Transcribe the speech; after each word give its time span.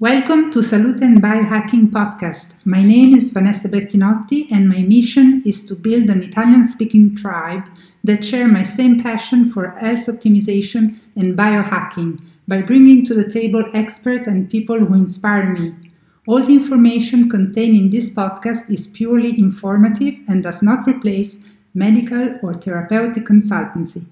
Welcome 0.00 0.52
to 0.52 0.62
Salute 0.62 1.00
and 1.00 1.20
Biohacking 1.20 1.90
podcast. 1.90 2.64
My 2.64 2.84
name 2.84 3.16
is 3.16 3.30
Vanessa 3.30 3.68
Bertinotti, 3.68 4.46
and 4.52 4.68
my 4.68 4.82
mission 4.82 5.42
is 5.44 5.64
to 5.64 5.74
build 5.74 6.08
an 6.08 6.22
Italian 6.22 6.64
speaking 6.64 7.16
tribe 7.16 7.68
that 8.04 8.24
share 8.24 8.46
my 8.46 8.62
same 8.62 9.02
passion 9.02 9.50
for 9.50 9.70
health 9.70 10.06
optimization 10.06 11.00
and 11.16 11.36
biohacking 11.36 12.20
by 12.46 12.62
bringing 12.62 13.04
to 13.06 13.12
the 13.12 13.28
table 13.28 13.68
experts 13.74 14.28
and 14.28 14.48
people 14.48 14.78
who 14.78 14.94
inspire 14.94 15.52
me. 15.52 15.74
All 16.28 16.44
the 16.44 16.54
information 16.54 17.28
contained 17.28 17.76
in 17.76 17.90
this 17.90 18.08
podcast 18.08 18.70
is 18.70 18.86
purely 18.86 19.36
informative 19.36 20.14
and 20.28 20.44
does 20.44 20.62
not 20.62 20.86
replace 20.86 21.44
medical 21.74 22.38
or 22.44 22.54
therapeutic 22.54 23.24
consultancy. 23.24 24.06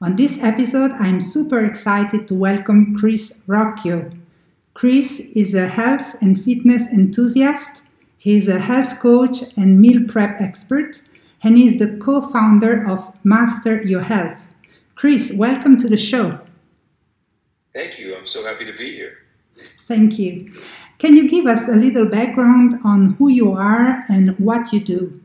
On 0.00 0.16
this 0.16 0.42
episode, 0.42 0.90
I'm 0.98 1.20
super 1.20 1.64
excited 1.64 2.26
to 2.26 2.34
welcome 2.34 2.96
Chris 2.96 3.44
Rocchio. 3.46 4.19
Chris 4.80 5.20
is 5.36 5.52
a 5.52 5.68
health 5.68 6.16
and 6.22 6.42
fitness 6.42 6.88
enthusiast. 6.90 7.82
He's 8.16 8.48
a 8.48 8.58
health 8.58 8.98
coach 8.98 9.42
and 9.54 9.78
meal 9.78 10.04
prep 10.08 10.40
expert, 10.40 11.02
and 11.42 11.58
he's 11.58 11.78
the 11.78 11.98
co 11.98 12.22
founder 12.30 12.88
of 12.88 13.12
Master 13.22 13.82
Your 13.82 14.00
Health. 14.00 14.46
Chris, 14.94 15.34
welcome 15.36 15.76
to 15.76 15.86
the 15.86 15.98
show. 15.98 16.40
Thank 17.74 17.98
you. 17.98 18.16
I'm 18.16 18.26
so 18.26 18.42
happy 18.42 18.64
to 18.64 18.72
be 18.72 18.96
here. 18.96 19.18
Thank 19.86 20.18
you. 20.18 20.50
Can 20.96 21.14
you 21.14 21.28
give 21.28 21.44
us 21.44 21.68
a 21.68 21.76
little 21.76 22.06
background 22.06 22.80
on 22.82 23.16
who 23.18 23.28
you 23.28 23.52
are 23.52 24.02
and 24.08 24.30
what 24.38 24.72
you 24.72 24.80
do? 24.80 25.20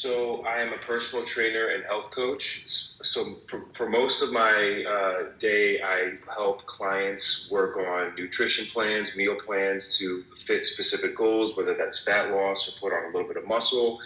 So 0.00 0.42
I 0.46 0.62
am 0.62 0.72
a 0.72 0.78
personal 0.78 1.26
trainer 1.26 1.66
and 1.74 1.84
health 1.84 2.10
coach. 2.10 2.64
So 3.02 3.36
for, 3.46 3.66
for 3.74 3.86
most 3.86 4.22
of 4.22 4.32
my 4.32 4.82
uh, 4.88 5.38
day, 5.38 5.82
I 5.82 6.12
help 6.32 6.64
clients 6.64 7.50
work 7.50 7.76
on 7.76 8.14
nutrition 8.16 8.64
plans, 8.72 9.14
meal 9.14 9.36
plans 9.44 9.98
to 9.98 10.24
fit 10.46 10.64
specific 10.64 11.14
goals, 11.14 11.54
whether 11.54 11.74
that's 11.74 12.02
fat 12.02 12.30
loss 12.30 12.66
or 12.66 12.80
put 12.80 12.96
on 12.96 13.10
a 13.10 13.14
little 13.14 13.28
bit 13.28 13.36
of 13.36 13.46
muscle. 13.46 14.00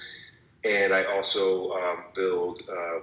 And 0.64 0.92
I 0.92 1.04
also 1.04 1.70
um, 1.74 1.98
build 2.12 2.62
uh, 2.68 2.98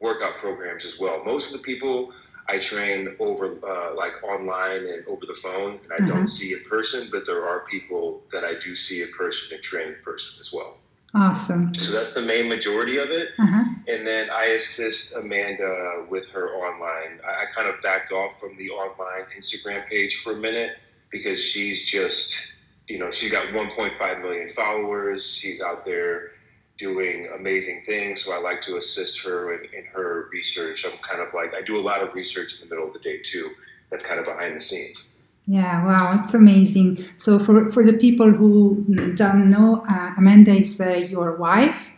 workout 0.00 0.38
programs 0.38 0.86
as 0.86 0.98
well. 0.98 1.22
Most 1.22 1.52
of 1.52 1.58
the 1.58 1.62
people 1.62 2.14
I 2.48 2.58
train 2.58 3.16
over 3.20 3.58
uh, 3.62 3.94
like 3.94 4.14
online 4.24 4.86
and 4.86 5.06
over 5.08 5.26
the 5.26 5.34
phone, 5.42 5.78
and 5.84 5.92
I 5.92 5.96
mm-hmm. 5.96 6.08
don't 6.08 6.26
see 6.26 6.54
in 6.54 6.64
person, 6.70 7.10
but 7.12 7.26
there 7.26 7.46
are 7.46 7.66
people 7.66 8.22
that 8.32 8.44
I 8.44 8.54
do 8.64 8.74
see 8.74 9.02
in 9.02 9.12
person 9.12 9.54
and 9.54 9.62
train 9.62 9.88
in 9.88 9.96
person 10.02 10.36
as 10.40 10.54
well. 10.54 10.78
Awesome. 11.14 11.74
So 11.74 11.92
that's 11.92 12.12
the 12.12 12.22
main 12.22 12.48
majority 12.48 12.98
of 12.98 13.10
it. 13.10 13.28
Uh-huh. 13.38 13.64
And 13.86 14.06
then 14.06 14.28
I 14.30 14.44
assist 14.46 15.14
Amanda 15.14 16.04
with 16.10 16.28
her 16.28 16.50
online. 16.50 17.20
I, 17.26 17.44
I, 17.44 17.46
kind 17.54 17.66
of 17.66 17.80
backed 17.82 18.12
off 18.12 18.32
from 18.38 18.58
the 18.58 18.68
online 18.70 19.24
Instagram 19.36 19.88
page 19.88 20.20
for 20.22 20.32
a 20.32 20.36
minute 20.36 20.72
because 21.10 21.42
she's 21.42 21.86
just, 21.86 22.52
you 22.88 22.98
know, 22.98 23.10
she's 23.10 23.32
got 23.32 23.46
1.5 23.46 24.22
million 24.22 24.52
followers. 24.54 25.26
She's 25.26 25.62
out 25.62 25.86
there 25.86 26.32
doing 26.78 27.30
amazing 27.34 27.84
things. 27.86 28.22
So 28.22 28.32
I 28.32 28.38
like 28.38 28.60
to 28.62 28.76
assist 28.76 29.22
her 29.22 29.54
in, 29.54 29.64
in 29.74 29.86
her 29.86 30.28
research. 30.30 30.84
I'm 30.84 30.98
kind 30.98 31.22
of 31.22 31.32
like, 31.32 31.54
I 31.54 31.62
do 31.62 31.78
a 31.78 31.80
lot 31.80 32.02
of 32.02 32.14
research 32.14 32.60
in 32.60 32.68
the 32.68 32.74
middle 32.74 32.86
of 32.86 32.92
the 32.92 33.00
day 33.00 33.20
too. 33.22 33.50
That's 33.90 34.04
kind 34.04 34.20
of 34.20 34.26
behind 34.26 34.54
the 34.56 34.60
scenes. 34.60 35.08
Yeah, 35.50 35.82
wow, 35.82 36.20
it's 36.20 36.34
amazing. 36.34 37.02
So, 37.16 37.38
for, 37.38 37.70
for 37.72 37.82
the 37.82 37.94
people 37.94 38.30
who 38.30 38.84
don't 39.14 39.48
know, 39.48 39.82
uh, 39.88 40.12
Amanda 40.18 40.50
is 40.50 40.78
uh, 40.78 40.90
your 40.90 41.36
wife, 41.36 41.88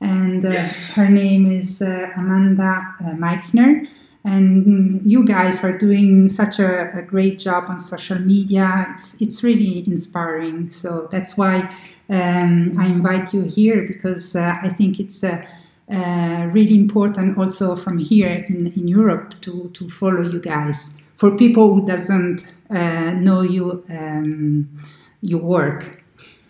and 0.00 0.44
uh, 0.44 0.50
yes. 0.50 0.92
her 0.92 1.08
name 1.08 1.50
is 1.50 1.82
uh, 1.82 2.12
Amanda 2.16 2.94
uh, 3.04 3.14
Meixner. 3.14 3.82
And 4.24 5.02
you 5.04 5.24
guys 5.24 5.64
are 5.64 5.76
doing 5.76 6.28
such 6.28 6.60
a, 6.60 6.96
a, 6.96 7.02
great 7.02 7.40
job 7.40 7.64
on 7.66 7.76
social 7.76 8.20
media. 8.20 8.86
It's, 8.90 9.20
it's 9.20 9.42
really 9.42 9.82
inspiring. 9.84 10.68
So, 10.68 11.08
that's 11.10 11.36
why 11.36 11.74
um, 12.08 12.78
I 12.78 12.86
invite 12.86 13.34
you 13.34 13.42
here 13.42 13.84
because 13.84 14.36
uh, 14.36 14.58
I 14.62 14.68
think 14.68 15.00
it's 15.00 15.24
really 15.24 16.76
important 16.76 17.36
also 17.36 17.74
from 17.74 17.98
here 17.98 18.46
in, 18.48 18.68
in 18.76 18.86
Europe 18.86 19.40
to, 19.40 19.70
to 19.74 19.90
follow 19.90 20.22
you 20.22 20.38
guys 20.38 21.01
for 21.22 21.30
people 21.36 21.72
who 21.72 21.86
doesn't 21.86 22.52
uh, 22.68 23.12
know 23.12 23.42
you 23.42 23.84
um, 23.88 24.68
your 25.20 25.40
work. 25.40 26.02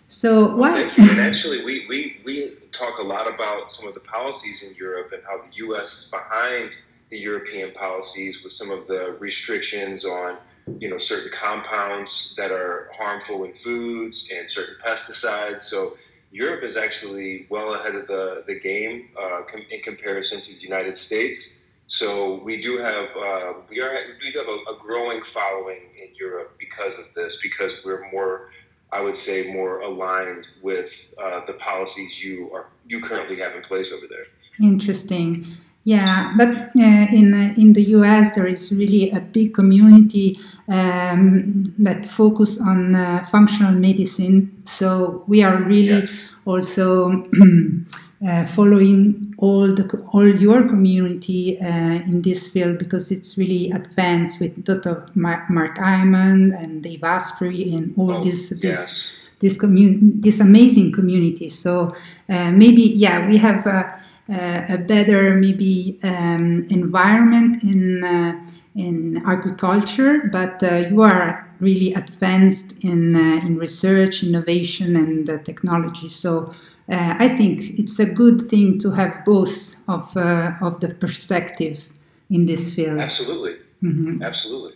So 0.07 0.55
why? 0.55 0.89
and 0.97 1.19
actually, 1.29 1.63
we, 1.63 1.85
we, 1.87 2.17
we 2.25 2.55
talk 2.71 2.97
a 2.97 3.03
lot 3.03 3.31
about 3.31 3.71
some 3.71 3.87
of 3.87 3.93
the 3.93 3.99
policies 3.99 4.63
in 4.63 4.73
Europe 4.73 5.11
and 5.13 5.21
how 5.29 5.37
the 5.45 5.55
U.S. 5.65 5.89
is 5.99 6.05
behind 6.05 6.71
the 7.11 7.19
European 7.19 7.71
policies 7.73 8.41
with 8.41 8.51
some 8.51 8.71
of 8.71 8.87
the 8.87 9.15
restrictions 9.19 10.05
on 10.05 10.37
you 10.79 10.89
know 10.89 10.97
certain 10.97 11.31
compounds 11.31 12.33
that 12.35 12.51
are 12.51 12.89
harmful 12.97 13.43
in 13.43 13.53
foods 13.63 14.27
and 14.35 14.49
certain 14.49 14.77
pesticides. 14.83 15.61
So 15.61 15.97
Europe 16.31 16.63
is 16.63 16.77
actually 16.77 17.45
well 17.51 17.75
ahead 17.75 17.93
of 17.93 18.07
the 18.07 18.43
the 18.47 18.59
game 18.59 19.09
uh, 19.21 19.41
com- 19.51 19.67
in 19.69 19.81
comparison 19.83 20.41
to 20.41 20.51
the 20.55 20.61
United 20.61 20.97
States. 20.97 21.59
So 21.87 22.41
we 22.43 22.61
do 22.61 22.77
have 22.79 23.09
uh, 23.15 23.53
we 23.69 23.81
are 23.81 23.93
we 24.21 24.31
do 24.31 24.39
have 24.39 24.47
a, 24.47 24.75
a, 24.75 24.77
growing 24.79 25.21
following 25.23 25.81
in 26.01 26.15
Europe 26.15 26.55
because 26.57 26.97
of 26.97 27.05
this 27.15 27.39
because 27.41 27.73
we're 27.83 28.09
more 28.11 28.51
I 28.91 29.01
would 29.01 29.15
say 29.15 29.51
more 29.51 29.81
aligned 29.81 30.47
with 30.61 30.91
uh, 31.21 31.45
the 31.45 31.53
policies 31.53 32.23
you 32.23 32.51
are 32.53 32.67
you 32.87 33.01
currently 33.01 33.39
have 33.39 33.55
in 33.55 33.63
place 33.63 33.91
over 33.91 34.07
there. 34.07 34.25
Interesting. 34.61 35.57
Yeah, 35.85 36.33
but 36.37 36.47
uh, 36.47 37.07
in 37.11 37.33
uh, 37.33 37.53
in 37.57 37.73
the 37.73 37.83
U.S. 37.97 38.35
there 38.35 38.47
is 38.47 38.71
really 38.71 39.11
a 39.11 39.19
big 39.19 39.53
community 39.53 40.39
um, 40.69 41.65
that 41.77 42.05
focus 42.05 42.61
on 42.61 42.95
uh, 42.95 43.25
functional 43.29 43.73
medicine. 43.73 44.63
So 44.65 45.25
we 45.27 45.43
are 45.43 45.57
really 45.61 45.99
yes. 45.99 46.29
also 46.45 47.27
uh, 48.25 48.45
following 48.45 49.33
all 49.37 49.73
the 49.75 49.85
all 50.13 50.27
your 50.27 50.67
community 50.67 51.59
uh, 51.59 51.65
in 52.09 52.21
this 52.21 52.47
field 52.47 52.77
because 52.77 53.11
it's 53.11 53.37
really 53.37 53.69
advanced 53.71 54.39
with 54.39 54.63
Dr. 54.63 55.05
Mark, 55.15 55.49
Mark 55.49 55.77
Hyman 55.77 56.53
and 56.53 56.81
Dave 56.81 57.03
Asprey 57.03 57.73
and 57.73 57.93
all 57.97 58.13
oh, 58.13 58.23
this 58.23 58.49
this 58.49 58.63
yes. 58.63 59.11
this 59.39 59.59
community 59.59 59.99
this 60.21 60.39
amazing 60.39 60.93
community. 60.93 61.49
So 61.49 61.95
uh, 62.29 62.51
maybe 62.51 62.81
yeah 62.81 63.27
we 63.27 63.37
have 63.37 63.65
a, 63.67 63.99
a 64.29 64.77
better 64.77 65.35
maybe 65.35 65.99
um, 66.03 66.65
environment 66.69 67.61
in 67.63 68.03
uh, 68.03 68.39
in 68.75 69.21
agriculture, 69.25 70.29
but 70.31 70.63
uh, 70.63 70.75
you 70.89 71.01
are 71.01 71.47
really 71.59 71.93
advanced 71.93 72.83
in 72.83 73.15
uh, 73.15 73.45
in 73.45 73.57
research, 73.57 74.23
innovation, 74.23 74.95
and 74.95 75.27
technology. 75.45 76.09
So 76.09 76.53
uh, 76.89 77.15
I 77.17 77.29
think 77.29 77.79
it's 77.79 77.99
a 77.99 78.05
good 78.05 78.49
thing 78.49 78.79
to 78.79 78.91
have 78.91 79.23
both 79.25 79.79
of 79.87 80.15
uh, 80.17 80.53
of 80.61 80.79
the 80.79 80.89
perspective 80.89 81.89
in 82.29 82.45
this 82.45 82.73
field. 82.75 82.99
Absolutely, 82.99 83.55
mm-hmm. 83.81 84.21
absolutely. 84.21 84.73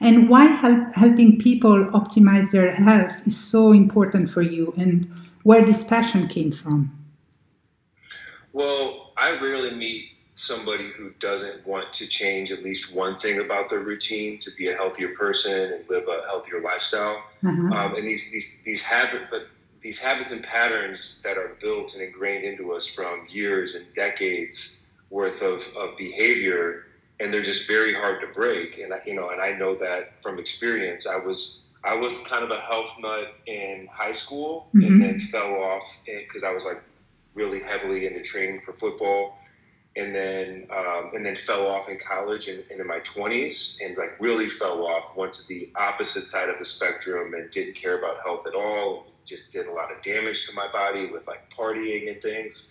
And 0.00 0.28
why 0.28 0.44
help, 0.44 0.94
helping 0.94 1.38
people 1.38 1.84
optimize 1.92 2.52
their 2.52 2.72
health 2.72 3.26
is 3.26 3.36
so 3.36 3.72
important 3.72 4.30
for 4.30 4.42
you, 4.42 4.72
and 4.76 5.10
where 5.42 5.64
this 5.64 5.84
passion 5.84 6.26
came 6.26 6.52
from? 6.52 6.96
Well, 8.52 9.12
I 9.16 9.30
rarely 9.30 9.74
meet 9.74 10.06
somebody 10.34 10.90
who 10.96 11.10
doesn't 11.20 11.66
want 11.66 11.92
to 11.92 12.06
change 12.06 12.50
at 12.50 12.62
least 12.62 12.94
one 12.94 13.18
thing 13.18 13.40
about 13.40 13.68
their 13.68 13.80
routine 13.80 14.38
to 14.38 14.50
be 14.56 14.68
a 14.68 14.76
healthier 14.76 15.14
person 15.14 15.72
and 15.72 15.84
live 15.90 16.04
a 16.08 16.26
healthier 16.26 16.62
lifestyle. 16.62 17.22
Uh-huh. 17.44 17.74
Um, 17.74 17.94
and 17.96 18.06
these 18.06 18.30
these 18.30 18.50
these 18.64 18.80
habits, 18.80 19.26
but 19.30 19.48
these 19.82 19.98
habits 19.98 20.30
and 20.30 20.42
patterns 20.42 21.20
that 21.24 21.38
are 21.38 21.56
built 21.60 21.94
and 21.94 22.02
ingrained 22.02 22.44
into 22.44 22.72
us 22.72 22.86
from 22.86 23.26
years 23.30 23.74
and 23.74 23.86
decades 23.94 24.82
worth 25.10 25.40
of, 25.42 25.62
of 25.76 25.96
behavior 25.96 26.86
and 27.20 27.32
they're 27.32 27.42
just 27.42 27.66
very 27.66 27.94
hard 27.94 28.20
to 28.22 28.26
break. 28.28 28.78
And 28.78 28.94
I, 28.94 29.00
you 29.06 29.14
know 29.14 29.30
and 29.30 29.40
I 29.40 29.52
know 29.52 29.76
that 29.76 30.22
from 30.22 30.38
experience. 30.38 31.06
I 31.06 31.16
was 31.16 31.60
I 31.84 31.94
was 31.94 32.18
kind 32.26 32.44
of 32.44 32.50
a 32.50 32.60
health 32.60 32.90
nut 32.98 33.34
in 33.46 33.88
high 33.92 34.12
school 34.12 34.68
mm-hmm. 34.74 34.86
and 34.86 35.02
then 35.02 35.20
fell 35.20 35.54
off 35.54 35.82
because 36.04 36.42
I 36.42 36.52
was 36.52 36.64
like 36.64 36.82
really 37.34 37.62
heavily 37.62 38.06
into 38.06 38.22
training 38.22 38.62
for 38.64 38.72
football. 38.74 39.36
And 39.96 40.14
then 40.14 40.68
um, 40.70 41.10
and 41.14 41.26
then 41.26 41.36
fell 41.36 41.66
off 41.66 41.88
in 41.88 41.98
college 41.98 42.46
and, 42.46 42.62
and, 42.70 42.80
in 42.80 42.86
my 42.86 43.00
20s 43.00 43.78
and 43.84 43.96
like 43.96 44.20
really 44.20 44.48
fell 44.48 44.86
off 44.86 45.16
went 45.16 45.32
to 45.34 45.48
the 45.48 45.68
opposite 45.74 46.26
side 46.26 46.48
of 46.48 46.60
the 46.60 46.64
spectrum 46.64 47.34
and 47.34 47.50
didn't 47.50 47.74
care 47.74 47.98
about 47.98 48.22
health 48.24 48.46
at 48.46 48.54
all 48.54 49.09
just 49.26 49.50
did 49.52 49.66
a 49.66 49.72
lot 49.72 49.92
of 49.92 50.02
damage 50.02 50.46
to 50.46 50.54
my 50.54 50.70
body 50.72 51.06
with 51.06 51.26
like 51.26 51.42
partying 51.56 52.10
and 52.10 52.20
things 52.20 52.68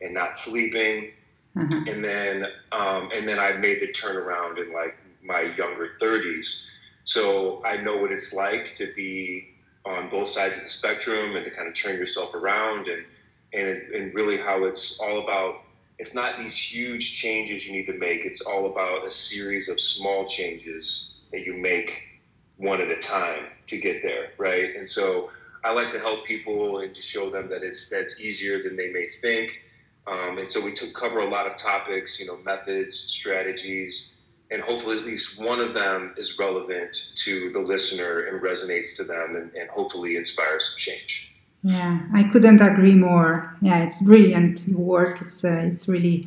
and 0.00 0.12
not 0.12 0.36
sleeping. 0.36 1.10
Mm-hmm. 1.56 1.88
And 1.88 2.04
then 2.04 2.46
um, 2.72 3.10
and 3.14 3.28
then 3.28 3.38
I 3.38 3.52
made 3.52 3.80
the 3.80 3.92
turnaround 3.92 4.58
in 4.58 4.72
like 4.72 4.96
my 5.22 5.42
younger 5.56 5.90
30s. 6.00 6.64
So 7.04 7.64
I 7.64 7.76
know 7.76 7.96
what 7.96 8.12
it's 8.12 8.32
like 8.32 8.72
to 8.74 8.92
be 8.94 9.48
on 9.84 10.08
both 10.10 10.28
sides 10.28 10.56
of 10.56 10.62
the 10.62 10.68
spectrum 10.68 11.36
and 11.36 11.44
to 11.44 11.50
kind 11.50 11.68
of 11.68 11.74
turn 11.74 11.96
yourself 11.96 12.34
around 12.34 12.88
and 12.88 13.04
and 13.52 13.92
and 13.92 14.14
really 14.14 14.38
how 14.38 14.64
it's 14.64 14.98
all 15.00 15.22
about 15.22 15.56
it's 15.98 16.14
not 16.14 16.38
these 16.38 16.56
huge 16.56 17.16
changes 17.18 17.66
you 17.66 17.72
need 17.72 17.86
to 17.86 17.98
make 17.98 18.24
it's 18.24 18.40
all 18.40 18.66
about 18.66 19.06
a 19.06 19.10
series 19.10 19.68
of 19.68 19.80
small 19.80 20.26
changes 20.26 21.16
that 21.32 21.44
you 21.44 21.54
make 21.54 22.12
one 22.56 22.80
at 22.80 22.88
a 22.88 22.96
time 22.96 23.46
to 23.66 23.78
get 23.78 24.02
there, 24.02 24.30
right? 24.38 24.76
And 24.76 24.88
so 24.88 25.30
I 25.64 25.72
like 25.72 25.90
to 25.92 25.98
help 25.98 26.26
people 26.26 26.80
and 26.80 26.94
just 26.94 27.08
show 27.08 27.30
them 27.30 27.48
that 27.50 27.62
it's 27.62 27.88
that's 27.88 28.20
easier 28.20 28.62
than 28.62 28.76
they 28.76 28.90
may 28.90 29.08
think. 29.20 29.62
Um, 30.06 30.38
and 30.38 30.50
so 30.50 30.60
we 30.60 30.72
took 30.72 30.92
cover 30.94 31.20
a 31.20 31.28
lot 31.28 31.46
of 31.46 31.56
topics, 31.56 32.18
you 32.18 32.26
know, 32.26 32.36
methods, 32.38 33.04
strategies, 33.06 34.12
and 34.50 34.60
hopefully 34.60 34.98
at 34.98 35.04
least 35.04 35.40
one 35.40 35.60
of 35.60 35.74
them 35.74 36.14
is 36.16 36.38
relevant 36.38 37.12
to 37.24 37.50
the 37.52 37.60
listener 37.60 38.22
and 38.26 38.42
resonates 38.42 38.96
to 38.96 39.04
them 39.04 39.36
and, 39.36 39.54
and 39.54 39.70
hopefully 39.70 40.16
inspires 40.16 40.70
some 40.70 40.78
change. 40.78 41.32
Yeah, 41.62 42.00
I 42.12 42.24
couldn't 42.24 42.60
agree 42.60 42.94
more. 42.94 43.56
Yeah, 43.62 43.84
it's 43.84 44.02
brilliant 44.02 44.68
work. 44.68 45.22
It's 45.22 45.44
uh, 45.44 45.62
it's 45.70 45.86
really 45.86 46.26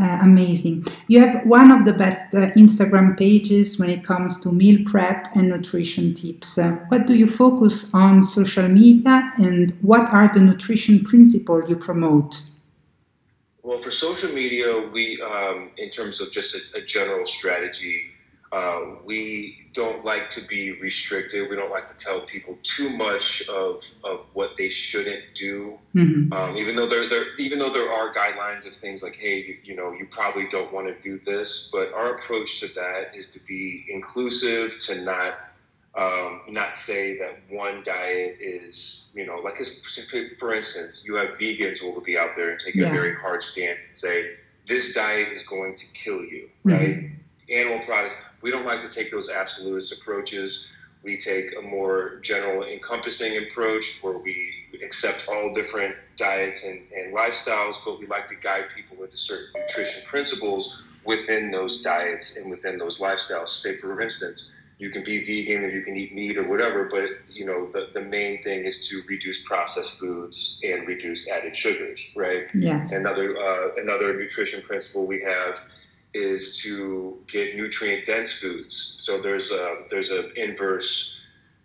uh, 0.00 0.18
amazing. 0.22 0.86
You 1.08 1.20
have 1.20 1.44
one 1.46 1.70
of 1.70 1.84
the 1.84 1.92
best 1.92 2.34
uh, 2.34 2.50
Instagram 2.52 3.18
pages 3.18 3.78
when 3.78 3.90
it 3.90 4.04
comes 4.04 4.40
to 4.40 4.52
meal 4.52 4.78
prep 4.86 5.34
and 5.36 5.48
nutrition 5.48 6.14
tips. 6.14 6.58
Uh, 6.58 6.76
what 6.88 7.06
do 7.06 7.14
you 7.14 7.26
focus 7.26 7.92
on 7.92 8.22
social 8.22 8.68
media 8.68 9.32
and 9.36 9.76
what 9.82 10.08
are 10.10 10.30
the 10.32 10.40
nutrition 10.40 11.04
principles 11.04 11.68
you 11.68 11.76
promote? 11.76 12.42
Well, 13.62 13.82
for 13.82 13.90
social 13.90 14.32
media, 14.32 14.88
we, 14.92 15.20
um, 15.22 15.70
in 15.76 15.90
terms 15.90 16.20
of 16.20 16.32
just 16.32 16.54
a, 16.54 16.78
a 16.78 16.82
general 16.82 17.26
strategy, 17.26 18.04
uh, 18.52 18.80
we 19.04 19.70
don't 19.74 20.04
like 20.04 20.28
to 20.30 20.40
be 20.40 20.72
restricted. 20.80 21.48
We 21.48 21.54
don't 21.54 21.70
like 21.70 21.96
to 21.96 22.04
tell 22.04 22.22
people 22.22 22.58
too 22.64 22.90
much 22.90 23.48
of, 23.48 23.82
of 24.02 24.26
what 24.32 24.50
they 24.58 24.68
shouldn't 24.68 25.22
do. 25.36 25.78
Mm-hmm. 25.94 26.32
Um, 26.32 26.56
even 26.56 26.74
though 26.74 26.88
there, 26.88 27.08
there, 27.08 27.36
even 27.36 27.60
though 27.60 27.72
there 27.72 27.92
are 27.92 28.12
guidelines 28.12 28.66
of 28.66 28.74
things 28.74 29.02
like, 29.02 29.14
hey, 29.14 29.36
you, 29.36 29.56
you 29.62 29.76
know, 29.76 29.92
you 29.92 30.06
probably 30.10 30.48
don't 30.50 30.72
want 30.72 30.88
to 30.88 31.00
do 31.00 31.20
this. 31.24 31.68
But 31.70 31.92
our 31.92 32.16
approach 32.16 32.58
to 32.60 32.68
that 32.74 33.14
is 33.14 33.26
to 33.34 33.40
be 33.46 33.86
inclusive, 33.88 34.80
to 34.80 35.00
not 35.00 35.34
um, 35.96 36.42
not 36.48 36.78
say 36.78 37.18
that 37.18 37.40
one 37.48 37.82
diet 37.84 38.36
is, 38.40 39.06
you 39.12 39.26
know, 39.26 39.36
like 39.38 39.56
for 40.38 40.54
instance, 40.54 41.04
you 41.04 41.14
have 41.16 41.30
vegans 41.30 41.78
who 41.78 41.90
will 41.90 42.00
be 42.00 42.16
out 42.16 42.30
there 42.36 42.50
and 42.50 42.60
take 42.60 42.76
yeah. 42.76 42.86
a 42.86 42.90
very 42.90 43.14
hard 43.16 43.42
stance 43.42 43.84
and 43.84 43.94
say 43.94 44.34
this 44.68 44.92
diet 44.92 45.32
is 45.32 45.42
going 45.42 45.76
to 45.76 45.84
kill 45.86 46.20
you, 46.20 46.48
mm-hmm. 46.64 46.72
right? 46.72 46.96
Mm-hmm. 46.96 47.52
Animal 47.52 47.84
products 47.84 48.14
we 48.42 48.50
don't 48.50 48.64
like 48.64 48.82
to 48.82 48.88
take 48.88 49.10
those 49.10 49.28
absolutist 49.28 49.92
approaches. 49.92 50.68
We 51.02 51.18
take 51.18 51.54
a 51.58 51.62
more 51.62 52.16
general, 52.22 52.64
encompassing 52.64 53.38
approach 53.38 53.98
where 54.02 54.18
we 54.18 54.52
accept 54.84 55.28
all 55.28 55.54
different 55.54 55.96
diets 56.18 56.64
and, 56.64 56.80
and 56.96 57.14
lifestyles, 57.14 57.74
but 57.84 57.98
we 57.98 58.06
like 58.06 58.28
to 58.28 58.34
guide 58.36 58.64
people 58.74 59.02
into 59.02 59.16
certain 59.16 59.48
nutrition 59.54 60.02
principles 60.06 60.82
within 61.04 61.50
those 61.50 61.82
diets 61.82 62.36
and 62.36 62.50
within 62.50 62.78
those 62.78 62.98
lifestyles. 62.98 63.48
Say, 63.48 63.78
for 63.78 64.00
instance, 64.00 64.52
you 64.80 64.90
can 64.90 65.04
be 65.04 65.24
vegan 65.24 65.62
or 65.64 65.68
you 65.68 65.82
can 65.82 65.96
eat 65.96 66.14
meat 66.14 66.38
or 66.38 66.48
whatever, 66.48 66.88
but 66.90 67.32
you 67.32 67.44
know 67.44 67.70
the, 67.72 67.88
the 67.92 68.00
main 68.00 68.42
thing 68.42 68.64
is 68.64 68.88
to 68.88 69.02
reduce 69.06 69.42
processed 69.44 69.98
foods 69.98 70.58
and 70.62 70.88
reduce 70.88 71.28
added 71.28 71.54
sugars, 71.54 72.02
right? 72.16 72.46
Yes. 72.54 72.92
Another 72.92 73.36
uh, 73.38 73.74
another 73.76 74.18
nutrition 74.18 74.62
principle 74.62 75.06
we 75.06 75.22
have 75.22 75.60
is 76.14 76.58
to 76.58 77.18
get 77.30 77.56
nutrient 77.56 78.06
dense 78.06 78.32
foods. 78.32 78.96
So 78.98 79.20
there's 79.20 79.50
a 79.50 79.84
there's 79.90 80.10
an 80.10 80.32
inverse 80.36 81.18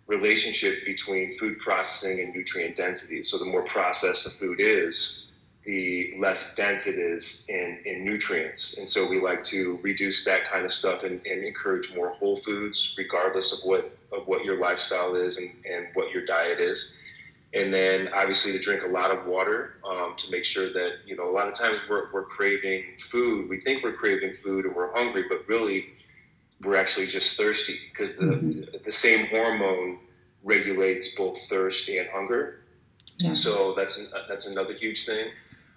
relationship 0.06 0.84
between 0.84 1.36
food 1.38 1.58
processing 1.58 2.20
and 2.20 2.34
nutrient 2.34 2.76
density. 2.76 3.22
So 3.22 3.38
the 3.38 3.44
more 3.44 3.64
processed 3.64 4.26
a 4.26 4.30
food 4.30 4.60
is, 4.60 5.28
the 5.64 6.14
less 6.20 6.54
dense 6.54 6.86
it 6.86 6.96
is 6.96 7.44
in, 7.48 7.80
in 7.84 8.04
nutrients. 8.04 8.78
And 8.78 8.88
so 8.88 9.04
we 9.04 9.20
like 9.20 9.42
to 9.44 9.80
reduce 9.82 10.24
that 10.24 10.48
kind 10.48 10.64
of 10.64 10.72
stuff 10.72 11.02
and, 11.02 11.20
and 11.26 11.44
encourage 11.44 11.92
more 11.92 12.10
whole 12.10 12.36
foods, 12.36 12.94
regardless 12.96 13.52
of 13.52 13.58
what 13.68 13.98
of 14.12 14.28
what 14.28 14.44
your 14.44 14.60
lifestyle 14.60 15.16
is 15.16 15.36
and, 15.36 15.50
and 15.68 15.88
what 15.94 16.12
your 16.12 16.24
diet 16.24 16.60
is 16.60 16.95
and 17.56 17.72
then 17.72 18.08
obviously 18.14 18.52
to 18.52 18.58
drink 18.58 18.82
a 18.82 18.86
lot 18.86 19.10
of 19.10 19.26
water 19.26 19.78
um, 19.88 20.14
to 20.18 20.30
make 20.30 20.44
sure 20.44 20.72
that 20.72 20.96
you 21.06 21.16
know 21.16 21.28
a 21.28 21.32
lot 21.32 21.48
of 21.48 21.54
times 21.54 21.78
we're, 21.88 22.12
we're 22.12 22.24
craving 22.24 22.84
food 23.10 23.48
we 23.48 23.60
think 23.60 23.82
we're 23.82 23.94
craving 23.94 24.34
food 24.42 24.66
and 24.66 24.74
we're 24.74 24.92
hungry 24.92 25.24
but 25.28 25.46
really 25.48 25.86
we're 26.62 26.76
actually 26.76 27.06
just 27.06 27.36
thirsty 27.36 27.78
because 27.90 28.16
the, 28.16 28.24
mm-hmm. 28.24 28.60
the 28.84 28.92
same 28.92 29.26
hormone 29.26 29.98
regulates 30.44 31.14
both 31.14 31.38
thirst 31.48 31.88
and 31.88 32.08
hunger 32.10 32.60
yeah. 33.18 33.32
so 33.32 33.74
that's 33.74 33.98
an, 33.98 34.06
that's 34.28 34.46
another 34.46 34.74
huge 34.74 35.06
thing 35.06 35.28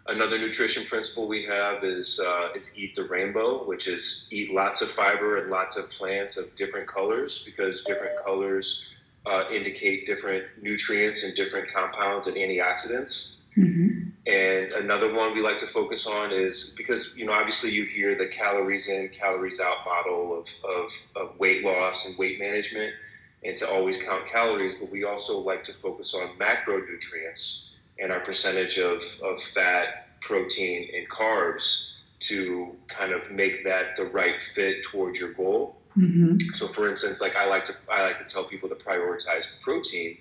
another 0.07 0.37
nutrition 0.37 0.85
principle 0.85 1.27
we 1.27 1.45
have 1.45 1.83
is 1.83 2.19
uh, 2.19 2.49
is 2.55 2.71
eat 2.75 2.93
the 2.95 3.03
rainbow 3.05 3.65
which 3.65 3.87
is 3.87 4.27
eat 4.31 4.53
lots 4.53 4.81
of 4.81 4.89
fiber 4.91 5.37
and 5.37 5.49
lots 5.49 5.77
of 5.77 5.89
plants 5.91 6.35
of 6.35 6.45
different 6.57 6.87
colors 6.87 7.43
because 7.45 7.83
different 7.83 8.21
colors 8.23 8.89
uh, 9.25 9.43
indicate 9.51 10.05
different 10.05 10.45
nutrients 10.61 11.23
and 11.23 11.35
different 11.35 11.71
compounds 11.73 12.27
and 12.27 12.35
antioxidants. 12.35 13.35
Mm-hmm. 13.57 14.09
And 14.27 14.73
another 14.73 15.13
one 15.13 15.33
we 15.33 15.41
like 15.41 15.57
to 15.59 15.67
focus 15.67 16.05
on 16.05 16.31
is 16.31 16.73
because, 16.77 17.15
you 17.17 17.25
know, 17.25 17.33
obviously 17.33 17.71
you 17.71 17.85
hear 17.85 18.17
the 18.17 18.27
calories 18.27 18.87
in, 18.87 19.09
calories 19.09 19.59
out 19.59 19.77
model 19.85 20.39
of, 20.39 20.47
of, 20.69 20.91
of 21.15 21.39
weight 21.39 21.63
loss 21.63 22.05
and 22.05 22.17
weight 22.17 22.39
management 22.39 22.93
and 23.43 23.57
to 23.57 23.69
always 23.69 24.01
count 24.01 24.27
calories, 24.27 24.75
but 24.79 24.91
we 24.91 25.03
also 25.03 25.39
like 25.39 25.63
to 25.63 25.73
focus 25.73 26.13
on 26.13 26.37
macronutrients 26.37 27.69
and 27.97 28.11
our 28.11 28.19
percentage 28.19 28.77
of, 28.77 29.01
of 29.23 29.41
fat, 29.53 30.07
protein, 30.21 30.89
and 30.95 31.09
carbs 31.09 31.93
to 32.19 32.75
kind 32.87 33.13
of 33.13 33.31
make 33.31 33.63
that 33.63 33.95
the 33.95 34.03
right 34.03 34.41
fit 34.53 34.83
towards 34.83 35.17
your 35.17 35.33
goal. 35.33 35.77
Mm-hmm. 35.97 36.53
So, 36.53 36.67
for 36.67 36.89
instance, 36.89 37.21
like 37.21 37.35
I 37.35 37.47
like 37.47 37.65
to 37.65 37.73
I 37.91 38.03
like 38.03 38.25
to 38.25 38.31
tell 38.31 38.43
people 38.43 38.69
to 38.69 38.75
prioritize 38.75 39.45
protein, 39.61 40.17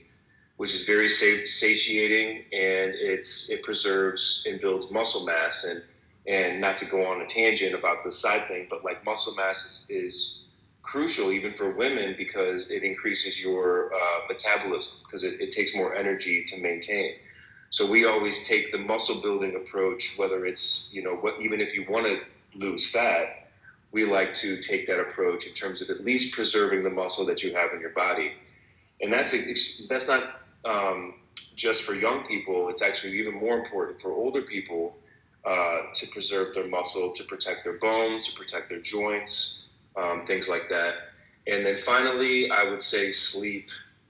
which 0.57 0.75
is 0.75 0.85
very 0.85 1.09
satiating 1.11 2.45
and 2.53 2.95
it's 2.95 3.51
it 3.51 3.63
preserves 3.63 4.45
and 4.49 4.61
builds 4.61 4.91
muscle 4.91 5.25
mass 5.25 5.65
and 5.65 5.83
and 6.27 6.61
not 6.61 6.77
to 6.79 6.85
go 6.85 7.07
on 7.07 7.23
a 7.23 7.27
tangent 7.27 7.75
about 7.75 8.05
the 8.05 8.13
side 8.13 8.49
thing, 8.49 8.67
but 8.69 8.85
like 8.85 9.05
muscle 9.05 9.35
mass 9.35 9.65
is, 9.65 9.85
is 9.89 10.43
crucial 10.83 11.33
even 11.33 11.53
for 11.55 11.71
women 11.71 12.15
because 12.17 12.71
it 12.71 12.83
increases 12.83 13.41
your 13.41 13.93
uh, 13.95 14.21
metabolism 14.29 14.93
because 15.05 15.23
it, 15.23 15.41
it 15.41 15.53
takes 15.53 15.75
more 15.75 15.95
energy 15.95 16.45
to 16.45 16.61
maintain. 16.61 17.15
So 17.71 17.91
we 17.91 18.07
always 18.07 18.47
take 18.47 18.73
the 18.73 18.79
muscle 18.79 19.21
building 19.21 19.55
approach, 19.55 20.15
whether 20.17 20.47
it's 20.47 20.89
you 20.91 21.03
know 21.03 21.17
what 21.17 21.41
even 21.41 21.61
if 21.61 21.75
you 21.75 21.85
want 21.89 22.07
to 22.07 22.21
lose 22.59 22.89
fat 22.91 23.48
we 23.93 24.05
like 24.05 24.35
to 24.35 24.61
take 24.61 24.87
that 24.87 25.01
approach 25.01 25.47
in 25.47 25.55
terms 25.55 25.81
of 25.81 25.91
at 25.91 26.05
least 26.05 26.35
preserving 26.35 26.83
the 26.85 26.91
muscle 26.91 27.25
that 27.27 27.43
you 27.43 27.55
have 27.55 27.73
in 27.73 27.81
your 27.81 27.91
body. 27.91 28.33
And 29.01 29.13
that's 29.13 29.35
that's 29.89 30.09
not 30.09 30.41
um, 30.65 31.15
just 31.57 31.83
for 31.83 31.95
young 31.95 32.27
people. 32.27 32.69
It's 32.69 32.83
actually 32.83 33.19
even 33.19 33.35
more 33.35 33.59
important 33.59 34.01
for 34.01 34.13
older 34.13 34.43
people 34.43 34.97
uh, 35.45 35.83
to 35.95 36.07
preserve 36.09 36.55
their 36.55 36.67
muscle, 36.67 37.13
to 37.15 37.25
protect 37.25 37.65
their 37.65 37.79
bones, 37.79 38.27
to 38.29 38.33
protect 38.35 38.69
their 38.69 38.81
joints, 38.81 39.67
um, 39.97 40.25
things 40.27 40.49
like 40.49 40.69
that. 40.69 40.95
And 41.47 41.65
then 41.65 41.79
finally, 41.79 42.51
I 42.51 42.69
would 42.69 42.83
say 42.83 43.11
sleep 43.11 43.69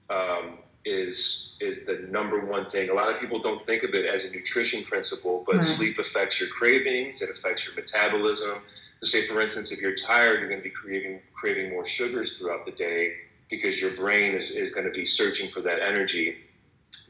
um, 0.09 0.57
is 0.83 1.55
is 1.61 1.85
the 1.85 2.07
number 2.09 2.45
one 2.45 2.69
thing. 2.69 2.89
A 2.89 2.93
lot 2.93 3.13
of 3.13 3.21
people 3.21 3.41
don't 3.41 3.65
think 3.65 3.83
of 3.83 3.93
it 3.93 4.05
as 4.05 4.25
a 4.25 4.31
nutrition 4.31 4.83
principle, 4.83 5.43
but 5.45 5.55
right. 5.55 5.63
sleep 5.63 5.99
affects 5.99 6.39
your 6.39 6.49
cravings. 6.49 7.21
It 7.21 7.29
affects 7.29 7.65
your 7.65 7.75
metabolism 7.75 8.61
so 9.01 9.09
say, 9.09 9.27
for 9.27 9.41
instance, 9.41 9.71
if 9.71 9.81
you're 9.81 9.95
tired, 9.95 10.39
you're 10.39 10.49
going 10.49 10.61
to 10.61 10.63
be 10.63 10.69
craving 10.69 11.21
craving 11.33 11.69
more 11.69 11.85
sugars 11.85 12.37
throughout 12.37 12.65
the 12.65 12.71
day 12.71 13.13
because 13.49 13.79
your 13.79 13.91
brain 13.91 14.33
is, 14.33 14.51
is 14.51 14.71
going 14.71 14.85
to 14.85 14.91
be 14.91 15.05
searching 15.05 15.49
for 15.49 15.61
that 15.61 15.81
energy, 15.81 16.37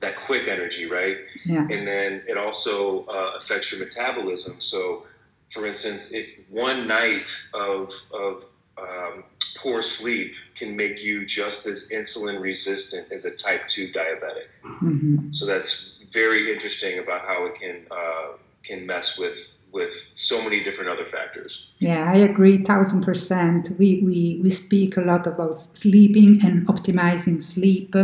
that 0.01 0.15
quick 0.25 0.47
energy, 0.47 0.85
right? 0.85 1.17
Yeah. 1.45 1.61
And 1.61 1.85
then 1.87 2.23
it 2.27 2.37
also 2.37 3.05
uh, 3.05 3.37
affects 3.37 3.71
your 3.71 3.83
metabolism. 3.83 4.61
So, 4.61 5.05
for 5.51 5.65
instance, 5.65 6.11
if 6.11 6.27
one 6.49 6.87
night 6.87 7.29
of, 7.53 7.91
of 8.13 8.43
um, 8.77 9.23
poor 9.57 9.81
sleep 9.81 10.33
can 10.55 10.75
make 10.75 11.01
you 11.01 11.25
just 11.25 11.65
as 11.65 11.87
insulin 11.87 12.39
resistant 12.39 13.11
as 13.11 13.25
a 13.25 13.31
type 13.31 13.67
2 13.67 13.91
diabetic. 13.91 14.47
Mm-hmm. 14.63 15.31
So 15.31 15.45
that's 15.45 15.93
very 16.13 16.53
interesting 16.53 16.99
about 16.99 17.21
how 17.21 17.45
it 17.45 17.55
can 17.59 17.85
uh, 17.91 18.37
can 18.63 18.85
mess 18.85 19.17
with 19.17 19.49
with 19.71 19.93
so 20.15 20.41
many 20.41 20.63
different 20.63 20.89
other 20.89 21.05
factors. 21.05 21.67
Yeah, 21.79 22.11
I 22.11 22.17
agree, 22.17 22.63
thousand 22.63 23.03
percent. 23.03 23.69
We, 23.77 24.01
we 24.03 24.39
we 24.41 24.49
speak 24.49 24.97
a 24.97 25.01
lot 25.01 25.27
about 25.27 25.55
sleeping 25.55 26.41
and 26.43 26.67
optimizing 26.67 27.41
sleep. 27.41 27.95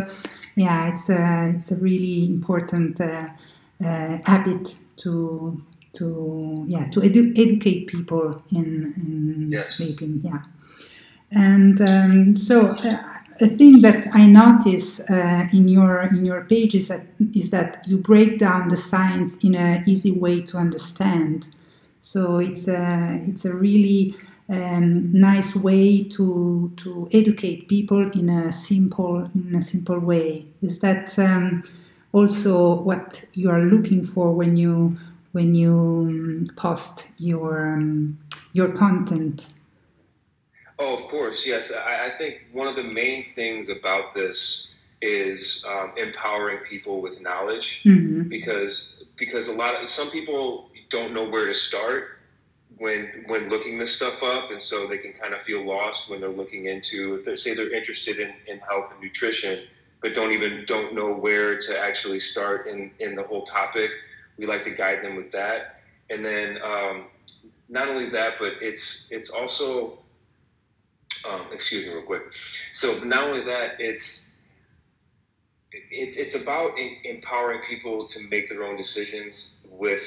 Yeah, 0.55 0.89
it's 0.91 1.09
a 1.09 1.53
it's 1.55 1.71
a 1.71 1.75
really 1.77 2.25
important 2.25 3.01
uh, 3.01 3.27
uh, 3.83 4.17
habit 4.25 4.77
to 4.97 5.61
to 5.93 6.65
yeah 6.67 6.87
to 6.89 6.99
edu- 7.01 7.37
educate 7.37 7.87
people 7.87 8.43
in 8.51 8.93
in 8.97 9.49
yes. 9.51 9.75
sleeping. 9.75 10.21
Yeah, 10.23 10.41
and 11.31 11.81
um, 11.81 12.33
so. 12.33 12.67
Uh, 12.67 13.14
a 13.41 13.47
thing 13.47 13.81
that 13.81 14.07
I 14.13 14.25
notice 14.27 14.99
uh, 15.09 15.47
in 15.51 15.67
your 15.67 16.01
in 16.03 16.25
your 16.25 16.45
pages 16.45 16.87
that, 16.87 17.05
is 17.33 17.49
that 17.49 17.83
you 17.87 17.97
break 17.97 18.39
down 18.39 18.69
the 18.69 18.77
science 18.77 19.43
in 19.43 19.55
an 19.55 19.83
easy 19.87 20.11
way 20.11 20.41
to 20.43 20.57
understand. 20.57 21.49
So 21.99 22.37
it's 22.37 22.67
a 22.67 23.19
it's 23.27 23.45
a 23.45 23.53
really 23.53 24.15
um, 24.49 25.11
nice 25.11 25.55
way 25.55 26.03
to 26.03 26.71
to 26.77 27.09
educate 27.11 27.67
people 27.67 28.09
in 28.11 28.29
a 28.29 28.51
simple 28.51 29.29
in 29.35 29.55
a 29.55 29.61
simple 29.61 29.99
way. 29.99 30.45
Is 30.61 30.79
that 30.79 31.17
um, 31.19 31.63
also 32.13 32.81
what 32.81 33.25
you 33.33 33.49
are 33.49 33.61
looking 33.61 34.05
for 34.05 34.33
when 34.33 34.55
you 34.55 34.97
when 35.33 35.55
you 35.55 35.73
um, 35.73 36.47
post 36.55 37.11
your 37.17 37.73
um, 37.73 38.17
your 38.53 38.69
content? 38.69 39.51
Oh, 40.77 40.97
of 40.97 41.09
course, 41.09 41.45
yes. 41.45 41.71
I, 41.71 42.07
I, 42.07 42.17
think 42.17 42.41
one 42.51 42.67
of 42.67 42.75
the 42.75 42.83
main 42.83 43.27
things 43.33 43.69
about 43.69 44.13
this 44.13 44.73
is 45.01 45.63
um, 45.67 45.93
empowering 45.97 46.59
people 46.69 47.01
with 47.01 47.21
knowledge 47.21 47.81
mm-hmm. 47.85 48.23
because 48.23 49.03
because 49.17 49.47
a 49.47 49.53
lot 49.53 49.81
of 49.81 49.87
some 49.87 50.09
people 50.09 50.69
don't 50.89 51.13
know 51.13 51.29
where 51.29 51.45
to 51.45 51.53
start 51.53 52.19
when 52.77 53.23
when 53.27 53.49
looking 53.49 53.77
this 53.77 53.95
stuff 53.95 54.21
up, 54.21 54.51
and 54.51 54.61
so 54.61 54.87
they 54.87 54.97
can 54.97 55.13
kind 55.13 55.33
of 55.33 55.41
feel 55.41 55.65
lost 55.65 56.09
when 56.09 56.19
they're 56.19 56.29
looking 56.29 56.65
into 56.65 57.15
if 57.15 57.25
they 57.25 57.35
say 57.35 57.53
they're 57.53 57.73
interested 57.73 58.19
in, 58.19 58.33
in 58.47 58.59
health 58.59 58.91
and 58.91 59.01
nutrition, 59.01 59.65
but 60.01 60.13
don't 60.13 60.31
even 60.31 60.65
don't 60.67 60.93
know 60.93 61.13
where 61.13 61.57
to 61.57 61.79
actually 61.79 62.19
start 62.19 62.67
in 62.67 62.91
in 62.99 63.15
the 63.15 63.23
whole 63.23 63.43
topic. 63.43 63.91
We 64.37 64.45
like 64.45 64.63
to 64.63 64.71
guide 64.71 65.03
them 65.03 65.15
with 65.15 65.31
that, 65.31 65.79
and 66.09 66.25
then 66.25 66.57
um, 66.61 67.05
not 67.69 67.87
only 67.87 68.09
that, 68.09 68.33
but 68.39 68.53
it's 68.59 69.07
it's 69.09 69.29
also 69.29 69.99
um, 71.29 71.47
excuse 71.51 71.85
me 71.85 71.93
real 71.93 72.03
quick. 72.03 72.23
So 72.73 72.99
not 73.03 73.23
only 73.23 73.43
that, 73.45 73.79
it's 73.79 74.25
it's 75.71 76.17
it's 76.17 76.35
about 76.35 76.77
in, 76.77 76.97
empowering 77.03 77.61
people 77.67 78.07
to 78.07 78.19
make 78.29 78.49
their 78.49 78.63
own 78.63 78.77
decisions 78.77 79.57
with 79.69 80.03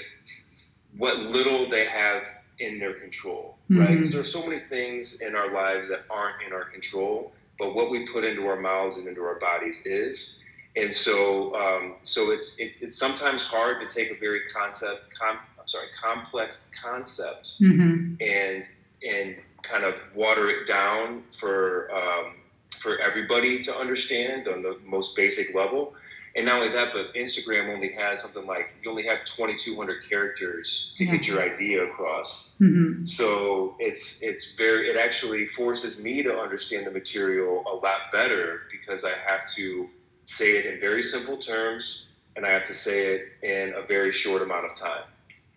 what 0.96 1.18
little 1.18 1.68
they 1.68 1.84
have 1.84 2.22
in 2.58 2.78
their 2.78 2.94
control, 2.94 3.56
mm-hmm. 3.70 3.80
right? 3.80 3.94
Because 3.94 4.12
there 4.12 4.20
are 4.20 4.24
so 4.24 4.44
many 4.46 4.60
things 4.60 5.20
in 5.20 5.34
our 5.34 5.52
lives 5.52 5.88
that 5.88 6.00
aren't 6.10 6.42
in 6.46 6.52
our 6.52 6.64
control, 6.64 7.32
but 7.58 7.74
what 7.74 7.90
we 7.90 8.06
put 8.08 8.24
into 8.24 8.46
our 8.46 8.58
mouths 8.60 8.96
and 8.96 9.06
into 9.06 9.22
our 9.22 9.38
bodies 9.38 9.76
is. 9.84 10.38
And 10.76 10.92
so, 10.92 11.54
um, 11.56 11.96
so 12.02 12.30
it's, 12.30 12.54
it's 12.58 12.80
it's 12.80 12.96
sometimes 12.96 13.42
hard 13.42 13.80
to 13.80 13.92
take 13.92 14.12
a 14.12 14.18
very 14.18 14.42
concept, 14.54 15.06
com, 15.18 15.38
I'm 15.58 15.66
sorry, 15.66 15.86
complex 16.00 16.70
concept, 16.80 17.60
mm-hmm. 17.60 18.14
and 18.20 18.64
and 19.02 19.36
kind 19.70 19.84
of 19.84 19.94
water 20.14 20.50
it 20.50 20.66
down 20.66 21.22
for 21.38 21.90
um, 21.94 22.34
for 22.80 22.98
everybody 22.98 23.62
to 23.62 23.76
understand 23.76 24.48
on 24.48 24.62
the 24.62 24.78
most 24.84 25.16
basic 25.16 25.54
level. 25.54 25.94
And 26.36 26.46
not 26.46 26.60
only 26.60 26.72
that, 26.72 26.92
but 26.92 27.12
Instagram 27.14 27.74
only 27.74 27.90
has 27.92 28.22
something 28.22 28.46
like 28.46 28.70
you 28.82 28.90
only 28.90 29.04
have 29.06 29.24
2,200 29.24 30.08
characters 30.08 30.92
to 30.96 31.04
yeah. 31.04 31.12
get 31.12 31.26
your 31.26 31.42
idea 31.42 31.84
across. 31.84 32.54
Mm-hmm. 32.60 33.06
So 33.06 33.74
it's 33.80 34.18
it's 34.22 34.54
very 34.54 34.88
it 34.88 34.96
actually 34.96 35.46
forces 35.46 35.98
me 35.98 36.22
to 36.22 36.38
understand 36.38 36.86
the 36.86 36.90
material 36.90 37.64
a 37.66 37.74
lot 37.74 38.12
better 38.12 38.62
because 38.70 39.04
I 39.04 39.12
have 39.26 39.52
to 39.56 39.88
say 40.26 40.58
it 40.58 40.66
in 40.66 40.78
very 40.78 41.02
simple 41.02 41.38
terms 41.38 42.08
and 42.36 42.46
I 42.46 42.50
have 42.50 42.66
to 42.66 42.74
say 42.74 43.14
it 43.14 43.22
in 43.42 43.74
a 43.74 43.84
very 43.86 44.12
short 44.12 44.42
amount 44.42 44.66
of 44.66 44.76
time. 44.76 45.04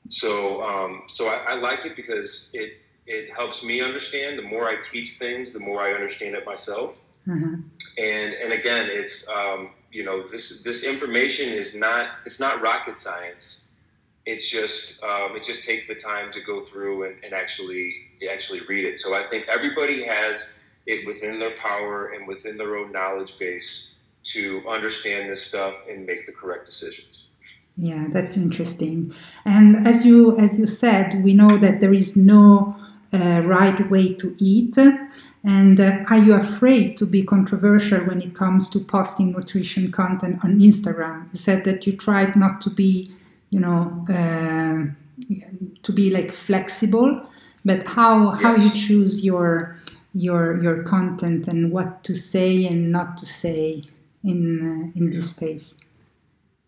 So 0.09 0.63
um, 0.63 1.03
so 1.07 1.27
I, 1.27 1.51
I 1.51 1.53
like 1.55 1.85
it 1.85 1.95
because 1.95 2.49
it 2.53 2.80
it 3.07 3.33
helps 3.33 3.63
me 3.63 3.81
understand. 3.81 4.37
The 4.37 4.43
more 4.43 4.69
I 4.69 4.81
teach 4.81 5.17
things, 5.17 5.53
the 5.53 5.59
more 5.59 5.81
I 5.81 5.93
understand 5.93 6.35
it 6.35 6.45
myself. 6.45 6.97
Mm-hmm. 7.27 7.55
And 7.97 8.33
and 8.33 8.53
again, 8.53 8.87
it's 8.89 9.27
um, 9.27 9.71
you 9.91 10.03
know 10.03 10.27
this 10.27 10.61
this 10.63 10.83
information 10.83 11.49
is 11.49 11.75
not 11.75 12.09
it's 12.25 12.39
not 12.39 12.61
rocket 12.61 12.97
science. 12.97 13.61
It's 14.25 14.49
just 14.49 15.01
um, 15.03 15.35
it 15.35 15.43
just 15.43 15.63
takes 15.63 15.87
the 15.87 15.95
time 15.95 16.31
to 16.31 16.41
go 16.41 16.65
through 16.65 17.05
and, 17.05 17.23
and 17.23 17.33
actually 17.33 17.93
actually 18.31 18.61
read 18.67 18.85
it. 18.85 18.99
So 18.99 19.15
I 19.15 19.23
think 19.27 19.47
everybody 19.47 20.03
has 20.05 20.53
it 20.85 21.05
within 21.05 21.39
their 21.39 21.55
power 21.57 22.13
and 22.13 22.27
within 22.27 22.57
their 22.57 22.75
own 22.77 22.91
knowledge 22.91 23.33
base 23.39 23.95
to 24.23 24.63
understand 24.67 25.29
this 25.29 25.43
stuff 25.43 25.73
and 25.89 26.05
make 26.05 26.25
the 26.25 26.31
correct 26.31 26.65
decisions. 26.65 27.29
Yeah, 27.75 28.07
that's 28.09 28.37
interesting. 28.37 29.13
And 29.45 29.87
as 29.87 30.05
you 30.05 30.37
as 30.37 30.59
you 30.59 30.67
said, 30.67 31.23
we 31.23 31.33
know 31.33 31.57
that 31.57 31.79
there 31.81 31.93
is 31.93 32.15
no 32.15 32.75
uh, 33.13 33.41
right 33.43 33.89
way 33.89 34.13
to 34.13 34.35
eat. 34.39 34.77
And 35.43 35.79
uh, 35.79 36.03
are 36.07 36.17
you 36.17 36.33
afraid 36.35 36.97
to 36.97 37.05
be 37.05 37.23
controversial 37.23 38.01
when 38.05 38.21
it 38.21 38.35
comes 38.35 38.69
to 38.69 38.79
posting 38.79 39.31
nutrition 39.31 39.91
content 39.91 40.39
on 40.43 40.59
Instagram? 40.59 41.27
You 41.33 41.39
said 41.39 41.63
that 41.65 41.87
you 41.87 41.97
tried 41.97 42.35
not 42.35 42.61
to 42.61 42.69
be, 42.69 43.11
you 43.49 43.59
know, 43.59 44.05
uh, 44.07 44.85
to 45.83 45.91
be 45.91 46.09
like 46.11 46.31
flexible, 46.31 47.25
but 47.65 47.85
how 47.87 48.33
yes. 48.33 48.43
how 48.43 48.55
you 48.55 48.69
choose 48.69 49.25
your 49.25 49.79
your 50.13 50.61
your 50.61 50.83
content 50.83 51.47
and 51.47 51.71
what 51.71 52.03
to 52.03 52.15
say 52.15 52.65
and 52.65 52.91
not 52.91 53.17
to 53.17 53.25
say 53.25 53.83
in 54.23 54.91
uh, 54.93 54.97
in 54.97 55.09
this 55.09 55.31
space? 55.31 55.77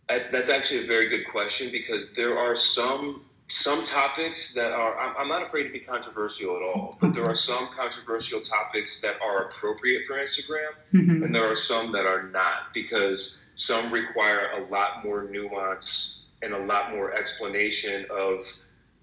That's 0.10 0.32
that's 0.32 0.50
actually 0.50 0.84
a 0.84 0.88
very 0.88 1.10
good 1.10 1.28
question 1.32 1.70
because 1.72 2.12
there 2.14 2.38
are 2.38 2.56
some 2.56 3.22
some 3.54 3.86
topics 3.86 4.52
that 4.54 4.72
are 4.72 4.98
I'm, 4.98 5.16
I'm, 5.18 5.28
not 5.28 5.46
afraid 5.46 5.64
to 5.64 5.70
be 5.70 5.80
controversial 5.80 6.56
at 6.56 6.64
all 6.64 6.98
but 7.00 7.14
there 7.14 7.26
are 7.26 7.36
some 7.36 7.70
controversial 7.76 8.42
topics 8.42 9.00
that 9.02 9.16
are 9.22 9.46
appropriate 9.46 10.04
for 10.08 10.16
instagram 10.16 10.72
mm-hmm. 10.92 11.24
and 11.24 11.36
there 11.36 11.50
are 11.50 11.56
some 11.56 11.92
that 11.92 12.06
are 12.06 12.24
not 12.24 12.74
because 12.74 13.44
some 13.56 13.94
require 13.94 14.50
a 14.58 14.72
lot 14.72 15.06
more 15.06 15.30
nuance 15.30 16.26
and 16.42 16.54
a 16.54 16.66
lot 16.66 16.92
more 16.92 17.14
explanation 17.14 18.08
of 18.10 18.44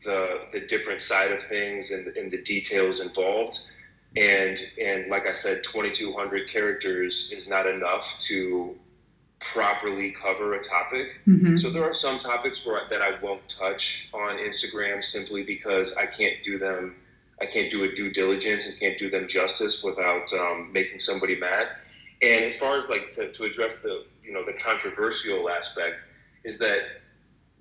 the 0.05 0.41
the 0.53 0.61
different 0.67 1.01
side 1.01 1.31
of 1.31 1.41
things 1.45 1.93
and, 1.93 2.09
and 2.17 2.33
the 2.33 2.43
details 2.43 3.01
involved 3.01 3.61
and 4.17 4.59
and 4.83 5.09
like 5.09 5.27
i 5.27 5.33
said 5.33 5.63
2200 5.63 6.49
characters 6.49 7.31
is 7.33 7.49
not 7.49 7.69
enough 7.69 8.05
to 8.19 8.75
properly 9.41 10.15
cover 10.23 10.55
a 10.55 10.63
topic. 10.63 11.09
Mm-hmm. 11.27 11.57
So 11.57 11.71
there 11.71 11.85
are 11.85 11.95
some 11.95 12.19
topics 12.19 12.65
where, 12.65 12.83
that 12.91 13.03
I 13.03 13.19
won't 13.21 13.49
touch 13.49 14.11
on 14.13 14.37
Instagram 14.37 15.03
simply 15.03 15.43
because 15.43 15.95
I 15.95 16.07
can't 16.07 16.37
do 16.45 16.59
them. 16.59 16.97
I 17.41 17.47
can't 17.47 17.71
do 17.71 17.85
a 17.85 17.95
due 17.95 18.13
diligence 18.13 18.67
and 18.67 18.79
can't 18.79 18.99
do 18.99 19.09
them 19.09 19.27
justice 19.27 19.83
without 19.83 20.31
um, 20.35 20.71
making 20.73 21.01
somebody 21.01 21.37
mad. 21.37 21.69
And 22.23 22.45
as 22.45 22.57
far 22.57 22.77
as 22.77 22.91
like 22.91 23.11
to, 23.13 23.33
to 23.33 23.45
address 23.45 23.79
the 23.79 24.05
you 24.23 24.33
know 24.33 24.45
the 24.45 24.53
controversial 24.53 25.49
aspect 25.49 26.03
is 26.45 26.59
that 26.59 26.81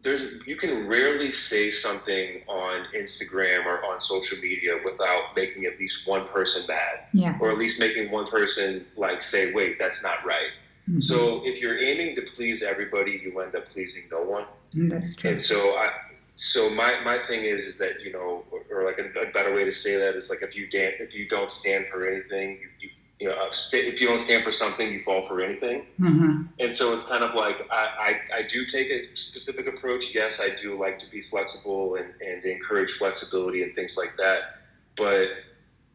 there's 0.03 0.45
you 0.45 0.57
can 0.57 0.87
rarely 0.87 1.31
say 1.31 1.71
something 1.71 2.41
on 2.47 2.85
Instagram 2.93 3.65
or 3.65 3.83
on 3.85 4.01
social 4.01 4.37
media 4.39 4.79
without 4.83 5.35
making 5.35 5.65
at 5.65 5.79
least 5.79 6.07
one 6.07 6.27
person 6.27 6.63
mad, 6.67 7.05
yeah. 7.13 7.37
or 7.39 7.51
at 7.51 7.57
least 7.57 7.79
making 7.79 8.11
one 8.11 8.27
person 8.27 8.85
like 8.97 9.21
say, 9.21 9.53
"Wait, 9.53 9.77
that's 9.79 10.03
not 10.03 10.25
right." 10.25 10.51
Mm-hmm. 10.89 11.01
So 11.01 11.41
if 11.45 11.59
you're 11.61 11.77
aiming 11.77 12.15
to 12.15 12.21
please 12.21 12.63
everybody, 12.63 13.21
you 13.23 13.39
end 13.39 13.55
up 13.55 13.67
pleasing 13.67 14.03
no 14.11 14.23
one. 14.23 14.45
Mm, 14.75 14.89
that's 14.89 15.15
true. 15.15 15.31
And 15.31 15.41
so 15.41 15.75
I, 15.75 15.91
so 16.35 16.69
my, 16.69 17.01
my 17.03 17.19
thing 17.27 17.43
is, 17.43 17.65
is 17.65 17.77
that 17.77 18.01
you 18.03 18.11
know, 18.11 18.43
or, 18.49 18.63
or 18.71 18.85
like 18.85 18.97
a, 18.97 19.19
a, 19.19 19.31
better 19.31 19.53
way 19.53 19.65
to 19.65 19.73
say 19.73 19.97
that 19.97 20.15
is 20.15 20.29
like 20.29 20.41
if 20.41 20.55
you 20.55 20.67
dan- 20.67 20.93
if 20.99 21.13
you 21.13 21.27
don't 21.27 21.51
stand 21.51 21.85
for 21.91 22.07
anything, 22.07 22.59
you, 22.61 22.69
you, 22.79 22.89
you 23.19 23.27
know, 23.27 23.33
uh, 23.33 23.51
if 23.73 23.99
you 24.01 24.07
don't 24.07 24.19
stand 24.19 24.43
for 24.43 24.51
something, 24.51 24.91
you 24.91 25.03
fall 25.03 25.27
for 25.27 25.41
anything. 25.41 25.85
Mm-hmm. 25.99 26.43
And 26.59 26.73
so 26.73 26.93
it's 26.93 27.03
kind 27.03 27.23
of 27.23 27.35
like 27.35 27.57
I, 27.69 28.19
I, 28.33 28.37
I 28.39 28.41
do 28.43 28.65
take 28.65 28.89
a 28.89 29.15
specific 29.15 29.67
approach. 29.67 30.15
Yes, 30.15 30.39
I 30.39 30.55
do 30.55 30.79
like 30.79 30.97
to 30.99 31.11
be 31.11 31.21
flexible 31.21 31.95
and, 31.95 32.07
and 32.21 32.43
encourage 32.45 32.93
flexibility 32.93 33.61
and 33.61 33.75
things 33.75 33.97
like 33.97 34.15
that. 34.17 34.61
But 34.95 35.27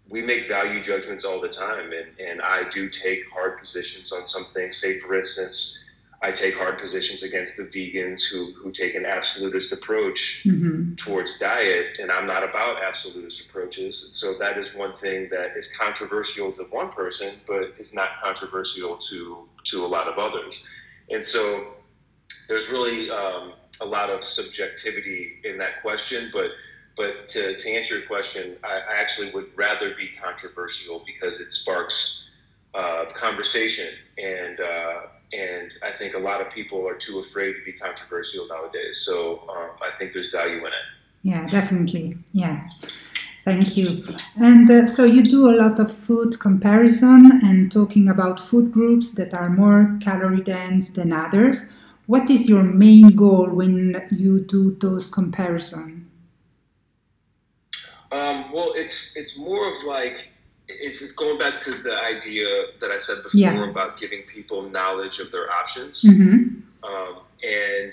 we 0.09 0.21
make 0.23 0.49
value 0.49 0.83
judgments 0.83 1.25
all 1.25 1.41
the 1.41 1.49
time, 1.49 1.93
and, 1.93 2.19
and 2.19 2.43
I 2.43 2.69
do 2.71 2.89
take 2.91 3.21
hard 3.33 3.59
positions 3.59 4.13
on 4.13 4.27
some 4.27 4.47
things. 4.53 4.77
Say, 4.77 5.01
for 5.01 5.15
instance, 5.17 5.85
I 6.23 6.31
take 6.31 6.55
hard 6.57 6.79
positions 6.79 7.23
against 7.23 7.57
the 7.57 7.65
vegans 7.65 8.23
who, 8.23 8.53
who 8.53 8.71
take 8.71 8.95
an 8.95 9.05
absolutist 9.05 9.73
approach 9.73 10.43
mm-hmm. 10.47 10.95
towards 10.95 11.39
diet, 11.39 11.99
and 12.01 12.11
I'm 12.11 12.27
not 12.27 12.43
about 12.43 12.83
absolutist 12.83 13.47
approaches. 13.47 14.11
So 14.15 14.35
that 14.39 14.57
is 14.57 14.75
one 14.75 14.97
thing 14.97 15.29
that 15.31 15.57
is 15.57 15.71
controversial 15.73 16.51
to 16.53 16.63
one 16.65 16.91
person, 16.93 17.35
but 17.47 17.75
is 17.79 17.93
not 17.93 18.09
controversial 18.23 18.97
to 18.97 19.49
to 19.65 19.85
a 19.85 19.89
lot 19.89 20.09
of 20.09 20.19
others. 20.19 20.63
And 21.11 21.23
so 21.23 21.75
there's 22.49 22.69
really 22.69 23.11
um, 23.11 23.53
a 23.81 23.85
lot 23.85 24.09
of 24.11 24.25
subjectivity 24.25 25.41
in 25.45 25.59
that 25.59 25.83
question, 25.83 26.31
but 26.33 26.51
but 26.97 27.29
to, 27.31 27.57
to 27.59 27.71
answer 27.71 27.99
your 27.99 28.07
question, 28.07 28.57
I, 28.63 28.81
I 28.93 29.01
actually 29.01 29.33
would 29.33 29.47
rather 29.57 29.95
be 29.95 30.11
controversial 30.23 31.03
because 31.05 31.41
it 31.41 31.51
sparks 31.51 32.29
uh, 32.75 33.07
conversation, 33.15 33.95
and 34.19 34.61
uh, 34.61 35.01
and 35.33 35.73
I 35.83 35.97
think 35.97 36.15
a 36.15 36.19
lot 36.19 36.41
of 36.41 36.53
people 36.53 36.87
are 36.87 36.95
too 36.95 37.19
afraid 37.21 37.55
to 37.55 37.65
be 37.65 37.73
controversial 37.73 38.47
nowadays. 38.47 39.03
So 39.05 39.43
um, 39.49 39.71
I 39.81 39.97
think 39.99 40.13
there's 40.13 40.31
value 40.31 40.59
in 40.59 40.67
it. 40.67 40.87
Yeah, 41.23 41.47
definitely. 41.49 42.19
Yeah. 42.33 42.69
Thank 43.45 43.77
you. 43.77 44.05
And 44.37 44.71
uh, 44.71 44.87
so 44.87 45.05
you 45.05 45.23
do 45.23 45.51
a 45.51 45.55
lot 45.55 45.79
of 45.79 45.95
food 45.95 46.41
comparison 46.41 47.41
and 47.43 47.71
talking 47.71 48.09
about 48.09 48.41
food 48.41 48.73
groups 48.73 49.11
that 49.13 49.35
are 49.35 49.51
more 49.51 49.99
calorie 50.01 50.41
dense 50.41 50.91
than 50.91 51.13
others. 51.13 51.71
What 52.07 52.31
is 52.31 52.49
your 52.49 52.63
main 52.63 53.15
goal 53.17 53.51
when 53.51 54.07
you 54.11 54.41
do 54.41 54.77
those 54.81 55.11
comparisons? 55.11 56.04
Um, 58.15 58.53
well, 58.53 58.73
it's 58.77 59.13
it's 59.17 59.37
more 59.39 59.69
of 59.71 59.83
like 59.85 60.17
it's 60.69 61.01
just 61.01 61.17
going 61.17 61.39
back 61.39 61.57
to 61.59 61.73
the 61.83 61.95
idea 61.97 62.47
that 62.81 62.91
I 62.91 62.99
said 62.99 63.19
before 63.23 63.39
Yeah. 63.41 63.71
about 63.71 63.99
giving 63.99 64.25
people 64.33 64.63
knowledge 64.71 65.19
of 65.19 65.31
their 65.33 65.51
options. 65.51 66.03
hmm 66.03 66.37
um, 66.85 67.15
and 67.43 67.93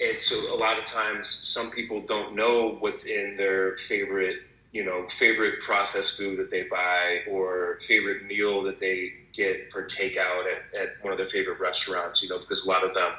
and 0.00 0.18
so 0.18 0.36
a 0.54 0.56
lot 0.56 0.78
of 0.78 0.84
times 0.86 1.28
some 1.44 1.70
people 1.70 2.00
don't 2.06 2.34
know 2.34 2.76
what's 2.80 3.04
in 3.04 3.36
their 3.36 3.76
favorite 3.88 4.36
you 4.72 4.84
know 4.84 5.06
favorite 5.18 5.54
processed 5.60 6.16
food 6.16 6.38
that 6.38 6.50
they 6.50 6.64
buy 6.70 7.18
or 7.28 7.78
favorite 7.86 8.22
meal 8.24 8.62
that 8.62 8.80
they 8.80 9.12
get 9.36 9.56
for 9.72 9.84
takeout 9.84 10.44
at, 10.54 10.80
at 10.80 10.88
one 11.00 11.12
of 11.12 11.18
their 11.18 11.28
favorite 11.28 11.60
restaurants 11.60 12.22
you 12.22 12.28
know 12.28 12.38
because 12.38 12.64
a 12.64 12.68
lot 12.68 12.84
of 12.84 12.94
them 12.94 13.12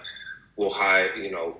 will 0.58 0.72
hide 0.72 1.12
you 1.15 1.31
know 1.31 1.58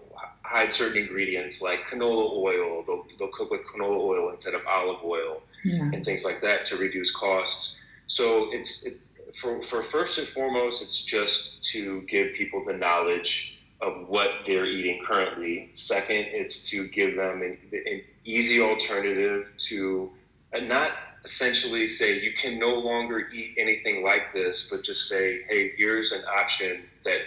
hide 0.51 0.72
certain 0.72 0.98
ingredients 1.03 1.62
like 1.62 1.79
canola 1.89 2.27
oil 2.36 2.84
they'll, 2.86 3.05
they'll 3.17 3.31
cook 3.38 3.50
with 3.50 3.62
canola 3.74 3.98
oil 4.12 4.29
instead 4.31 4.53
of 4.53 4.62
olive 4.67 5.01
oil 5.03 5.41
Yeah. 5.63 5.89
and 5.93 6.03
things 6.03 6.24
like 6.25 6.41
that 6.41 6.65
to 6.70 6.75
reduce 6.77 7.12
costs. 7.15 7.79
So 8.08 8.25
it's 8.51 8.72
it, 8.88 8.96
for, 9.39 9.63
for 9.63 9.81
first 9.84 10.17
and 10.17 10.27
foremost, 10.27 10.81
it's 10.81 11.01
just 11.01 11.63
to 11.72 12.01
give 12.13 12.34
people 12.34 12.65
the 12.65 12.74
knowledge 12.74 13.60
of 13.81 14.10
what 14.10 14.29
they're 14.46 14.65
eating 14.65 15.01
currently. 15.05 15.70
Second, 15.74 16.25
it's 16.41 16.70
to 16.72 16.88
give 16.89 17.15
them 17.15 17.41
an, 17.41 17.58
an 17.72 18.01
easy 18.25 18.60
alternative 18.62 19.48
to 19.70 20.12
and 20.53 20.67
not 20.67 20.91
essentially 21.24 21.88
say 21.88 22.20
you 22.20 22.34
can 22.34 22.60
no 22.60 22.74
longer 22.75 23.29
eat 23.29 23.55
anything 23.58 24.03
like 24.03 24.34
this, 24.34 24.67
but 24.70 24.84
just 24.84 25.08
say, 25.08 25.43
hey, 25.48 25.72
here's 25.77 26.12
an 26.12 26.24
option 26.25 26.81
that 27.05 27.22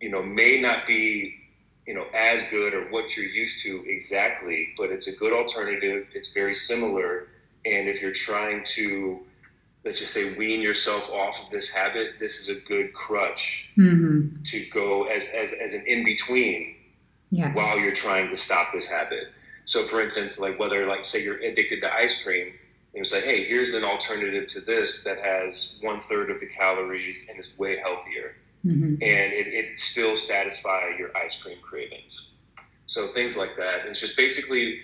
you 0.00 0.10
know 0.10 0.22
may 0.22 0.60
not 0.60 0.86
be 0.86 1.34
you 1.86 1.94
know 1.94 2.06
as 2.14 2.42
good 2.50 2.74
or 2.74 2.90
what 2.90 3.16
you're 3.16 3.26
used 3.26 3.62
to 3.64 3.84
exactly, 3.86 4.74
but 4.76 4.90
it's 4.90 5.06
a 5.06 5.12
good 5.12 5.32
alternative. 5.32 6.06
It's 6.14 6.32
very 6.32 6.54
similar 6.54 7.28
and 7.66 7.88
if 7.88 8.00
you're 8.02 8.12
trying 8.12 8.64
to, 8.64 9.20
let's 9.84 9.98
just 9.98 10.12
say, 10.12 10.34
wean 10.34 10.60
yourself 10.60 11.08
off 11.10 11.36
of 11.44 11.50
this 11.50 11.68
habit, 11.68 12.14
this 12.20 12.40
is 12.40 12.48
a 12.48 12.60
good 12.60 12.92
crutch 12.92 13.70
hmm 13.76 14.28
to 14.44 14.66
go 14.66 15.04
as, 15.04 15.24
as, 15.34 15.52
as 15.52 15.72
an 15.72 15.84
in 15.86 16.04
between 16.04 16.76
Yes. 17.30 17.56
while 17.56 17.78
you're 17.78 17.94
trying 17.94 18.28
to 18.30 18.36
stop 18.36 18.72
this 18.72 18.86
habit. 18.86 19.32
So, 19.64 19.84
for 19.86 20.02
instance, 20.02 20.38
like 20.38 20.58
whether, 20.58 20.86
like, 20.86 21.04
say 21.04 21.24
you're 21.24 21.38
addicted 21.38 21.80
to 21.80 21.92
ice 21.92 22.22
cream, 22.22 22.52
and 22.94 23.02
it's 23.02 23.12
like, 23.12 23.24
hey, 23.24 23.44
here's 23.44 23.74
an 23.74 23.82
alternative 23.82 24.46
to 24.50 24.60
this 24.60 25.02
that 25.02 25.18
has 25.18 25.78
one 25.80 26.00
third 26.08 26.30
of 26.30 26.38
the 26.40 26.46
calories 26.46 27.26
and 27.28 27.40
is 27.40 27.56
way 27.58 27.78
healthier, 27.78 28.36
hmm 28.64 28.96
and 29.02 29.32
it, 29.32 29.48
it 29.48 29.78
still 29.78 30.16
satisfy 30.16 30.90
your 30.98 31.16
ice 31.16 31.40
cream 31.42 31.58
cravings. 31.62 32.32
So 32.86 33.08
things 33.12 33.36
like 33.36 33.56
that. 33.56 33.86
It's 33.86 34.00
just 34.00 34.16
basically 34.16 34.80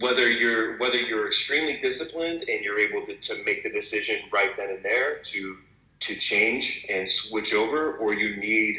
whether 0.00 0.30
you're 0.30 0.78
whether 0.78 0.98
you're 1.00 1.26
extremely 1.28 1.78
disciplined 1.78 2.42
and 2.48 2.64
you're 2.64 2.78
able 2.80 3.06
to, 3.06 3.16
to 3.16 3.44
make 3.44 3.64
the 3.64 3.70
decision 3.70 4.20
right 4.32 4.50
then 4.56 4.70
and 4.70 4.84
there 4.84 5.18
to 5.18 5.56
to 6.00 6.16
change 6.16 6.86
and 6.90 7.08
switch 7.08 7.54
over, 7.54 7.96
or 7.98 8.14
you 8.14 8.36
need 8.36 8.78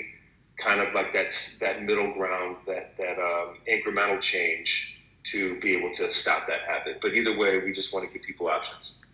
kind 0.58 0.82
of 0.82 0.94
like 0.94 1.14
that 1.14 1.34
that 1.62 1.84
middle 1.84 2.14
ground, 2.14 2.58
that 2.68 2.98
that 2.98 3.20
um, 3.20 3.58
incremental 3.70 4.22
change 4.22 5.00
to 5.26 5.60
be 5.62 5.76
able 5.78 5.92
to 5.94 6.12
stop 6.14 6.48
that 6.48 6.62
habit. 6.68 7.00
But 7.02 7.16
either 7.16 7.38
way, 7.38 7.60
we 7.60 7.74
just 7.74 7.94
want 7.94 8.08
to 8.08 8.14
give 8.14 8.26
people 8.26 8.48
options. 8.48 9.05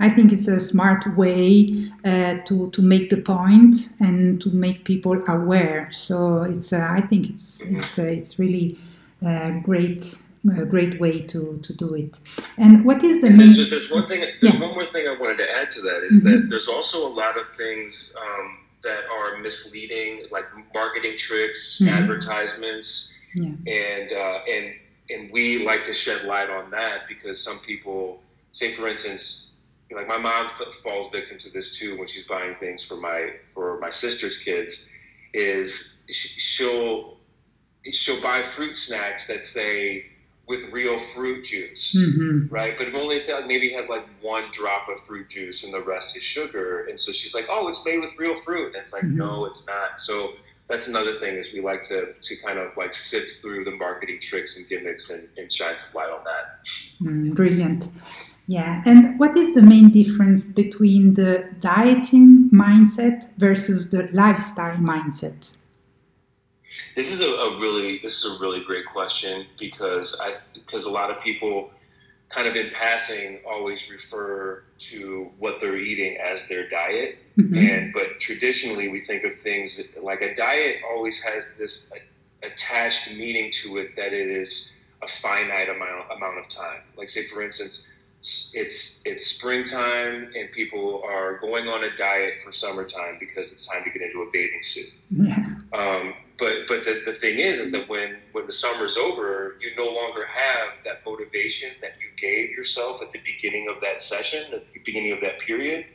I 0.00 0.08
think 0.08 0.32
it's 0.32 0.48
a 0.48 0.60
smart 0.60 1.16
way 1.16 1.90
uh, 2.04 2.36
to 2.46 2.70
to 2.70 2.82
make 2.82 3.10
the 3.10 3.16
point 3.22 3.74
and 4.00 4.40
to 4.42 4.50
make 4.50 4.84
people 4.84 5.20
aware. 5.28 5.88
So 5.92 6.42
it's 6.42 6.72
uh, 6.72 6.86
I 6.90 7.00
think 7.00 7.28
it's 7.30 7.60
it's 7.62 7.98
uh, 7.98 8.02
it's 8.02 8.38
really 8.38 8.78
a 9.22 9.60
great 9.62 10.14
a 10.60 10.64
great 10.64 11.00
way 11.00 11.20
to 11.32 11.58
to 11.62 11.72
do 11.72 11.94
it. 11.94 12.18
And 12.58 12.84
what 12.84 13.02
is 13.04 13.20
the 13.20 13.28
And 13.28 13.36
main? 13.36 13.52
there's, 13.54 13.70
there's 13.70 13.90
one 13.90 14.06
thing. 14.08 14.20
There's 14.40 14.54
Yeah. 14.54 14.60
one 14.66 14.74
more 14.74 14.86
thing 14.86 15.06
I 15.08 15.16
wanted 15.20 15.38
to 15.38 15.48
add 15.58 15.70
to 15.72 15.80
that 15.82 16.02
is 16.08 16.16
Mhm. 16.20 16.24
that 16.28 16.48
there's 16.50 16.68
also 16.68 16.98
a 17.06 17.12
lot 17.22 17.36
of 17.38 17.46
things 17.56 18.12
um, 18.24 18.46
that 18.82 19.02
are 19.16 19.38
misleading, 19.38 20.12
like 20.32 20.46
marketing 20.74 21.16
tricks, 21.16 21.78
Mhm. 21.80 21.88
advertisements, 21.98 23.12
Yeah. 23.34 23.54
and 23.84 24.08
uh, 24.12 24.38
and 24.54 24.64
and 25.10 25.30
we 25.32 25.44
like 25.70 25.84
to 25.86 25.92
shed 25.94 26.24
light 26.24 26.50
on 26.50 26.70
that 26.70 27.06
because 27.08 27.36
some 27.48 27.58
people, 27.70 28.22
say 28.52 28.74
for 28.74 28.88
instance, 28.88 29.50
like 29.90 30.08
my 30.08 30.18
mom 30.18 30.48
falls 30.82 31.10
victim 31.12 31.38
to 31.40 31.50
this 31.50 31.76
too 31.76 31.98
when 31.98 32.06
she's 32.08 32.24
buying 32.26 32.54
things 32.60 32.82
for 32.82 32.96
my 32.96 33.30
for 33.54 33.78
my 33.80 33.90
sister's 33.90 34.38
kids, 34.38 34.86
is 35.34 35.98
she'll 36.10 37.18
she'll 37.90 38.20
buy 38.22 38.42
fruit 38.54 38.74
snacks 38.76 39.26
that 39.26 39.44
say 39.44 40.06
with 40.48 40.64
real 40.72 40.98
fruit 41.14 41.44
juice 41.44 41.94
Mhm. 41.96 42.50
right? 42.50 42.76
But 42.76 42.88
it 42.88 42.94
only 42.94 43.20
say 43.20 43.32
like 43.34 43.46
maybe 43.46 43.72
has 43.74 43.88
like 43.88 44.04
one 44.20 44.44
drop 44.52 44.88
of 44.88 45.04
fruit 45.06 45.28
juice 45.28 45.62
and 45.62 45.72
the 45.72 45.80
rest 45.80 46.16
is 46.16 46.22
sugar. 46.24 46.86
And 46.86 46.98
so 46.98 47.12
she's 47.12 47.32
like, 47.32 47.46
oh, 47.48 47.68
it's 47.68 47.84
made 47.86 47.98
with 48.00 48.10
real 48.18 48.36
fruit. 48.42 48.66
And 48.74 48.76
it's 48.82 48.92
like, 48.92 49.04
Mhm. 49.04 49.14
no, 49.14 49.44
it's 49.46 49.66
not. 49.66 50.00
So 50.00 50.34
that's 50.68 50.88
another 50.88 51.18
thing 51.20 51.36
is 51.36 51.52
we 51.52 51.60
like 51.60 51.84
to 51.84 52.12
to 52.20 52.36
kind 52.44 52.58
of 52.58 52.76
like 52.76 52.92
sift 52.92 53.40
through 53.40 53.64
the 53.64 53.70
marketing 53.72 54.18
tricks 54.20 54.56
and 54.56 54.68
gimmicks 54.68 55.10
and, 55.10 55.28
and 55.38 55.50
shine 55.50 55.76
some 55.76 55.92
light 55.94 56.10
on 56.10 56.24
that. 56.24 56.44
Mm, 57.00 57.34
brilliant. 57.34 57.88
Yeah. 58.52 58.82
And 58.84 59.18
what 59.18 59.34
is 59.34 59.54
the 59.54 59.62
main 59.62 59.88
difference 59.90 60.52
between 60.52 61.14
the 61.14 61.48
dieting 61.60 62.50
mindset 62.52 63.18
versus 63.38 63.90
the 63.90 64.10
lifestyle 64.12 64.76
mindset? 64.76 65.56
This 66.94 67.10
is 67.10 67.22
a, 67.22 67.30
a 67.46 67.58
really 67.58 67.98
this 68.02 68.14
is 68.18 68.24
a 68.24 68.36
really 68.42 68.62
great 68.62 68.84
question 68.92 69.46
because 69.58 70.14
I 70.20 70.36
because 70.52 70.84
a 70.84 70.90
lot 70.90 71.10
of 71.10 71.22
people 71.22 71.70
kind 72.28 72.46
of 72.46 72.54
in 72.54 72.70
passing 72.72 73.40
always 73.48 73.90
refer 73.90 74.64
to 74.90 75.30
what 75.38 75.60
they're 75.60 75.78
eating 75.78 76.18
as 76.18 76.46
their 76.48 76.68
diet 76.68 77.18
Mhm. 77.38 77.56
And 77.56 77.92
but 77.92 78.20
traditionally, 78.20 78.88
we 78.88 79.00
think 79.00 79.24
of 79.24 79.34
things 79.36 79.80
like 80.02 80.20
a 80.20 80.34
diet 80.36 80.76
always 80.90 81.18
has 81.22 81.44
this 81.58 81.90
attached 82.42 83.10
meaning 83.12 83.50
to 83.62 83.78
it 83.78 83.96
that 83.96 84.12
it 84.12 84.28
is 84.42 84.70
a 85.00 85.08
finite 85.08 85.70
amount 85.70 86.12
amount 86.14 86.38
of 86.38 86.48
time. 86.48 86.82
Like 86.96 87.08
say, 87.08 87.26
for 87.28 87.42
instance, 87.42 87.86
it's 88.54 89.00
it's 89.04 89.26
springtime 89.26 90.30
and 90.36 90.52
people 90.52 91.02
are 91.04 91.38
going 91.38 91.66
on 91.66 91.82
a 91.82 91.96
diet 91.96 92.34
for 92.44 92.52
summertime 92.52 93.16
because 93.18 93.50
it's 93.52 93.66
time 93.66 93.82
to 93.82 93.90
get 93.90 94.00
into 94.00 94.22
a 94.22 94.30
bathing 94.30 94.62
suit. 94.62 94.92
Yeah. 95.10 95.36
Um, 95.72 96.14
but 96.38 96.68
but 96.68 96.84
the, 96.84 97.02
the 97.04 97.14
thing 97.18 97.38
is, 97.38 97.58
is 97.58 97.72
that 97.72 97.88
when 97.88 98.18
when 98.30 98.46
the 98.46 98.52
summer's 98.52 98.96
over, 98.96 99.56
you 99.60 99.74
no 99.76 99.90
longer 99.90 100.24
have 100.26 100.84
that 100.84 101.04
motivation 101.04 101.70
that 101.80 101.94
you 102.00 102.08
gave 102.16 102.50
yourself 102.50 103.02
at 103.02 103.12
the 103.12 103.20
beginning 103.24 103.68
of 103.68 103.80
that 103.80 104.00
session, 104.00 104.52
at 104.54 104.72
the 104.72 104.80
beginning 104.84 105.12
of 105.12 105.20
that 105.20 105.40
period, 105.40 105.86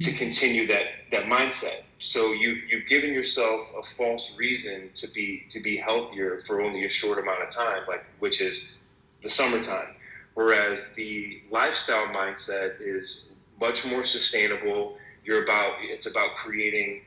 to 0.00 0.12
continue 0.12 0.66
that 0.68 0.86
that 1.10 1.24
mindset. 1.24 1.82
So 1.98 2.32
you 2.32 2.60
you've 2.68 2.86
given 2.88 3.12
yourself 3.12 3.60
a 3.76 3.82
false 3.96 4.36
reason 4.38 4.90
to 4.94 5.08
be 5.08 5.46
to 5.50 5.60
be 5.60 5.76
healthier 5.76 6.44
for 6.46 6.60
only 6.60 6.84
a 6.84 6.88
short 6.88 7.18
amount 7.18 7.42
of 7.42 7.50
time, 7.50 7.82
like 7.88 8.04
which 8.20 8.40
is 8.40 8.72
the 9.22 9.30
summertime. 9.30 9.96
Whereas 10.36 10.90
the 10.96 11.40
lifestyle 11.50 12.08
mindset 12.08 12.72
is 12.78 13.30
much 13.58 13.86
more 13.86 14.04
sustainable. 14.04 14.98
You're 15.24 15.42
about 15.44 15.76
it's 15.80 16.04
about 16.04 16.36
creating 16.36 17.00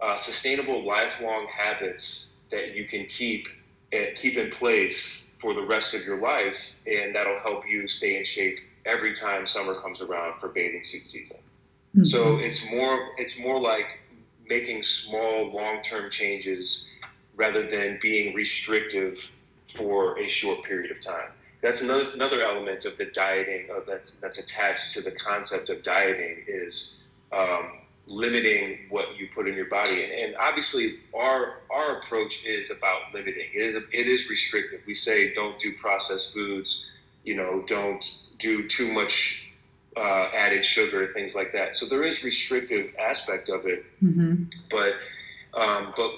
uh, 0.00 0.16
sustainable 0.16 0.86
lifelong 0.86 1.48
habits 1.48 2.34
that 2.52 2.76
you 2.76 2.86
can 2.86 3.06
keep 3.06 3.48
and 3.92 4.14
keep 4.14 4.36
in 4.36 4.50
place 4.52 5.32
for 5.40 5.52
the 5.52 5.62
rest 5.66 5.94
of 5.94 6.04
your 6.04 6.20
life, 6.20 6.56
and 6.86 7.12
that'll 7.12 7.40
help 7.40 7.64
you 7.68 7.88
stay 7.88 8.18
in 8.18 8.24
shape 8.24 8.56
every 8.86 9.16
time 9.16 9.48
summer 9.48 9.74
comes 9.80 10.00
around 10.00 10.38
for 10.38 10.50
bathing 10.50 10.84
suit 10.84 11.08
season. 11.08 11.38
Mhm. 11.96 12.06
So 12.06 12.36
it's 12.38 12.64
more 12.70 13.14
it's 13.18 13.36
more 13.36 13.60
like 13.60 13.98
making 14.48 14.84
small 14.84 15.52
long 15.52 15.82
term 15.82 16.08
changes 16.08 16.88
rather 17.34 17.68
than 17.68 17.98
being 18.00 18.32
restrictive 18.32 19.18
for 19.76 20.16
a 20.20 20.28
short 20.28 20.62
period 20.62 20.92
of 20.92 21.00
time. 21.00 21.32
That's 21.64 21.80
another 21.80 22.10
another 22.12 22.42
element 22.42 22.84
of 22.84 22.98
the 22.98 23.06
dieting 23.06 23.68
of 23.74 23.86
that's 23.86 24.10
that's 24.22 24.36
attached 24.36 24.92
to 24.94 25.00
the 25.00 25.12
concept 25.12 25.70
of 25.70 25.82
dieting 25.82 26.44
is 26.46 26.96
um, 27.32 27.78
limiting 28.06 28.80
what 28.90 29.16
you 29.16 29.28
put 29.34 29.48
in 29.48 29.54
your 29.54 29.70
body. 29.70 30.04
And, 30.04 30.12
and 30.12 30.36
obviously 30.36 30.96
our 31.14 31.60
our 31.70 32.00
approach 32.00 32.44
is 32.44 32.70
about 32.70 33.14
limiting. 33.14 33.48
It 33.54 33.62
is 33.62 33.76
it 33.76 34.06
is 34.06 34.28
restrictive. 34.28 34.80
We 34.86 34.94
say 34.94 35.32
don't 35.32 35.58
do 35.58 35.72
processed 35.78 36.34
foods. 36.34 36.92
You 37.24 37.36
know, 37.36 37.64
don't 37.66 38.04
do 38.38 38.68
too 38.68 38.92
much 38.92 39.50
uh, 39.96 40.28
added 40.34 40.66
sugar, 40.66 41.14
things 41.14 41.34
like 41.34 41.52
that. 41.54 41.76
So 41.76 41.86
there 41.86 42.02
is 42.02 42.22
restrictive 42.22 42.94
aspect 43.00 43.48
of 43.48 43.64
it, 43.64 43.86
Mhm. 44.04 44.52
but 44.70 44.92
um, 45.54 45.94
but 45.96 46.10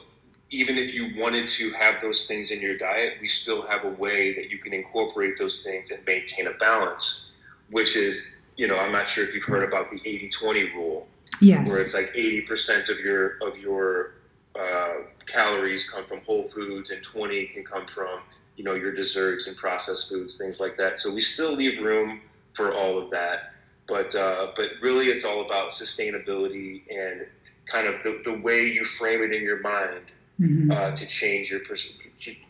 even 0.50 0.78
if 0.78 0.94
you 0.94 1.12
wanted 1.20 1.48
to 1.48 1.72
have 1.72 2.00
those 2.00 2.26
things 2.26 2.50
in 2.50 2.60
your 2.60 2.76
diet, 2.78 3.14
we 3.20 3.28
still 3.28 3.66
have 3.66 3.84
a 3.84 3.90
way 3.90 4.34
that 4.34 4.48
you 4.50 4.58
can 4.58 4.72
incorporate 4.72 5.38
those 5.38 5.62
things 5.62 5.90
and 5.90 6.04
maintain 6.06 6.46
a 6.46 6.52
balance, 6.52 7.32
which 7.70 7.96
is, 7.96 8.36
you 8.56 8.68
know, 8.68 8.78
I'm 8.78 8.92
not 8.92 9.08
sure 9.08 9.24
if 9.24 9.34
you've 9.34 9.44
heard 9.44 9.66
about 9.66 9.90
the 9.90 9.98
80-20 10.00 10.74
rule, 10.74 11.06
Yes. 11.40 11.68
where 11.68 11.80
it's 11.82 11.92
like 11.92 12.14
80% 12.14 12.88
of 12.88 12.98
your 13.00 13.36
of 13.46 13.58
your 13.58 14.12
uh, 14.58 15.02
calories 15.26 15.88
come 15.88 16.06
from 16.06 16.20
whole 16.20 16.48
foods 16.48 16.90
and 16.90 17.02
20 17.02 17.46
can 17.48 17.62
come 17.64 17.86
from, 17.86 18.20
you 18.56 18.64
know, 18.64 18.74
your 18.74 18.94
desserts 18.94 19.46
and 19.46 19.56
processed 19.56 20.08
foods, 20.08 20.38
things 20.38 20.60
like 20.60 20.78
that. 20.78 20.96
So 20.98 21.12
we 21.12 21.20
still 21.20 21.52
leave 21.52 21.82
room 21.84 22.22
for 22.54 22.74
all 22.74 22.96
of 22.98 23.10
that. 23.10 23.52
But 23.86 24.14
uh, 24.14 24.52
but 24.56 24.70
really, 24.80 25.08
it's 25.08 25.24
all 25.24 25.44
about 25.44 25.72
sustainability 25.72 26.82
and 26.90 27.26
kind 27.66 27.86
of 27.86 28.02
the, 28.02 28.20
the 28.24 28.40
way 28.40 28.66
you 28.66 28.84
frame 28.84 29.22
it 29.22 29.32
in 29.34 29.42
your 29.42 29.60
mind 29.60 30.12
mm-hmm. 30.40 30.70
uh, 30.70 30.90
to 30.96 31.06
change 31.06 31.50
your 31.50 31.60
pers- 31.60 31.96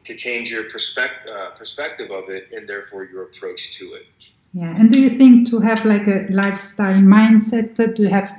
to 0.04 0.14
change 0.16 0.50
your 0.50 0.64
perspective 0.70 1.32
uh, 1.32 1.50
perspective 1.50 2.10
of 2.10 2.28
it, 2.28 2.48
and 2.52 2.68
therefore 2.68 3.04
your 3.04 3.24
approach 3.24 3.78
to 3.78 3.94
it. 3.94 4.06
Yeah, 4.52 4.74
and 4.78 4.92
do 4.92 4.98
you 4.98 5.10
think 5.10 5.48
to 5.50 5.60
have 5.60 5.84
like 5.84 6.06
a 6.06 6.26
lifestyle 6.30 7.02
mindset, 7.02 7.76
that 7.76 7.98
you 7.98 8.08
have 8.08 8.30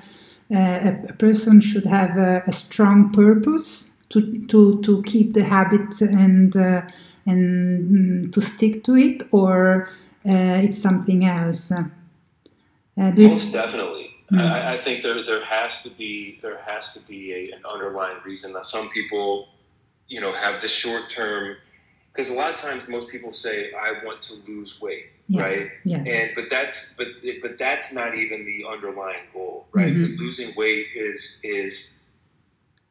uh, 0.53 0.93
a 1.09 1.13
person 1.13 1.59
should 1.61 1.85
have 1.85 2.17
a, 2.17 2.43
a, 2.47 2.51
strong 2.51 3.11
purpose 3.11 3.91
to 4.09 4.45
to 4.47 4.81
to 4.81 5.03
keep 5.03 5.33
the 5.33 5.43
habit 5.43 6.01
and 6.01 6.55
uh, 6.55 6.81
and 7.25 7.91
mm, 7.91 8.33
to 8.33 8.41
stick 8.41 8.83
to 8.85 8.95
it, 8.95 9.27
or 9.31 9.89
uh, 10.25 10.63
it's 10.63 10.77
something 10.77 11.25
else? 11.25 11.71
Uh, 11.71 11.83
Most 12.95 13.51
definitely. 13.51 14.09
Mm. 14.31 14.41
I, 14.41 14.73
I, 14.73 14.77
think 14.77 15.03
there 15.03 15.23
there 15.23 15.43
has 15.43 15.81
to 15.83 15.89
be 15.89 16.37
there 16.41 16.59
has 16.59 16.91
to 16.93 16.99
be 16.99 17.33
a, 17.33 17.55
an 17.55 17.61
underlying 17.65 18.17
reason. 18.25 18.51
that 18.53 18.65
some 18.65 18.89
people, 18.89 19.47
you 20.07 20.19
know, 20.19 20.33
have 20.33 20.61
the 20.61 20.67
short 20.67 21.07
term 21.07 21.55
because 22.11 22.29
a 22.29 22.33
lot 22.33 22.51
of 22.51 22.59
times 22.59 22.83
most 22.89 23.09
people 23.09 23.31
say 23.31 23.71
I 23.73 24.03
want 24.03 24.21
to 24.23 24.33
lose 24.47 24.81
weight, 24.81 25.05
yeah. 25.27 25.41
right? 25.41 25.69
Yes. 25.85 26.07
And 26.09 26.31
but 26.35 26.45
that's 26.49 26.93
but 26.97 27.07
but 27.41 27.57
that's 27.57 27.93
not 27.93 28.17
even 28.17 28.45
the 28.45 28.65
underlying 28.69 29.23
goal, 29.33 29.67
right? 29.71 29.93
Mm-hmm. 29.93 30.21
losing 30.21 30.53
weight 30.55 30.87
is 30.95 31.39
is 31.43 31.93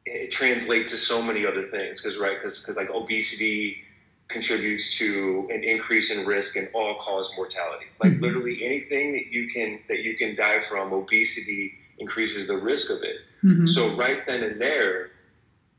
it 0.05 0.31
translates 0.31 0.91
to 0.91 0.97
so 0.97 1.21
many 1.21 1.45
other 1.45 1.67
things 1.67 2.01
because 2.01 2.17
right 2.17 2.37
because 2.41 2.59
because 2.59 2.77
like 2.77 2.89
obesity 2.89 3.83
contributes 4.27 4.97
to 4.97 5.47
an 5.51 5.63
increase 5.63 6.11
in 6.11 6.25
risk 6.25 6.57
in 6.57 6.67
all 6.73 6.95
cause 6.95 7.31
mortality 7.35 7.85
like 8.03 8.11
mm-hmm. 8.13 8.23
literally 8.23 8.65
anything 8.65 9.13
that 9.13 9.27
you 9.27 9.47
can 9.49 9.79
that 9.87 9.99
you 9.99 10.17
can 10.17 10.35
die 10.35 10.59
from 10.67 10.91
obesity 10.91 11.73
increases 11.99 12.47
the 12.47 12.57
risk 12.57 12.89
of 12.89 13.01
it 13.03 13.17
mm-hmm. 13.43 13.65
so 13.65 13.89
right 13.95 14.25
then 14.27 14.43
and 14.43 14.59
there 14.59 15.11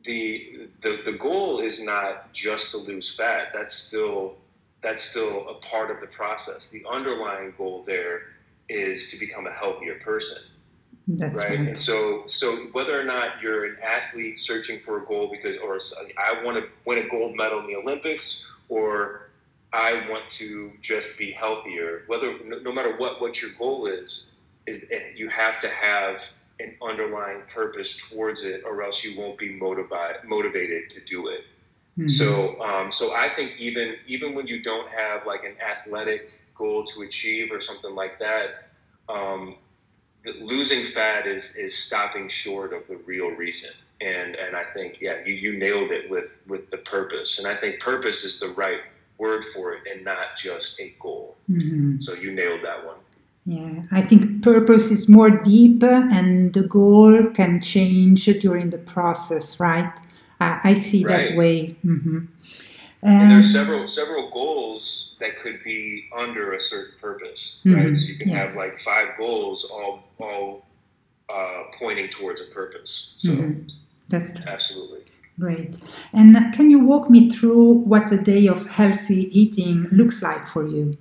the, 0.08 0.68
the 0.82 1.02
the 1.04 1.12
goal 1.12 1.61
is 1.61 1.80
not 1.80 2.32
just 2.32 2.70
to 2.70 2.78
lose 2.78 3.14
fat. 3.14 3.48
That's 3.52 3.74
still 3.74 4.37
that's 4.82 5.02
still 5.02 5.48
a 5.48 5.54
part 5.54 5.90
of 5.90 6.00
the 6.00 6.06
process. 6.06 6.68
The 6.68 6.84
underlying 6.90 7.52
goal 7.58 7.84
there 7.87 8.22
is 8.68 9.11
to 9.11 9.18
become 9.18 9.46
a 9.46 9.52
healthier 9.52 9.96
person. 9.96 10.38
That's 11.09 11.38
right. 11.38 11.51
right. 11.51 11.59
And 11.61 11.77
so, 11.77 12.25
so 12.27 12.66
whether 12.73 13.01
or 13.01 13.05
not 13.05 13.40
you're 13.42 13.64
an 13.64 13.77
athlete 13.83 14.38
searching 14.38 14.81
for 14.85 15.03
a 15.03 15.07
goal 15.07 15.31
because, 15.31 15.57
or 15.57 15.81
I 16.18 16.44
want 16.44 16.59
to 16.59 16.68
win 16.85 16.99
a 16.99 17.09
gold 17.09 17.35
medal 17.35 17.61
in 17.61 17.66
the 17.66 17.77
Olympics, 17.77 18.47
or 18.68 19.31
I 19.73 20.07
want 20.11 20.29
to 20.31 20.71
just 20.83 21.16
be 21.16 21.33
healthier, 21.33 22.03
whether 22.09 22.38
no, 22.44 22.59
no 22.59 22.73
matter 22.73 22.97
what 22.99 23.23
what 23.23 23.40
your 23.40 23.53
goal 23.59 23.87
is, 23.87 24.31
is 24.66 24.85
you 25.16 25.31
have 25.31 25.59
to 25.61 25.68
have 25.68 26.21
an 26.61 26.75
underlying 26.83 27.42
purpose 27.53 27.97
towards 27.97 28.44
it, 28.44 28.62
or 28.64 28.83
else 28.83 29.03
you 29.03 29.18
won't 29.18 29.38
be 29.38 29.55
motivated 29.55 30.25
motivated 30.25 30.90
to 30.90 31.01
do 31.07 31.29
it. 31.29 31.40
Mm-hmm. 31.99 32.09
So, 32.09 32.61
um, 32.61 32.92
so 32.92 33.14
I 33.14 33.31
think 33.31 33.59
even 33.59 33.97
even 34.07 34.35
when 34.35 34.47
you 34.47 34.62
don't 34.62 34.88
have 34.90 35.27
like 35.27 35.44
an 35.44 35.55
athletic 35.61 36.31
goal 36.55 36.85
to 36.85 37.03
achieve 37.03 37.51
or 37.51 37.62
something 37.62 37.94
like 37.94 38.18
that, 38.18 38.68
um, 39.09 39.57
losing 40.24 40.87
fat 40.87 41.26
is 41.26 41.57
is 41.57 41.76
stopping 41.76 42.28
short 42.28 42.72
of 42.72 42.87
the 42.88 42.96
real 42.96 43.28
reason. 43.28 43.70
And 44.00 44.37
and 44.37 44.57
I 44.57 44.64
think 44.74 44.98
yeah, 45.00 45.24
you 45.24 45.35
you 45.35 45.59
nailed 45.59 45.90
it 45.90 46.11
with 46.11 46.31
with 46.46 46.70
the 46.70 46.78
purpose. 46.78 47.38
And 47.38 47.46
I 47.46 47.57
think 47.57 47.81
purpose 47.81 48.24
is 48.24 48.38
the 48.38 48.48
right 48.50 48.81
word 49.18 49.44
for 49.54 49.74
it, 49.74 49.83
and 49.92 50.04
not 50.04 50.37
just 50.37 50.78
a 50.81 50.94
goal. 51.00 51.37
Mm-hmm. 51.50 51.98
So 52.00 52.14
you 52.14 52.33
nailed 52.33 52.64
that 52.64 52.85
one. 52.87 52.96
Yeah, 53.46 53.83
I 53.90 54.02
think 54.02 54.42
purpose 54.42 54.90
is 54.90 55.09
more 55.09 55.31
deep 55.31 55.83
and 55.83 56.52
the 56.52 56.64
goal 56.64 57.31
can 57.33 57.62
change 57.62 58.26
during 58.26 58.68
the 58.68 58.76
process, 58.76 59.59
right? 59.59 59.90
I, 60.38 60.61
I 60.64 60.74
see 60.74 61.02
right. 61.02 61.31
that 61.31 61.37
way. 61.38 61.76
Mm-hmm. 61.83 62.26
And 63.02 63.30
there's 63.30 63.52
several 63.52 63.87
several 63.87 64.30
goals 64.30 65.14
that 65.20 65.40
could 65.40 65.62
be 65.62 66.08
under 66.16 66.54
a 66.54 66.61
certain 66.61 66.94
purpose, 67.00 67.61
mm-hmm. 67.64 67.76
right? 67.76 67.96
So 67.96 68.06
you 68.06 68.16
can 68.16 68.30
yes. 68.30 68.48
have 68.48 68.56
like 68.56 68.80
five 68.80 69.16
goals, 69.16 69.64
all 69.64 70.04
all 70.18 70.66
uh, 71.28 71.64
pointing 71.78 72.08
towards 72.08 72.40
a 72.40 72.46
purpose. 72.46 73.14
So 73.18 73.30
mm-hmm. 73.30 73.68
that's 74.08 74.34
absolutely 74.46 75.02
great. 75.38 75.78
And 76.12 76.37
can 76.52 76.70
you 76.70 76.80
walk 76.80 77.11
me 77.11 77.30
through 77.30 77.72
what 77.72 78.11
a 78.11 78.18
day 78.18 78.46
of 78.48 78.66
healthy 78.66 79.28
eating 79.38 79.88
looks 79.92 80.22
like 80.22 80.46
for 80.46 80.66
you? 80.66 80.96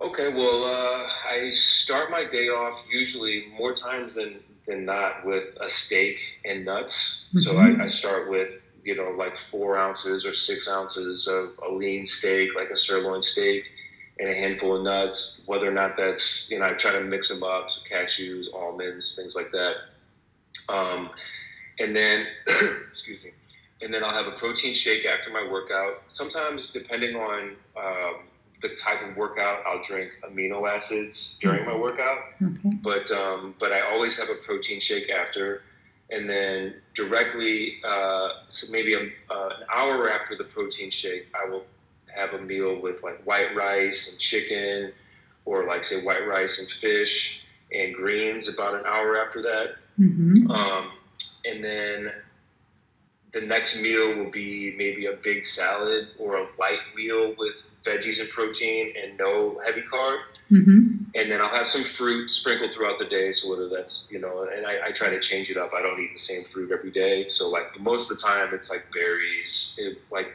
Okay, 0.00 0.32
well, 0.32 0.64
uh, 0.64 1.08
I 1.30 1.50
start 1.52 2.10
my 2.10 2.24
day 2.24 2.48
off 2.48 2.82
usually 2.90 3.46
more 3.56 3.72
times 3.72 4.14
than, 4.16 4.40
than 4.66 4.84
not 4.84 5.24
with 5.24 5.56
a 5.60 5.68
steak 5.68 6.18
and 6.44 6.64
nuts. 6.64 7.26
Mm-hmm. 7.28 7.38
So 7.38 7.58
I, 7.58 7.84
I, 7.84 7.88
start 7.88 8.28
with, 8.28 8.60
you 8.84 8.96
know, 8.96 9.10
like 9.16 9.34
four 9.50 9.78
ounces 9.78 10.24
or 10.26 10.32
six 10.32 10.68
ounces 10.68 11.26
of 11.26 11.52
a 11.66 11.72
lean 11.72 12.06
steak, 12.06 12.50
like 12.56 12.70
a 12.70 12.76
sirloin 12.76 13.22
steak, 13.22 13.64
and 14.18 14.28
a 14.28 14.34
handful 14.34 14.76
of 14.76 14.82
nuts. 14.82 15.42
Whether 15.46 15.68
or 15.68 15.74
not 15.74 15.96
that's, 15.96 16.50
you 16.50 16.58
know, 16.58 16.66
I 16.66 16.72
try 16.72 16.92
to 16.92 17.00
mix 17.00 17.28
them 17.28 17.42
up, 17.42 17.70
so 17.70 17.80
cashews, 17.90 18.46
almonds, 18.54 19.14
things 19.16 19.34
like 19.34 19.52
that. 19.52 19.74
Um, 20.68 21.10
and 21.78 21.94
then, 21.94 22.26
excuse 22.90 23.22
me, 23.22 23.30
and 23.80 23.92
then 23.92 24.04
I'll 24.04 24.14
have 24.14 24.32
a 24.32 24.36
protein 24.36 24.74
shake 24.74 25.04
after 25.06 25.30
my 25.30 25.46
workout. 25.50 26.02
Sometimes, 26.08 26.68
depending 26.68 27.16
on, 27.16 27.56
um, 27.76 28.14
the 28.62 28.70
type 28.76 29.02
of 29.06 29.16
workout, 29.16 29.58
I'll 29.66 29.82
drink 29.82 30.12
amino 30.24 30.68
acids 30.68 31.36
during 31.40 31.66
my 31.66 31.76
workout. 31.76 32.18
Okay. 32.40 32.70
But 32.82 33.10
um, 33.10 33.54
but 33.58 33.72
I 33.72 33.82
always 33.92 34.16
have 34.16 34.30
a 34.30 34.36
protein 34.36 34.80
shake 34.80 35.10
after, 35.10 35.62
and 36.12 36.28
then 36.28 36.74
directly, 36.94 37.80
uh, 37.84 38.28
so 38.48 38.70
maybe 38.70 38.94
a, 38.94 38.98
uh, 38.98 39.48
an 39.48 39.66
hour 39.74 40.10
after 40.10 40.36
the 40.36 40.44
protein 40.44 40.90
shake, 40.90 41.26
I 41.34 41.48
will 41.48 41.64
have 42.14 42.34
a 42.34 42.42
meal 42.42 42.80
with 42.80 43.02
like 43.02 43.22
white 43.24 43.56
rice 43.56 44.10
and 44.10 44.18
chicken, 44.18 44.92
or 45.46 45.66
like 45.66 45.84
say 45.84 46.02
white 46.02 46.26
rice 46.28 46.58
and 46.58 46.68
fish 46.68 47.44
and 47.72 47.94
greens. 47.94 48.48
About 48.48 48.74
an 48.74 48.84
hour 48.86 49.16
after 49.24 49.40
that, 49.42 49.76
mm-hmm. 49.98 50.50
um, 50.50 50.92
and 51.46 51.64
then 51.64 52.12
the 53.32 53.40
next 53.40 53.80
meal 53.80 54.14
will 54.14 54.30
be 54.30 54.74
maybe 54.76 55.06
a 55.06 55.14
big 55.14 55.44
salad 55.44 56.08
or 56.18 56.36
a 56.36 56.46
light 56.58 56.80
meal 56.94 57.34
with 57.38 57.64
veggies 57.84 58.20
and 58.20 58.28
protein 58.28 58.92
and 59.02 59.18
no 59.18 59.60
heavy 59.64 59.82
carb. 59.82 60.20
Mm-hmm. 60.50 61.04
And 61.14 61.30
then 61.30 61.40
I'll 61.40 61.48
have 61.48 61.66
some 61.66 61.82
fruit 61.82 62.30
sprinkled 62.30 62.74
throughout 62.74 62.98
the 62.98 63.06
day. 63.06 63.32
So 63.32 63.50
whether 63.50 63.68
that's, 63.68 64.08
you 64.10 64.20
know, 64.20 64.48
and 64.54 64.66
I, 64.66 64.88
I, 64.88 64.92
try 64.92 65.08
to 65.08 65.18
change 65.18 65.50
it 65.50 65.56
up. 65.56 65.72
I 65.74 65.80
don't 65.80 65.98
eat 65.98 66.12
the 66.12 66.18
same 66.18 66.44
fruit 66.44 66.70
every 66.70 66.90
day. 66.90 67.28
So 67.28 67.48
like 67.48 67.80
most 67.80 68.10
of 68.10 68.18
the 68.18 68.22
time 68.22 68.52
it's 68.52 68.70
like 68.70 68.84
berries, 68.92 69.74
it, 69.78 69.98
like 70.10 70.28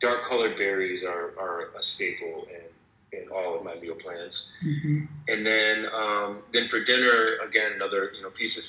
dark 0.00 0.24
colored 0.24 0.56
berries 0.56 1.02
are, 1.02 1.34
are 1.38 1.70
a 1.76 1.82
staple 1.82 2.46
in, 2.48 3.18
in 3.18 3.28
all 3.28 3.56
of 3.56 3.64
my 3.64 3.74
meal 3.74 3.96
plans. 3.96 4.52
Mm-hmm. 4.64 5.04
And 5.28 5.44
then, 5.44 5.86
um, 5.92 6.38
then 6.52 6.68
for 6.68 6.84
dinner, 6.84 7.38
again, 7.46 7.72
another, 7.74 8.12
you 8.16 8.22
know, 8.22 8.30
piece 8.30 8.56
of 8.56 8.64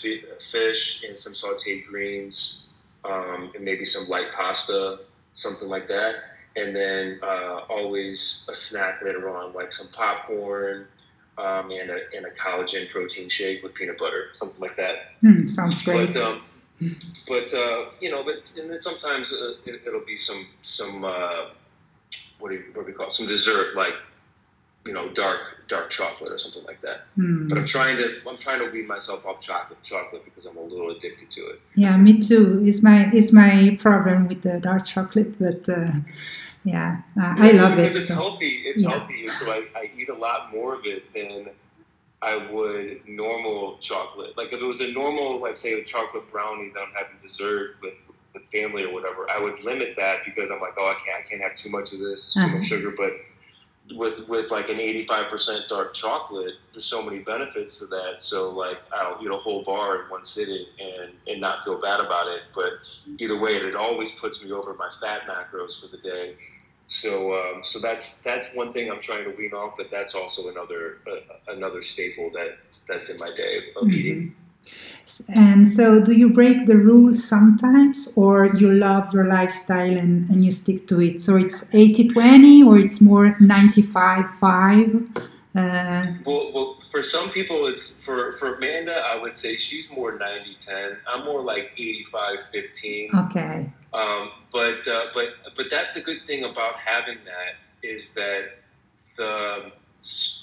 fish 0.52 1.04
and 1.08 1.18
some 1.18 1.34
sauteed 1.34 1.86
greens, 1.86 2.65
um, 3.06 3.52
and 3.56 3.64
maybe 3.64 3.86
some 3.86 4.08
light 4.08 4.28
pasta, 4.36 5.00
something 5.34 5.70
like 5.70 5.88
that 5.88 6.16
and 6.56 6.76
then 6.76 7.20
uh, 7.22 7.62
always 7.70 8.48
a 8.50 8.56
snack 8.56 9.02
later 9.04 9.30
on, 9.30 9.54
like 9.54 9.72
some 9.72 9.88
popcorn 9.90 10.88
um, 11.38 11.72
and, 11.72 11.90
a, 11.90 12.00
and 12.16 12.26
a 12.26 12.32
collagen 12.32 12.90
protein 12.90 13.28
shake 13.28 13.62
with 13.62 13.74
peanut 13.74 13.98
butter, 13.98 14.28
something 14.34 14.60
like 14.60 14.78
that. 14.78 15.20
Mm, 15.24 15.50
sounds 15.50 15.82
great. 15.82 16.14
But, 16.14 16.22
um, 16.22 16.42
but 17.28 17.54
uh, 17.54 17.90
you 18.00 18.10
know, 18.10 18.24
but 18.24 18.52
and 18.58 18.70
then 18.70 18.80
sometimes 18.80 19.32
uh, 19.32 19.54
it, 19.66 19.82
will 19.86 20.06
be 20.06 20.18
some 20.18 20.46
some 20.62 21.06
uh, 21.06 21.50
what 22.40 22.50
do 22.50 22.56
you, 22.56 22.64
what 22.74 22.86
do 22.86 22.92
we 22.92 22.94
call 22.94 23.08
it? 23.08 23.14
some 23.14 23.28
dessert 23.28 23.76
like 23.76 23.94
you 24.86 24.94
know 24.94 25.10
dark 25.14 25.40
dark 25.68 25.90
chocolate 25.90 26.32
or 26.32 26.38
something 26.38 26.64
like 26.64 26.82
that. 26.82 27.06
Mm. 27.18 27.50
But 27.50 27.58
I'm 27.58 27.66
trying 27.66 27.98
to 27.98 28.22
I'm 28.28 28.38
trying 28.38 28.60
to 28.60 28.70
wean 28.70 28.88
myself 28.88 29.26
off 29.26 29.42
chocolate 29.42 29.82
chocolate 29.84 30.24
because 30.24 30.46
I'm 30.46 30.58
a 30.58 30.62
little 30.62 30.92
addicted 30.92 31.32
to 31.32 31.42
it. 31.48 31.62
Yeah, 31.76 31.98
me 31.98 32.22
too. 32.22 32.64
It's 32.66 32.84
my 32.84 33.12
is 33.12 33.34
my 33.34 33.78
problem 33.82 34.28
with 34.28 34.44
the 34.44 34.60
dark 34.60 34.86
chocolate, 34.86 35.38
but 35.40 35.68
uh, 35.68 35.92
yeah, 36.64 37.02
uh, 37.20 37.36
I 37.38 37.52
love 37.52 37.80
it. 37.80 37.96
It's 37.96 38.08
so. 38.08 38.14
healthy. 38.14 38.64
It's 38.66 38.84
yeah. 38.84 38.92
healthy, 38.92 39.26
and 39.26 39.34
so 39.38 39.52
I, 39.52 39.66
I 39.76 39.92
eat 39.98 40.10
a 40.10 40.16
lot 40.16 40.52
more 40.54 40.76
of 40.76 40.86
it 40.86 41.12
than 41.14 41.50
I 42.22 42.52
would 42.52 43.08
normal 43.08 43.78
chocolate. 43.80 44.38
Like 44.38 44.54
if 44.54 44.62
it 44.62 44.66
was 44.66 44.82
a 44.82 44.92
normal, 44.92 45.42
like 45.42 45.58
say 45.58 45.74
a 45.74 45.84
chocolate 45.84 46.32
brownie 46.32 46.72
that 46.74 46.80
I'm 46.80 46.94
having 46.94 47.18
dessert 47.24 47.78
with 47.82 47.96
with 48.36 48.44
family 48.52 48.84
or 48.84 48.94
whatever, 48.94 49.30
I 49.32 49.40
would 49.40 49.64
limit 49.64 49.96
that 49.98 50.26
because 50.26 50.52
I'm 50.52 50.60
like, 50.60 50.74
oh, 50.78 50.86
I 50.86 50.96
can't, 51.06 51.26
I 51.26 51.30
can't 51.30 51.42
have 51.42 51.56
too 51.56 51.70
much 51.70 51.94
of 51.94 52.00
this, 52.00 52.34
too 52.34 52.42
uh-huh. 52.42 52.58
much 52.58 52.68
sugar. 52.68 52.92
But 52.92 53.14
with 53.94 54.28
with 54.28 54.52
like 54.52 54.70
an 54.70 54.78
85% 54.78 55.68
dark 55.70 55.94
chocolate, 55.94 56.56
there's 56.74 56.86
so 56.86 57.04
many 57.04 57.20
benefits 57.20 57.78
to 57.80 57.86
that. 57.88 58.16
So 58.20 58.50
like 58.52 58.78
I'll 58.94 59.20
eat 59.24 59.30
a 59.30 59.38
whole 59.38 59.64
bar 59.64 60.04
in 60.04 60.10
one 60.10 60.26
sitting 60.26 60.66
and 60.80 61.12
and 61.28 61.40
not 61.42 61.64
feel 61.64 61.80
bad 61.80 62.00
about 62.00 62.28
it. 62.28 62.42
But 62.54 62.74
either 63.20 63.40
way, 63.40 63.56
it 63.56 63.76
always 63.76 64.12
puts 64.14 64.44
me 64.44 64.52
over 64.52 64.74
my 64.74 64.90
fat 65.00 65.22
macros 65.28 65.80
for 65.80 65.88
the 65.88 66.02
day 66.02 66.36
so 66.88 67.34
um, 67.34 67.64
so 67.64 67.80
that's 67.80 68.20
that's 68.20 68.54
one 68.54 68.72
thing 68.72 68.92
I'm 68.92 69.02
trying 69.02 69.24
to 69.24 69.36
wean 69.36 69.54
off, 69.54 69.74
but 69.76 69.90
that's 69.90 70.14
also 70.14 70.50
another 70.50 71.00
uh, 71.08 71.52
another 71.52 71.82
staple 71.82 72.30
that 72.32 72.58
that's 72.88 73.10
in 73.10 73.18
my 73.18 73.34
day 73.36 73.58
of 73.76 73.84
mm-hmm. 73.84 73.92
eating. 73.92 74.36
And 75.30 75.68
so, 75.68 76.02
do 76.02 76.14
you 76.14 76.30
break 76.30 76.66
the 76.66 76.78
rules 76.78 77.24
sometimes, 77.24 78.12
or 78.18 78.48
you 78.56 78.72
love 78.72 79.14
your 79.14 79.26
lifestyle 79.26 79.96
and, 79.96 80.28
and 80.30 80.44
you 80.44 80.52
stick 80.52 80.88
to 80.88 81.00
it? 81.00 81.22
So 81.22 81.36
it's 81.36 81.74
80 81.74 82.10
20, 82.10 82.64
or 82.64 82.80
it's 82.80 83.00
more 83.02 83.36
95 83.40 84.26
5? 84.40 85.08
Uh, 85.56 86.06
well, 86.26 86.52
well, 86.54 86.78
for 86.92 87.02
some 87.02 87.30
people, 87.30 87.68
it's 87.68 88.00
for, 88.02 88.34
for 88.34 88.56
Amanda, 88.56 88.94
I 88.94 89.16
would 89.22 89.38
say 89.38 89.56
she's 89.56 89.90
more 89.90 90.18
90 90.18 90.58
10. 90.60 90.98
I'm 91.08 91.24
more 91.24 91.42
like 91.42 91.72
85 91.78 92.40
15. 92.52 93.10
Okay. 93.16 93.70
Um, 93.94 94.32
but, 94.52 94.86
uh, 94.88 95.06
but, 95.14 95.30
but 95.56 95.68
that's 95.70 95.94
the 95.94 96.02
good 96.02 96.26
thing 96.28 96.44
about 96.44 96.76
having 96.76 97.20
that 97.24 97.88
is 97.88 98.12
that 98.12 98.50
the, 99.18 99.72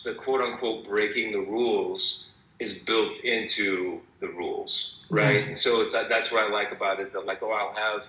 the 0.04 0.14
quote 0.14 0.40
unquote 0.40 0.86
breaking 0.86 1.32
the 1.32 1.40
rules 1.40 2.28
is 2.62 2.78
built 2.78 3.18
into 3.24 4.00
the 4.20 4.28
rules, 4.28 5.04
right? 5.10 5.40
Yes. 5.40 5.62
So 5.62 5.80
it's 5.82 5.92
that's 5.92 6.30
what 6.30 6.44
I 6.44 6.48
like 6.50 6.70
about 6.72 7.00
it 7.00 7.06
is 7.06 7.12
that 7.12 7.26
like, 7.26 7.42
oh, 7.42 7.50
I'll 7.50 7.74
have, 7.74 8.02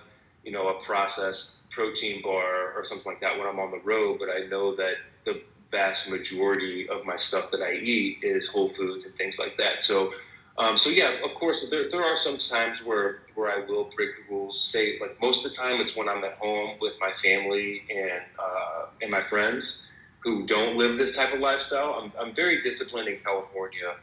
you 0.44 0.52
know, 0.52 0.68
a 0.68 0.82
processed 0.82 1.50
protein 1.70 2.22
bar 2.22 2.72
or 2.76 2.84
something 2.84 3.10
like 3.12 3.20
that 3.20 3.36
when 3.38 3.46
I'm 3.48 3.58
on 3.58 3.70
the 3.70 3.80
road, 3.80 4.18
but 4.20 4.28
I 4.30 4.46
know 4.46 4.76
that 4.76 4.94
the 5.24 5.42
vast 5.70 6.08
majority 6.08 6.88
of 6.88 7.04
my 7.04 7.16
stuff 7.16 7.50
that 7.50 7.60
I 7.60 7.72
eat 7.72 8.18
is 8.22 8.46
whole 8.46 8.70
foods 8.74 9.06
and 9.06 9.14
things 9.16 9.38
like 9.38 9.56
that. 9.56 9.82
So, 9.82 10.12
um, 10.56 10.78
so 10.78 10.88
yeah, 10.88 11.16
of 11.24 11.34
course, 11.34 11.68
there, 11.68 11.90
there 11.90 12.04
are 12.04 12.16
some 12.16 12.38
times 12.38 12.78
where, 12.84 13.22
where 13.34 13.50
I 13.50 13.66
will 13.66 13.90
break 13.96 14.10
the 14.16 14.32
rules. 14.32 14.62
Say, 14.62 14.98
like 15.00 15.20
most 15.20 15.44
of 15.44 15.50
the 15.50 15.56
time, 15.56 15.80
it's 15.80 15.96
when 15.96 16.08
I'm 16.08 16.22
at 16.22 16.34
home 16.34 16.76
with 16.80 16.92
my 17.00 17.10
family 17.20 17.82
and 17.90 18.22
uh, 18.38 18.86
and 19.02 19.10
my 19.10 19.24
friends 19.28 19.88
who 20.20 20.46
don't 20.46 20.78
live 20.78 20.96
this 20.96 21.16
type 21.16 21.34
of 21.34 21.40
lifestyle. 21.40 22.00
I'm, 22.00 22.12
I'm 22.18 22.34
very 22.34 22.62
disciplined 22.62 23.08
in 23.08 23.18
California. 23.18 23.96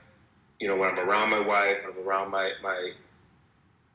You 0.62 0.68
know, 0.68 0.78
when 0.78 0.90
I'm 0.92 1.00
around 1.00 1.32
my 1.32 1.40
wife, 1.40 1.78
I'm 1.86 2.08
around 2.08 2.30
my 2.30 2.52
my 2.62 2.92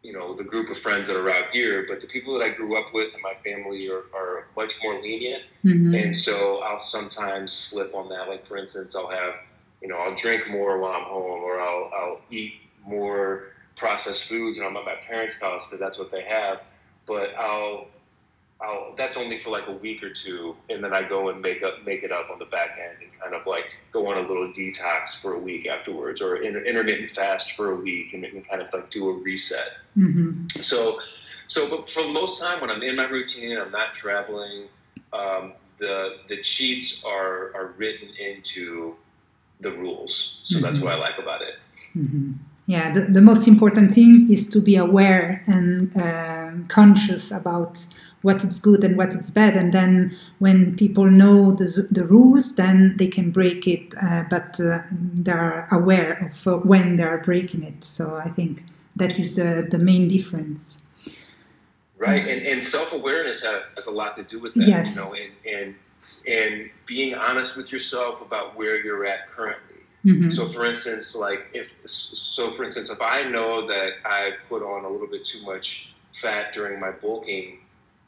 you 0.07 0.13
know 0.13 0.35
the 0.35 0.45
group 0.45 0.71
of 0.71 0.79
friends 0.79 1.09
that 1.09 1.17
are 1.17 1.31
out 1.31 1.51
here 1.53 1.85
but 1.89 2.01
the 2.01 2.07
people 2.07 2.39
that 2.39 2.45
i 2.45 2.49
grew 2.49 2.79
up 2.79 2.95
with 2.95 3.13
and 3.13 3.23
my 3.23 3.35
family 3.43 3.89
are, 3.89 4.05
are 4.15 4.47
much 4.57 4.75
more 4.81 5.03
lenient. 5.03 5.43
Mm-hmm. 5.65 5.95
and 5.97 6.15
so 6.15 6.59
i'll 6.59 6.79
sometimes 6.79 7.53
slip 7.53 7.93
on 7.93 8.09
that. 8.11 8.29
Like 8.29 8.47
for 8.47 8.57
instance 8.57 8.95
i'll 8.95 9.09
have 9.09 9.35
you 9.83 9.89
know 9.89 9.97
i'll 9.97 10.15
drink 10.15 10.49
more 10.49 10.79
while 10.79 10.93
i'm 10.93 11.03
home 11.03 11.41
or 11.43 11.61
i'll, 11.61 11.91
I'll 11.93 12.21
eat 12.31 12.53
more 12.87 13.49
processed 13.77 14.25
foods 14.25 14.59
and 14.59 14.67
i'm 14.67 14.77
at 14.77 14.85
my 14.85 14.95
parents 14.95 15.41
house 15.41 15.67
because 15.67 15.81
that's 15.81 15.99
what 15.99 16.13
they 16.13 16.23
have. 16.23 16.61
But 17.07 17.35
i'll 17.37 17.89
I'll, 18.61 18.95
that's 18.97 19.17
only 19.17 19.39
for 19.39 19.51
like 19.51 19.67
a 19.69 19.73
week 19.73 20.03
or 20.03 20.13
two, 20.13 20.57
and 20.71 20.83
then 20.83 20.95
I 20.95 21.07
go 21.07 21.29
and 21.29 21.43
make 21.43 21.63
up 21.63 21.85
make 21.85 22.03
it 22.03 22.11
up 22.11 22.31
on 22.31 22.39
the 22.39 22.47
back 22.47 22.79
end 22.83 23.03
and 23.03 23.21
kind 23.21 23.35
of 23.35 23.47
like 23.47 23.65
go 23.93 24.11
on 24.11 24.17
a 24.17 24.27
little 24.27 24.51
detox 24.53 25.21
for 25.21 25.35
a 25.35 25.39
week 25.39 25.67
afterwards, 25.67 26.23
or 26.23 26.37
inter- 26.37 26.65
intermittent 26.65 27.11
fast 27.11 27.53
for 27.53 27.73
a 27.73 27.77
week, 27.77 28.15
and, 28.15 28.25
and 28.25 28.49
kind 28.49 28.63
of 28.63 28.73
like 28.73 28.91
do 28.91 29.11
a 29.11 29.13
reset. 29.13 29.73
Mm-hmm. 29.97 30.63
So, 30.63 31.01
so 31.49 31.69
but 31.69 31.91
for 31.91 32.09
most 32.09 32.41
time 32.41 32.63
when 32.63 32.71
I'm 32.71 32.83
in 32.83 32.97
my 32.97 33.05
routine, 33.05 33.59
I'm 33.59 33.73
not 33.73 33.93
traveling. 33.93 34.69
Um, 35.13 35.53
the 35.79 36.17
the 36.29 36.41
cheats 36.43 37.05
are 37.05 37.55
are 37.55 37.75
written 37.77 38.09
into 38.19 38.97
the 39.61 39.71
rules, 39.71 40.41
so 40.45 40.57
mm-hmm. 40.57 40.65
that's 40.65 40.79
what 40.79 40.93
I 40.93 40.97
like 40.97 41.19
about 41.19 41.43
it. 41.43 41.55
Mm-hmm. 41.95 42.33
Yeah, 42.69 42.91
the, 42.91 43.03
the 43.03 43.23
most 43.23 43.47
important 43.47 43.95
thing 43.95 44.27
is 44.31 44.49
to 44.51 44.61
be 44.61 44.75
aware 44.77 45.45
and 45.47 45.97
uh, 45.97 46.51
conscious 46.67 47.31
about 47.31 47.87
what 48.27 48.43
is 48.43 48.59
good 48.59 48.83
and 48.83 48.97
what 48.97 49.15
is 49.15 49.31
bad 49.31 49.55
and 49.55 49.73
then 49.73 50.15
when 50.41 50.77
people 50.77 51.09
know 51.09 51.53
the, 51.53 51.87
the 51.93 52.05
rules 52.05 52.57
then 52.57 52.97
they 52.97 53.07
can 53.07 53.31
break 53.31 53.69
it 53.69 53.95
uh, 54.03 54.25
but 54.29 54.59
uh, 54.59 54.81
they're 54.91 55.69
aware 55.71 56.13
of 56.27 56.49
uh, 56.49 56.57
when 56.71 56.97
they're 56.97 57.19
breaking 57.19 57.63
it 57.63 57.85
so 57.85 58.17
i 58.17 58.29
think 58.29 58.65
that 58.97 59.17
is 59.17 59.37
the, 59.37 59.69
the 59.71 59.79
main 59.79 60.09
difference 60.09 60.87
right 61.99 62.27
and, 62.27 62.45
and 62.45 62.65
self-awareness 62.65 63.45
has 63.45 63.87
a 63.87 63.93
lot 63.93 64.17
to 64.17 64.25
do 64.25 64.41
with 64.41 64.53
that 64.55 64.67
yes. 64.67 64.97
you 64.97 65.03
know 65.03 65.11
and, 65.23 65.33
and 65.57 65.75
and 66.27 66.71
being 66.85 67.15
honest 67.15 67.57
with 67.57 67.71
yourself 67.71 68.21
about 68.21 68.57
where 68.57 68.77
you're 68.85 69.07
at 69.07 69.29
currently 69.29 69.81
mm-hmm. 70.05 70.31
so 70.31 70.49
for 70.49 70.67
instance 70.67 71.15
like 71.15 71.47
if 71.55 71.69
so 71.85 72.57
for 72.57 72.65
instance 72.65 72.91
if 72.91 73.01
i 73.01 73.23
know 73.23 73.69
that 73.69 73.91
i 74.05 74.33
put 74.49 74.63
on 74.65 74.85
a 74.85 74.89
little 74.89 75.07
bit 75.07 75.25
too 75.25 75.43
much 75.45 75.93
fat 76.21 76.53
during 76.53 76.81
my 76.81 76.91
bulking 76.91 77.59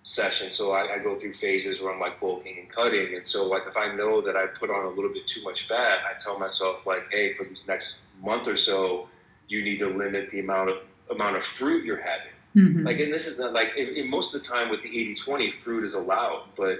session. 0.09 0.51
So 0.51 0.73
I, 0.73 0.95
I, 0.95 0.99
go 0.99 1.15
through 1.15 1.35
phases 1.35 1.83
where 1.83 1.93
I'm 1.93 2.01
like 2.01 2.19
bulking 2.19 2.57
and 2.59 2.71
cutting. 2.71 3.15
And 3.15 3.25
so 3.25 3.47
like 3.47 3.65
if 3.69 3.77
I 3.77 3.95
know 3.95 4.23
that 4.23 4.37
I 4.37 4.47
put 4.47 4.71
on 4.71 4.87
a 4.87 4.89
little 4.89 5.13
bit 5.13 5.27
too 5.27 5.43
much 5.43 5.69
fat, 5.69 5.99
I 6.09 6.19
tell 6.19 6.39
myself 6.39 6.87
like, 6.87 7.03
hey, 7.11 7.35
for 7.35 7.45
this 7.45 7.69
next 7.69 8.01
month 8.23 8.49
or 8.49 8.57
so, 8.57 9.09
you 9.49 9.63
need 9.63 9.79
to 9.81 9.87
limit 9.87 10.31
the 10.31 10.41
amount 10.41 10.71
of 10.71 10.79
amount 11.11 11.37
of 11.37 11.45
fruit 11.45 11.85
you're 11.85 12.01
having. 12.01 12.33
Mm-hmm. 12.57 12.87
Like 12.87 12.99
and 13.01 13.13
this 13.13 13.27
is 13.27 13.39
not 13.39 13.53
like 13.53 13.77
in, 13.77 13.89
in 13.89 14.11
most 14.11 14.35
of 14.35 14.43
the 14.43 14.49
time 14.49 14.71
with 14.71 14.83
the 14.83 14.89
80-20, 14.89 15.63
fruit 15.63 15.85
is 15.85 15.93
allowed, 15.93 16.45
but 16.57 16.79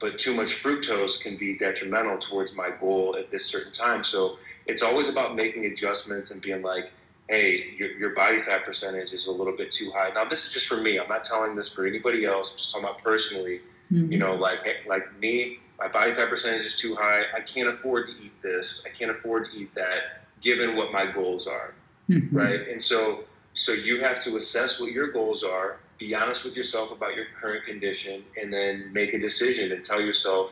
but 0.00 0.18
too 0.18 0.34
much 0.34 0.60
fructose 0.60 1.20
can 1.20 1.36
be 1.36 1.56
detrimental 1.56 2.18
towards 2.18 2.54
my 2.54 2.70
goal 2.80 3.16
at 3.16 3.30
this 3.30 3.46
certain 3.46 3.72
time. 3.72 4.02
So 4.02 4.38
it's 4.66 4.82
always 4.82 5.08
about 5.08 5.36
making 5.36 5.66
adjustments 5.66 6.32
and 6.32 6.42
being 6.42 6.62
like, 6.62 6.90
hey, 7.28 7.74
your, 7.76 7.90
your 7.92 8.10
body 8.10 8.42
fat 8.42 8.64
percentage 8.64 9.12
is 9.12 9.26
a 9.26 9.32
little 9.32 9.56
bit 9.56 9.72
too 9.72 9.90
high. 9.94 10.10
Now, 10.14 10.28
this 10.28 10.46
is 10.46 10.52
just 10.52 10.66
for 10.66 10.76
me. 10.76 10.98
I'm 10.98 11.08
not 11.08 11.24
telling 11.24 11.56
this 11.56 11.68
for 11.68 11.86
anybody 11.86 12.24
else. 12.26 12.52
I'm 12.52 12.58
just 12.58 12.72
talking 12.72 12.88
about 12.88 13.02
personally. 13.02 13.60
Mm-hmm. 13.92 14.12
You 14.12 14.18
know, 14.18 14.34
like 14.34 14.60
like 14.86 15.18
me, 15.18 15.58
my 15.78 15.88
body 15.88 16.14
fat 16.14 16.28
percentage 16.28 16.62
is 16.62 16.78
too 16.78 16.94
high. 16.94 17.22
I 17.36 17.40
can't 17.40 17.68
afford 17.68 18.06
to 18.08 18.12
eat 18.24 18.32
this. 18.42 18.84
I 18.86 18.96
can't 18.96 19.10
afford 19.10 19.50
to 19.50 19.56
eat 19.56 19.74
that, 19.74 20.24
given 20.40 20.76
what 20.76 20.92
my 20.92 21.10
goals 21.10 21.46
are, 21.46 21.74
mm-hmm. 22.08 22.36
right? 22.36 22.68
And 22.68 22.80
so, 22.80 23.24
so 23.54 23.72
you 23.72 24.00
have 24.00 24.22
to 24.24 24.36
assess 24.36 24.80
what 24.80 24.92
your 24.92 25.12
goals 25.12 25.42
are. 25.42 25.80
Be 25.98 26.14
honest 26.14 26.44
with 26.44 26.56
yourself 26.56 26.92
about 26.92 27.14
your 27.14 27.26
current 27.38 27.66
condition, 27.66 28.24
and 28.40 28.52
then 28.52 28.90
make 28.92 29.14
a 29.14 29.18
decision 29.18 29.70
and 29.70 29.84
tell 29.84 30.00
yourself, 30.00 30.50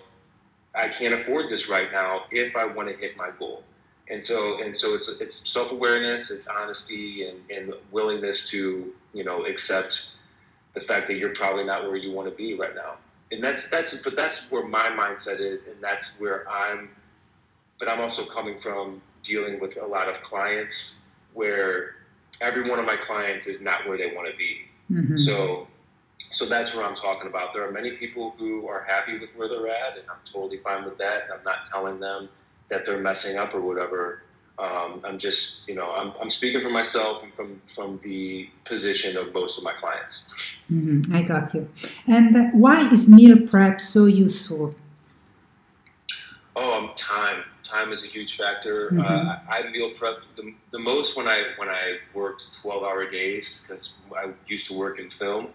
I 0.75 0.89
can't 0.89 1.15
afford 1.15 1.51
this 1.51 1.69
right 1.69 1.91
now 1.91 2.25
if 2.31 2.55
I 2.55 2.67
want 2.67 2.89
to 2.91 2.97
hit 2.97 3.17
my 3.17 3.31
goal 3.39 3.65
and 4.11 4.23
so 4.23 4.63
and 4.63 4.77
so 4.77 4.95
it's 4.95 5.09
it's 5.21 5.51
self 5.51 5.71
awareness, 5.73 6.31
it's 6.31 6.47
honesty, 6.47 7.29
and, 7.29 7.39
and 7.51 7.75
willingness 7.91 8.49
to 8.51 8.93
you 9.15 9.25
know 9.25 9.45
accept 9.45 10.11
the 10.75 10.81
fact 10.81 11.09
that 11.09 11.17
you're 11.17 11.35
probably 11.35 11.65
not 11.65 11.85
where 11.85 11.97
you 11.97 12.13
want 12.13 12.29
to 12.29 12.35
be 12.35 12.55
right 12.55 12.75
now. 12.75 12.95
And 13.31 13.43
that's 13.43 13.69
that's 13.69 13.97
but 14.03 14.17
that's 14.17 14.51
where 14.51 14.67
my 14.67 14.89
mindset 14.89 15.41
is, 15.41 15.67
and 15.67 15.77
that's 15.81 16.19
where 16.21 16.49
I'm. 16.49 16.91
But 17.79 17.89
I'm 17.89 18.01
also 18.01 18.25
coming 18.25 18.61
from 18.61 19.03
dealing 19.25 19.61
with 19.61 19.77
a 19.77 19.87
lot 19.87 20.09
of 20.09 20.23
clients 20.23 21.01
where 21.35 21.97
every 22.41 22.69
one 22.69 22.79
of 22.79 22.85
my 22.85 22.97
clients 22.97 23.47
is 23.47 23.61
not 23.61 23.89
where 23.89 23.97
they 23.97 24.15
want 24.15 24.31
to 24.31 24.37
be. 24.37 24.59
Mm-hmm. 24.91 25.17
So 25.17 25.69
so 26.31 26.47
that's 26.47 26.75
what 26.75 26.85
I'm 26.85 26.95
talking 26.95 27.29
about. 27.29 27.53
There 27.55 27.67
are 27.67 27.73
many 27.73 27.93
people 27.93 28.35
who 28.39 28.67
are 28.69 28.85
happy 28.85 29.19
with 29.19 29.31
where 29.37 29.49
they're 29.49 29.69
at, 29.69 29.99
and 29.99 30.09
I'm 30.09 30.17
totally 30.33 30.59
fine 30.59 30.85
with 30.85 30.99
that. 30.99 31.29
I'm 31.33 31.45
not 31.45 31.65
telling 31.65 32.01
them 32.01 32.29
that 32.69 32.87
they're 32.87 33.01
messing 33.01 33.37
up 33.37 33.55
or 33.55 33.61
whatever. 33.61 34.23
Um, 34.59 35.01
I'm 35.05 35.19
just, 35.19 35.67
you 35.67 35.75
know, 35.75 35.91
I'm, 35.93 36.13
I'm 36.21 36.31
speaking 36.31 36.61
for 36.61 36.71
myself 36.71 37.23
and 37.23 37.33
from, 37.35 37.61
from 37.75 38.01
the 38.05 38.49
position 38.65 39.17
of 39.17 39.33
most 39.33 39.59
of 39.59 39.65
my 39.65 39.73
clients. 39.73 40.31
Mm-hmm, 40.71 41.15
I 41.15 41.23
got 41.23 41.55
you. 41.55 41.69
And 42.07 42.37
uh, 42.37 42.45
why 42.53 42.89
is 42.91 43.09
meal 43.09 43.47
prep 43.47 43.81
so 43.81 44.05
useful? 44.05 44.75
Oh, 46.55 46.75
um, 46.75 46.91
time. 46.97 47.45
Time 47.65 47.93
is 47.93 48.05
a 48.05 48.07
huge 48.07 48.37
factor. 48.37 48.91
Mm-hmm. 48.91 49.01
Uh, 49.01 49.37
I 49.49 49.71
meal 49.71 49.93
prep 49.97 50.19
the, 50.37 50.55
the 50.71 50.79
most 50.79 51.17
when 51.17 51.27
I 51.27 51.45
when 51.57 51.69
I 51.69 51.97
worked 52.13 52.61
12 52.61 52.83
hour 52.83 53.11
days 53.11 53.65
because 53.67 53.95
I 54.15 54.31
used 54.47 54.67
to 54.67 54.75
work 54.75 54.99
in 54.99 55.09
film, 55.11 55.49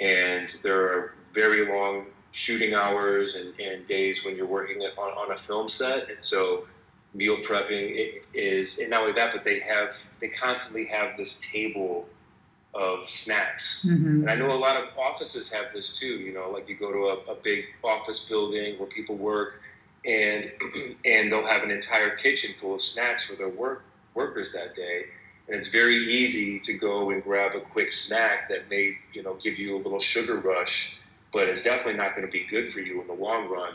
and 0.00 0.54
there 0.62 0.82
are 0.82 1.14
very 1.34 1.68
long 1.68 2.06
shooting 2.36 2.74
hours 2.74 3.34
and, 3.34 3.58
and 3.58 3.88
days 3.88 4.22
when 4.22 4.36
you're 4.36 4.46
working 4.46 4.82
on, 4.82 5.10
on 5.12 5.32
a 5.32 5.38
film 5.38 5.70
set. 5.70 6.10
And 6.10 6.22
so 6.22 6.66
meal 7.14 7.38
prepping 7.38 8.20
is, 8.34 8.78
and 8.78 8.90
not 8.90 9.00
only 9.00 9.14
that, 9.14 9.32
but 9.32 9.42
they 9.42 9.58
have, 9.60 9.94
they 10.20 10.28
constantly 10.28 10.84
have 10.84 11.16
this 11.16 11.40
table 11.50 12.06
of 12.74 13.08
snacks. 13.08 13.86
Mm-hmm. 13.88 14.20
And 14.20 14.30
I 14.30 14.34
know 14.34 14.52
a 14.52 14.52
lot 14.52 14.76
of 14.76 14.90
offices 14.98 15.48
have 15.48 15.72
this 15.72 15.98
too, 15.98 16.18
you 16.18 16.34
know, 16.34 16.50
like 16.50 16.68
you 16.68 16.76
go 16.76 16.92
to 16.92 17.30
a, 17.30 17.32
a 17.32 17.36
big 17.42 17.64
office 17.82 18.26
building 18.26 18.78
where 18.78 18.88
people 18.88 19.16
work 19.16 19.62
and, 20.04 20.52
and 21.06 21.32
they'll 21.32 21.46
have 21.46 21.62
an 21.62 21.70
entire 21.70 22.16
kitchen 22.16 22.54
full 22.60 22.74
of 22.74 22.82
snacks 22.82 23.24
for 23.24 23.34
their 23.36 23.48
work 23.48 23.82
workers 24.12 24.52
that 24.52 24.76
day. 24.76 25.04
And 25.48 25.56
it's 25.56 25.68
very 25.68 26.12
easy 26.12 26.60
to 26.60 26.74
go 26.74 27.10
and 27.12 27.22
grab 27.22 27.54
a 27.54 27.60
quick 27.60 27.92
snack 27.92 28.50
that 28.50 28.68
may, 28.68 28.98
you 29.14 29.22
know, 29.22 29.38
give 29.42 29.58
you 29.58 29.76
a 29.76 29.78
little 29.78 30.00
sugar 30.00 30.36
rush 30.36 31.00
but 31.36 31.50
it's 31.50 31.62
definitely 31.62 31.98
not 31.98 32.16
going 32.16 32.26
to 32.26 32.32
be 32.32 32.46
good 32.48 32.72
for 32.72 32.80
you 32.80 32.98
in 33.02 33.06
the 33.06 33.12
long 33.12 33.46
run. 33.50 33.74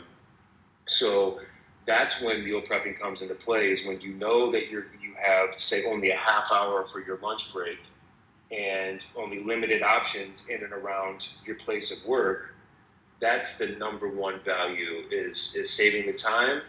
So 0.86 1.38
that's 1.86 2.20
when 2.20 2.44
meal 2.44 2.60
prepping 2.60 2.98
comes 2.98 3.22
into 3.22 3.36
play 3.36 3.70
is 3.70 3.86
when 3.86 4.00
you 4.00 4.14
know 4.14 4.50
that 4.50 4.68
you're 4.68 4.86
you 5.00 5.14
have 5.14 5.50
say 5.58 5.84
only 5.84 6.10
a 6.10 6.16
half 6.16 6.50
hour 6.50 6.88
for 6.90 7.00
your 7.00 7.18
lunch 7.18 7.52
break 7.52 7.78
and 8.50 9.00
only 9.16 9.44
limited 9.44 9.80
options 9.80 10.44
in 10.48 10.64
and 10.64 10.72
around 10.72 11.28
your 11.46 11.54
place 11.54 11.92
of 11.92 12.04
work 12.04 12.56
that's 13.20 13.56
the 13.58 13.68
number 13.76 14.08
one 14.08 14.40
value 14.44 15.04
is 15.12 15.54
is 15.54 15.70
saving 15.70 16.06
the 16.06 16.12
time 16.12 16.62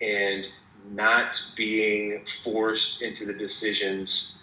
and 0.00 0.48
not 0.90 1.38
being 1.54 2.24
forced 2.42 3.02
into 3.02 3.26
the 3.26 3.34
decisions. 3.34 4.36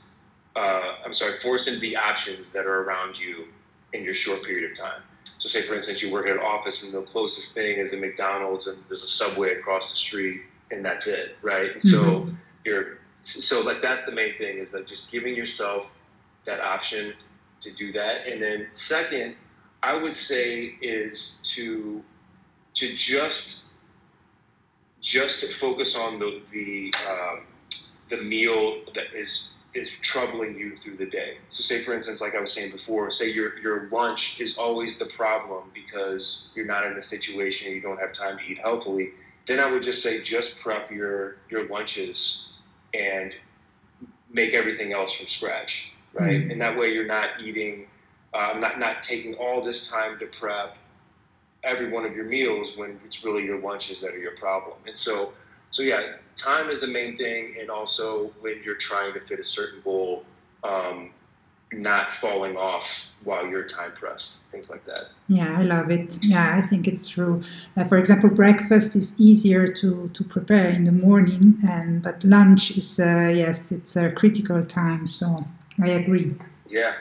Uh, 0.56 0.94
I'm 1.04 1.16
sorry, 1.16 1.40
forced 1.42 1.68
into 1.68 1.80
the 1.80 1.96
options 1.96 2.52
that 2.52 2.68
are 2.68 2.84
around 2.84 3.20
you 3.20 3.48
in 3.94 4.04
your 4.04 4.14
short 4.14 4.44
period 4.44 4.72
of 4.72 4.78
time. 4.78 5.02
So, 5.40 5.50
say 5.50 5.62
for 5.62 5.76
instance, 5.76 6.02
you 6.02 6.12
work 6.12 6.28
at 6.28 6.34
an 6.34 6.42
office 6.42 6.84
and 6.84 6.94
the 6.94 7.04
closest 7.04 7.54
thing 7.54 7.78
is 7.78 7.94
a 7.94 7.98
McDonald's 7.98 8.68
and 8.68 8.82
there's 8.88 9.04
a 9.04 9.08
Subway 9.08 9.54
across 9.54 9.92
the 9.92 9.98
street, 9.98 10.42
and 10.72 10.84
that's 10.84 11.08
it, 11.08 11.38
right? 11.42 11.74
And 11.74 11.84
so 11.84 12.02
mm-hmm. 12.02 12.36
you're 12.66 12.98
so 13.24 13.62
like 13.62 13.82
that's 13.82 14.06
the 14.06 14.12
main 14.12 14.38
thing 14.38 14.58
is 14.58 14.74
like 14.74 14.88
just 14.88 15.12
giving 15.12 15.36
yourself 15.36 15.92
that 16.46 16.60
option 16.60 17.14
to 17.62 17.72
do 17.72 17.92
that, 17.92 18.28
and 18.28 18.42
then 18.42 18.68
second, 18.72 19.36
I 19.84 19.94
would 19.94 20.16
say 20.16 20.76
is 20.82 21.40
to 21.56 22.04
to 22.76 22.96
just 22.96 23.64
just 25.02 25.40
to 25.42 25.48
focus 25.48 25.96
on 25.96 26.20
the 26.20 26.42
the 26.52 26.94
um, 27.08 27.42
the 28.10 28.18
meal 28.18 28.82
that 28.96 29.14
is 29.16 29.50
is 29.78 29.90
troubling 30.02 30.58
you 30.58 30.76
through 30.76 30.98
the 30.98 31.06
day. 31.06 31.38
So 31.50 31.62
say 31.62 31.84
for 31.84 31.94
instance, 31.94 32.20
like 32.20 32.36
I 32.36 32.42
was 32.42 32.52
saying 32.52 32.72
before, 32.72 33.12
say 33.12 33.30
your 33.30 33.58
your 33.60 33.88
lunch 33.90 34.42
is 34.42 34.58
always 34.58 34.98
the 34.98 35.06
problem 35.06 35.72
because 35.74 36.50
you're 36.56 36.66
not 36.66 36.86
in 36.86 36.98
a 36.98 37.04
situation 37.04 37.72
or 37.72 37.76
you 37.76 37.82
don't 37.82 38.00
have 38.00 38.14
time 38.14 38.38
to 38.38 38.44
eat 38.44 38.58
healthily. 38.58 39.12
Then 39.48 39.60
I 39.60 39.72
would 39.72 39.84
just 39.84 40.02
say 40.04 40.22
just 40.22 40.60
prep 40.60 40.92
your 40.92 41.38
your 41.50 41.68
lunches 41.68 42.48
and 42.94 43.36
make 44.32 44.54
everything 44.54 44.94
else 44.94 45.14
from 45.14 45.28
scratch, 45.28 45.92
right? 46.14 46.42
Mm-hmm. 46.42 46.52
And 46.52 46.62
that 46.62 46.78
way 46.78 46.92
you're 46.94 47.08
not 47.08 47.42
eating, 47.42 47.88
uh, 48.34 48.56
not 48.58 48.80
not 48.80 49.04
taking 49.04 49.36
all 49.36 49.64
this 49.64 49.88
time 49.88 50.20
to 50.20 50.26
prep 50.40 50.78
every 51.64 51.90
one 51.90 52.06
of 52.06 52.16
your 52.16 52.26
meals 52.26 52.78
when 52.78 53.00
it's 53.06 53.24
really 53.24 53.44
your 53.44 53.60
lunches 53.60 54.02
that 54.02 54.14
are 54.14 54.20
your 54.20 54.36
problem. 54.38 54.78
And 54.88 54.98
so, 54.98 55.34
so 55.72 55.84
yeah, 55.84 56.16
time 56.36 56.70
is 56.70 56.80
the 56.80 56.88
main 56.88 57.18
thing, 57.18 57.56
and 57.60 57.70
also 57.70 58.32
when 58.42 58.62
you're 58.64 58.76
trying 58.76 59.14
to 59.14 59.20
fit 59.20 59.40
a 59.40 59.44
certain 59.44 59.82
goal, 59.84 60.24
um, 60.64 61.12
not 61.74 62.14
falling 62.14 62.56
off 62.56 62.88
while 63.24 63.46
you're 63.46 63.68
time 63.68 63.92
pressed, 63.92 64.44
things 64.52 64.70
like 64.70 64.86
that. 64.86 65.08
Yeah, 65.28 65.58
I 65.60 65.64
love 65.64 65.92
it. 65.92 66.18
Yeah, 66.24 66.58
I 66.58 66.62
think 66.62 66.88
it's 66.88 67.10
true. 67.10 67.44
Uh, 67.76 67.84
for 67.84 67.98
example, 67.98 68.30
breakfast 68.30 68.96
is 68.96 69.20
easier 69.20 69.68
to, 69.68 70.10
to 70.14 70.24
prepare 70.24 70.70
in 70.70 70.86
the 70.86 70.92
morning, 70.92 71.58
and 71.68 72.02
but 72.02 72.24
lunch 72.24 72.78
is 72.78 73.00
uh, 73.00 73.32
yes, 73.34 73.72
it's 73.72 73.96
a 73.96 74.12
critical 74.12 74.64
time. 74.64 75.08
So 75.08 75.46
I 75.82 75.90
agree. 75.90 76.36
Yeah, 76.70 76.94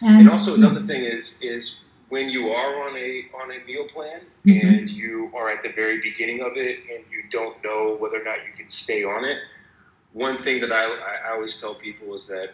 and, 0.00 0.20
and 0.20 0.30
also 0.30 0.54
another 0.54 0.80
yeah. 0.80 0.86
thing 0.86 1.04
is 1.04 1.36
is 1.40 1.80
when 2.08 2.28
you 2.28 2.50
are 2.50 2.88
on 2.88 2.96
a 2.96 3.24
on 3.42 3.50
a 3.50 3.64
meal 3.66 3.86
plan 3.88 4.20
mm-hmm. 4.44 4.66
and 4.66 4.90
you 4.90 5.30
are 5.34 5.48
at 5.48 5.62
the 5.62 5.72
very 5.72 6.00
beginning 6.00 6.40
of 6.40 6.52
it 6.56 6.78
and 6.92 7.04
you 7.10 7.22
don't 7.30 7.62
know 7.64 7.96
whether 7.98 8.20
or 8.20 8.24
not 8.24 8.38
you 8.46 8.52
can 8.56 8.68
stay 8.68 9.04
on 9.04 9.24
it, 9.24 9.38
one 10.12 10.42
thing 10.42 10.60
that 10.60 10.72
I, 10.72 10.84
I 10.84 11.32
always 11.32 11.60
tell 11.60 11.74
people 11.74 12.14
is 12.14 12.28
that 12.28 12.50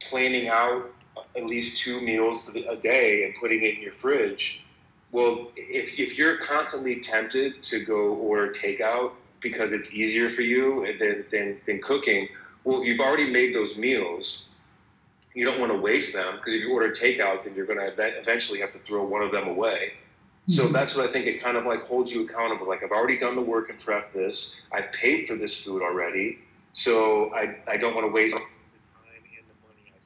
planning 0.00 0.48
out 0.48 0.90
at 1.36 1.46
least 1.46 1.78
two 1.78 2.00
meals 2.00 2.50
a 2.54 2.76
day 2.76 3.24
and 3.24 3.34
putting 3.40 3.62
it 3.62 3.76
in 3.76 3.82
your 3.82 3.92
fridge. 3.92 4.64
Well, 5.10 5.52
if, 5.56 5.98
if 5.98 6.16
you're 6.16 6.38
constantly 6.38 7.00
tempted 7.00 7.62
to 7.64 7.84
go 7.84 8.14
order 8.14 8.52
takeout 8.52 9.12
because 9.40 9.72
it's 9.72 9.92
easier 9.94 10.30
for 10.34 10.40
you 10.40 10.86
than, 10.98 11.24
than, 11.30 11.60
than 11.66 11.82
cooking, 11.82 12.28
well, 12.64 12.82
you've 12.82 13.00
already 13.00 13.30
made 13.30 13.54
those 13.54 13.76
meals 13.76 14.48
you 15.34 15.44
don't 15.44 15.60
want 15.60 15.72
to 15.72 15.78
waste 15.78 16.12
them 16.12 16.36
because 16.36 16.54
if 16.54 16.60
you 16.60 16.72
order 16.72 16.90
takeout, 16.90 17.44
then 17.44 17.54
you're 17.54 17.66
going 17.66 17.78
to 17.78 17.92
eventually 18.20 18.60
have 18.60 18.72
to 18.72 18.78
throw 18.80 19.04
one 19.04 19.22
of 19.22 19.32
them 19.32 19.48
away. 19.48 19.92
So 20.48 20.64
mm-hmm. 20.64 20.72
that's 20.72 20.96
what 20.96 21.08
I 21.08 21.12
think 21.12 21.26
it 21.26 21.42
kind 21.42 21.56
of 21.56 21.64
like 21.64 21.84
holds 21.84 22.12
you 22.12 22.26
accountable. 22.26 22.66
Like 22.66 22.82
I've 22.82 22.90
already 22.90 23.16
done 23.18 23.36
the 23.36 23.42
work 23.42 23.70
and 23.70 23.80
prepped 23.80 24.12
this. 24.12 24.62
I've 24.72 24.90
paid 24.92 25.28
for 25.28 25.36
this 25.36 25.62
food 25.62 25.82
already, 25.82 26.38
so 26.72 27.32
I, 27.32 27.56
I 27.68 27.76
don't 27.76 27.94
want 27.94 28.06
to 28.06 28.12
waste 28.12 28.34
the 28.34 28.40
time 28.40 28.48
and 29.14 29.46
the 29.46 29.68
money 29.68 29.92
I 29.94 29.98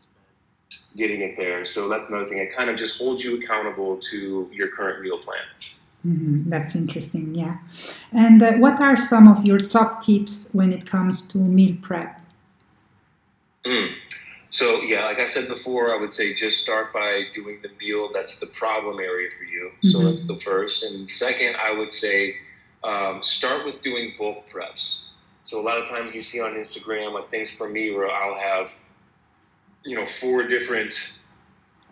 spent 0.69 0.97
getting 0.97 1.23
it 1.23 1.37
there. 1.39 1.65
So 1.65 1.89
that's 1.89 2.11
another 2.11 2.27
thing. 2.29 2.39
It 2.39 2.55
kind 2.55 2.69
of 2.69 2.77
just 2.77 2.99
holds 2.99 3.25
you 3.25 3.41
accountable 3.41 3.97
to 4.11 4.51
your 4.53 4.69
current 4.69 5.03
meal 5.03 5.19
plan. 5.19 5.39
Mm-hmm. 6.07 6.51
That's 6.51 6.75
interesting, 6.77 7.35
yeah. 7.35 7.57
And 8.13 8.43
uh, 8.43 8.53
what 8.59 8.79
are 8.81 8.97
some 8.97 9.27
of 9.27 9.47
your 9.47 9.59
top 9.59 10.05
tips 10.05 10.51
when 10.53 10.71
it 10.71 10.87
comes 10.87 11.27
to 11.29 11.39
meal 11.39 11.77
prep? 11.81 12.21
Mm. 13.65 13.95
So 14.51 14.83
yeah, 14.83 15.05
like 15.07 15.19
I 15.19 15.27
said 15.27 15.49
before, 15.49 15.95
I 15.95 16.01
would 16.01 16.13
say 16.13 16.33
just 16.35 16.61
start 16.61 16.93
by 16.93 17.25
doing 17.35 17.59
the 17.63 17.71
meal 17.81 18.11
that's 18.13 18.39
the 18.39 18.47
problem 18.47 19.01
area 19.01 19.29
for 19.37 19.45
you. 19.45 19.71
Mm-hmm. 19.71 19.89
So 19.89 20.05
that's 20.05 20.27
the 20.27 20.39
first. 20.41 20.85
And 20.85 21.11
second, 21.11 21.57
I 21.57 21.73
would 21.73 21.91
say 21.91 22.37
um, 22.85 23.23
start 23.23 23.65
with 23.65 23.83
doing 23.83 24.15
bulk 24.19 24.45
preps. 24.53 25.09
So 25.43 25.61
a 25.61 25.63
lot 25.63 25.79
of 25.79 25.89
times 25.89 26.15
you 26.15 26.23
see 26.23 26.41
on 26.41 26.55
Instagram 26.55 27.15
like 27.15 27.31
things 27.31 27.51
for 27.51 27.69
me 27.69 27.93
where 27.93 28.11
I'll 28.11 28.39
have, 28.39 28.71
you 29.85 29.97
know, 29.97 30.07
four 30.07 30.47
different 30.47 30.95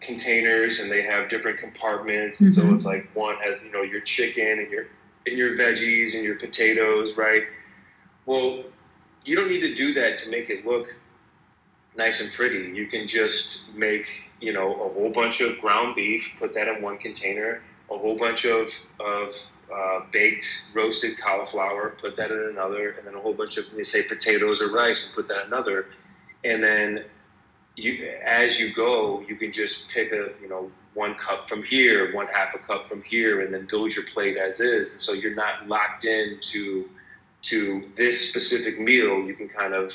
containers 0.01 0.81
and 0.81 0.91
they 0.91 1.03
have 1.03 1.31
different 1.31 1.59
compartments. 1.59 2.41
Mm-hmm. 2.41 2.51
so 2.51 2.75
it's 2.75 2.85
like 2.85 3.09
one 3.15 3.37
has, 3.37 3.65
you 3.65 3.73
know, 3.73 3.83
your 3.83 4.01
chicken 4.01 4.59
and 4.59 4.71
your 4.71 4.87
and 5.27 5.39
your 5.39 5.57
veggies 5.57 6.15
and 6.15 6.23
your 6.23 6.37
potatoes, 6.37 7.17
right? 7.17 7.45
Well, 8.27 8.65
you 9.25 9.37
don't 9.37 9.49
need 9.49 9.61
to 9.61 9.75
do 9.75 9.95
that 9.95 10.19
to 10.19 10.29
make 10.29 10.51
it 10.51 10.67
look 10.67 10.95
nice 11.97 12.21
and 12.21 12.33
pretty. 12.33 12.77
You 12.77 12.87
can 12.87 13.07
just 13.07 13.73
make, 13.75 14.07
you 14.41 14.53
know, 14.53 14.73
a 14.85 14.89
whole 14.89 15.11
bunch 15.11 15.41
of 15.41 15.59
ground 15.61 15.95
beef, 15.95 16.29
put 16.39 16.55
that 16.55 16.69
in 16.69 16.83
one 16.83 16.99
container, 16.99 17.63
a 17.91 17.99
whole 17.99 18.17
bunch 18.17 18.45
of, 18.45 18.69
of 19.01 19.35
uh, 19.73 20.01
baked 20.13 20.47
roasted 20.75 21.19
cauliflower, 21.21 21.97
put 22.01 22.17
that 22.17 22.31
in 22.31 22.49
another, 22.51 22.91
and 22.93 23.07
then 23.07 23.15
a 23.15 23.21
whole 23.21 23.35
bunch 23.35 23.57
of, 23.57 23.65
say, 23.83 24.03
potatoes 24.03 24.61
or 24.61 24.73
rice, 24.73 25.07
and 25.07 25.15
put 25.15 25.29
that 25.29 25.43
in 25.43 25.47
another. 25.47 25.87
And 26.45 26.63
then 26.63 27.05
you, 27.77 28.11
as 28.25 28.59
you 28.59 28.73
go, 28.75 29.25
you 29.29 29.37
can 29.37 29.53
just 29.53 29.89
pick 29.89 30.13
a, 30.13 30.31
you 30.41 30.49
know, 30.49 30.71
one 30.95 31.15
cup 31.17 31.49
from 31.49 31.63
here, 31.63 32.15
one 32.15 32.29
half 32.29 32.55
a 32.55 32.59
cup 32.59 32.89
from 32.89 33.03
here, 33.03 33.41
and 33.41 33.53
then 33.53 33.67
build 33.69 33.95
your 33.95 34.05
plate 34.05 34.37
as 34.37 34.61
is. 34.61 34.93
And 34.93 35.01
so 35.01 35.13
you're 35.13 35.35
not 35.35 35.67
locked 35.67 36.05
into 36.05 36.89
to 37.43 37.91
this 37.97 38.29
specific 38.29 38.79
meal. 38.81 39.25
You 39.25 39.35
can 39.35 39.49
kind 39.49 39.75
of 39.75 39.93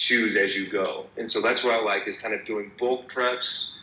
choose 0.00 0.34
as 0.34 0.56
you 0.56 0.66
go. 0.66 1.04
And 1.18 1.30
so 1.30 1.42
that's 1.42 1.62
what 1.62 1.74
I 1.74 1.80
like 1.82 2.08
is 2.08 2.16
kind 2.16 2.32
of 2.32 2.46
doing 2.46 2.72
bulk 2.78 3.12
preps, 3.12 3.76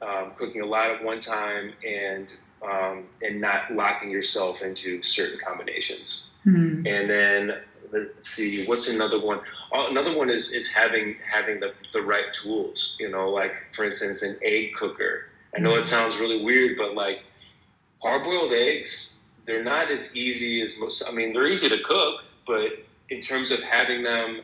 um, 0.00 0.30
cooking 0.38 0.62
a 0.62 0.66
lot 0.66 0.90
at 0.90 1.02
one 1.02 1.20
time, 1.20 1.72
and 1.84 2.32
um, 2.62 3.06
and 3.22 3.40
not 3.40 3.74
locking 3.74 4.08
yourself 4.08 4.62
into 4.62 5.02
certain 5.02 5.38
combinations. 5.44 6.30
Mm-hmm. 6.46 6.86
And 6.86 7.10
then 7.10 7.60
let's 7.92 8.28
see, 8.28 8.64
what's 8.66 8.88
another 8.88 9.20
one? 9.20 9.40
Uh, 9.72 9.88
another 9.90 10.16
one 10.16 10.30
is 10.30 10.52
is 10.52 10.68
having 10.68 11.16
having 11.28 11.58
the, 11.58 11.74
the 11.92 12.00
right 12.00 12.32
tools. 12.32 12.96
You 13.00 13.10
know, 13.10 13.28
like 13.30 13.52
for 13.74 13.84
instance, 13.84 14.22
an 14.22 14.38
egg 14.42 14.74
cooker. 14.78 15.26
I 15.56 15.60
know 15.60 15.74
it 15.74 15.88
sounds 15.88 16.16
really 16.16 16.44
weird, 16.44 16.78
but 16.78 16.94
like 16.94 17.24
hard 18.00 18.22
boiled 18.22 18.52
eggs, 18.52 19.14
they're 19.44 19.64
not 19.64 19.90
as 19.90 20.14
easy 20.14 20.62
as 20.62 20.76
most. 20.78 21.02
I 21.08 21.10
mean, 21.10 21.32
they're 21.32 21.48
easy 21.48 21.68
to 21.68 21.82
cook, 21.82 22.22
but 22.46 22.70
in 23.10 23.20
terms 23.20 23.50
of 23.50 23.60
having 23.60 24.04
them 24.04 24.42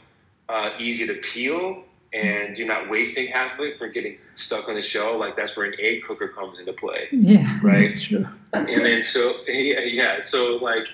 uh, 0.50 0.70
easy 0.78 1.06
to 1.06 1.14
peel 1.14 1.84
and 2.12 2.56
you're 2.56 2.66
not 2.66 2.90
wasting 2.90 3.28
half 3.28 3.54
of 3.54 3.60
it 3.60 3.78
for 3.78 3.88
getting 3.88 4.18
stuck 4.34 4.68
on 4.68 4.74
the 4.74 4.82
shell. 4.82 5.18
Like 5.18 5.36
that's 5.36 5.56
where 5.56 5.66
an 5.66 5.74
egg 5.80 6.02
cooker 6.06 6.28
comes 6.28 6.58
into 6.58 6.72
play. 6.72 7.08
Yeah, 7.12 7.58
right. 7.62 7.88
That's 7.88 8.02
true. 8.02 8.26
and 8.52 8.84
then 8.84 9.02
so 9.02 9.36
yeah, 9.46 9.80
yeah. 9.80 10.22
So 10.24 10.56
like 10.56 10.86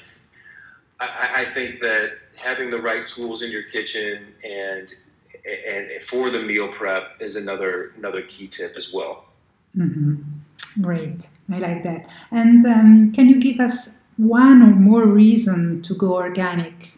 I, 1.01 1.47
I 1.47 1.55
think 1.55 1.81
that 1.81 2.19
having 2.37 2.71
the 2.71 2.81
right 2.81 3.07
tools 3.07 3.42
in 3.42 3.51
your 3.51 3.64
kitchen 3.64 4.27
and 4.45 4.92
and 5.47 6.03
for 6.09 6.31
the 6.31 6.42
meal 6.42 6.69
prep 6.73 7.21
is 7.21 7.37
another 7.37 7.92
another 7.97 8.23
key 8.23 8.49
tip 8.49 8.75
as 8.77 8.92
well. 8.92 9.25
Mm-hmm. 9.77 10.16
Great, 10.83 11.29
I 11.51 11.59
like 11.59 11.83
that. 11.85 12.11
And 12.31 12.66
um, 12.66 13.12
can 13.12 13.29
you 13.29 13.40
give 13.40 13.61
us 13.61 14.03
one 14.19 14.62
or 14.62 14.75
more 14.75 15.07
reason 15.07 15.81
to 15.83 15.95
go 15.95 16.14
organic? 16.14 16.95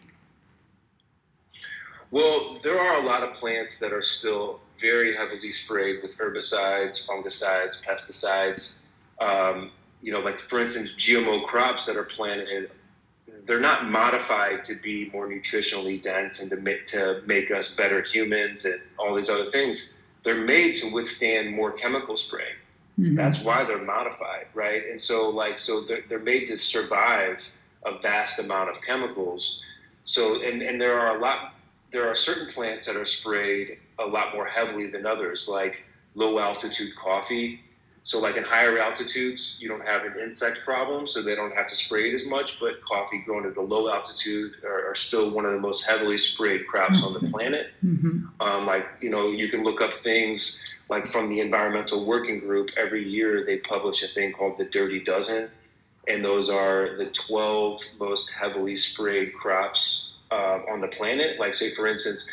Well, 2.11 2.59
there 2.63 2.79
are 2.79 3.01
a 3.01 3.05
lot 3.05 3.23
of 3.23 3.33
plants 3.35 3.79
that 3.79 3.93
are 3.93 4.01
still 4.01 4.59
very 4.79 5.15
heavily 5.15 5.51
sprayed 5.51 6.01
with 6.01 6.17
herbicides, 6.17 7.05
fungicides, 7.05 7.83
pesticides. 7.83 8.77
Um, 9.19 9.71
you 10.01 10.11
know, 10.11 10.19
like 10.19 10.39
for 10.49 10.59
instance, 10.59 10.91
GMO 10.97 11.45
crops 11.45 11.85
that 11.85 11.97
are 11.97 12.03
planted, 12.03 12.71
they're 13.45 13.59
not 13.59 13.89
modified 13.89 14.63
to 14.65 14.75
be 14.75 15.09
more 15.11 15.27
nutritionally 15.27 16.01
dense 16.01 16.39
and 16.39 16.49
to 16.49 16.57
make, 16.57 16.87
to 16.87 17.21
make 17.25 17.51
us 17.51 17.69
better 17.69 18.01
humans 18.01 18.65
and 18.65 18.79
all 18.97 19.15
these 19.15 19.29
other 19.29 19.51
things. 19.51 19.99
They're 20.23 20.43
made 20.43 20.73
to 20.75 20.91
withstand 20.91 21.53
more 21.53 21.71
chemical 21.71 22.17
spraying. 22.17 22.55
Mm-hmm. 22.99 23.15
That's 23.15 23.39
why 23.41 23.63
they're 23.65 23.83
modified, 23.83 24.47
right? 24.53 24.83
And 24.89 24.99
so, 24.99 25.29
like, 25.29 25.59
so 25.59 25.81
they're, 25.81 26.03
they're 26.09 26.19
made 26.19 26.47
to 26.47 26.57
survive 26.57 27.41
a 27.85 27.97
vast 27.99 28.39
amount 28.39 28.69
of 28.69 28.81
chemicals. 28.81 29.63
So, 30.03 30.41
and, 30.41 30.61
and 30.61 30.81
there 30.81 30.99
are 30.99 31.17
a 31.17 31.19
lot 31.19 31.53
there 31.91 32.07
are 32.07 32.15
certain 32.15 32.47
plants 32.47 32.85
that 32.85 32.95
are 32.95 33.05
sprayed 33.05 33.77
a 33.97 34.05
lot 34.05 34.33
more 34.33 34.45
heavily 34.45 34.87
than 34.87 35.05
others, 35.05 35.47
like 35.47 35.83
low 36.15 36.39
altitude 36.39 36.91
coffee. 36.95 37.61
so 38.03 38.19
like 38.19 38.37
in 38.37 38.43
higher 38.43 38.79
altitudes, 38.79 39.57
you 39.59 39.67
don't 39.67 39.85
have 39.85 40.03
an 40.03 40.13
insect 40.21 40.59
problem, 40.63 41.05
so 41.05 41.21
they 41.21 41.35
don't 41.35 41.53
have 41.55 41.67
to 41.67 41.75
spray 41.75 42.09
it 42.09 42.15
as 42.15 42.25
much. 42.25 42.59
But 42.59 42.83
coffee 42.83 43.21
grown 43.25 43.45
at 43.45 43.57
a 43.57 43.61
low 43.61 43.89
altitude 43.89 44.53
are, 44.63 44.91
are 44.91 44.95
still 44.95 45.31
one 45.31 45.45
of 45.45 45.51
the 45.51 45.59
most 45.59 45.85
heavily 45.85 46.17
sprayed 46.17 46.65
crops 46.67 47.03
on 47.03 47.13
the 47.13 47.31
planet. 47.31 47.67
Mm-hmm. 47.83 48.41
Um, 48.41 48.65
like 48.65 48.85
you 49.01 49.09
know, 49.09 49.31
you 49.31 49.49
can 49.49 49.63
look 49.63 49.81
up 49.81 50.01
things 50.01 50.61
like 50.89 51.07
from 51.07 51.29
the 51.29 51.39
Environmental 51.39 52.05
Working 52.05 52.39
Group. 52.39 52.71
Every 52.77 53.07
year 53.07 53.45
they 53.45 53.57
publish 53.57 54.01
a 54.03 54.07
thing 54.07 54.31
called 54.31 54.57
the 54.57 54.65
Dirty 54.65 55.03
Dozen, 55.03 55.49
and 56.07 56.23
those 56.23 56.49
are 56.49 56.95
the 56.97 57.07
12 57.07 57.81
most 57.99 58.31
heavily 58.31 58.75
sprayed 58.75 59.33
crops 59.33 60.08
uh, 60.31 60.59
on 60.71 60.81
the 60.81 60.87
planet. 60.87 61.39
Like 61.39 61.53
say, 61.53 61.73
for 61.73 61.87
instance 61.87 62.29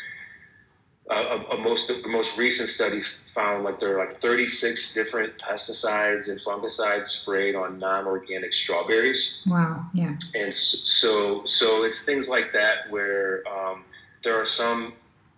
uh, 1.09 1.39
a, 1.49 1.55
a 1.55 1.57
most 1.57 1.87
the 1.87 2.07
most 2.07 2.37
recent 2.37 2.67
study 2.67 3.01
found 3.33 3.63
like 3.63 3.79
there 3.79 3.97
are 3.97 4.05
like 4.05 4.19
36 4.19 4.93
different 4.93 5.33
pesticides 5.37 6.27
and 6.27 6.39
fungicides 6.41 7.05
sprayed 7.05 7.55
on 7.55 7.79
non-organic 7.79 8.51
strawberries. 8.51 9.41
Wow. 9.47 9.85
Yeah. 9.93 10.17
And 10.35 10.53
so 10.53 11.45
so 11.45 11.83
it's 11.83 12.03
things 12.03 12.27
like 12.27 12.51
that 12.53 12.89
where 12.89 13.43
um, 13.47 13.85
there 14.23 14.39
are 14.39 14.45
some 14.45 14.93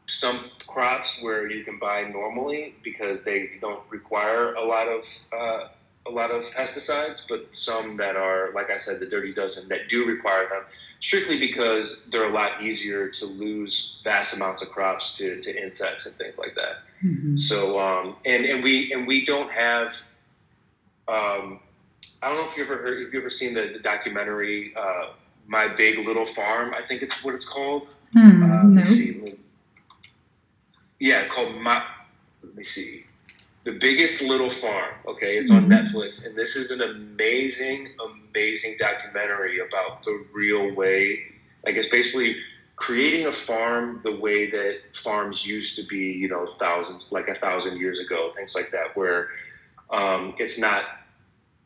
some 0.08 0.46
crops 0.66 1.22
where 1.22 1.50
you 1.52 1.64
can 1.64 1.78
buy 1.78 2.02
normally 2.04 2.74
because 2.84 3.24
they 3.24 3.52
don't 3.62 3.84
require 3.92 4.56
a 4.56 4.66
lot 4.66 4.88
of 4.88 5.04
uh, 5.32 5.68
a 6.08 6.10
lot 6.10 6.32
of 6.32 6.46
pesticides, 6.46 7.22
but 7.30 7.48
some 7.52 7.96
that 7.98 8.16
are 8.16 8.52
like 8.56 8.72
I 8.72 8.78
said, 8.78 9.00
the 9.00 9.06
dirty 9.06 9.34
dozen 9.34 9.68
that 9.70 9.88
do 9.88 10.06
require 10.08 10.50
them 10.50 10.64
strictly 11.00 11.40
because 11.40 12.08
they're 12.12 12.30
a 12.30 12.34
lot 12.34 12.62
easier 12.62 13.08
to 13.10 13.26
lose 13.26 14.02
vast 14.04 14.34
amounts 14.34 14.62
of 14.62 14.70
crops 14.70 15.18
to, 15.18 15.40
to 15.42 15.62
insects 15.62 16.06
and 16.06 16.16
things 16.16 16.38
like 16.38 16.56
that. 16.56 16.84
Mm-hmm. 17.04 17.36
So 17.36 17.80
um, 17.80 18.18
and 18.26 18.46
and 18.46 18.64
we 18.64 18.92
and 18.94 19.08
we 19.08 19.26
don't 19.26 19.52
have. 19.52 19.94
Um, 21.08 21.60
I 22.22 22.28
don't 22.28 22.38
know 22.38 22.52
if 22.52 22.58
you 22.58 22.64
ever 22.66 22.78
heard, 22.78 23.02
if 23.08 23.14
you 23.14 23.20
ever 23.20 23.30
seen 23.30 23.54
the, 23.54 23.72
the 23.74 23.80
documentary 23.80 24.74
uh, 24.76 25.14
"My 25.48 25.68
Big 25.68 26.06
Little 26.06 26.26
Farm." 26.26 26.74
I 26.74 26.86
think 26.86 27.02
it's 27.02 27.24
what 27.24 27.34
it's 27.34 27.48
called. 27.48 27.88
Mm, 28.16 28.44
uh, 28.44 28.64
no. 28.64 29.28
Yeah, 31.00 31.28
called 31.30 31.56
my. 31.56 31.84
Let 32.44 32.56
me 32.56 32.64
see. 32.64 33.06
The 33.66 33.72
Biggest 33.72 34.22
Little 34.22 34.52
Farm. 34.52 34.94
Okay, 35.08 35.38
it's 35.38 35.52
on 35.52 35.68
mm-hmm. 35.68 35.74
Netflix, 35.74 36.26
and 36.26 36.36
this 36.36 36.56
is 36.56 36.72
an 36.72 36.82
amazing, 36.82 37.90
amazing 38.30 38.78
documentary 38.80 39.60
about 39.60 40.04
the 40.06 40.26
real 40.34 40.74
way. 40.76 41.20
Like 41.66 41.76
it's 41.76 41.90
basically 41.90 42.38
creating 42.78 43.28
a 43.28 43.34
farm 43.34 44.00
the 44.04 44.16
way 44.16 44.50
that 44.50 44.78
farms 45.04 45.46
used 45.46 45.76
to 45.76 45.84
be, 45.84 45.98
you 45.98 46.30
know, 46.30 46.56
thousands, 46.58 47.12
like 47.12 47.28
a 47.28 47.36
thousand 47.36 47.78
years 47.78 48.00
ago, 48.00 48.32
things 48.36 48.56
like 48.56 48.72
that, 48.72 48.96
where 48.96 49.30
um, 49.90 50.34
it's 50.38 50.58
not 50.58 50.84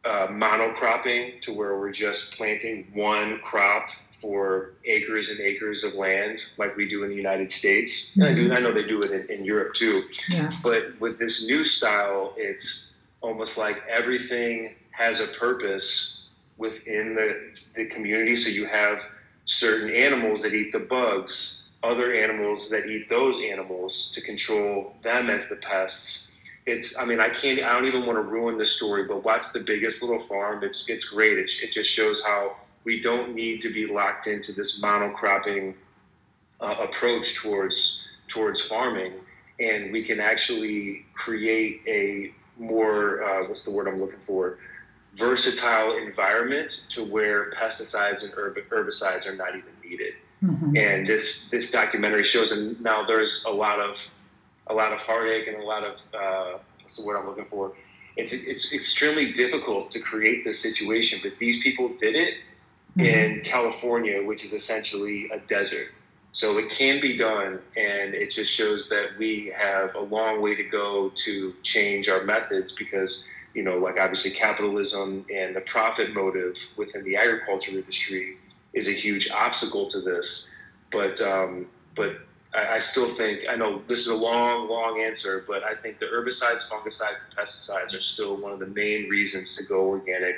uh, 0.05 0.27
monocropping 0.27 1.39
to 1.41 1.53
where 1.53 1.77
we're 1.77 1.91
just 1.91 2.31
planting 2.31 2.87
one 2.93 3.39
crop 3.43 3.87
for 4.23 4.75
acres 4.85 5.27
and 5.29 5.41
acres 5.41 5.83
of 5.83 5.95
land 5.95 6.39
like 6.57 6.77
we 6.77 6.87
do 6.87 7.03
in 7.03 7.09
the 7.09 7.15
United 7.15 7.51
States. 7.51 8.11
Mm-hmm. 8.11 8.23
I, 8.23 8.33
do, 8.33 8.53
I 8.53 8.59
know 8.59 8.73
they 8.73 8.87
do 8.87 9.03
it 9.03 9.11
in, 9.11 9.29
in 9.29 9.43
Europe 9.43 9.73
too. 9.73 10.03
Yes. 10.29 10.63
But 10.63 10.97
with 11.01 11.19
this 11.19 11.45
new 11.45 11.61
style, 11.65 12.33
it's 12.37 12.93
almost 13.19 13.57
like 13.57 13.83
everything 13.91 14.75
has 14.91 15.19
a 15.19 15.27
purpose 15.27 16.29
within 16.57 17.15
the, 17.15 17.53
the 17.75 17.85
community. 17.87 18.35
So 18.37 18.47
you 18.47 18.65
have 18.65 19.01
certain 19.43 19.93
animals 19.93 20.41
that 20.43 20.53
eat 20.53 20.71
the 20.71 20.79
bugs, 20.79 21.67
other 21.83 22.13
animals 22.13 22.69
that 22.69 22.85
eat 22.85 23.09
those 23.09 23.35
animals 23.43 24.09
to 24.15 24.21
control 24.21 24.95
them 25.03 25.29
as 25.29 25.49
the 25.49 25.57
pests. 25.57 26.31
It's, 26.65 26.97
I 26.97 27.03
mean, 27.03 27.19
I 27.19 27.27
can't, 27.27 27.59
I 27.61 27.73
don't 27.73 27.87
even 27.87 28.05
want 28.05 28.17
to 28.19 28.21
ruin 28.21 28.57
the 28.57 28.65
story, 28.65 29.03
but 29.03 29.25
watch 29.25 29.51
the 29.51 29.59
biggest 29.59 30.01
little 30.01 30.25
farm. 30.27 30.63
It's, 30.63 30.85
it's 30.87 31.03
great. 31.03 31.37
It, 31.37 31.51
it 31.61 31.73
just 31.73 31.89
shows 31.89 32.23
how 32.23 32.55
we 32.83 33.01
don't 33.01 33.33
need 33.33 33.61
to 33.61 33.73
be 33.73 33.87
locked 33.87 34.27
into 34.27 34.51
this 34.51 34.81
monocropping 34.81 35.75
uh, 36.61 36.75
approach 36.81 37.35
towards 37.35 38.05
towards 38.27 38.61
farming, 38.61 39.13
and 39.59 39.91
we 39.91 40.03
can 40.03 40.19
actually 40.19 41.05
create 41.13 41.81
a 41.87 42.33
more 42.57 43.23
uh, 43.23 43.47
what's 43.47 43.63
the 43.63 43.71
word 43.71 43.87
I'm 43.87 43.97
looking 43.97 44.19
for 44.25 44.57
versatile 45.15 45.97
environment 45.97 46.85
to 46.89 47.03
where 47.03 47.51
pesticides 47.51 48.23
and 48.23 48.33
herb- 48.33 48.57
herbicides 48.69 49.27
are 49.27 49.35
not 49.35 49.49
even 49.49 49.69
needed. 49.83 50.13
Mm-hmm. 50.43 50.75
And 50.75 51.07
this 51.07 51.49
this 51.49 51.71
documentary 51.71 52.25
shows, 52.25 52.51
and 52.51 52.79
now 52.81 53.05
there's 53.05 53.45
a 53.45 53.51
lot 53.51 53.79
of 53.79 53.97
a 54.67 54.73
lot 54.73 54.91
of 54.91 54.99
heartache 54.99 55.47
and 55.47 55.57
a 55.57 55.65
lot 55.65 55.83
of 55.83 55.95
uh, 56.13 56.57
what's 56.81 56.97
the 56.97 57.05
word 57.05 57.17
I'm 57.17 57.27
looking 57.27 57.45
for. 57.45 57.73
It's 58.17 58.33
it's 58.33 58.73
extremely 58.73 59.31
difficult 59.31 59.89
to 59.91 59.99
create 59.99 60.43
this 60.43 60.59
situation, 60.59 61.19
but 61.23 61.33
these 61.39 61.63
people 61.63 61.89
did 61.99 62.15
it. 62.15 62.35
In 62.97 63.41
California, 63.43 64.23
which 64.23 64.43
is 64.43 64.53
essentially 64.53 65.29
a 65.31 65.39
desert. 65.39 65.87
So 66.31 66.57
it 66.57 66.71
can 66.71 66.99
be 66.99 67.17
done, 67.17 67.59
and 67.77 68.15
it 68.15 68.31
just 68.31 68.51
shows 68.51 68.89
that 68.89 69.17
we 69.19 69.53
have 69.55 69.93
a 69.93 69.99
long 69.99 70.41
way 70.41 70.55
to 70.55 70.63
go 70.63 71.11
to 71.25 71.53
change 71.61 72.09
our 72.09 72.23
methods 72.23 72.71
because, 72.71 73.25
you 73.53 73.63
know, 73.63 73.77
like 73.77 73.99
obviously 73.99 74.31
capitalism 74.31 75.25
and 75.33 75.55
the 75.55 75.61
profit 75.61 76.13
motive 76.13 76.55
within 76.75 77.03
the 77.03 77.15
agriculture 77.15 77.71
industry 77.71 78.37
is 78.73 78.87
a 78.87 78.91
huge 78.91 79.29
obstacle 79.29 79.87
to 79.91 80.01
this. 80.01 80.51
But 80.91 81.21
um, 81.21 81.67
but 81.95 82.17
I, 82.55 82.75
I 82.75 82.79
still 82.79 83.13
think 83.15 83.41
I 83.47 83.55
know 83.55 83.83
this 83.87 83.99
is 83.99 84.07
a 84.07 84.15
long, 84.15 84.67
long 84.67 85.01
answer, 85.01 85.45
but 85.47 85.63
I 85.63 85.75
think 85.75 85.99
the 85.99 86.07
herbicides, 86.07 86.67
fungicides, 86.67 87.17
and 87.29 87.37
pesticides 87.37 87.95
are 87.95 88.01
still 88.01 88.37
one 88.37 88.51
of 88.51 88.59
the 88.59 88.67
main 88.67 89.07
reasons 89.07 89.55
to 89.57 89.63
go 89.63 89.87
organic 89.87 90.37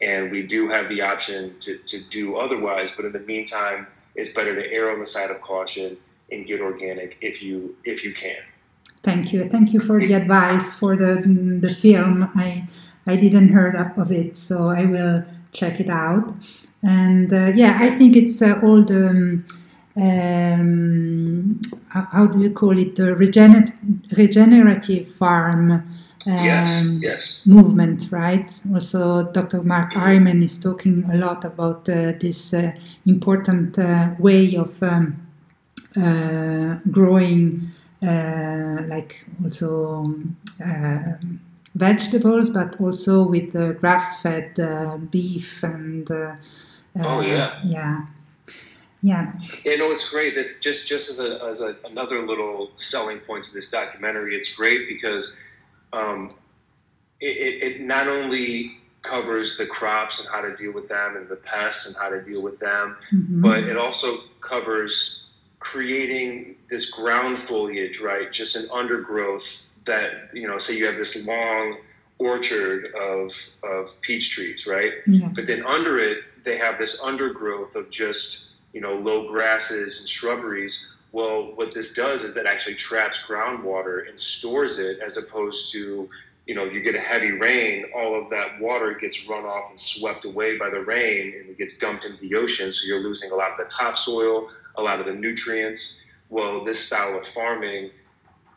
and 0.00 0.30
we 0.30 0.42
do 0.46 0.68
have 0.68 0.88
the 0.88 1.00
option 1.00 1.54
to, 1.60 1.78
to 1.78 2.00
do 2.04 2.36
otherwise. 2.36 2.90
But 2.94 3.06
in 3.06 3.12
the 3.12 3.20
meantime, 3.20 3.86
it's 4.14 4.30
better 4.30 4.54
to 4.54 4.72
err 4.72 4.92
on 4.92 5.00
the 5.00 5.06
side 5.06 5.30
of 5.30 5.40
caution 5.40 5.96
and 6.30 6.46
get 6.46 6.60
organic 6.60 7.16
if 7.20 7.42
you 7.42 7.76
if 7.84 8.04
you 8.04 8.12
can. 8.14 8.38
Thank 9.02 9.32
you. 9.32 9.48
Thank 9.48 9.72
you 9.72 9.80
for 9.80 10.00
the 10.00 10.14
advice 10.14 10.74
for 10.74 10.96
the 10.96 11.22
the 11.60 11.72
film. 11.72 12.30
I 12.34 12.66
I 13.06 13.16
didn't 13.16 13.50
heard 13.50 13.76
of 13.76 14.10
it, 14.10 14.36
so 14.36 14.68
I 14.68 14.84
will 14.84 15.24
check 15.52 15.80
it 15.80 15.88
out. 15.88 16.34
And 16.82 17.32
uh, 17.32 17.52
yeah, 17.54 17.78
I 17.80 17.96
think 17.96 18.16
it's 18.16 18.42
uh, 18.42 18.60
all 18.64 18.82
the 18.84 19.08
um, 19.08 19.46
um 19.96 21.60
how 21.88 22.26
do 22.26 22.40
you 22.40 22.50
call 22.50 22.76
it 22.76 22.96
the 22.96 23.14
regener- 23.14 23.72
regenerative 24.16 25.06
farm 25.06 25.82
um, 26.26 26.98
yes. 27.02 27.46
movement, 27.46 28.10
right? 28.10 28.52
Also, 28.74 29.24
Dr. 29.32 29.62
Mark 29.62 29.92
Hyman 29.92 30.42
is 30.42 30.58
talking 30.58 31.08
a 31.10 31.16
lot 31.16 31.44
about 31.44 31.88
uh, 31.88 32.12
this 32.20 32.52
uh, 32.52 32.72
important 33.06 33.78
uh, 33.78 34.10
way 34.18 34.56
of 34.56 34.82
um, 34.82 35.26
uh, 35.96 36.76
growing, 36.90 37.70
uh, 38.06 38.82
like 38.88 39.24
also 39.44 40.14
uh, 40.64 41.12
vegetables, 41.74 42.50
but 42.50 42.80
also 42.80 43.26
with 43.26 43.52
grass-fed 43.80 45.10
beef 45.10 45.62
and. 45.62 46.10
oh 46.10 47.20
yeah. 47.20 47.60
Yeah. 47.64 48.06
Yeah. 49.02 49.32
Yeah, 49.64 49.76
no, 49.76 49.92
it's 49.92 50.08
great. 50.08 50.34
This 50.34 50.58
just 50.58 50.88
just 50.88 51.08
as 51.10 51.20
a 51.20 51.38
as 51.44 51.60
a, 51.60 51.76
another 51.84 52.26
little 52.26 52.72
selling 52.76 53.18
point 53.20 53.44
to 53.44 53.52
this 53.52 53.70
documentary. 53.70 54.34
It's 54.34 54.52
great 54.52 54.88
because 54.88 55.36
um, 55.92 56.30
it, 57.20 57.62
it, 57.62 57.80
not 57.80 58.08
only 58.08 58.78
covers 59.02 59.56
the 59.56 59.66
crops 59.66 60.18
and 60.18 60.28
how 60.28 60.40
to 60.40 60.54
deal 60.56 60.72
with 60.72 60.88
them 60.88 61.16
and 61.16 61.28
the 61.28 61.36
pests 61.36 61.86
and 61.86 61.96
how 61.96 62.08
to 62.08 62.20
deal 62.22 62.42
with 62.42 62.58
them, 62.58 62.96
mm-hmm. 63.12 63.40
but 63.40 63.64
it 63.64 63.76
also 63.76 64.18
covers 64.40 65.30
creating 65.60 66.56
this 66.68 66.90
ground 66.90 67.38
foliage, 67.38 68.00
right? 68.00 68.32
Just 68.32 68.56
an 68.56 68.68
undergrowth 68.72 69.62
that, 69.86 70.30
you 70.32 70.46
know, 70.46 70.58
say 70.58 70.76
you 70.76 70.86
have 70.86 70.96
this 70.96 71.24
long 71.24 71.78
orchard 72.18 72.92
of, 72.94 73.32
of 73.62 74.00
peach 74.00 74.30
trees, 74.30 74.66
right? 74.66 74.92
Yeah. 75.06 75.28
But 75.34 75.46
then 75.46 75.64
under 75.64 75.98
it, 75.98 76.18
they 76.44 76.58
have 76.58 76.78
this 76.78 77.00
undergrowth 77.00 77.74
of 77.76 77.90
just, 77.90 78.46
you 78.72 78.80
know, 78.80 78.94
low 78.94 79.28
grasses 79.28 80.00
and 80.00 80.08
shrubberies 80.08 80.92
well, 81.12 81.52
what 81.54 81.72
this 81.72 81.94
does 81.94 82.22
is 82.22 82.36
it 82.36 82.46
actually 82.46 82.74
traps 82.74 83.20
groundwater 83.28 84.08
and 84.08 84.18
stores 84.18 84.78
it 84.78 84.98
as 85.00 85.16
opposed 85.16 85.72
to, 85.72 86.08
you 86.46 86.54
know, 86.54 86.64
you 86.64 86.80
get 86.82 86.94
a 86.94 87.00
heavy 87.00 87.32
rain, 87.32 87.86
all 87.94 88.20
of 88.20 88.30
that 88.30 88.60
water 88.60 88.94
gets 88.94 89.26
run 89.26 89.44
off 89.44 89.70
and 89.70 89.78
swept 89.78 90.24
away 90.24 90.58
by 90.58 90.68
the 90.68 90.80
rain 90.80 91.34
and 91.38 91.50
it 91.50 91.58
gets 91.58 91.76
dumped 91.78 92.04
into 92.04 92.20
the 92.20 92.34
ocean. 92.34 92.70
So 92.72 92.86
you're 92.86 93.02
losing 93.02 93.30
a 93.30 93.34
lot 93.34 93.52
of 93.52 93.58
the 93.58 93.64
topsoil, 93.64 94.50
a 94.76 94.82
lot 94.82 95.00
of 95.00 95.06
the 95.06 95.14
nutrients. 95.14 96.00
Well, 96.28 96.64
this 96.64 96.80
style 96.80 97.16
of 97.18 97.26
farming, 97.28 97.90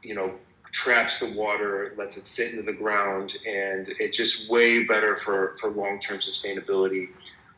you 0.03 0.15
know, 0.15 0.33
traps 0.71 1.19
the 1.19 1.31
water, 1.33 1.93
lets 1.97 2.17
it 2.17 2.27
sit 2.27 2.51
into 2.51 2.63
the 2.63 2.73
ground, 2.73 3.37
and 3.47 3.89
it's 3.99 4.15
just 4.15 4.49
way 4.49 4.83
better 4.83 5.17
for, 5.17 5.55
for 5.59 5.69
long 5.69 5.99
term 5.99 6.19
sustainability 6.19 7.09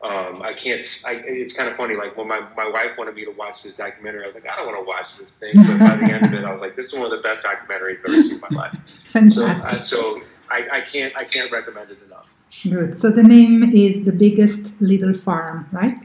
um, 0.02 0.42
I 0.42 0.52
can't. 0.52 0.84
I, 1.06 1.22
it's 1.24 1.52
kind 1.52 1.68
of 1.68 1.76
funny. 1.76 1.94
Like 1.94 2.16
when 2.16 2.26
my, 2.26 2.40
my 2.56 2.68
wife 2.68 2.98
wanted 2.98 3.14
me 3.14 3.24
to 3.24 3.30
watch 3.30 3.62
this 3.62 3.74
documentary, 3.74 4.24
I 4.24 4.26
was 4.26 4.34
like, 4.34 4.48
I 4.48 4.56
don't 4.56 4.66
want 4.66 4.78
to 4.78 4.84
watch 4.84 5.16
this 5.16 5.36
thing. 5.36 5.52
But 5.54 5.78
by 5.78 5.96
the 5.96 6.12
end 6.12 6.26
of 6.26 6.34
it, 6.34 6.44
I 6.44 6.50
was 6.50 6.60
like, 6.60 6.74
this 6.74 6.86
is 6.86 6.94
one 6.94 7.04
of 7.04 7.12
the 7.12 7.18
best 7.18 7.42
documentaries 7.42 7.98
I've 8.00 8.06
ever 8.06 8.20
seen 8.20 8.34
in 8.34 8.40
my 8.40 8.62
life. 8.62 8.76
Fantastic. 9.04 9.80
So, 9.82 10.16
uh, 10.16 10.18
so 10.18 10.22
I, 10.50 10.78
I 10.78 10.80
can't 10.80 11.16
I 11.16 11.24
can't 11.24 11.50
recommend 11.52 11.90
it 11.92 12.02
enough. 12.02 12.28
Good. 12.64 12.94
So 12.94 13.10
the 13.10 13.22
name 13.22 13.62
is 13.74 14.04
the 14.04 14.12
biggest 14.12 14.80
little 14.80 15.14
farm, 15.14 15.68
right? 15.70 15.96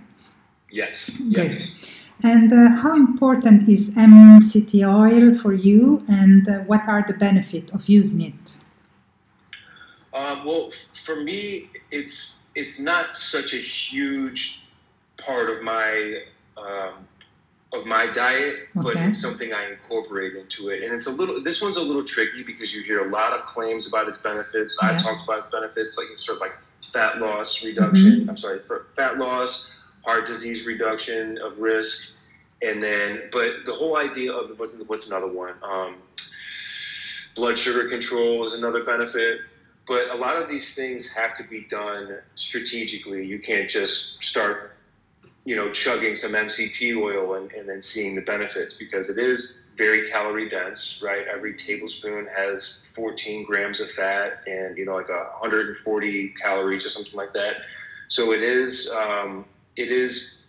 Yes. 0.72 1.10
Great. 1.34 1.54
Yes. 1.54 1.76
And 2.24 2.54
uh, 2.54 2.70
how 2.70 2.96
important 2.96 3.68
is 3.68 3.96
MCT 3.96 4.84
oil 4.88 5.34
for 5.36 5.54
you, 5.54 6.04
and 6.08 6.48
uh, 6.48 6.60
what 6.60 6.88
are 6.88 7.04
the 7.08 7.14
benefits 7.14 7.72
of 7.72 7.88
using 7.90 8.22
it? 8.22 8.58
Um, 10.14 10.46
well, 10.46 10.72
for 11.04 11.22
me, 11.22 11.70
it's 11.92 12.37
it's 12.58 12.80
not 12.80 13.16
such 13.16 13.54
a 13.54 13.58
huge 13.58 14.62
part 15.18 15.50
of 15.50 15.62
my 15.62 16.22
um, 16.58 17.08
of 17.72 17.86
my 17.86 18.12
diet, 18.12 18.56
okay. 18.56 18.68
but 18.76 18.96
it's 18.96 19.22
something 19.22 19.54
I 19.54 19.72
incorporate 19.72 20.36
into 20.36 20.70
it. 20.70 20.84
And 20.84 20.92
it's 20.94 21.06
a 21.06 21.12
little. 21.12 21.44
This 21.44 21.62
one's 21.62 21.78
a 21.78 21.82
little 21.82 22.04
tricky 22.04 22.42
because 22.42 22.74
you 22.74 22.82
hear 22.82 23.08
a 23.08 23.12
lot 23.12 23.34
of 23.34 23.46
claims 23.46 23.88
about 23.88 24.08
its 24.08 24.18
benefits. 24.18 24.76
Yes. 24.82 25.04
I 25.04 25.08
talked 25.08 25.24
about 25.24 25.40
its 25.40 25.48
benefits, 25.52 25.98
like 25.98 26.08
sort 26.18 26.38
of 26.38 26.42
like 26.42 26.58
fat 26.92 27.20
loss 27.20 27.64
reduction. 27.64 28.22
Mm-hmm. 28.22 28.30
I'm 28.30 28.38
sorry, 28.38 28.62
fat 28.96 29.20
loss, 29.20 29.78
heart 30.04 30.26
disease 30.26 30.66
reduction 30.66 31.38
of 31.38 31.60
risk, 31.60 32.14
and 32.64 32.82
then 32.82 33.30
but 33.32 33.66
the 33.68 33.74
whole 33.74 33.98
idea 33.98 34.34
of 34.34 34.58
what's 34.58 34.76
what's 34.88 35.06
another 35.06 35.28
one? 35.28 35.54
Um, 35.62 35.98
blood 37.36 37.60
sugar 37.60 37.88
control 37.88 38.46
is 38.48 38.54
another 38.54 38.84
benefit. 38.84 39.42
But 39.88 40.10
a 40.10 40.16
lot 40.16 40.42
of 40.42 40.50
these 40.50 40.74
things 40.74 41.08
have 41.10 41.36
to 41.38 41.44
be 41.44 41.66
done 41.70 42.18
strategically. 42.36 43.26
You 43.26 43.40
can't 43.40 43.70
just 43.70 44.22
start, 44.22 44.76
you 45.46 45.56
know, 45.56 45.72
chugging 45.72 46.16
some 46.16 46.34
MCT 46.34 47.02
oil 47.02 47.36
and, 47.36 47.52
and 47.54 47.70
then 47.70 47.82
seeing 47.82 48.14
the 48.14 48.22
benefits 48.22 48.74
because 48.74 49.10
it 49.10 49.18
is 49.18 49.64
very 49.78 50.10
calorie 50.10 50.50
dense, 50.50 51.00
right? 51.02 51.26
Every 51.34 51.56
tablespoon 51.56 52.28
has 52.36 52.80
14 52.96 53.46
grams 53.46 53.80
of 53.80 53.90
fat 53.92 54.42
and, 54.46 54.78
you 54.78 54.86
know, 54.86 54.96
like 54.96 55.08
140 55.08 56.34
calories 56.42 56.86
or 56.86 56.90
something 56.90 57.16
like 57.16 57.32
that. 57.34 57.56
So 58.10 58.34
it 58.34 58.44
is, 58.44 58.90
um, 58.90 59.46
it 59.78 59.90
is 59.90 60.40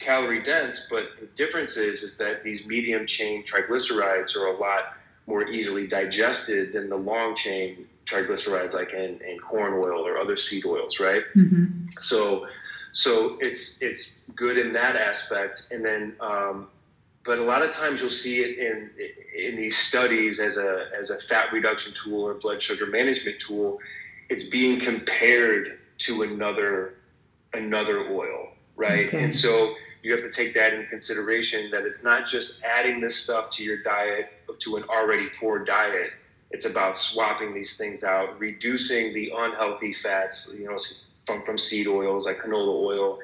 calorie 0.00 0.42
dense, 0.42 0.86
but 0.90 1.10
the 1.20 1.26
difference 1.36 1.76
is, 1.76 2.02
is 2.02 2.16
that 2.16 2.42
these 2.42 2.66
medium 2.66 3.06
chain 3.06 3.44
triglycerides 3.44 4.34
are 4.34 4.46
a 4.46 4.58
lot 4.58 4.94
more 5.26 5.46
easily 5.46 5.86
digested 5.86 6.72
than 6.72 6.88
the 6.88 6.96
long 6.96 7.36
chain 7.36 7.86
triglycerides 8.10 8.74
like 8.74 8.92
in, 8.92 9.20
in 9.22 9.38
corn 9.38 9.74
oil 9.74 10.06
or 10.06 10.18
other 10.18 10.36
seed 10.36 10.66
oils, 10.66 11.00
right? 11.00 11.22
Mm-hmm. 11.36 11.88
So, 11.98 12.46
so 12.92 13.38
it's 13.40 13.80
it's 13.80 14.12
good 14.34 14.58
in 14.58 14.72
that 14.72 14.96
aspect, 14.96 15.68
and 15.70 15.84
then, 15.84 16.16
um, 16.20 16.68
but 17.24 17.38
a 17.38 17.44
lot 17.44 17.62
of 17.62 17.70
times 17.70 18.00
you'll 18.00 18.10
see 18.10 18.40
it 18.40 18.58
in 18.58 18.90
in 19.36 19.56
these 19.56 19.78
studies 19.78 20.40
as 20.40 20.56
a 20.56 20.88
as 20.98 21.10
a 21.10 21.20
fat 21.22 21.52
reduction 21.52 21.92
tool 21.94 22.22
or 22.26 22.34
blood 22.34 22.62
sugar 22.62 22.86
management 22.86 23.38
tool. 23.38 23.78
It's 24.28 24.44
being 24.44 24.80
compared 24.80 25.78
to 25.98 26.22
another 26.22 26.94
another 27.52 28.08
oil, 28.10 28.48
right? 28.76 29.06
Okay. 29.06 29.24
And 29.24 29.34
so 29.34 29.74
you 30.02 30.12
have 30.12 30.22
to 30.22 30.30
take 30.30 30.54
that 30.54 30.72
in 30.72 30.86
consideration 30.86 31.70
that 31.70 31.84
it's 31.84 32.02
not 32.02 32.26
just 32.26 32.60
adding 32.62 33.00
this 33.00 33.16
stuff 33.16 33.50
to 33.50 33.62
your 33.62 33.82
diet 33.82 34.32
to 34.58 34.76
an 34.76 34.84
already 34.84 35.28
poor 35.38 35.58
diet 35.58 36.12
it's 36.50 36.64
about 36.64 36.96
swapping 36.96 37.54
these 37.54 37.76
things 37.76 38.02
out, 38.02 38.38
reducing 38.38 39.14
the 39.14 39.32
unhealthy 39.36 39.94
fats, 39.94 40.52
you 40.56 40.66
know, 40.66 40.76
from, 41.26 41.42
from 41.44 41.56
seed 41.56 41.86
oils 41.86 42.26
like 42.26 42.38
canola 42.38 42.74
oil, 42.82 43.18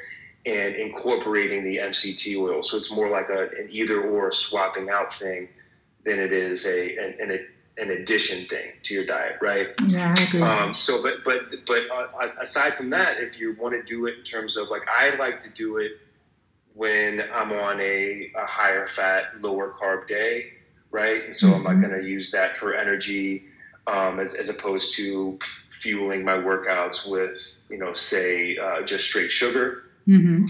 and 0.44 0.76
incorporating 0.76 1.64
the 1.64 1.78
MCT 1.78 2.40
oil. 2.40 2.62
So 2.62 2.76
it's 2.76 2.90
more 2.90 3.10
like 3.10 3.28
a, 3.28 3.48
an 3.58 3.68
either 3.70 4.00
or 4.00 4.30
swapping 4.30 4.90
out 4.90 5.12
thing 5.12 5.48
than 6.04 6.20
it 6.20 6.32
is 6.32 6.66
a 6.66 6.96
an, 6.96 7.30
an, 7.30 7.46
an 7.78 7.90
addition 7.90 8.46
thing 8.46 8.70
to 8.84 8.94
your 8.94 9.04
diet, 9.04 9.38
right? 9.42 9.68
Yeah, 9.86 10.14
I 10.16 10.22
agree. 10.22 10.40
Um, 10.42 10.76
so, 10.76 11.02
but 11.02 11.24
but 11.24 11.40
but 11.66 11.82
uh, 11.92 12.28
aside 12.40 12.76
from 12.76 12.90
that, 12.90 13.18
if 13.18 13.40
you 13.40 13.56
want 13.58 13.74
to 13.74 13.82
do 13.82 14.06
it 14.06 14.18
in 14.18 14.24
terms 14.24 14.56
of 14.56 14.68
like 14.68 14.82
I 14.88 15.16
like 15.16 15.40
to 15.40 15.50
do 15.50 15.78
it 15.78 15.92
when 16.74 17.22
I'm 17.34 17.52
on 17.52 17.80
a, 17.80 18.30
a 18.36 18.46
higher 18.46 18.86
fat, 18.86 19.40
lower 19.40 19.74
carb 19.80 20.06
day 20.06 20.52
right? 20.96 21.26
And 21.26 21.36
so 21.36 21.48
mm-hmm. 21.48 21.66
I'm 21.66 21.80
not 21.80 21.86
going 21.86 22.00
to 22.00 22.08
use 22.08 22.30
that 22.30 22.56
for 22.56 22.74
energy 22.74 23.44
um, 23.86 24.18
as, 24.18 24.34
as 24.34 24.48
opposed 24.48 24.96
to 24.96 25.38
fueling 25.82 26.24
my 26.24 26.32
workouts 26.32 27.08
with, 27.08 27.38
you 27.68 27.76
know, 27.76 27.92
say 27.92 28.56
uh, 28.56 28.82
just 28.82 29.04
straight 29.04 29.30
sugar. 29.30 29.82
Mm-hmm. 30.08 30.46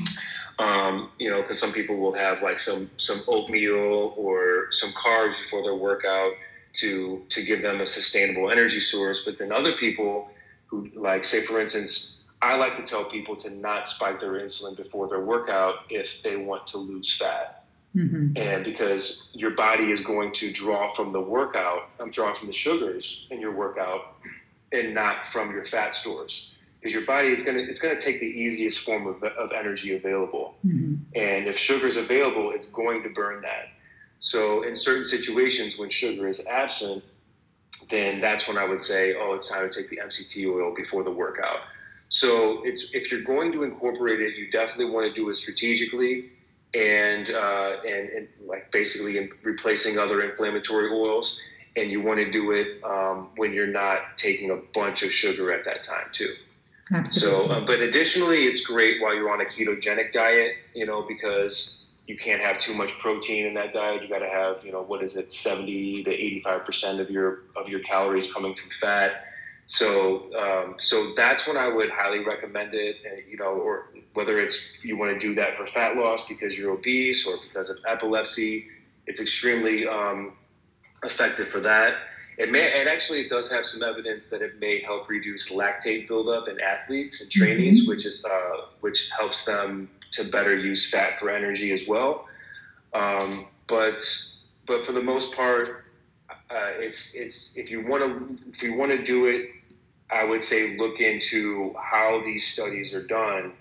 Um, 0.64 1.10
you 1.18 1.28
know, 1.28 1.42
because 1.42 1.58
some 1.58 1.72
people 1.72 1.96
will 1.96 2.14
have 2.14 2.42
like 2.42 2.60
some 2.60 2.90
some 2.96 3.22
oatmeal 3.28 4.14
or 4.16 4.68
some 4.70 4.90
carbs 4.92 5.36
before 5.42 5.62
their 5.62 5.74
workout 5.74 6.32
to 6.74 7.22
to 7.28 7.42
give 7.42 7.60
them 7.60 7.80
a 7.80 7.86
sustainable 7.86 8.50
energy 8.50 8.80
source. 8.80 9.24
But 9.24 9.38
then 9.38 9.52
other 9.52 9.72
people 9.72 10.30
who 10.66 10.88
like, 10.94 11.24
say 11.24 11.44
for 11.44 11.60
instance, 11.60 12.20
I 12.40 12.54
like 12.54 12.76
to 12.76 12.84
tell 12.84 13.04
people 13.04 13.36
to 13.36 13.50
not 13.50 13.88
spike 13.88 14.20
their 14.20 14.34
insulin 14.34 14.76
before 14.76 15.08
their 15.08 15.24
workout 15.24 15.74
if 15.90 16.08
they 16.22 16.36
want 16.36 16.66
to 16.68 16.78
lose 16.78 17.14
fat. 17.18 17.65
Mm-hmm. 17.96 18.36
And 18.36 18.64
because 18.64 19.30
your 19.32 19.52
body 19.52 19.90
is 19.90 20.00
going 20.00 20.32
to 20.32 20.52
draw 20.52 20.94
from 20.94 21.10
the 21.10 21.20
workout, 21.20 21.88
I'm 21.98 22.10
drawing 22.10 22.36
from 22.36 22.46
the 22.46 22.52
sugars 22.52 23.26
in 23.30 23.40
your 23.40 23.52
workout 23.52 24.16
and 24.72 24.94
not 24.94 25.32
from 25.32 25.50
your 25.50 25.64
fat 25.64 25.94
stores. 25.94 26.50
Because 26.78 26.92
your 26.92 27.06
body 27.06 27.28
is 27.28 27.42
going 27.42 27.56
to 27.56 27.62
it's 27.62 27.80
going 27.80 27.96
to 27.96 28.02
take 28.02 28.20
the 28.20 28.26
easiest 28.26 28.80
form 28.80 29.06
of, 29.06 29.22
of 29.24 29.50
energy 29.52 29.96
available. 29.96 30.56
Mm-hmm. 30.66 30.94
And 31.14 31.48
if 31.48 31.56
sugar 31.56 31.86
is 31.86 31.96
available, 31.96 32.52
it's 32.52 32.68
going 32.68 33.02
to 33.02 33.08
burn 33.08 33.40
that. 33.42 33.68
So 34.18 34.62
in 34.62 34.76
certain 34.76 35.04
situations 35.04 35.78
when 35.78 35.88
sugar 35.88 36.28
is 36.28 36.44
absent, 36.46 37.02
then 37.90 38.20
that's 38.20 38.46
when 38.46 38.58
I 38.58 38.64
would 38.64 38.82
say, 38.82 39.14
oh, 39.18 39.34
it's 39.34 39.48
time 39.48 39.68
to 39.68 39.74
take 39.74 39.88
the 39.88 39.98
MCT 39.98 40.46
oil 40.52 40.74
before 40.74 41.02
the 41.02 41.10
workout. 41.10 41.60
So 42.08 42.62
it's 42.64 42.94
if 42.94 43.10
you're 43.10 43.22
going 43.22 43.52
to 43.52 43.62
incorporate 43.62 44.20
it, 44.20 44.36
you 44.36 44.50
definitely 44.50 44.90
want 44.90 45.06
to 45.08 45.14
do 45.14 45.28
it 45.30 45.36
strategically 45.36 46.30
and, 46.74 47.30
uh, 47.30 47.76
and, 47.86 48.08
and 48.10 48.28
like 48.46 48.70
basically 48.72 49.30
replacing 49.42 49.98
other 49.98 50.22
inflammatory 50.22 50.90
oils. 50.90 51.40
And 51.76 51.90
you 51.90 52.00
want 52.00 52.18
to 52.20 52.30
do 52.30 52.52
it 52.52 52.82
um, 52.84 53.28
when 53.36 53.52
you're 53.52 53.66
not 53.66 54.16
taking 54.16 54.50
a 54.50 54.56
bunch 54.74 55.02
of 55.02 55.12
sugar 55.12 55.52
at 55.52 55.64
that 55.66 55.82
time 55.84 56.06
too. 56.12 56.34
Absolutely. 56.92 57.48
So, 57.48 57.52
uh, 57.52 57.60
but 57.66 57.80
additionally, 57.80 58.44
it's 58.44 58.64
great 58.64 59.02
while 59.02 59.14
you're 59.14 59.30
on 59.30 59.40
a 59.40 59.44
ketogenic 59.44 60.12
diet, 60.12 60.52
you 60.72 60.86
know, 60.86 61.02
because 61.06 61.84
you 62.06 62.16
can't 62.16 62.40
have 62.40 62.58
too 62.58 62.74
much 62.74 62.90
protein 62.98 63.46
in 63.46 63.54
that 63.54 63.72
diet. 63.72 64.02
You 64.02 64.08
got 64.08 64.20
to 64.20 64.28
have, 64.28 64.64
you 64.64 64.70
know, 64.70 64.82
what 64.82 65.02
is 65.02 65.16
it, 65.16 65.32
70 65.32 66.04
to 66.04 66.10
85 66.10 66.64
percent 66.64 67.00
of 67.00 67.10
your 67.10 67.40
of 67.56 67.68
your 67.68 67.80
calories 67.80 68.32
coming 68.32 68.54
from 68.54 68.70
fat. 68.70 69.24
So, 69.66 70.32
um, 70.40 70.76
so 70.78 71.12
that's 71.16 71.48
when 71.48 71.56
I 71.56 71.66
would 71.66 71.90
highly 71.90 72.24
recommend 72.24 72.74
it. 72.74 72.96
Uh, 73.04 73.16
you 73.28 73.36
know, 73.36 73.46
or 73.46 73.88
whether 74.16 74.40
it's 74.40 74.78
you 74.82 74.96
want 74.96 75.12
to 75.12 75.18
do 75.18 75.34
that 75.34 75.56
for 75.58 75.66
fat 75.66 75.94
loss 75.94 76.26
because 76.26 76.58
you're 76.58 76.72
obese 76.72 77.26
or 77.26 77.36
because 77.46 77.68
of 77.68 77.76
epilepsy, 77.86 78.66
it's 79.06 79.20
extremely 79.20 79.86
um, 79.86 80.32
effective 81.04 81.48
for 81.48 81.60
that. 81.60 81.94
It 82.38 82.50
may, 82.50 82.64
it 82.64 82.86
actually 82.86 83.20
it 83.20 83.28
does 83.28 83.50
have 83.50 83.66
some 83.66 83.82
evidence 83.82 84.28
that 84.28 84.40
it 84.40 84.58
may 84.58 84.80
help 84.80 85.08
reduce 85.10 85.50
lactate 85.50 86.08
buildup 86.08 86.48
in 86.48 86.58
athletes 86.60 87.20
and 87.20 87.30
trainees, 87.30 87.82
mm-hmm. 87.82 87.90
which 87.90 88.06
is 88.06 88.24
uh, 88.24 88.66
which 88.80 89.10
helps 89.10 89.44
them 89.44 89.90
to 90.12 90.24
better 90.24 90.56
use 90.56 90.90
fat 90.90 91.18
for 91.18 91.30
energy 91.30 91.72
as 91.72 91.86
well. 91.86 92.26
Um, 92.94 93.46
but 93.68 94.00
but 94.66 94.86
for 94.86 94.92
the 94.92 95.02
most 95.02 95.34
part, 95.34 95.84
uh, 96.30 96.72
it's 96.78 97.14
it's 97.14 97.56
if 97.56 97.70
you 97.70 97.86
want 97.86 98.02
to 98.02 98.38
if 98.54 98.62
you 98.62 98.74
want 98.74 98.92
to 98.92 99.02
do 99.02 99.26
it, 99.26 99.50
I 100.10 100.24
would 100.24 100.42
say 100.42 100.76
look 100.78 101.00
into 101.00 101.74
how 101.78 102.22
these 102.24 102.46
studies 102.46 102.94
are 102.94 103.06
done, 103.06 103.52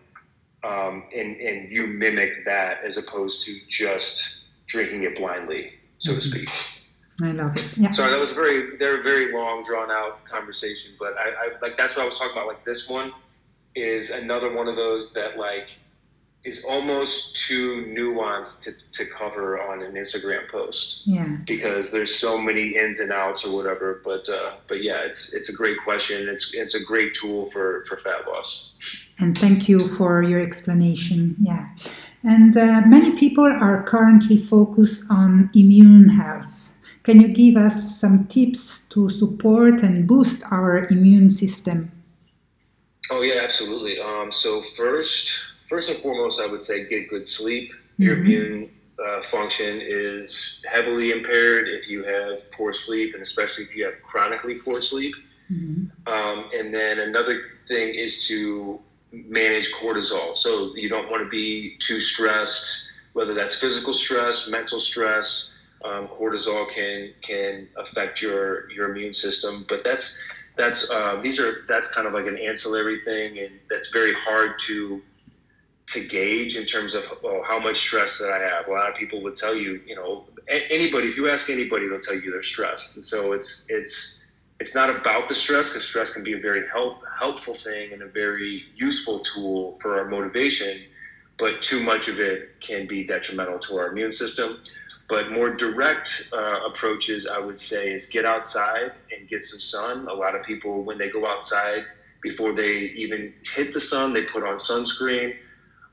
um, 0.66 1.04
and 1.16 1.36
and 1.38 1.72
you 1.72 1.88
mimic 1.88 2.46
that 2.46 2.84
as 2.84 2.98
opposed 2.98 3.46
to 3.46 3.58
just 3.70 4.40
drinking 4.68 5.04
it 5.04 5.16
blindly, 5.16 5.74
so 6.00 6.12
mm-hmm. 6.12 6.20
to 6.22 6.28
speak. 6.28 6.50
I 7.22 7.32
love 7.32 7.56
it. 7.56 7.78
Yeah. 7.78 7.92
Sorry, 7.92 8.12
that 8.12 8.20
was 8.20 8.32
a 8.32 8.36
very 8.36 8.78
they're 8.78 9.00
a 9.00 9.04
very 9.04 9.34
long, 9.34 9.64
drawn 9.64 9.92
out 9.92 10.26
conversation, 10.26 10.94
but 11.00 11.16
I, 11.18 11.30
I 11.30 11.50
like 11.62 11.78
that's 11.78 11.96
what 11.96 12.02
I 12.02 12.06
was 12.06 12.18
talking 12.18 12.34
about. 12.34 12.48
Like 12.48 12.66
this 12.66 12.90
one 12.90 13.14
is 13.76 14.10
another 14.10 14.54
one 14.54 14.68
of 14.68 14.76
those 14.76 15.14
that 15.14 15.38
like 15.38 15.70
is 16.46 16.64
almost 16.64 17.36
too 17.36 17.86
nuanced 17.90 18.62
to, 18.62 18.72
to 18.94 19.06
cover 19.12 19.60
on 19.60 19.82
an 19.82 19.94
Instagram 19.94 20.48
post. 20.50 21.08
Yeah. 21.08 21.38
Because 21.46 21.92
there's 21.92 22.14
so 22.14 22.40
many 22.40 22.76
ins 22.76 23.00
and 23.00 23.12
outs 23.12 23.44
or 23.44 23.56
whatever. 23.56 24.02
But 24.04 24.28
uh, 24.30 24.56
but 24.68 24.84
yeah, 24.84 25.00
it's 25.06 25.34
it's 25.34 25.50
a 25.50 25.54
great 25.54 25.78
question. 25.84 26.28
It's 26.30 26.54
it's 26.54 26.76
a 26.76 26.84
great 26.84 27.14
tool 27.14 27.50
for 27.52 27.86
for 27.88 27.98
fat 27.98 28.28
loss. 28.28 28.74
And 29.20 29.38
thank 29.38 29.70
you 29.70 29.88
for 29.88 30.22
your 30.22 30.42
explanation. 30.42 31.36
Yeah. 31.42 31.70
And 32.24 32.58
uh, 32.58 32.82
many 32.86 33.18
people 33.18 33.46
are 33.46 33.84
currently 33.84 34.38
focused 34.38 35.06
on 35.10 35.50
immune 35.54 36.10
health. 36.10 36.76
Can 37.04 37.22
you 37.22 37.28
give 37.28 37.56
us 37.56 38.00
some 38.00 38.26
tips 38.28 38.88
to 38.90 39.10
support 39.10 39.84
and 39.84 40.08
boost 40.08 40.44
our 40.52 40.86
immune 40.88 41.30
system? 41.30 41.92
Oh 43.12 43.22
yeah, 43.22 43.42
absolutely. 43.44 44.00
Um, 44.00 44.32
so 44.32 44.64
first, 44.76 45.32
first 45.70 45.90
and 45.90 46.00
foremost, 46.00 46.42
I 46.42 46.48
would 46.48 46.64
say 46.64 46.90
get 46.90 47.10
good 47.10 47.26
sleep. 47.26 47.72
Mm-hmm. 47.72 48.04
Your 48.04 48.18
immune 48.18 48.72
uh, 49.06 49.22
function 49.24 49.82
is 49.82 50.66
heavily 50.72 51.12
impaired 51.12 51.68
if 51.68 51.88
you 51.88 52.04
have 52.04 52.50
poor 52.52 52.74
sleep, 52.74 53.14
and 53.14 53.22
especially 53.22 53.66
if 53.66 53.76
you 53.76 53.86
have 53.86 54.02
chronically 54.02 54.56
poor 54.56 54.82
sleep. 54.82 55.14
Mm-hmm. 55.52 56.12
Um, 56.12 56.50
and 56.56 56.74
then 56.74 57.00
another 57.00 57.44
thing 57.68 57.94
is 57.94 58.28
to 58.28 58.80
manage 59.28 59.72
cortisol. 59.72 60.36
So 60.36 60.76
you 60.76 60.90
don't 60.90 61.10
want 61.10 61.24
to 61.24 61.30
be 61.30 61.78
too 61.80 62.00
stressed, 62.00 62.92
whether 63.14 63.34
that's 63.34 63.56
physical 63.56 63.94
stress, 63.94 64.48
mental 64.48 64.80
stress. 64.80 65.52
Um, 65.84 66.08
cortisol 66.08 66.74
can 66.74 67.14
can 67.22 67.68
affect 67.78 68.22
your 68.22 68.70
your 68.72 68.92
immune 68.92 69.14
system, 69.14 69.66
but 69.70 69.84
that's 69.84 70.20
that's 70.58 70.90
uh, 70.90 71.20
these 71.22 71.40
are 71.40 71.64
that's 71.68 71.88
kind 71.90 72.08
of 72.08 72.14
like 72.14 72.28
an 72.28 72.38
ancillary 72.38 73.02
thing, 73.04 73.40
and 73.40 73.52
that's 73.70 73.92
very 73.92 74.14
hard 74.14 74.58
to 74.68 75.02
to 75.88 76.08
gauge 76.08 76.56
in 76.56 76.66
terms 76.66 76.96
of 76.96 77.04
oh, 77.24 77.44
how 77.44 77.60
much 77.60 77.78
stress 77.78 78.18
that 78.18 78.32
I 78.32 78.40
have. 78.40 78.68
A 78.68 78.72
lot 78.72 78.90
of 78.90 78.96
people 78.96 79.22
would 79.24 79.36
tell 79.36 79.56
you, 79.56 79.82
you 79.86 79.96
know, 79.96 80.26
anybody 80.50 81.10
if 81.10 81.18
you 81.18 81.30
ask 81.30 81.50
anybody, 81.50 81.88
they'll 81.88 82.00
tell 82.00 82.16
you 82.16 82.32
they're 82.32 82.42
stressed, 82.42 82.96
and 82.96 83.06
so 83.06 83.34
it's 83.34 83.68
it's 83.70 84.15
it's 84.60 84.74
not 84.74 84.90
about 84.90 85.28
the 85.28 85.36
stress 85.36 85.70
because 85.70 85.84
stress 85.84 86.10
can 86.10 86.24
be 86.24 86.34
a 86.34 86.40
very 86.40 86.64
help, 86.72 87.02
helpful 87.20 87.56
thing 87.56 87.92
and 87.94 88.02
a 88.02 88.08
very 88.08 88.64
useful 88.76 89.20
tool 89.20 89.78
for 89.82 89.98
our 90.00 90.06
motivation, 90.06 90.82
but 91.38 91.62
too 91.62 91.82
much 91.82 92.08
of 92.08 92.20
it 92.20 92.50
can 92.62 92.88
be 92.88 93.06
detrimental 93.06 93.60
to 93.60 93.78
our 93.78 93.88
immune 93.88 94.12
system. 94.12 94.58
But 95.10 95.30
more 95.30 95.50
direct 95.50 96.24
uh, 96.34 96.62
approaches, 96.66 97.28
I 97.28 97.40
would 97.40 97.60
say, 97.60 97.92
is 97.94 98.06
get 98.08 98.26
outside 98.26 98.92
and 99.12 99.28
get 99.28 99.44
some 99.44 99.60
sun. 99.60 100.08
A 100.10 100.14
lot 100.14 100.36
of 100.36 100.44
people, 100.44 100.84
when 100.84 100.98
they 100.98 101.10
go 101.10 101.28
outside, 101.28 101.84
before 102.24 102.54
they 102.56 102.92
even 102.96 103.34
hit 103.54 103.74
the 103.74 103.82
sun, 103.82 104.14
they 104.14 104.24
put 104.24 104.44
on 104.44 104.58
sunscreen. 104.58 105.36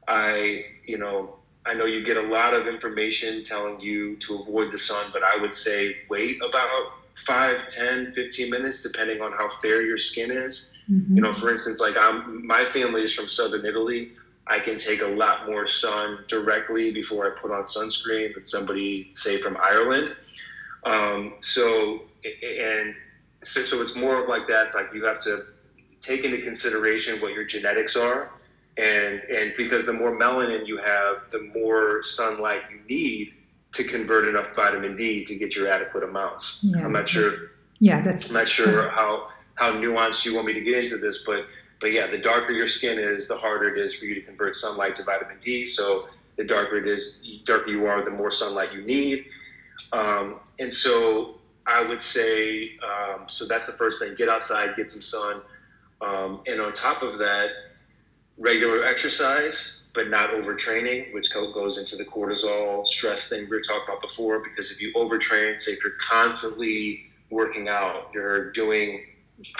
I, 0.08 0.62
you 0.86 0.98
know, 0.98 1.36
I 1.66 1.74
know 1.74 1.84
you 1.84 2.02
get 2.02 2.16
a 2.16 2.22
lot 2.22 2.54
of 2.54 2.66
information 2.66 3.42
telling 3.42 3.80
you 3.80 4.16
to 4.20 4.36
avoid 4.38 4.72
the 4.72 4.78
sun, 4.78 5.10
but 5.12 5.22
I 5.22 5.40
would 5.40 5.52
say 5.52 5.94
wait 6.08 6.38
about 6.42 6.86
5, 7.26 7.68
10, 7.68 8.12
15 8.14 8.50
minutes, 8.50 8.82
depending 8.82 9.20
on 9.20 9.32
how 9.32 9.50
fair 9.60 9.82
your 9.82 9.98
skin 9.98 10.30
is. 10.30 10.72
Mm-hmm. 10.90 11.16
You 11.16 11.22
know, 11.22 11.32
for 11.32 11.50
instance, 11.50 11.80
like 11.80 11.96
I'm, 11.96 12.46
my 12.46 12.64
family 12.64 13.02
is 13.02 13.12
from 13.12 13.28
southern 13.28 13.64
Italy. 13.64 14.12
I 14.46 14.58
can 14.58 14.76
take 14.76 15.02
a 15.02 15.06
lot 15.06 15.46
more 15.46 15.66
sun 15.66 16.24
directly 16.26 16.90
before 16.90 17.26
I 17.26 17.38
put 17.40 17.52
on 17.52 17.64
sunscreen 17.64 18.34
than 18.34 18.44
somebody, 18.44 19.10
say, 19.14 19.38
from 19.38 19.56
Ireland. 19.56 20.16
Um, 20.84 21.34
so, 21.40 22.02
and 22.24 22.94
so, 23.42 23.62
so 23.62 23.80
it's 23.80 23.94
more 23.94 24.20
of 24.20 24.28
like 24.28 24.48
that. 24.48 24.66
It's 24.66 24.74
like 24.74 24.92
you 24.92 25.04
have 25.04 25.20
to 25.20 25.44
take 26.00 26.24
into 26.24 26.42
consideration 26.42 27.20
what 27.20 27.32
your 27.32 27.44
genetics 27.44 27.94
are. 27.94 28.30
And, 28.78 29.20
and 29.20 29.52
because 29.56 29.86
the 29.86 29.92
more 29.92 30.18
melanin 30.18 30.66
you 30.66 30.78
have, 30.78 31.30
the 31.30 31.42
more 31.54 32.02
sunlight 32.02 32.62
you 32.70 32.80
need 32.88 33.34
to 33.72 33.84
convert 33.84 34.28
enough 34.28 34.54
vitamin 34.54 34.96
D 34.96 35.24
to 35.24 35.34
get 35.34 35.56
your 35.56 35.68
adequate 35.68 36.04
amounts. 36.04 36.60
Yeah. 36.62 36.84
I'm 36.84 36.92
not 36.92 37.08
sure. 37.08 37.52
Yeah, 37.78 38.00
that's. 38.00 38.28
I'm 38.28 38.34
not 38.34 38.48
sure 38.48 38.88
how 38.90 39.28
how 39.54 39.72
nuanced 39.72 40.24
you 40.24 40.34
want 40.34 40.46
me 40.46 40.52
to 40.52 40.60
get 40.60 40.78
into 40.78 40.98
this, 40.98 41.24
but 41.24 41.46
but 41.80 41.92
yeah, 41.92 42.06
the 42.10 42.18
darker 42.18 42.52
your 42.52 42.66
skin 42.66 42.98
is, 42.98 43.26
the 43.26 43.36
harder 43.36 43.74
it 43.74 43.82
is 43.82 43.94
for 43.94 44.04
you 44.04 44.14
to 44.14 44.20
convert 44.20 44.54
sunlight 44.54 44.94
to 44.96 45.04
vitamin 45.04 45.36
D. 45.42 45.66
So 45.66 46.08
the 46.36 46.44
darker 46.44 46.76
it 46.76 46.86
is, 46.86 47.20
darker 47.44 47.70
you 47.70 47.86
are, 47.86 48.04
the 48.04 48.10
more 48.10 48.30
sunlight 48.30 48.72
you 48.72 48.82
need. 48.82 49.24
Um, 49.92 50.40
and 50.58 50.72
so 50.72 51.38
I 51.66 51.82
would 51.82 52.00
say, 52.00 52.72
um, 52.82 53.24
so 53.28 53.46
that's 53.46 53.66
the 53.66 53.72
first 53.72 54.00
thing: 54.00 54.14
get 54.16 54.28
outside, 54.28 54.76
get 54.76 54.90
some 54.90 55.02
sun, 55.02 55.40
um, 56.00 56.40
and 56.46 56.60
on 56.60 56.72
top 56.72 57.02
of 57.02 57.18
that, 57.18 57.48
regular 58.38 58.84
exercise 58.84 59.81
but 59.94 60.08
not 60.08 60.30
overtraining, 60.30 61.12
which 61.12 61.32
goes 61.32 61.76
into 61.78 61.96
the 61.96 62.04
cortisol 62.04 62.86
stress 62.86 63.28
thing 63.28 63.44
we 63.44 63.56
were 63.56 63.60
talking 63.60 63.84
about 63.88 64.00
before. 64.00 64.40
Because 64.40 64.70
if 64.70 64.80
you 64.80 64.92
overtrain, 64.94 65.58
say 65.58 65.72
if 65.72 65.84
you're 65.84 65.98
constantly 66.00 67.06
working 67.30 67.68
out, 67.68 68.10
you're 68.14 68.52
doing, 68.52 69.06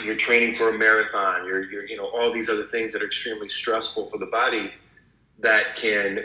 you're 0.03 0.16
training 0.16 0.55
for 0.55 0.70
a 0.70 0.78
marathon, 0.78 1.45
you're, 1.45 1.70
you're, 1.70 1.87
you 1.87 1.97
know, 1.97 2.07
all 2.07 2.33
these 2.33 2.49
other 2.49 2.64
things 2.64 2.93
that 2.93 3.03
are 3.03 3.07
extremely 3.07 3.49
stressful 3.49 4.09
for 4.11 4.18
the 4.18 4.26
body, 4.26 4.70
that 5.41 5.76
can 5.76 6.24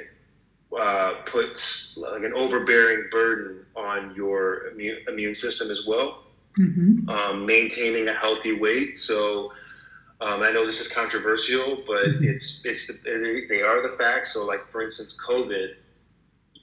uh, 0.77 1.15
put 1.25 1.59
like 1.97 2.23
an 2.23 2.33
overbearing 2.33 3.07
burden 3.11 3.65
on 3.75 4.13
your 4.15 4.67
immune, 4.67 4.99
immune 5.07 5.35
system 5.35 5.69
as 5.69 5.85
well. 5.87 6.23
Mm-hmm. 6.57 7.07
Um, 7.07 7.45
maintaining 7.45 8.07
a 8.07 8.13
healthy 8.13 8.53
weight, 8.53 8.97
so 8.97 9.51
um, 10.19 10.41
I 10.41 10.51
know 10.51 10.65
this 10.65 10.81
is 10.81 10.87
controversial, 10.87 11.83
but 11.85 12.05
mm-hmm. 12.05 12.23
it's 12.23 12.65
it's 12.65 12.87
the, 12.87 13.45
they 13.47 13.61
are 13.61 13.87
the 13.87 13.95
facts. 13.95 14.33
So, 14.33 14.45
like 14.45 14.67
for 14.71 14.81
instance, 14.81 15.17
COVID, 15.27 15.75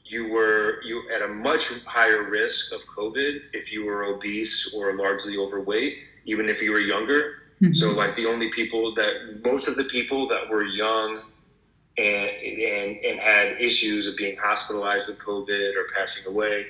you 0.05 0.28
were 0.28 0.82
you 0.82 1.02
at 1.14 1.22
a 1.22 1.28
much 1.28 1.68
higher 1.86 2.28
risk 2.28 2.72
of 2.72 2.80
COVID 2.96 3.38
if 3.52 3.72
you 3.72 3.84
were 3.84 4.05
obese 4.05 4.74
or 4.76 4.94
largely 4.96 5.36
overweight, 5.36 5.98
even 6.24 6.48
if 6.48 6.61
you 6.61 6.72
were 6.72 6.80
younger. 6.80 7.34
Mm-hmm. 7.62 7.74
So, 7.74 7.92
like 7.92 8.16
the 8.16 8.26
only 8.26 8.50
people 8.50 8.92
that 8.96 9.40
most 9.44 9.68
of 9.68 9.76
the 9.76 9.84
people 9.84 10.26
that 10.28 10.48
were 10.48 10.64
young 10.64 11.22
and 11.96 12.30
and 12.30 12.96
and 13.05 13.20
had 13.20 13.61
issues 13.61 14.09
of 14.09 14.16
being 14.16 14.36
hospitalized 14.36 15.07
with 15.07 15.18
COVID 15.18 15.76
or 15.76 15.84
passing 15.96 16.26
away, 16.26 16.66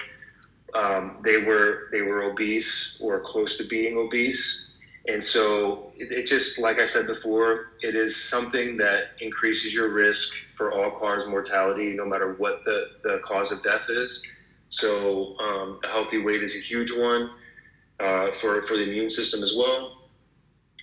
um, 0.74 1.16
they 1.24 1.38
were 1.38 1.88
they 1.92 2.02
were 2.02 2.24
obese 2.24 3.00
or 3.02 3.20
close 3.20 3.56
to 3.56 3.64
being 3.64 3.96
obese 3.96 4.63
and 5.06 5.22
so 5.22 5.92
it, 5.96 6.10
it, 6.10 6.26
just, 6.26 6.58
like 6.58 6.78
I 6.78 6.86
said 6.86 7.06
before, 7.06 7.72
it 7.82 7.94
is 7.94 8.16
something 8.16 8.76
that 8.78 9.08
increases 9.20 9.74
your 9.74 9.92
risk 9.92 10.34
for 10.56 10.72
all 10.72 10.98
cause 10.98 11.26
mortality, 11.26 11.92
no 11.94 12.06
matter 12.06 12.34
what 12.34 12.64
the, 12.64 12.86
the 13.02 13.20
cause 13.22 13.52
of 13.52 13.62
death 13.62 13.90
is. 13.90 14.26
So 14.70 15.36
um, 15.38 15.78
a 15.84 15.88
healthy 15.88 16.22
weight 16.22 16.42
is 16.42 16.56
a 16.56 16.58
huge 16.58 16.90
one 16.90 17.30
uh, 18.00 18.28
for, 18.40 18.62
for 18.62 18.76
the 18.76 18.82
immune 18.82 19.10
system 19.10 19.42
as 19.42 19.54
well. 19.56 20.08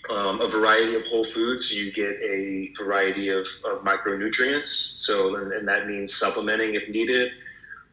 Um, 0.10 0.42
a 0.42 0.48
variety 0.48 0.96
of 0.96 1.06
whole 1.06 1.24
foods, 1.24 1.72
you 1.72 1.92
get 1.92 2.16
a 2.22 2.72
variety 2.78 3.30
of, 3.30 3.48
of 3.66 3.84
micronutrients. 3.84 4.68
So, 4.68 5.36
and, 5.36 5.52
and, 5.52 5.68
that 5.68 5.88
means 5.88 6.16
supplementing 6.16 6.76
if 6.76 6.90
needed. 6.90 7.32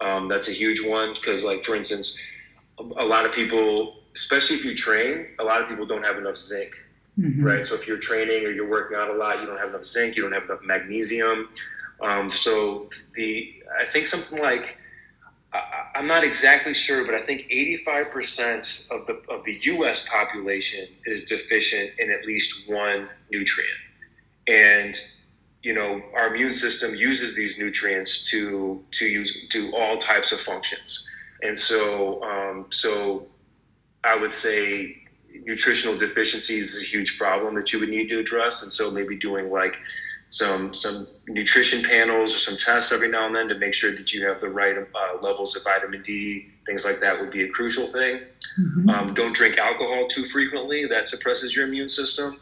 Um, 0.01 0.29
that's 0.29 0.49
a 0.49 0.53
huge 0.53 0.83
one 0.83 1.15
because, 1.15 1.45
like 1.45 1.65
for 1.65 1.75
instance, 1.75 2.19
a 2.79 3.05
lot 3.05 3.27
of 3.27 3.33
people 3.33 3.98
especially 4.19 4.57
if 4.57 4.65
you 4.65 4.75
train, 4.75 5.29
a 5.39 5.45
lot 5.45 5.63
of 5.63 5.69
people 5.69 5.87
don't 5.87 6.03
have 6.03 6.19
enough 6.19 6.37
zinc, 6.37 6.73
mm-hmm. 7.19 7.43
right? 7.43 7.65
So 7.65 7.77
if 7.77 7.87
you're 7.87 7.99
training 7.99 8.45
or 8.45 8.51
you're 8.51 8.69
working 8.69 8.97
out 8.97 9.09
a 9.09 9.15
lot, 9.15 9.41
you 9.41 9.47
don't 9.47 9.59
have 9.59 9.69
enough 9.69 9.85
zinc, 9.85 10.17
you 10.17 10.23
don't 10.23 10.33
have 10.33 10.45
enough 10.45 10.63
magnesium. 10.65 11.49
Um, 12.03 12.31
so 12.31 12.91
the 13.15 13.55
I 13.81 13.87
think 13.87 14.07
something 14.07 14.41
like 14.41 14.77
I, 15.53 15.91
am 15.95 16.09
not 16.09 16.25
exactly 16.25 16.75
sure, 16.75 17.05
but 17.05 17.15
I 17.15 17.23
think 17.23 17.49
85% 17.49 18.91
of 18.91 19.07
the 19.07 19.23
of 19.33 19.45
the 19.45 19.59
U.S. 19.63 20.09
population 20.09 20.89
is 21.07 21.25
deficient 21.25 21.93
in 21.99 22.11
at 22.11 22.25
least 22.27 22.69
one 22.69 23.09
nutrient, 23.31 23.79
and 24.49 25.01
you 25.63 25.75
know 25.75 26.03
our 26.15 26.35
immune 26.35 26.53
system 26.53 26.95
uses 26.95 27.37
these 27.37 27.57
nutrients 27.59 28.29
to 28.31 28.85
to 28.93 29.07
use 29.07 29.49
to 29.51 29.75
all 29.77 29.97
types 29.97 30.33
of 30.33 30.41
functions, 30.41 31.09
and 31.43 31.59
so 31.59 32.23
um, 32.25 32.67
so 32.71 33.27
I 34.05 34.17
would 34.17 34.33
say 34.33 34.97
nutritional 35.45 35.97
deficiencies 35.97 36.75
is 36.75 36.83
a 36.83 36.87
huge 36.87 37.19
problem 37.19 37.55
that 37.55 37.73
you 37.73 37.81
would 37.81 37.89
need 37.89 38.09
to 38.09 38.19
address. 38.19 38.63
And 38.63 38.73
so 38.73 38.91
maybe 38.91 39.17
doing 39.17 39.51
like 39.51 39.77
some 40.31 40.75
some 40.75 41.07
nutrition 41.27 41.83
panels 41.83 42.35
or 42.35 42.39
some 42.39 42.57
tests 42.57 42.93
every 42.93 43.09
now 43.09 43.27
and 43.27 43.35
then 43.35 43.49
to 43.49 43.55
make 43.55 43.73
sure 43.73 43.93
that 43.93 44.13
you 44.13 44.27
have 44.27 44.41
the 44.41 44.49
right 44.49 44.77
uh, 44.77 45.23
levels 45.23 45.57
of 45.57 45.65
vitamin 45.65 46.03
D, 46.03 46.49
things 46.67 46.85
like 46.85 47.01
that 47.01 47.19
would 47.19 47.31
be 47.31 47.45
a 47.45 47.49
crucial 47.49 47.87
thing. 47.87 48.21
Mm-hmm. 48.61 48.91
Um, 48.91 49.15
don't 49.15 49.35
drink 49.35 49.57
alcohol 49.59 50.07
too 50.09 50.29
frequently; 50.29 50.87
that 50.87 51.09
suppresses 51.09 51.57
your 51.57 51.67
immune 51.67 51.89
system. 51.89 52.41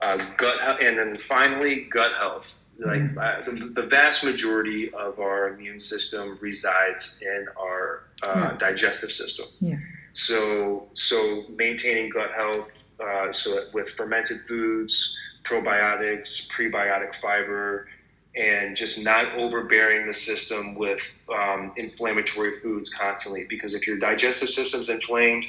Uh, 0.00 0.16
gut 0.36 0.82
and 0.82 0.98
then 0.98 1.16
finally 1.16 1.84
gut 1.90 2.12
health. 2.14 2.52
Like 2.78 3.00
mm-hmm. 3.00 3.18
uh, 3.18 3.66
the, 3.66 3.82
the, 3.82 3.86
vast 3.86 4.24
majority 4.24 4.92
of 4.92 5.20
our 5.20 5.54
immune 5.54 5.78
system 5.78 6.36
resides 6.40 7.18
in 7.22 7.46
our 7.58 8.06
uh, 8.26 8.32
yeah. 8.34 8.56
digestive 8.58 9.12
system. 9.12 9.46
Yeah. 9.60 9.76
So, 10.14 10.88
so 10.94 11.44
maintaining 11.56 12.10
gut 12.10 12.30
health, 12.30 12.70
uh, 13.00 13.32
so 13.32 13.60
with 13.72 13.90
fermented 13.90 14.40
foods, 14.46 15.18
probiotics, 15.44 16.48
prebiotic 16.48 17.16
fiber, 17.16 17.88
and 18.36 18.76
just 18.76 18.98
not 18.98 19.34
overbearing 19.34 20.06
the 20.06 20.14
system 20.14 20.76
with 20.76 21.00
um, 21.32 21.72
inflammatory 21.76 22.60
foods 22.60 22.90
constantly. 22.90 23.44
Because 23.48 23.74
if 23.74 23.86
your 23.86 23.98
digestive 23.98 24.50
system's 24.50 24.88
inflamed 24.88 25.46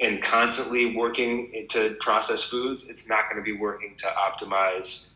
and 0.00 0.22
constantly 0.22 0.96
working 0.96 1.66
to 1.70 1.94
process 2.00 2.42
foods, 2.42 2.88
it's 2.88 3.06
not 3.08 3.30
going 3.30 3.36
to 3.36 3.44
be 3.44 3.58
working 3.58 3.96
to 3.98 4.06
optimize 4.06 5.10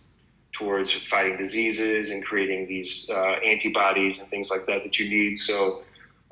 towards 0.53 0.93
fighting 0.93 1.39
diseases 1.39 2.11
and 2.11 2.25
creating 2.25 2.69
these 2.69 3.09
uh, 3.11 3.37
antibodies 3.45 4.21
and 4.21 4.29
things 4.29 4.51
like 4.51 4.67
that 4.67 4.85
that 4.85 4.99
you 4.99 5.09
need. 5.09 5.37
So, 5.37 5.83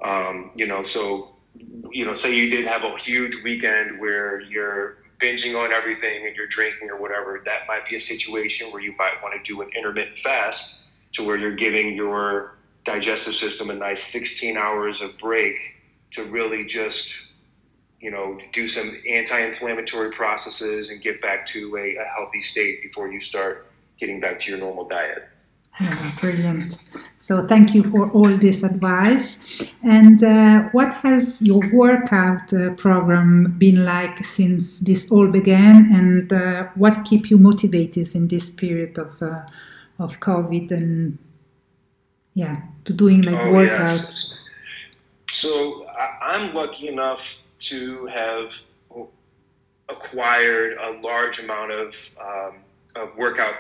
um, 0.05 0.51
you 0.55 0.67
know, 0.67 0.83
so 0.83 1.32
you 1.55 2.05
know, 2.05 2.13
say 2.13 2.35
you 2.35 2.51
did 2.51 2.67
have 2.67 2.83
a 2.85 2.97
huge 2.99 3.43
weekend 3.43 4.01
where 4.01 4.41
you're 4.41 4.97
binging 5.21 5.59
on 5.59 5.73
everything 5.73 6.27
and 6.27 6.35
you're 6.35 6.49
drinking 6.49 6.91
or 6.91 7.01
whatever, 7.01 7.41
that 7.45 7.67
might 7.69 7.87
be 7.89 7.97
a 7.97 8.01
situation 8.01 8.73
where 8.73 8.83
you 8.83 8.95
might 8.99 9.23
want 9.23 9.35
to 9.35 9.43
do 9.49 9.61
an 9.63 9.71
intermittent 9.77 10.19
fast 10.19 10.85
to 11.13 11.25
where 11.25 11.37
you're 11.37 11.57
giving 11.57 11.95
your 11.95 12.57
digestive 12.85 13.35
system 13.35 13.71
a 13.71 13.75
nice 13.75 14.03
16 14.03 14.57
hours 14.57 15.01
of 15.01 15.17
break 15.19 15.57
to 16.11 16.25
really 16.25 16.65
just 16.65 17.15
you 18.03 18.11
know, 18.11 18.37
do 18.53 18.67
some 18.67 19.01
anti-inflammatory 19.09 20.11
processes 20.11 20.91
and 20.91 21.01
get 21.01 21.23
back 21.23 21.47
to 21.47 21.77
a, 21.77 21.95
a 22.03 22.05
healthy 22.17 22.43
state 22.43 22.83
before 22.83 23.11
you 23.11 23.21
start 23.21 23.71
getting 23.99 24.19
back 24.19 24.41
to 24.41 24.51
your 24.51 24.59
normal 24.59 24.89
diet. 24.89 25.29
Yeah, 25.83 26.13
brilliant. 26.21 26.77
So 27.19 27.47
thank 27.47 27.75
you 27.75 27.85
for 27.85 28.11
all 28.11 28.37
this 28.37 28.63
advice. 28.63 29.47
And 29.83 30.23
uh, 30.23 30.69
what 30.73 30.93
has 30.95 31.41
your 31.43 31.63
workout 31.73 32.53
uh, 32.53 32.75
program 32.75 33.55
been 33.59 33.85
like 33.85 34.25
since 34.25 34.81
this 34.81 35.11
all 35.11 35.29
began? 35.29 35.89
And 35.93 36.33
uh, 36.33 36.69
what 36.75 37.05
keep 37.05 37.31
you 37.31 37.39
motivated 37.39 38.15
in 38.15 38.29
this 38.29 38.51
period 38.51 38.99
of 38.99 39.23
uh, 39.23 39.43
of 39.99 40.19
COVID 40.21 40.71
and 40.73 41.19
yeah, 42.35 42.63
to 42.85 42.93
doing 42.93 43.23
like 43.23 43.37
oh, 43.37 43.53
workouts? 43.53 43.89
Yes. 43.89 44.39
So 45.31 45.87
I'm 46.23 46.55
lucky 46.55 46.89
enough 46.89 47.23
to 47.71 48.07
have 48.07 48.51
acquired 49.89 50.77
a 50.79 51.01
large 51.01 51.39
amount 51.39 51.73
of, 51.73 51.95
um, 52.21 52.55
of 52.97 53.17
workout 53.17 53.55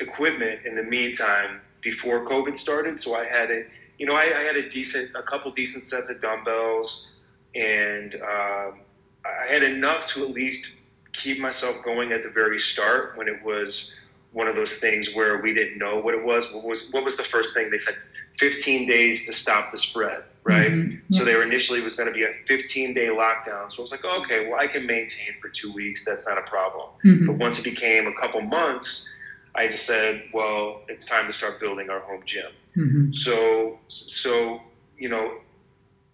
equipment 0.00 0.66
in 0.66 0.74
the 0.74 0.82
meantime 0.82 1.60
before 1.82 2.26
COVID 2.26 2.56
started. 2.56 3.00
So 3.00 3.14
I 3.14 3.24
had 3.24 3.50
a, 3.50 3.64
you 3.98 4.06
know, 4.06 4.14
I, 4.14 4.24
I 4.24 4.42
had 4.42 4.56
a 4.56 4.68
decent, 4.68 5.10
a 5.14 5.22
couple 5.22 5.50
decent 5.52 5.84
sets 5.84 6.10
of 6.10 6.20
dumbbells, 6.20 7.12
and 7.54 8.14
um, 8.16 8.80
I 9.24 9.46
had 9.50 9.62
enough 9.62 10.06
to 10.08 10.24
at 10.24 10.30
least 10.30 10.72
keep 11.12 11.38
myself 11.38 11.82
going 11.84 12.12
at 12.12 12.22
the 12.22 12.30
very 12.30 12.60
start 12.60 13.16
when 13.16 13.28
it 13.28 13.42
was 13.44 13.98
one 14.32 14.46
of 14.46 14.54
those 14.54 14.74
things 14.74 15.08
where 15.14 15.40
we 15.42 15.52
didn't 15.52 15.78
know 15.78 15.98
what 16.00 16.14
it 16.14 16.24
was. 16.24 16.52
What 16.52 16.64
was 16.64 16.90
what 16.92 17.04
was 17.04 17.16
the 17.16 17.24
first 17.24 17.54
thing 17.54 17.70
they 17.70 17.78
said? 17.78 17.96
15 18.38 18.88
days 18.88 19.26
to 19.26 19.34
stop 19.34 19.70
the 19.70 19.76
spread, 19.76 20.22
right? 20.44 20.70
Mm-hmm. 20.70 20.96
Yeah. 21.08 21.18
So 21.18 21.24
there 21.26 21.42
initially 21.42 21.82
was 21.82 21.94
going 21.94 22.06
to 22.06 22.12
be 22.12 22.22
a 22.22 22.32
15 22.46 22.94
day 22.94 23.08
lockdown. 23.08 23.70
So 23.70 23.78
I 23.78 23.82
was 23.82 23.90
like, 23.90 24.00
oh, 24.04 24.22
okay, 24.22 24.48
well 24.48 24.58
I 24.58 24.66
can 24.66 24.86
maintain 24.86 25.34
for 25.42 25.48
two 25.48 25.72
weeks. 25.72 26.04
That's 26.04 26.26
not 26.26 26.38
a 26.38 26.42
problem. 26.42 26.88
Mm-hmm. 27.04 27.26
But 27.26 27.36
once 27.36 27.58
it 27.58 27.64
became 27.64 28.06
a 28.06 28.14
couple 28.14 28.40
months, 28.40 29.12
I 29.54 29.68
just 29.68 29.86
said, 29.86 30.24
well, 30.32 30.82
it's 30.88 31.04
time 31.04 31.26
to 31.26 31.32
start 31.32 31.60
building 31.60 31.90
our 31.90 32.00
home 32.00 32.22
gym. 32.24 32.52
Mm-hmm. 32.76 33.12
So 33.12 33.78
so 33.88 34.60
you 34.98 35.08
know. 35.08 35.38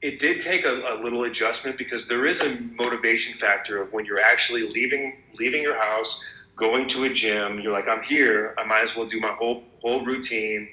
It 0.02 0.20
did 0.20 0.40
take 0.40 0.64
a, 0.66 0.74
a 0.94 1.02
little 1.02 1.24
adjustment 1.24 1.78
because 1.78 2.06
there 2.06 2.26
is 2.26 2.40
a 2.40 2.60
motivation 2.76 3.38
factor 3.38 3.80
of 3.80 3.92
when 3.94 4.04
you're 4.04 4.20
actually 4.20 4.68
leaving 4.68 5.16
leaving 5.38 5.62
your 5.62 5.74
house, 5.74 6.22
going 6.54 6.86
to 6.88 7.04
a 7.04 7.12
gym. 7.12 7.60
You're 7.60 7.72
like, 7.72 7.88
I'm 7.88 8.02
here. 8.02 8.54
I 8.58 8.64
might 8.64 8.82
as 8.82 8.94
well 8.94 9.06
do 9.06 9.18
my 9.18 9.32
whole 9.32 9.64
whole 9.80 10.04
routine 10.04 10.68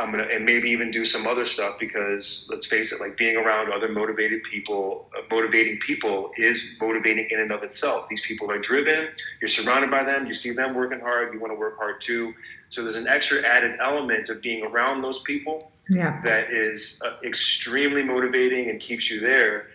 I'm 0.00 0.10
gonna 0.10 0.24
and 0.24 0.44
maybe 0.44 0.70
even 0.70 0.90
do 0.90 1.04
some 1.04 1.26
other 1.26 1.44
stuff 1.44 1.78
because 1.78 2.46
let's 2.50 2.66
face 2.66 2.90
it, 2.90 3.00
like 3.00 3.16
being 3.16 3.36
around 3.36 3.70
other 3.70 3.88
motivated 3.88 4.42
people, 4.44 5.10
uh, 5.16 5.22
motivating 5.30 5.78
people 5.78 6.32
is 6.38 6.76
motivating 6.80 7.28
in 7.30 7.40
and 7.40 7.52
of 7.52 7.62
itself. 7.62 8.08
These 8.08 8.24
people 8.24 8.50
are 8.50 8.58
driven. 8.58 9.08
You're 9.40 9.48
surrounded 9.48 9.90
by 9.90 10.04
them. 10.04 10.26
You 10.26 10.32
see 10.32 10.52
them 10.52 10.74
working 10.74 11.00
hard. 11.00 11.34
You 11.34 11.40
want 11.40 11.52
to 11.52 11.58
work 11.58 11.76
hard 11.78 12.00
too. 12.00 12.32
So 12.70 12.82
there's 12.82 12.96
an 12.96 13.08
extra 13.08 13.42
added 13.46 13.78
element 13.80 14.30
of 14.30 14.40
being 14.40 14.64
around 14.64 15.02
those 15.02 15.20
people 15.20 15.70
yeah. 15.90 16.20
that 16.22 16.50
is 16.50 17.00
uh, 17.04 17.16
extremely 17.22 18.02
motivating 18.02 18.70
and 18.70 18.80
keeps 18.80 19.10
you 19.10 19.20
there. 19.20 19.66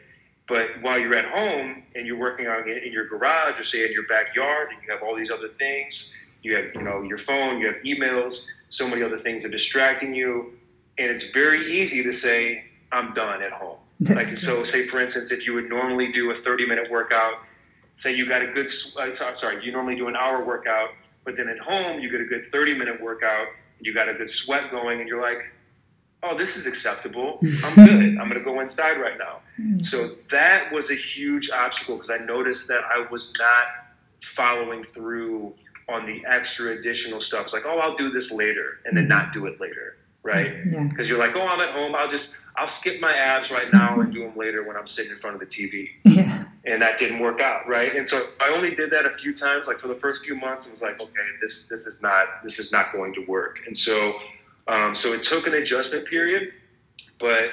But 0.48 0.82
while 0.82 0.98
you're 0.98 1.16
at 1.16 1.30
home 1.32 1.84
and 1.96 2.08
you're 2.08 2.20
working 2.20 2.48
on 2.48 2.68
it 2.68 2.84
in 2.84 2.92
your 2.92 3.08
garage 3.08 3.60
or 3.60 3.64
say 3.64 3.86
in 3.86 3.92
your 3.92 4.08
backyard 4.08 4.70
and 4.74 4.82
you 4.84 4.92
have 4.92 5.04
all 5.04 5.16
these 5.16 5.32
other 5.32 5.50
things, 5.60 6.14
you 6.42 6.56
have 6.56 6.66
you 6.76 6.84
know 6.84 7.02
your 7.02 7.18
phone, 7.18 7.60
you 7.60 7.68
have 7.68 7.78
emails 7.84 8.46
so 8.70 8.88
many 8.88 9.04
other 9.04 9.20
things 9.20 9.46
are 9.46 9.50
distracting 9.50 10.14
you, 10.14 10.54
and 10.98 11.10
it's 11.10 11.26
very 11.32 11.82
easy 11.82 12.04
to 12.04 12.14
say, 12.14 12.66
"I'm 12.92 13.14
done 13.14 13.42
at 13.42 13.52
home." 13.52 13.78
That's 14.00 14.34
like 14.34 14.42
so, 14.42 14.64
say 14.64 14.88
for 14.88 15.00
instance, 15.00 15.32
if 15.32 15.46
you 15.46 15.54
would 15.54 15.70
normally 15.70 16.12
do 16.12 16.32
a 16.32 16.36
30 16.36 16.68
minute 16.68 16.90
workout, 16.92 17.36
say 17.98 18.14
you 18.14 18.28
got 18.28 18.42
a 18.42 18.48
good, 18.48 18.68
uh, 18.98 19.12
sorry, 19.12 19.64
you 19.64 19.72
normally 19.72 19.96
do 19.96 20.08
an 20.08 20.16
hour 20.16 20.44
workout, 20.44 20.90
but 21.24 21.38
then 21.38 21.48
at 21.48 21.60
home 21.60 22.00
you 22.00 22.10
get 22.10 22.22
a 22.22 22.26
good 22.26 22.52
30 22.52 22.74
minute 22.74 23.02
workout, 23.02 23.48
you 23.80 23.94
got 23.94 24.10
a 24.10 24.14
good 24.14 24.30
sweat 24.30 24.70
going, 24.72 25.00
and 25.00 25.08
you're 25.08 25.22
like, 25.22 25.46
oh, 26.24 26.38
this 26.38 26.58
is 26.58 26.68
acceptable. 26.68 27.40
I'm 27.64 27.76
good. 27.76 28.18
I'm 28.20 28.28
going 28.30 28.38
to 28.38 28.44
go 28.44 28.60
inside 28.60 29.00
right 29.00 29.18
now. 29.18 29.40
Mm-hmm. 29.60 29.84
So 29.84 30.16
that 30.32 30.72
was 30.72 30.92
a 30.92 30.96
huge 30.96 31.50
obstacle 31.50 31.96
because 31.98 32.12
I 32.12 32.18
noticed 32.18 32.68
that 32.68 32.82
I 32.84 33.06
was 33.10 33.34
not 33.40 33.68
following 34.36 34.84
through 34.84 35.54
on 35.88 36.06
the 36.06 36.24
extra 36.28 36.72
additional 36.72 37.22
stuff. 37.22 37.46
It's 37.46 37.54
like, 37.54 37.66
oh, 37.66 37.80
I'll 37.80 37.96
do 37.96 38.10
this 38.10 38.32
later, 38.32 38.80
and 38.86 38.96
then 38.96 39.08
not 39.08 39.34
do 39.34 39.46
it 39.46 39.60
later, 39.60 39.98
right? 40.24 40.64
Because 40.64 41.08
yeah. 41.08 41.16
you're 41.16 41.20
like, 41.20 41.36
oh, 41.36 41.48
I'm 41.48 41.62
at 41.62 41.74
home. 41.74 41.96
I'll 41.96 42.10
just 42.10 42.36
I'll 42.58 42.68
skip 42.68 43.00
my 43.00 43.14
abs 43.14 43.52
right 43.52 43.72
now 43.72 44.00
and 44.00 44.14
do 44.14 44.22
them 44.22 44.36
later 44.36 44.64
when 44.64 44.78
I'm 44.78 44.88
sitting 44.88 45.12
in 45.12 45.20
front 45.20 45.36
of 45.36 45.40
the 45.40 45.46
TV. 45.46 45.90
Yeah. 46.04 46.46
And 46.68 46.82
that 46.82 46.98
didn't 46.98 47.20
work 47.20 47.42
out, 47.42 47.68
right? 47.68 47.94
And 47.94 48.08
so 48.08 48.26
I 48.42 48.50
only 48.50 48.74
did 48.74 48.90
that 48.90 49.06
a 49.06 49.16
few 49.18 49.36
times. 49.36 49.68
Like 49.68 49.80
for 49.80 49.88
the 49.88 49.96
first 49.96 50.26
few 50.26 50.36
months, 50.36 50.66
it 50.66 50.72
was 50.72 50.82
like, 50.82 51.00
okay, 51.00 51.28
this 51.40 51.68
this 51.68 51.86
is 51.86 52.02
not 52.02 52.26
this 52.44 52.58
is 52.58 52.72
not 52.72 52.92
going 52.92 53.14
to 53.14 53.22
work. 53.28 53.60
And 53.68 53.78
so 53.78 54.16
um, 54.68 54.96
so 54.96 55.14
it 55.14 55.22
took 55.22 55.46
an 55.46 55.54
adjustment 55.54 56.08
period, 56.08 56.54
but 57.20 57.52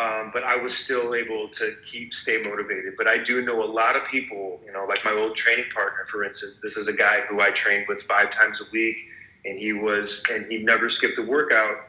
um, 0.00 0.30
but 0.32 0.42
I 0.44 0.56
was 0.56 0.74
still 0.74 1.14
able 1.14 1.48
to 1.50 1.74
keep 1.84 2.14
stay 2.14 2.40
motivated. 2.42 2.94
But 2.96 3.06
I 3.06 3.18
do 3.18 3.42
know 3.42 3.62
a 3.62 3.70
lot 3.70 3.96
of 3.96 4.04
people, 4.04 4.60
you 4.64 4.72
know, 4.72 4.86
like 4.88 5.04
my 5.04 5.12
old 5.12 5.36
training 5.36 5.66
partner, 5.74 6.06
for 6.10 6.24
instance. 6.24 6.60
This 6.60 6.76
is 6.76 6.88
a 6.88 6.92
guy 6.92 7.20
who 7.28 7.40
I 7.40 7.50
trained 7.50 7.86
with 7.86 8.02
five 8.02 8.30
times 8.30 8.62
a 8.62 8.64
week, 8.72 8.96
and 9.44 9.58
he 9.58 9.74
was 9.74 10.22
and 10.30 10.50
he 10.50 10.58
never 10.58 10.88
skipped 10.88 11.18
a 11.18 11.22
workout. 11.22 11.88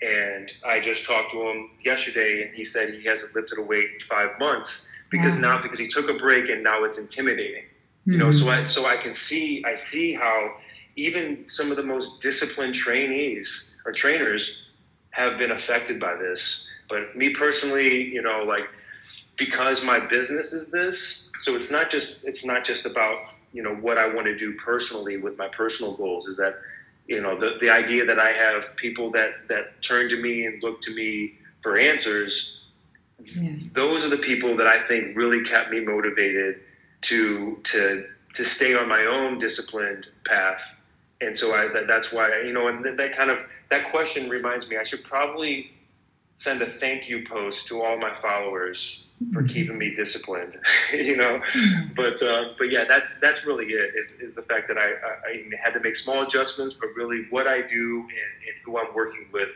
And 0.00 0.50
I 0.66 0.80
just 0.80 1.04
talked 1.04 1.32
to 1.32 1.42
him 1.50 1.70
yesterday, 1.84 2.42
and 2.42 2.54
he 2.54 2.64
said 2.64 2.94
he 2.94 3.04
hasn't 3.04 3.34
lifted 3.34 3.58
a 3.58 3.62
weight 3.62 3.88
in 3.94 4.00
five 4.08 4.30
months 4.38 4.90
because 5.10 5.34
wow. 5.34 5.56
now 5.56 5.62
because 5.62 5.78
he 5.78 5.88
took 5.88 6.08
a 6.08 6.14
break 6.14 6.48
and 6.48 6.62
now 6.62 6.84
it's 6.84 6.96
intimidating. 6.96 7.64
Mm-hmm. 7.64 8.12
You 8.12 8.18
know, 8.18 8.32
so 8.32 8.48
I 8.48 8.64
so 8.64 8.86
I 8.86 8.96
can 8.96 9.12
see 9.12 9.62
I 9.66 9.74
see 9.74 10.14
how 10.14 10.54
even 10.96 11.44
some 11.46 11.70
of 11.70 11.76
the 11.76 11.82
most 11.82 12.22
disciplined 12.22 12.74
trainees 12.74 13.76
or 13.84 13.92
trainers 13.92 14.68
have 15.10 15.36
been 15.36 15.50
affected 15.50 16.00
by 16.00 16.14
this 16.14 16.69
but 16.90 17.16
me 17.16 17.30
personally, 17.30 18.04
you 18.04 18.20
know, 18.20 18.44
like 18.46 18.68
because 19.38 19.82
my 19.82 19.98
business 19.98 20.52
is 20.52 20.70
this, 20.70 21.30
so 21.38 21.56
it's 21.56 21.70
not 21.70 21.90
just 21.90 22.18
it's 22.24 22.44
not 22.44 22.64
just 22.64 22.84
about 22.84 23.32
you 23.52 23.62
know 23.62 23.74
what 23.74 23.96
I 23.96 24.06
want 24.12 24.26
to 24.26 24.36
do 24.36 24.54
personally 24.54 25.16
with 25.16 25.38
my 25.38 25.48
personal 25.48 25.94
goals. 25.94 26.26
Is 26.26 26.36
that 26.36 26.56
you 27.06 27.22
know 27.22 27.38
the 27.38 27.56
the 27.60 27.70
idea 27.70 28.04
that 28.04 28.18
I 28.18 28.32
have 28.32 28.76
people 28.76 29.10
that 29.12 29.48
that 29.48 29.80
turn 29.82 30.10
to 30.10 30.20
me 30.20 30.44
and 30.44 30.62
look 30.62 30.82
to 30.82 30.94
me 30.94 31.34
for 31.62 31.78
answers. 31.78 32.60
Yeah. 33.24 33.52
Those 33.74 34.04
are 34.04 34.08
the 34.08 34.18
people 34.18 34.56
that 34.56 34.66
I 34.66 34.78
think 34.78 35.16
really 35.16 35.44
kept 35.44 35.70
me 35.70 35.80
motivated 35.80 36.60
to 37.02 37.58
to 37.64 38.06
to 38.34 38.44
stay 38.44 38.74
on 38.74 38.88
my 38.88 39.04
own 39.06 39.38
disciplined 39.38 40.06
path. 40.26 40.62
And 41.20 41.36
so 41.36 41.54
I 41.54 41.68
that, 41.68 41.86
that's 41.86 42.12
why 42.12 42.42
you 42.42 42.52
know 42.52 42.68
and 42.68 42.84
that, 42.84 42.96
that 42.96 43.16
kind 43.16 43.30
of 43.30 43.38
that 43.70 43.90
question 43.90 44.28
reminds 44.28 44.68
me 44.68 44.76
I 44.76 44.82
should 44.82 45.04
probably 45.04 45.70
send 46.40 46.62
a 46.62 46.70
thank 46.70 47.06
you 47.06 47.22
post 47.26 47.66
to 47.66 47.82
all 47.82 47.98
my 47.98 48.14
followers 48.22 49.04
for 49.34 49.42
mm-hmm. 49.42 49.52
keeping 49.52 49.76
me 49.76 49.94
disciplined, 49.94 50.56
you 50.92 51.14
know. 51.14 51.38
Mm-hmm. 51.38 51.92
But 51.94 52.22
uh, 52.22 52.54
but 52.56 52.70
yeah, 52.70 52.84
that's 52.88 53.20
that's 53.20 53.44
really 53.44 53.66
it. 53.66 53.94
Is, 53.94 54.12
is 54.12 54.34
the 54.34 54.42
fact 54.42 54.66
that 54.68 54.78
I, 54.78 54.88
I, 55.30 55.32
had 55.62 55.74
to 55.74 55.80
make 55.80 55.94
small 55.94 56.22
adjustments, 56.26 56.72
but 56.72 56.88
really 56.96 57.26
what 57.28 57.46
I 57.46 57.60
do 57.60 58.00
and, 58.00 58.32
and 58.46 58.56
who 58.64 58.78
I'm 58.78 58.94
working 58.94 59.26
with 59.32 59.50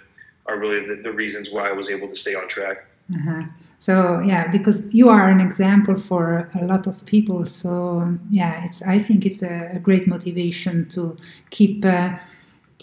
are 0.45 0.59
really 0.59 0.87
the, 0.87 1.01
the, 1.03 1.11
reasons 1.11 1.51
why 1.51 1.71
I 1.71 1.73
was 1.73 1.89
able 1.89 2.09
to 2.09 2.17
stay 2.17 2.35
on 2.35 2.49
track. 2.49 2.85
Uh-huh. 3.15 3.45
So 3.79 4.21
yeah, 4.21 4.47
because 4.49 4.95
you 4.95 5.09
are 5.09 5.31
an 5.31 5.41
example 5.41 5.97
for 5.97 6.51
a 6.61 6.67
lot 6.67 6.87
of 6.87 7.03
people. 7.07 7.47
So 7.47 8.19
yeah, 8.31 8.63
it's 8.67 8.83
I 8.83 8.99
think 8.99 9.25
it's 9.25 9.43
a, 9.43 9.71
a 9.73 9.79
great 9.79 10.07
motivation 10.07 10.87
to 10.91 11.17
keep. 11.49 11.83
Uh, 11.83 12.19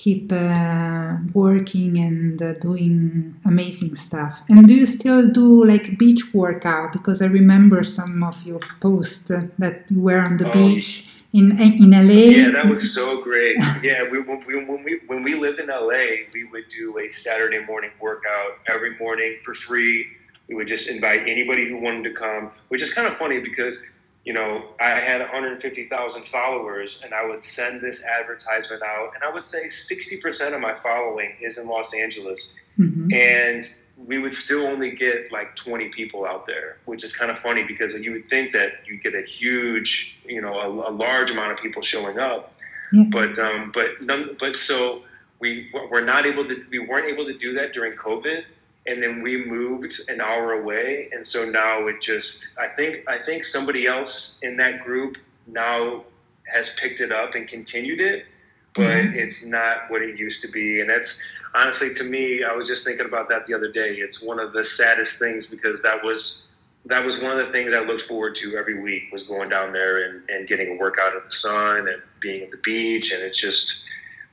keep 0.02 0.32
uh, 0.32 1.18
working 1.34 1.99
and 1.99 2.41
uh, 2.41 2.54
doing 2.54 3.36
amazing 3.45 3.93
stuff. 3.93 4.41
And 4.49 4.68
do 4.68 4.74
you 4.74 4.88
still 4.88 5.30
do 5.32 5.64
like 5.64 5.97
beach 5.99 6.34
workout? 6.34 6.91
Because 6.91 7.22
I 7.22 7.28
remember 7.28 7.84
some 7.84 8.24
of 8.24 8.43
your 8.43 8.62
posts 8.80 9.30
uh, 9.30 9.43
that 9.60 9.91
you 9.91 10.02
were 10.02 10.20
on 10.20 10.38
the 10.38 10.49
oh, 10.49 10.54
beach 10.54 11.08
in 11.34 11.45
in 11.60 11.91
LA. 11.91 12.22
Yeah, 12.38 12.49
that 12.58 12.68
was 12.68 12.93
so 12.93 13.22
great. 13.22 13.56
yeah, 13.84 14.10
we, 14.12 14.18
we, 14.22 14.66
when 14.70 14.84
we 14.84 14.93
when 15.08 15.22
we 15.22 15.36
lived 15.36 15.60
in 15.60 15.68
LA, 15.68 16.06
we 16.34 16.41
would 16.52 16.68
do 16.70 16.97
a 16.97 17.12
Saturday 17.12 17.62
morning 17.72 17.91
workout 17.99 18.52
every 18.68 18.97
morning 18.97 19.38
for 19.43 19.54
free. 19.54 20.08
We 20.47 20.56
would 20.56 20.68
just 20.68 20.88
invite 20.89 21.22
anybody 21.36 21.70
who 21.70 21.78
wanted 21.78 22.04
to 22.10 22.14
come, 22.14 22.52
which 22.70 22.82
is 22.82 22.91
kind 22.91 23.08
of 23.08 23.18
funny 23.18 23.39
because 23.39 23.76
you 24.24 24.34
know, 24.34 24.63
I 24.80 24.89
had 24.89 25.19
150,000 25.19 26.28
followers 26.28 27.01
and 27.03 27.13
I 27.13 27.26
would 27.26 27.43
send 27.43 27.82
this 27.82 28.03
advertisement 28.03 28.84
out, 28.84 29.13
and 29.15 29.24
I 29.24 29.34
would 29.34 29.45
say 29.45 29.65
60% 29.65 30.53
of 30.53 30.61
my 30.61 30.76
following 30.76 31.34
is 31.41 31.57
in 31.57 31.67
Los 31.67 31.93
Angeles. 31.93 32.55
Mm-hmm. 32.78 33.13
And 33.13 33.69
we 33.97 34.19
would 34.19 34.34
still 34.34 34.65
only 34.67 34.91
get 34.91 35.32
like 35.32 35.55
20 35.55 35.89
people 35.89 36.26
out 36.26 36.45
there, 36.45 36.78
which 36.86 37.03
is 37.03 37.15
kind 37.15 37.32
of 37.32 37.39
funny 37.39 37.63
because 37.63 37.93
you 37.93 38.11
would 38.11 38.30
think 38.30 38.51
that 38.53 38.86
you 38.86 38.99
get 38.99 39.15
a 39.15 39.24
huge, 39.24 40.19
you 40.26 40.41
know, 40.41 40.53
a, 40.59 40.89
a 40.89 40.93
large 40.93 41.32
amount 41.32 41.51
of 41.51 41.59
people 41.59 41.82
showing 41.82 42.19
up. 42.19 42.53
Yeah. 42.93 43.05
But, 43.09 43.39
um, 43.39 43.72
but, 43.74 44.01
none, 44.01 44.38
but 44.39 44.55
so 44.55 45.03
we 45.39 45.72
were 45.89 46.01
not 46.01 46.26
able 46.26 46.47
to, 46.47 46.63
we 46.69 46.80
weren't 46.80 47.11
able 47.11 47.26
to 47.26 47.38
do 47.38 47.53
that 47.53 47.74
during 47.74 47.97
COVID. 47.97 48.43
And 48.88 49.01
then 49.01 49.21
we 49.21 49.45
moved 49.45 50.01
an 50.09 50.21
hour 50.21 50.53
away, 50.53 51.09
and 51.11 51.25
so 51.25 51.45
now 51.45 51.88
it 51.88 52.01
just 52.01 52.57
I 52.59 52.67
think 52.67 53.07
I 53.07 53.19
think 53.19 53.43
somebody 53.43 53.88
else 53.88 54.38
in 54.41 54.57
that 54.57 54.84
group 54.84 55.17
now 55.47 56.03
has 56.51 56.69
picked 56.77 56.99
it 56.99 57.11
up 57.11 57.36
and 57.36 57.47
continued 57.47 58.01
it, 58.01 58.25
but 58.73 58.82
mm-hmm. 58.82 59.17
it's 59.17 59.43
not 59.43 59.89
what 59.89 60.01
it 60.01 60.17
used 60.17 60.41
to 60.41 60.47
be, 60.47 60.82
and 60.82 60.89
that's 60.89 61.19
honestly 61.53 61.93
to 61.93 62.03
me 62.03 62.43
I 62.43 62.53
was 62.53 62.67
just 62.67 62.84
thinking 62.84 63.05
about 63.05 63.29
that 63.29 63.45
the 63.45 63.53
other 63.53 63.71
day. 63.71 63.95
It's 63.95 64.21
one 64.21 64.39
of 64.39 64.53
the 64.53 64.63
saddest 64.63 65.19
things 65.19 65.47
because 65.47 65.82
that 65.84 66.03
was 66.03 66.47
that 66.86 67.05
was 67.05 67.19
one 67.19 67.38
of 67.38 67.45
the 67.45 67.51
things 67.51 67.73
I 67.73 67.79
looked 67.79 68.03
forward 68.03 68.36
to 68.38 68.57
every 68.57 68.82
week 68.82 69.11
was 69.11 69.23
going 69.23 69.49
down 69.49 69.71
there 69.71 70.09
and, 70.09 70.27
and 70.29 70.47
getting 70.47 70.75
a 70.75 70.75
workout 70.75 71.13
in 71.13 71.21
the 71.23 71.36
sun 71.36 71.88
and 71.88 72.01
being 72.19 72.43
at 72.43 72.51
the 72.51 72.57
beach. 72.57 73.11
And 73.11 73.21
it's 73.21 73.38
just 73.38 73.84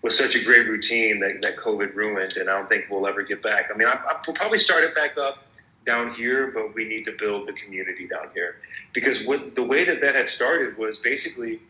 was 0.03 0.17
such 0.17 0.35
a 0.35 0.45
great 0.45 0.69
routine 0.69 1.21
that, 1.21 1.43
that 1.43 1.57
COVID 1.57 1.95
ruined. 1.95 2.37
And 2.37 2.49
I 2.49 2.59
don't 2.59 2.69
think 2.69 2.87
we'll 2.91 3.07
ever 3.07 3.23
get 3.23 3.43
back. 3.43 3.67
I 3.73 3.77
mean, 3.77 3.89
I, 3.89 3.95
I, 3.95 4.21
we'll 4.27 4.37
probably 4.37 4.59
start 4.59 4.85
it 4.85 4.95
back 4.95 5.17
up 5.19 5.45
down 5.87 6.15
here, 6.15 6.51
but 6.53 6.75
we 6.75 6.85
need 6.85 7.05
to 7.05 7.13
build 7.19 7.49
the 7.49 7.53
community 7.53 8.07
down 8.07 8.29
here 8.35 8.57
because 8.93 9.25
what 9.25 9.55
the 9.55 9.63
way 9.63 9.85
that 9.85 10.01
that 10.01 10.15
had 10.15 10.29
started 10.29 10.77
was 10.77 10.99
basically 10.99 11.61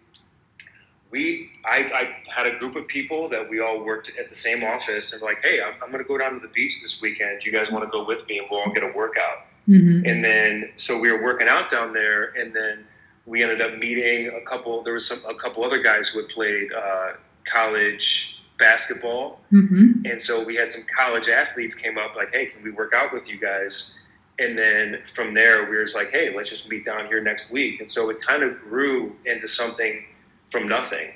we 1.11 1.51
I, 1.65 1.77
I 1.95 2.31
had 2.31 2.47
a 2.47 2.59
group 2.59 2.77
of 2.77 2.87
people 2.87 3.29
that 3.31 3.49
we 3.49 3.61
all 3.61 3.83
worked 3.83 4.11
at 4.19 4.29
the 4.29 4.37
same 4.37 4.63
office 4.63 5.13
and 5.13 5.23
like, 5.23 5.39
hey, 5.43 5.63
I'm, 5.63 5.75
I'm 5.83 5.91
going 5.91 6.03
to 6.03 6.09
go 6.09 6.19
down 6.19 6.35
to 6.35 6.41
the 6.41 6.53
beach 6.53 6.83
this 6.83 7.01
weekend. 7.01 7.41
Do 7.41 7.51
you 7.51 7.57
guys 7.57 7.71
want 7.71 7.85
to 7.85 7.91
go 7.91 8.05
with 8.05 8.27
me 8.27 8.39
and 8.39 8.47
we'll 8.51 8.61
all 8.61 8.73
get 8.73 8.83
a 8.83 8.93
workout? 8.95 9.47
Mm-hmm. 9.69 10.07
And 10.07 10.25
then 10.25 10.71
so 10.77 10.99
we 10.99 11.11
were 11.11 11.23
working 11.23 11.49
out 11.49 11.71
down 11.71 11.93
there, 11.93 12.33
and 12.39 12.55
then 12.55 12.85
we 13.27 13.43
ended 13.43 13.61
up 13.61 13.79
meeting 13.79 14.33
a 14.35 14.41
couple. 14.49 14.83
There 14.83 14.95
was 14.95 15.07
some 15.07 15.21
a 15.29 15.35
couple 15.35 15.65
other 15.65 15.83
guys 15.83 16.09
who 16.09 16.21
had 16.21 16.29
played 16.31 16.73
uh, 16.73 17.13
college 17.53 18.43
basketball, 18.59 19.41
mm-hmm. 19.53 20.05
and 20.05 20.21
so 20.21 20.43
we 20.43 20.57
had 20.57 20.73
some 20.73 20.83
college 20.95 21.29
athletes 21.29 21.75
came 21.75 21.99
up 21.99 22.17
like, 22.17 22.33
"Hey, 22.33 22.47
can 22.47 22.63
we 22.63 22.71
work 22.71 22.93
out 22.95 23.13
with 23.13 23.29
you 23.29 23.39
guys?" 23.39 23.95
And 24.41 24.57
then 24.57 25.01
from 25.15 25.35
there, 25.35 25.65
we 25.69 25.77
were 25.77 25.85
just 25.85 25.97
like, 25.97 26.11
"Hey, 26.11 26.35
let's 26.35 26.51
just 26.51 26.69
meet 26.69 26.85
down 26.85 27.07
here 27.07 27.23
next 27.23 27.51
week." 27.51 27.81
And 27.81 27.91
so 27.91 28.11
it 28.11 28.21
kind 28.21 28.43
of 28.43 28.59
grew 28.61 29.15
into 29.25 29.49
something 29.49 30.05
from 30.51 30.69
nothing. 30.69 31.11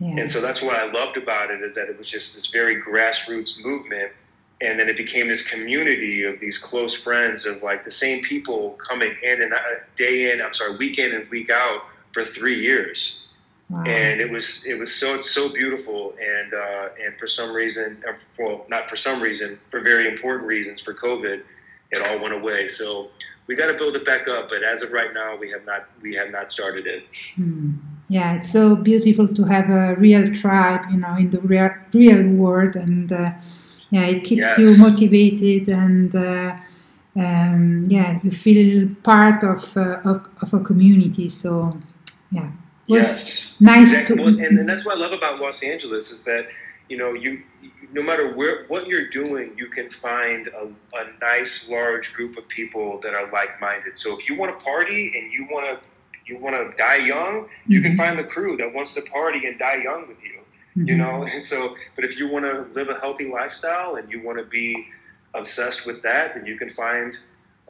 Yeah. 0.00 0.16
And 0.18 0.30
so 0.30 0.40
that's 0.40 0.60
what 0.60 0.76
I 0.76 0.90
loved 0.90 1.16
about 1.16 1.50
it 1.50 1.62
is 1.62 1.74
that 1.76 1.88
it 1.88 1.98
was 1.98 2.10
just 2.10 2.34
this 2.34 2.46
very 2.46 2.82
grassroots 2.82 3.64
movement 3.64 4.12
and 4.60 4.78
then 4.78 4.88
it 4.88 4.96
became 4.96 5.28
this 5.28 5.46
community 5.46 6.24
of 6.24 6.40
these 6.40 6.58
close 6.58 6.94
friends 6.94 7.44
of 7.44 7.62
like 7.62 7.84
the 7.84 7.90
same 7.90 8.22
people 8.22 8.78
coming 8.86 9.14
in 9.22 9.42
and 9.42 9.52
day 9.96 10.32
in 10.32 10.40
i'm 10.40 10.54
sorry 10.54 10.76
week 10.76 10.98
in 10.98 11.12
and 11.12 11.28
week 11.30 11.50
out 11.50 11.82
for 12.12 12.24
three 12.24 12.60
years 12.60 13.23
wow. 13.70 13.82
and 13.84 14.20
it 14.20 14.30
was 14.30 14.64
it 14.66 14.78
was 14.78 14.94
so 14.94 15.20
so 15.20 15.48
beautiful 15.48 16.14
and 16.20 16.54
uh, 16.54 16.88
and 17.04 17.18
for 17.18 17.26
some 17.26 17.52
reason 17.52 18.02
uh, 18.08 18.12
well 18.38 18.66
not 18.68 18.88
for 18.88 18.96
some 18.96 19.22
reason 19.22 19.58
for 19.70 19.80
very 19.80 20.08
important 20.08 20.46
reasons 20.46 20.80
for 20.80 20.94
covid 20.94 21.42
it 21.90 22.02
all 22.06 22.18
went 22.20 22.34
away 22.34 22.68
so 22.68 23.08
we 23.46 23.54
got 23.54 23.66
to 23.66 23.74
build 23.74 23.94
it 23.94 24.04
back 24.04 24.26
up 24.28 24.48
but 24.48 24.62
as 24.62 24.82
of 24.82 24.92
right 24.92 25.12
now 25.14 25.36
we 25.36 25.50
have 25.50 25.64
not 25.64 25.86
we 26.02 26.14
have 26.14 26.30
not 26.30 26.50
started 26.50 26.86
it 26.86 27.04
hmm. 27.36 27.72
yeah 28.08 28.34
it's 28.34 28.50
so 28.50 28.76
beautiful 28.76 29.28
to 29.28 29.44
have 29.44 29.70
a 29.70 29.94
real 29.96 30.32
tribe 30.34 30.82
you 30.90 30.96
know 30.96 31.16
in 31.16 31.30
the 31.30 31.40
real 31.40 31.70
real 31.92 32.26
world 32.28 32.76
and 32.76 33.12
uh, 33.12 33.30
yeah 33.90 34.06
it 34.06 34.24
keeps 34.24 34.46
yes. 34.46 34.58
you 34.58 34.76
motivated 34.76 35.68
and 35.68 36.14
uh, 36.14 36.56
um, 37.16 37.86
yeah 37.88 38.18
you 38.22 38.30
feel 38.30 38.88
part 39.02 39.44
of, 39.44 39.76
uh, 39.76 40.00
of, 40.04 40.26
of 40.42 40.52
a 40.52 40.60
community 40.60 41.28
so 41.28 41.78
yeah 42.30 42.50
was 42.88 43.02
yes. 43.02 43.54
nice 43.60 43.88
exactly. 43.88 44.16
to 44.16 44.22
well, 44.22 44.30
and, 44.32 44.58
and 44.58 44.68
that's 44.68 44.84
what 44.84 44.96
i 44.96 45.00
love 45.00 45.12
about 45.12 45.40
los 45.40 45.62
angeles 45.62 46.10
is 46.10 46.22
that 46.22 46.46
you 46.88 46.96
know 46.96 47.12
you 47.12 47.42
no 47.92 48.02
matter 48.02 48.34
where 48.34 48.64
what 48.66 48.86
you're 48.86 49.08
doing 49.08 49.52
you 49.56 49.68
can 49.68 49.90
find 49.90 50.48
a, 50.48 50.66
a 50.96 51.04
nice 51.20 51.68
large 51.68 52.12
group 52.12 52.36
of 52.36 52.46
people 52.48 53.00
that 53.02 53.14
are 53.14 53.30
like-minded 53.32 53.96
so 53.96 54.18
if 54.18 54.28
you 54.28 54.36
want 54.36 54.56
to 54.56 54.64
party 54.64 55.12
and 55.16 55.32
you 55.32 55.46
want 55.50 55.66
to 55.66 55.86
you 56.26 56.38
want 56.38 56.54
to 56.54 56.76
die 56.76 56.96
young 56.96 57.48
you 57.66 57.80
mm-hmm. 57.80 57.88
can 57.88 57.96
find 57.96 58.18
the 58.18 58.24
crew 58.24 58.56
that 58.56 58.72
wants 58.72 58.94
to 58.94 59.02
party 59.02 59.46
and 59.46 59.58
die 59.58 59.80
young 59.82 60.06
with 60.08 60.22
you 60.22 60.40
mm-hmm. 60.76 60.88
you 60.88 60.96
know 60.96 61.24
and 61.24 61.44
so 61.44 61.74
but 61.96 62.04
if 62.04 62.18
you 62.18 62.28
want 62.28 62.44
to 62.44 62.66
live 62.74 62.88
a 62.88 62.98
healthy 63.00 63.30
lifestyle 63.30 63.96
and 63.96 64.10
you 64.10 64.22
want 64.22 64.38
to 64.38 64.44
be 64.44 64.86
obsessed 65.34 65.86
with 65.86 66.02
that 66.02 66.34
then 66.34 66.44
you 66.44 66.58
can 66.58 66.70
find 66.70 67.18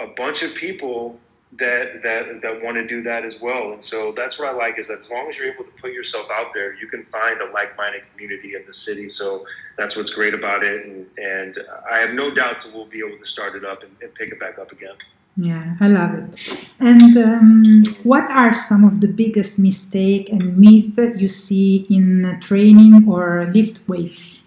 a 0.01 0.07
bunch 0.17 0.43
of 0.43 0.55
people 0.55 1.19
that 1.59 2.03
that 2.03 2.41
that 2.43 2.63
want 2.63 2.77
to 2.77 2.87
do 2.87 3.03
that 3.03 3.25
as 3.25 3.41
well 3.41 3.73
and 3.73 3.83
so 3.83 4.13
that's 4.17 4.39
what 4.39 4.49
i 4.49 4.53
like 4.53 4.79
is 4.79 4.89
that 4.89 4.99
as 4.99 5.11
long 5.11 5.29
as 5.29 5.37
you're 5.37 5.53
able 5.53 5.65
to 5.65 5.71
put 5.81 5.93
yourself 5.93 6.27
out 6.31 6.53
there 6.55 6.75
you 6.75 6.89
can 6.89 7.05
find 7.07 7.41
a 7.41 7.53
like-minded 7.53 8.03
community 8.13 8.55
in 8.55 8.65
the 8.67 8.73
city 8.73 9.09
so 9.09 9.47
that's 9.77 9.97
what's 9.97 10.13
great 10.13 10.35
about 10.35 10.65
it 10.65 10.85
and, 10.85 11.07
and 11.19 11.59
i 11.91 11.99
have 11.99 12.11
no 12.11 12.35
doubts 12.35 12.65
that 12.65 12.75
we'll 12.75 12.87
be 12.87 12.99
able 12.99 13.19
to 13.19 13.27
start 13.27 13.55
it 13.55 13.65
up 13.65 13.83
and, 13.83 13.93
and 14.03 14.15
pick 14.15 14.31
it 14.31 14.41
back 14.41 14.59
up 14.59 14.73
again 14.73 14.97
yeah, 15.37 15.75
I 15.81 15.89
love 15.89 16.15
it. 16.15 16.69
And 16.79 17.17
um, 17.17 17.83
what 18.05 18.31
are 18.31 18.53
some 18.53 18.85
of 18.85 19.01
the 19.01 19.09
biggest 19.09 19.59
mistake 19.59 20.29
and 20.29 20.57
myth 20.57 20.97
you 21.21 21.29
see 21.29 21.87
in 21.91 22.39
training 22.41 23.09
or 23.09 23.51
lift 23.53 23.81
weights? 23.89 24.44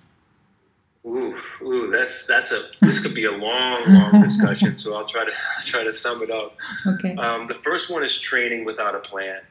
Ooh, 1.18 1.36
ooh, 1.64 1.92
that's 1.92 2.26
that's 2.26 2.52
a 2.52 2.70
this 2.82 3.00
could 3.00 3.16
be 3.16 3.26
a 3.26 3.32
long, 3.32 3.82
long 3.88 4.22
discussion. 4.24 4.76
so 4.76 4.96
I'll 4.96 5.06
try 5.06 5.26
to 5.26 5.32
try 5.66 5.84
to 5.84 5.92
sum 5.92 6.22
it 6.22 6.30
up. 6.32 6.56
Okay. 6.86 7.16
Um, 7.16 7.48
the 7.48 7.56
first 7.56 7.90
one 7.90 8.04
is 8.04 8.20
training 8.20 8.66
without 8.66 8.96
a 8.96 9.00
plan. 9.00 9.42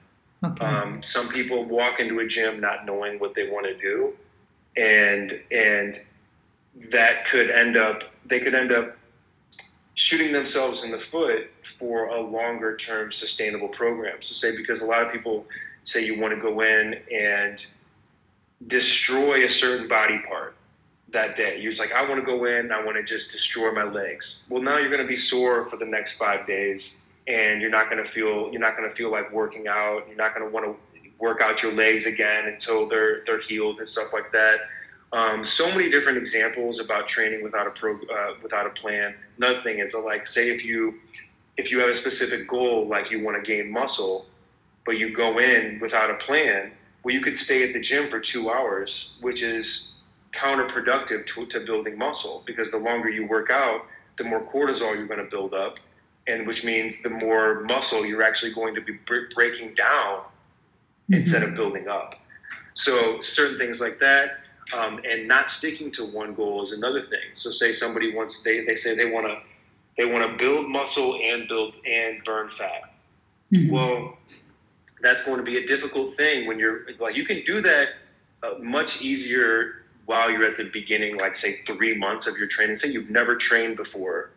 Okay. 0.45 0.65
Um, 0.65 1.03
some 1.03 1.29
people 1.29 1.65
walk 1.65 1.99
into 1.99 2.21
a 2.21 2.27
gym 2.27 2.61
not 2.61 2.87
knowing 2.87 3.19
what 3.19 3.35
they 3.35 3.49
want 3.51 3.67
to 3.67 3.77
do, 3.77 4.15
and 4.77 5.41
and 5.51 6.01
that 6.93 7.27
could 7.27 7.51
end 7.51 7.77
up 7.77 8.05
they 8.27 8.41
could 8.41 8.55
end 8.55 8.71
up 8.71 8.97
shooting 9.95 10.31
themselves 10.31 10.85
in 10.85 10.91
the 10.91 11.01
foot 11.01 11.51
for 11.79 12.07
a 12.07 12.21
longer 12.21 12.77
term 12.77 13.11
sustainable 13.11 13.69
program. 13.69 14.21
So, 14.21 14.35
say 14.35 14.57
because 14.57 14.83
a 14.83 14.87
lot 14.87 15.03
of 15.03 15.13
people 15.13 15.47
say 15.85 16.05
you 16.05 16.21
want 16.21 16.35
to 16.35 16.41
go 16.41 16.61
in 16.61 17.01
and 17.13 17.65
destroy 18.67 19.45
a 19.45 19.49
certain 19.49 19.89
body 19.89 20.21
part 20.29 20.56
that 21.13 21.37
day. 21.37 21.61
You're 21.61 21.75
like, 21.75 21.93
I 21.93 22.09
want 22.09 22.21
to 22.21 22.27
go 22.27 22.45
in, 22.47 22.73
I 22.73 22.85
want 22.85 22.97
to 22.97 23.03
just 23.03 23.31
destroy 23.31 23.73
my 23.73 23.85
legs. 23.85 24.47
Well, 24.51 24.63
now 24.63 24.79
you're 24.79 24.91
going 24.91 25.03
to 25.03 25.09
be 25.09 25.17
sore 25.17 25.69
for 25.71 25.77
the 25.77 25.85
next 25.85 26.17
five 26.19 26.47
days, 26.47 27.01
and 27.27 27.61
you're 27.61 27.71
not 27.71 27.91
going 27.91 28.03
to 28.05 28.11
feel 28.11 28.51
you're 28.51 28.61
not 28.61 28.77
going 28.77 28.89
to 28.89 28.97
feel 28.97 29.11
like 29.11 29.33
working 29.33 29.69
out. 29.69 30.05
You're 30.09 30.17
not 30.17 30.35
going 30.35 30.47
to 30.47 30.53
want 30.53 30.67
to 30.67 30.77
work 31.19 31.41
out 31.41 31.63
your 31.63 31.73
legs 31.73 32.07
again 32.07 32.47
until 32.47 32.89
they're 32.89 33.25
they're 33.25 33.41
healed 33.41 33.79
and 33.79 33.89
stuff 33.89 34.13
like 34.13 34.33
that. 34.33 34.61
Um, 35.13 35.45
so 35.45 35.71
many 35.71 35.91
different 35.91 36.19
examples 36.19 36.81
about 36.81 37.07
training 37.09 37.43
without 37.43 37.67
a 37.67 37.71
pro, 37.71 37.95
uh, 37.95 38.35
without 38.43 38.67
a 38.67 38.71
plan. 38.71 39.15
Another 39.37 39.63
thing 39.63 39.79
is 39.79 39.95
like, 39.95 40.27
say 40.27 40.51
if 40.51 40.65
you 40.65 40.95
if 41.57 41.71
you 41.71 41.79
have 41.79 41.89
a 41.89 41.95
specific 41.95 42.49
goal, 42.49 42.87
like 42.87 43.11
you 43.11 43.23
want 43.25 43.43
to 43.43 43.47
gain 43.47 43.71
muscle, 43.71 44.27
but 44.85 44.99
you 44.99 45.15
go 45.15 45.39
in 45.39 45.79
without 45.81 46.11
a 46.11 46.15
plan, 46.15 46.73
well, 47.03 47.15
you 47.15 47.21
could 47.21 47.37
stay 47.37 47.67
at 47.67 47.73
the 47.73 47.81
gym 47.81 48.11
for 48.11 48.21
two 48.21 48.51
hours, 48.51 49.17
which 49.21 49.43
is 49.43 49.96
counterproductive 50.37 51.27
to, 51.27 51.47
to 51.47 51.61
building 51.61 51.99
muscle 51.99 52.43
because 52.47 52.71
the 52.71 52.79
longer 52.79 53.09
you 53.09 53.27
work 53.27 53.51
out, 53.51 53.83
the 54.19 54.25
more 54.25 54.43
cortisol 54.53 54.95
you're 54.95 55.07
going 55.07 55.25
to 55.25 55.31
build 55.31 55.55
up, 55.55 55.77
and 56.27 56.47
which 56.47 56.65
means 56.65 57.03
the 57.03 57.11
more 57.11 57.61
muscle 57.61 58.05
you're 58.05 58.23
actually 58.23 58.53
going 58.53 58.75
to 58.75 58.81
be 58.81 58.99
breaking 59.35 59.75
down 59.75 60.19
mm-hmm. 60.19 61.15
instead 61.15 61.43
of 61.43 61.55
building 61.55 61.89
up. 61.89 62.15
So 62.75 63.21
certain 63.21 63.59
things 63.59 63.81
like 63.81 63.99
that 64.01 64.39
um, 64.75 65.01
and 65.09 65.29
not 65.29 65.51
sticking 65.51 65.91
to 65.93 66.05
one 66.05 66.35
goal 66.35 66.63
is 66.63 66.73
another 66.73 67.03
thing. 67.03 67.35
So 67.35 67.51
say 67.51 67.73
somebody 67.73 68.15
wants 68.15 68.43
they, 68.43 68.65
they 68.65 68.75
say 68.75 68.95
they 68.95 69.11
want 69.11 69.27
to 69.27 69.39
they 69.97 70.05
want 70.05 70.31
to 70.31 70.37
build 70.37 70.69
muscle 70.69 71.19
and 71.23 71.49
build 71.49 71.75
and 71.87 72.23
burn 72.25 72.51
fat. 72.51 72.95
Mm-hmm. 73.53 73.73
Well, 73.73 74.19
that's 75.01 75.25
going 75.25 75.39
to 75.39 75.43
be 75.43 75.57
a 75.57 75.67
difficult 75.67 76.17
thing 76.17 76.47
when 76.47 76.59
you're 76.59 76.87
like 76.99 77.17
you 77.17 77.25
can 77.25 77.43
do 77.47 77.61
that 77.63 77.89
uh, 78.43 78.59
much 78.61 79.01
easier 79.01 79.86
while 80.07 80.31
you're 80.31 80.45
at 80.45 80.57
the 80.57 80.71
beginning, 80.73 81.19
like 81.19 81.37
say 81.37 81.61
three 81.67 81.97
months 81.97 82.27
of 82.27 82.37
your 82.39 82.47
training. 82.47 82.77
Say 82.77 82.89
you've 82.89 83.11
never 83.11 83.37
trained 83.37 83.77
before, 83.77 84.31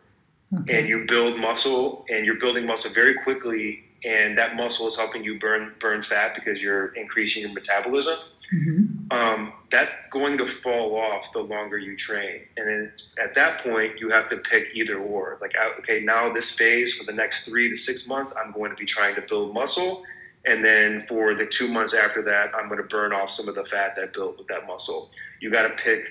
okay. 0.61 0.79
and 0.79 0.89
you 0.89 1.05
build 1.07 1.39
muscle 1.39 2.05
and 2.09 2.25
you're 2.25 2.39
building 2.39 2.65
muscle 2.65 2.91
very 2.91 3.15
quickly, 3.23 3.83
and 4.03 4.37
that 4.37 4.55
muscle 4.55 4.87
is 4.87 4.95
helping 4.95 5.23
you 5.23 5.39
burn 5.39 5.73
burn 5.79 6.03
fat 6.03 6.35
because 6.35 6.61
you're 6.61 6.87
increasing 6.95 7.43
your 7.43 7.53
metabolism. 7.53 8.17
Mm-hmm. 8.53 9.15
Um, 9.15 9.53
that's 9.71 9.95
going 10.09 10.37
to 10.39 10.47
fall 10.47 10.95
off 10.95 11.25
the 11.33 11.39
longer 11.39 11.77
you 11.77 11.95
train. 11.95 12.41
And 12.57 12.67
then 12.67 12.91
at 13.23 13.35
that 13.35 13.63
point, 13.63 13.99
you 13.99 14.09
have 14.09 14.27
to 14.29 14.37
pick 14.37 14.69
either 14.73 14.97
or. 14.97 15.37
Like, 15.39 15.53
okay, 15.79 15.99
now 15.99 16.33
this 16.33 16.49
phase 16.49 16.93
for 16.93 17.03
the 17.03 17.11
next 17.11 17.45
three 17.45 17.69
to 17.69 17.77
six 17.77 18.07
months, 18.07 18.33
I'm 18.35 18.51
going 18.51 18.71
to 18.71 18.77
be 18.77 18.85
trying 18.85 19.15
to 19.15 19.21
build 19.21 19.53
muscle. 19.53 20.03
And 20.45 20.63
then 20.63 21.05
for 21.07 21.35
the 21.35 21.45
two 21.45 21.67
months 21.67 21.93
after 21.93 22.21
that, 22.23 22.51
I'm 22.55 22.67
going 22.69 22.81
to 22.81 22.87
burn 22.87 23.11
off 23.11 23.29
some 23.31 23.47
of 23.47 23.55
the 23.55 23.65
fat 23.65 23.95
that 23.97 24.13
built 24.13 24.37
with 24.37 24.47
that 24.47 24.65
muscle. 24.67 25.11
You 25.41 25.51
got 25.51 25.63
to 25.63 25.75
pick. 25.75 26.05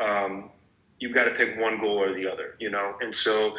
Um, 0.00 0.50
you've 1.00 1.14
got 1.14 1.24
to 1.24 1.32
pick 1.32 1.58
one 1.58 1.80
goal 1.80 2.02
or 2.02 2.14
the 2.14 2.30
other, 2.30 2.54
you 2.58 2.70
know. 2.70 2.94
And 3.00 3.14
so, 3.14 3.56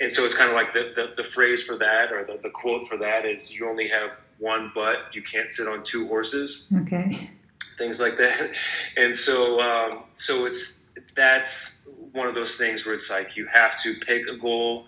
and 0.00 0.12
so 0.12 0.24
it's 0.24 0.34
kind 0.34 0.50
of 0.50 0.56
like 0.56 0.72
the, 0.72 0.92
the, 0.94 1.22
the 1.22 1.28
phrase 1.28 1.62
for 1.62 1.76
that 1.78 2.12
or 2.12 2.24
the, 2.24 2.38
the 2.42 2.50
quote 2.50 2.88
for 2.88 2.96
that 2.98 3.24
is 3.24 3.52
you 3.52 3.68
only 3.68 3.88
have 3.88 4.10
one 4.38 4.72
butt. 4.74 4.96
You 5.12 5.22
can't 5.22 5.50
sit 5.50 5.68
on 5.68 5.84
two 5.84 6.06
horses. 6.08 6.72
Okay 6.82 7.30
things 7.76 8.00
like 8.00 8.16
that. 8.18 8.50
And 8.96 9.14
so, 9.14 9.60
um, 9.60 10.04
so 10.14 10.46
it's 10.46 10.84
that's 11.14 11.80
one 12.12 12.26
of 12.26 12.34
those 12.34 12.56
things 12.56 12.86
where 12.86 12.94
it's 12.94 13.10
like 13.10 13.36
you 13.36 13.46
have 13.46 13.80
to 13.82 13.94
pick 14.06 14.22
a 14.26 14.38
goal, 14.38 14.86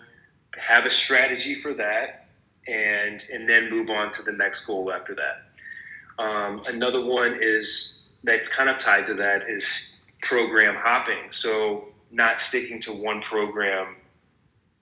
have 0.57 0.85
a 0.85 0.91
strategy 0.91 1.55
for 1.55 1.75
that, 1.75 2.25
and 2.67 3.23
and 3.31 3.47
then 3.47 3.69
move 3.69 3.89
on 3.89 4.11
to 4.13 4.23
the 4.23 4.31
next 4.31 4.65
goal 4.65 4.91
after 4.91 5.15
that. 5.15 6.23
Um, 6.23 6.63
another 6.67 7.03
one 7.03 7.37
is 7.41 8.09
that's 8.23 8.49
kind 8.49 8.69
of 8.69 8.77
tied 8.79 9.07
to 9.07 9.13
that 9.15 9.49
is 9.49 9.97
program 10.21 10.75
hopping. 10.75 11.31
So 11.31 11.85
not 12.11 12.41
sticking 12.41 12.81
to 12.81 12.93
one 12.93 13.21
program 13.21 13.95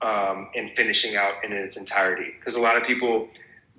um, 0.00 0.48
and 0.54 0.70
finishing 0.76 1.16
out 1.16 1.44
in 1.44 1.52
its 1.52 1.76
entirety. 1.76 2.32
Because 2.38 2.54
a 2.54 2.60
lot 2.60 2.76
of 2.76 2.82
people 2.82 3.28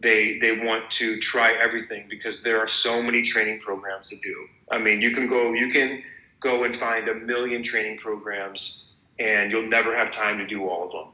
they 0.01 0.39
they 0.39 0.53
want 0.53 0.89
to 0.91 1.19
try 1.19 1.53
everything 1.53 2.05
because 2.09 2.41
there 2.41 2.59
are 2.59 2.67
so 2.67 3.01
many 3.01 3.23
training 3.23 3.59
programs 3.59 4.09
to 4.09 4.15
do. 4.17 4.47
I 4.71 4.77
mean, 4.77 5.01
you 5.01 5.13
can 5.13 5.27
go 5.27 5.53
you 5.53 5.71
can 5.71 6.03
go 6.39 6.63
and 6.63 6.75
find 6.77 7.07
a 7.09 7.15
million 7.15 7.63
training 7.63 7.97
programs 7.97 8.85
and 9.19 9.51
you'll 9.51 9.67
never 9.67 9.95
have 9.95 10.11
time 10.11 10.37
to 10.37 10.47
do 10.47 10.67
all 10.69 10.85
of 10.85 10.91
them. 10.91 11.07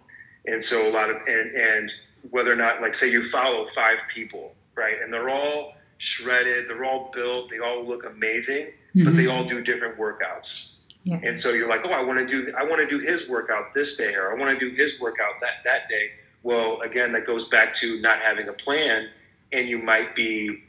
And 0.45 0.63
so 0.63 0.87
a 0.87 0.91
lot 0.91 1.09
of 1.09 1.17
and 1.27 1.55
and 1.55 1.93
whether 2.29 2.51
or 2.51 2.55
not 2.55 2.81
like 2.81 2.93
say 2.93 3.09
you 3.09 3.29
follow 3.29 3.67
five 3.73 3.99
people, 4.13 4.53
right? 4.75 4.95
And 5.03 5.11
they're 5.11 5.29
all 5.29 5.73
shredded, 5.97 6.69
they're 6.69 6.85
all 6.85 7.11
built, 7.13 7.49
they 7.49 7.59
all 7.59 7.85
look 7.85 8.05
amazing, 8.05 8.67
mm-hmm. 8.67 9.05
but 9.05 9.15
they 9.15 9.27
all 9.27 9.45
do 9.45 9.61
different 9.61 9.97
workouts. 9.97 10.75
Yeah. 11.03 11.19
And 11.23 11.37
so 11.37 11.51
you're 11.51 11.69
like, 11.69 11.81
oh, 11.85 11.91
I 11.91 12.01
want 12.01 12.19
to 12.19 12.25
do 12.27 12.51
I 12.57 12.63
want 12.63 12.81
to 12.81 12.87
do 12.87 13.03
his 13.03 13.29
workout 13.29 13.73
this 13.73 13.95
day, 13.95 14.15
or 14.15 14.35
I 14.35 14.39
want 14.39 14.59
to 14.59 14.69
do 14.69 14.75
his 14.75 14.99
workout 14.99 15.35
that 15.41 15.63
that 15.63 15.87
day. 15.87 16.09
Well, 16.41 16.81
again, 16.81 17.11
that 17.13 17.25
goes 17.25 17.47
back 17.47 17.73
to 17.75 18.01
not 18.01 18.19
having 18.19 18.47
a 18.49 18.53
plan, 18.53 19.09
and 19.51 19.69
you 19.69 19.77
might 19.77 20.15
be 20.15 20.63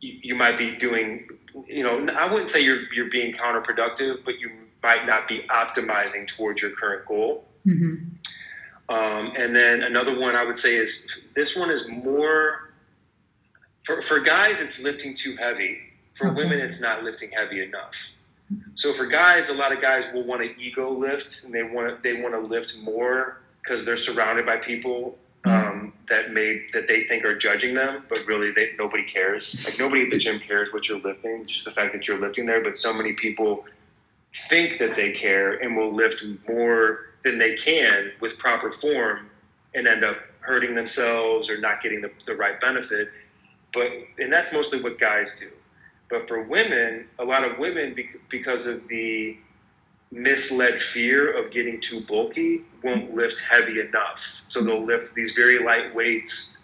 you 0.00 0.34
might 0.34 0.56
be 0.56 0.76
doing 0.76 1.26
you 1.66 1.82
know 1.82 2.12
I 2.12 2.30
wouldn't 2.30 2.48
say 2.48 2.60
you're 2.60 2.92
you're 2.92 3.10
being 3.10 3.34
counterproductive, 3.34 4.24
but 4.24 4.38
you 4.38 4.50
might 4.82 5.04
not 5.06 5.26
be 5.26 5.42
optimizing 5.48 6.28
towards 6.28 6.62
your 6.62 6.72
current 6.72 7.06
goal. 7.06 7.44
Mm-hmm. 7.66 8.08
Um, 8.92 9.32
and 9.38 9.56
then 9.56 9.82
another 9.82 10.18
one 10.18 10.36
I 10.36 10.44
would 10.44 10.58
say 10.58 10.76
is 10.76 11.08
this 11.34 11.56
one 11.56 11.70
is 11.70 11.88
more 11.88 12.72
for, 13.84 14.02
for 14.02 14.20
guys, 14.20 14.60
it's 14.60 14.78
lifting 14.78 15.14
too 15.14 15.34
heavy. 15.36 15.78
For 16.16 16.28
okay. 16.28 16.42
women, 16.42 16.60
it's 16.60 16.78
not 16.78 17.02
lifting 17.02 17.30
heavy 17.30 17.62
enough. 17.62 17.94
So 18.74 18.92
for 18.92 19.06
guys, 19.06 19.48
a 19.48 19.54
lot 19.54 19.72
of 19.72 19.80
guys 19.80 20.04
will 20.12 20.24
want 20.24 20.42
to 20.42 20.62
ego 20.62 20.90
lift 20.90 21.44
and 21.44 21.54
they 21.54 21.62
want 21.62 21.88
to, 21.88 22.02
they 22.02 22.20
want 22.20 22.34
to 22.34 22.40
lift 22.40 22.76
more 22.82 23.40
because 23.62 23.86
they're 23.86 23.96
surrounded 23.96 24.44
by 24.44 24.58
people 24.58 25.16
um, 25.46 25.94
that 26.10 26.32
may 26.32 26.66
that 26.74 26.86
they 26.86 27.04
think 27.04 27.24
are 27.24 27.36
judging 27.36 27.74
them, 27.74 28.04
but 28.10 28.26
really 28.26 28.52
they, 28.52 28.72
nobody 28.78 29.04
cares. 29.04 29.56
Like 29.64 29.78
nobody 29.78 30.02
at 30.02 30.10
the 30.10 30.18
gym 30.18 30.38
cares 30.38 30.70
what 30.70 30.86
you're 30.86 31.00
lifting, 31.00 31.46
just 31.46 31.64
the 31.64 31.70
fact 31.70 31.94
that 31.94 32.06
you're 32.06 32.20
lifting 32.20 32.44
there. 32.44 32.62
But 32.62 32.76
so 32.76 32.92
many 32.92 33.14
people 33.14 33.64
think 34.50 34.78
that 34.80 34.96
they 34.96 35.12
care 35.12 35.54
and 35.54 35.76
will 35.76 35.94
lift 35.94 36.22
more 36.46 37.11
than 37.24 37.38
they 37.38 37.54
can 37.56 38.12
with 38.20 38.38
proper 38.38 38.72
form 38.72 39.30
and 39.74 39.86
end 39.86 40.04
up 40.04 40.16
hurting 40.40 40.74
themselves 40.74 41.48
or 41.48 41.58
not 41.58 41.82
getting 41.82 42.00
the, 42.00 42.10
the 42.26 42.34
right 42.34 42.60
benefit. 42.60 43.08
But 43.72 43.88
and 44.18 44.32
that's 44.32 44.52
mostly 44.52 44.82
what 44.82 44.98
guys 44.98 45.30
do. 45.38 45.48
But 46.10 46.28
for 46.28 46.42
women, 46.42 47.06
a 47.18 47.24
lot 47.24 47.42
of 47.42 47.58
women, 47.58 47.96
because 48.28 48.66
of 48.66 48.86
the 48.88 49.36
misled 50.10 50.80
fear 50.80 51.32
of 51.32 51.50
getting 51.50 51.80
too 51.80 52.00
bulky, 52.00 52.60
won't 52.84 53.14
lift 53.14 53.40
heavy 53.40 53.80
enough. 53.80 54.20
So 54.46 54.62
they'll 54.62 54.84
lift 54.84 55.14
these 55.14 55.32
very 55.32 55.64
light 55.64 55.94
weights 55.94 56.58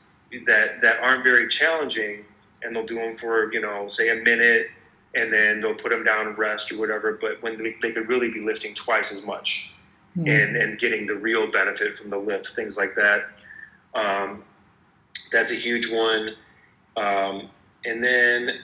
that 0.47 0.83
that 0.83 1.01
aren't 1.01 1.25
very 1.25 1.49
challenging, 1.49 2.25
and 2.63 2.77
they'll 2.77 2.87
do 2.87 2.97
them 2.97 3.17
for 3.17 3.51
you 3.53 3.61
know, 3.61 3.89
say 3.89 4.11
a 4.11 4.23
minute, 4.23 4.67
and 5.15 5.33
then 5.33 5.63
they'll 5.63 5.75
put 5.75 5.91
them 5.91 6.05
down 6.05 6.27
and 6.27 6.37
rest 6.37 6.71
or 6.71 6.79
whatever. 6.79 7.19
But 7.19 7.43
when 7.43 7.57
they, 7.63 7.75
they 7.81 7.93
could 7.93 8.09
really 8.09 8.31
be 8.31 8.41
lifting 8.41 8.75
twice 8.75 9.13
as 9.13 9.25
much, 9.25 9.73
mm-hmm. 10.19 10.29
and 10.29 10.57
and 10.57 10.79
getting 10.79 11.07
the 11.07 11.15
real 11.15 11.51
benefit 11.51 11.99
from 11.99 12.11
the 12.11 12.19
lift, 12.19 12.49
things 12.55 12.77
like 12.77 12.95
that. 12.97 13.29
Um, 13.95 14.45
that's 15.33 15.51
a 15.51 15.55
huge 15.55 15.91
one. 15.91 16.35
Um, 16.97 17.49
and 17.85 18.03
then 18.03 18.59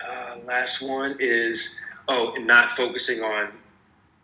uh, 0.00 0.36
last 0.46 0.82
one 0.82 1.16
is 1.20 1.78
oh, 2.08 2.34
not 2.38 2.76
focusing 2.76 3.22
on 3.22 3.52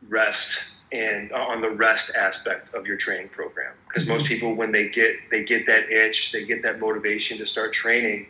rest 0.09 0.59
and 0.90 1.32
uh, 1.32 1.36
on 1.36 1.61
the 1.61 1.70
rest 1.70 2.11
aspect 2.14 2.74
of 2.74 2.86
your 2.86 2.97
training 2.97 3.28
program 3.28 3.72
because 3.88 4.07
most 4.07 4.24
mm-hmm. 4.24 4.34
people 4.34 4.55
when 4.55 4.72
they 4.72 4.88
get 4.88 5.16
they 5.30 5.45
get 5.45 5.64
that 5.66 5.90
itch 5.90 6.32
they 6.32 6.45
get 6.45 6.62
that 6.62 6.80
motivation 6.80 7.38
to 7.38 7.47
start 7.47 7.72
training 7.72 8.26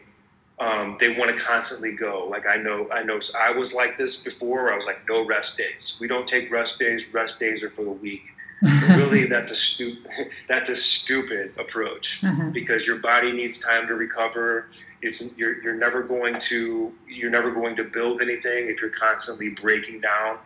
um, 0.59 0.97
they 1.01 1.17
want 1.17 1.37
to 1.37 1.45
constantly 1.45 1.93
go. 1.93 2.27
Like 2.31 2.47
i 2.47 2.57
know 2.57 2.89
i 2.91 3.03
know 3.03 3.21
i 3.39 3.51
was 3.51 3.73
like 3.73 3.99
this 3.99 4.17
before. 4.17 4.73
I 4.73 4.77
was 4.77 4.87
like 4.87 5.01
no 5.09 5.25
rest 5.25 5.57
days. 5.57 5.97
We 6.01 6.09
don't 6.09 6.27
take 6.27 6.51
rest 6.51 6.79
days. 6.79 7.13
Rest 7.13 7.41
days 7.41 7.63
are 7.63 7.71
for 7.71 7.85
the 7.85 7.91
weak. 7.91 8.23
Really 8.89 9.27
that's 9.27 9.51
a 9.51 9.57
stupid 9.57 10.07
that's 10.49 10.69
a 10.69 10.77
stupid 10.77 11.59
approach 11.59 12.23
uh-huh. 12.23 12.51
because 12.51 12.87
your 12.87 12.99
body 12.99 13.33
needs 13.33 13.59
time 13.59 13.89
to 13.89 13.95
recover. 13.95 14.69
It's 15.01 15.21
you're, 15.37 15.61
you're 15.63 15.75
never 15.75 16.03
going 16.05 16.39
to 16.41 16.93
you're 17.09 17.31
never 17.31 17.51
going 17.51 17.75
to 17.77 17.85
build 17.85 18.23
anything 18.23 18.69
if 18.69 18.81
you're 18.81 18.91
constantly 18.91 19.49
breaking 19.51 20.01
down. 20.01 20.39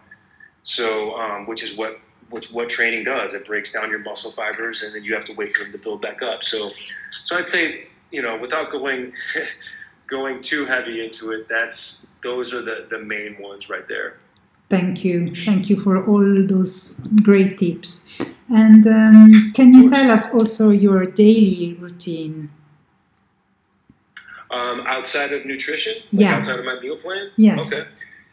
So 0.62 1.14
um, 1.16 1.46
which 1.46 1.62
is 1.62 1.76
what 1.76 2.00
which 2.30 2.50
what 2.50 2.70
training 2.70 3.04
does. 3.04 3.34
It 3.34 3.46
breaks 3.46 3.72
down 3.72 3.90
your 3.90 3.98
muscle 3.98 4.30
fibers 4.30 4.82
and 4.82 4.94
then 4.94 5.04
you 5.04 5.14
have 5.14 5.26
to 5.26 5.34
wait 5.34 5.54
for 5.54 5.64
them 5.64 5.72
to 5.72 5.78
build 5.78 6.00
back 6.00 6.22
up. 6.22 6.42
So 6.42 6.70
so 7.10 7.36
i'd 7.36 7.48
say 7.48 7.88
you 8.10 8.22
know 8.22 8.38
without 8.38 8.70
going 8.70 9.12
going 10.06 10.40
too 10.40 10.64
heavy 10.64 11.04
into 11.04 11.32
it 11.32 11.48
that's 11.48 12.06
those 12.22 12.52
are 12.54 12.62
the 12.62 12.86
the 12.90 12.98
main 12.98 13.36
ones 13.40 13.68
right 13.68 13.88
there 13.88 14.18
Thank 14.68 15.04
you. 15.04 15.34
Thank 15.44 15.70
you 15.70 15.76
for 15.76 16.04
all 16.04 16.46
those 16.46 17.00
great 17.22 17.58
tips. 17.58 18.12
And 18.48 18.86
um, 18.86 19.52
can 19.54 19.72
you 19.72 19.88
tell 19.88 20.10
us 20.10 20.32
also 20.34 20.70
your 20.70 21.04
daily 21.04 21.74
routine? 21.74 22.50
Um, 24.50 24.80
outside 24.86 25.32
of 25.32 25.44
nutrition? 25.44 25.94
Like 26.12 26.20
yeah. 26.20 26.36
Outside 26.36 26.58
of 26.58 26.64
my 26.64 26.80
meal 26.80 26.96
plan? 26.96 27.30
Yes. 27.36 27.72
Okay. 27.72 27.88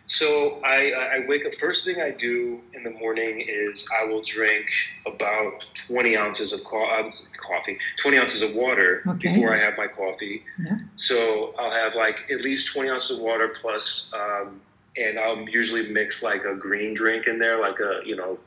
So 0.07 0.59
I, 0.63 0.91
I 0.91 1.25
wake 1.27 1.45
up. 1.45 1.55
First 1.55 1.85
thing 1.85 2.01
I 2.01 2.11
do 2.11 2.59
in 2.73 2.83
the 2.83 2.91
morning 2.91 3.45
is 3.47 3.85
I 3.97 4.03
will 4.03 4.21
drink 4.21 4.65
about 5.05 5.65
20 5.87 6.17
ounces 6.17 6.51
of 6.51 6.63
co- 6.65 6.85
uh, 6.85 7.09
coffee, 7.37 7.77
20 8.01 8.17
ounces 8.17 8.41
of 8.41 8.53
water 8.53 9.01
okay. 9.07 9.33
before 9.33 9.55
I 9.55 9.59
have 9.59 9.77
my 9.77 9.87
coffee. 9.87 10.43
Yeah. 10.59 10.77
So 10.97 11.55
I'll 11.57 11.71
have 11.71 11.95
like 11.95 12.17
at 12.31 12.41
least 12.41 12.73
20 12.73 12.89
ounces 12.89 13.17
of 13.17 13.23
water 13.23 13.55
plus 13.61 14.13
um, 14.13 14.59
and 14.97 15.19
I'll 15.19 15.47
usually 15.49 15.89
mix 15.89 16.21
like 16.21 16.43
a 16.45 16.55
green 16.55 16.93
drink 16.93 17.27
in 17.27 17.39
there, 17.39 17.59
like 17.59 17.79
a 17.79 18.01
you 18.05 18.15
know 18.15 18.37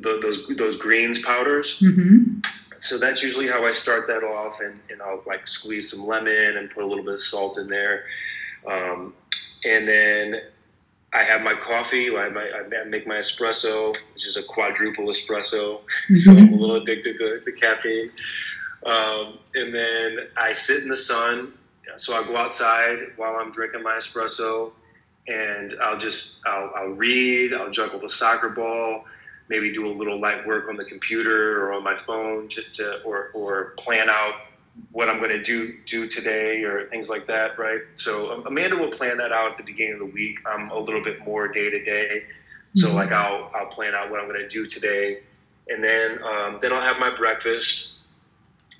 those 0.00 0.46
those 0.56 0.76
greens 0.76 1.20
powders. 1.22 1.78
Mm-hmm. 1.80 2.40
So 2.80 2.96
that's 2.96 3.22
usually 3.22 3.48
how 3.48 3.66
I 3.66 3.72
start 3.72 4.06
that 4.06 4.22
off, 4.22 4.60
and, 4.60 4.78
and 4.90 5.02
I'll 5.02 5.22
like 5.26 5.48
squeeze 5.48 5.90
some 5.90 6.06
lemon 6.06 6.56
and 6.56 6.70
put 6.70 6.84
a 6.84 6.86
little 6.86 7.04
bit 7.04 7.14
of 7.14 7.22
salt 7.22 7.58
in 7.58 7.66
there, 7.66 8.04
um, 8.66 9.14
and 9.64 9.88
then 9.88 10.42
I 11.12 11.22
have 11.22 11.42
my 11.42 11.54
coffee. 11.54 12.14
I, 12.14 12.28
my, 12.28 12.50
I 12.50 12.84
make 12.84 13.06
my 13.06 13.16
espresso, 13.16 13.96
which 14.14 14.26
is 14.26 14.36
a 14.36 14.42
quadruple 14.42 15.06
espresso. 15.06 15.80
Mm-hmm. 16.10 16.16
So 16.16 16.32
I'm 16.32 16.52
a 16.52 16.56
little 16.56 16.76
addicted 16.76 17.18
to, 17.18 17.40
to 17.40 17.52
caffeine. 17.52 18.10
Um, 18.84 19.38
and 19.54 19.74
then 19.74 20.28
I 20.36 20.52
sit 20.52 20.82
in 20.82 20.88
the 20.88 20.96
sun. 20.96 21.54
So 21.96 22.14
I 22.14 22.22
go 22.24 22.36
outside 22.36 22.98
while 23.16 23.36
I'm 23.36 23.50
drinking 23.50 23.82
my 23.82 23.94
espresso 23.94 24.72
and 25.26 25.74
I'll 25.82 25.98
just 25.98 26.40
I'll, 26.46 26.72
I'll 26.74 26.88
read, 26.88 27.54
I'll 27.54 27.70
juggle 27.70 28.00
the 28.00 28.10
soccer 28.10 28.48
ball, 28.48 29.04
maybe 29.48 29.72
do 29.72 29.86
a 29.86 29.92
little 29.92 30.20
light 30.20 30.46
work 30.46 30.68
on 30.68 30.76
the 30.76 30.84
computer 30.84 31.62
or 31.62 31.72
on 31.72 31.84
my 31.84 31.96
phone 31.96 32.48
to, 32.48 32.62
to 32.74 33.02
or 33.02 33.30
or 33.34 33.74
plan 33.78 34.08
out 34.08 34.34
what 34.92 35.08
I'm 35.08 35.18
going 35.18 35.30
to 35.30 35.42
do 35.42 35.74
do 35.86 36.08
today 36.08 36.62
or 36.62 36.88
things 36.88 37.08
like 37.08 37.26
that, 37.26 37.58
right? 37.58 37.80
So 37.94 38.32
um, 38.32 38.46
Amanda 38.46 38.76
will 38.76 38.90
plan 38.90 39.18
that 39.18 39.32
out 39.32 39.52
at 39.52 39.56
the 39.58 39.64
beginning 39.64 39.94
of 39.94 39.98
the 40.00 40.06
week. 40.06 40.38
I'm 40.46 40.70
a 40.70 40.78
little 40.78 41.02
bit 41.02 41.24
more 41.24 41.48
day 41.48 41.70
to 41.70 41.84
day, 41.84 42.24
so 42.74 42.88
mm-hmm. 42.88 42.96
like 42.96 43.12
I'll 43.12 43.50
I'll 43.54 43.66
plan 43.66 43.94
out 43.94 44.10
what 44.10 44.20
I'm 44.20 44.28
going 44.28 44.40
to 44.40 44.48
do 44.48 44.66
today, 44.66 45.20
and 45.68 45.82
then 45.82 46.18
um, 46.22 46.58
then 46.62 46.72
I'll 46.72 46.82
have 46.82 46.98
my 46.98 47.14
breakfast, 47.14 47.98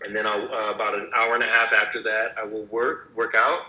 and 0.03 0.15
then 0.15 0.27
I'll 0.27 0.43
uh, 0.43 0.75
about 0.75 0.95
an 0.95 1.11
hour 1.15 1.35
and 1.35 1.43
a 1.43 1.49
half 1.49 1.73
after 1.73 2.03
that 2.03 2.35
I 2.39 2.45
will 2.45 2.65
work 2.67 3.13
work 3.15 3.35
out, 3.35 3.67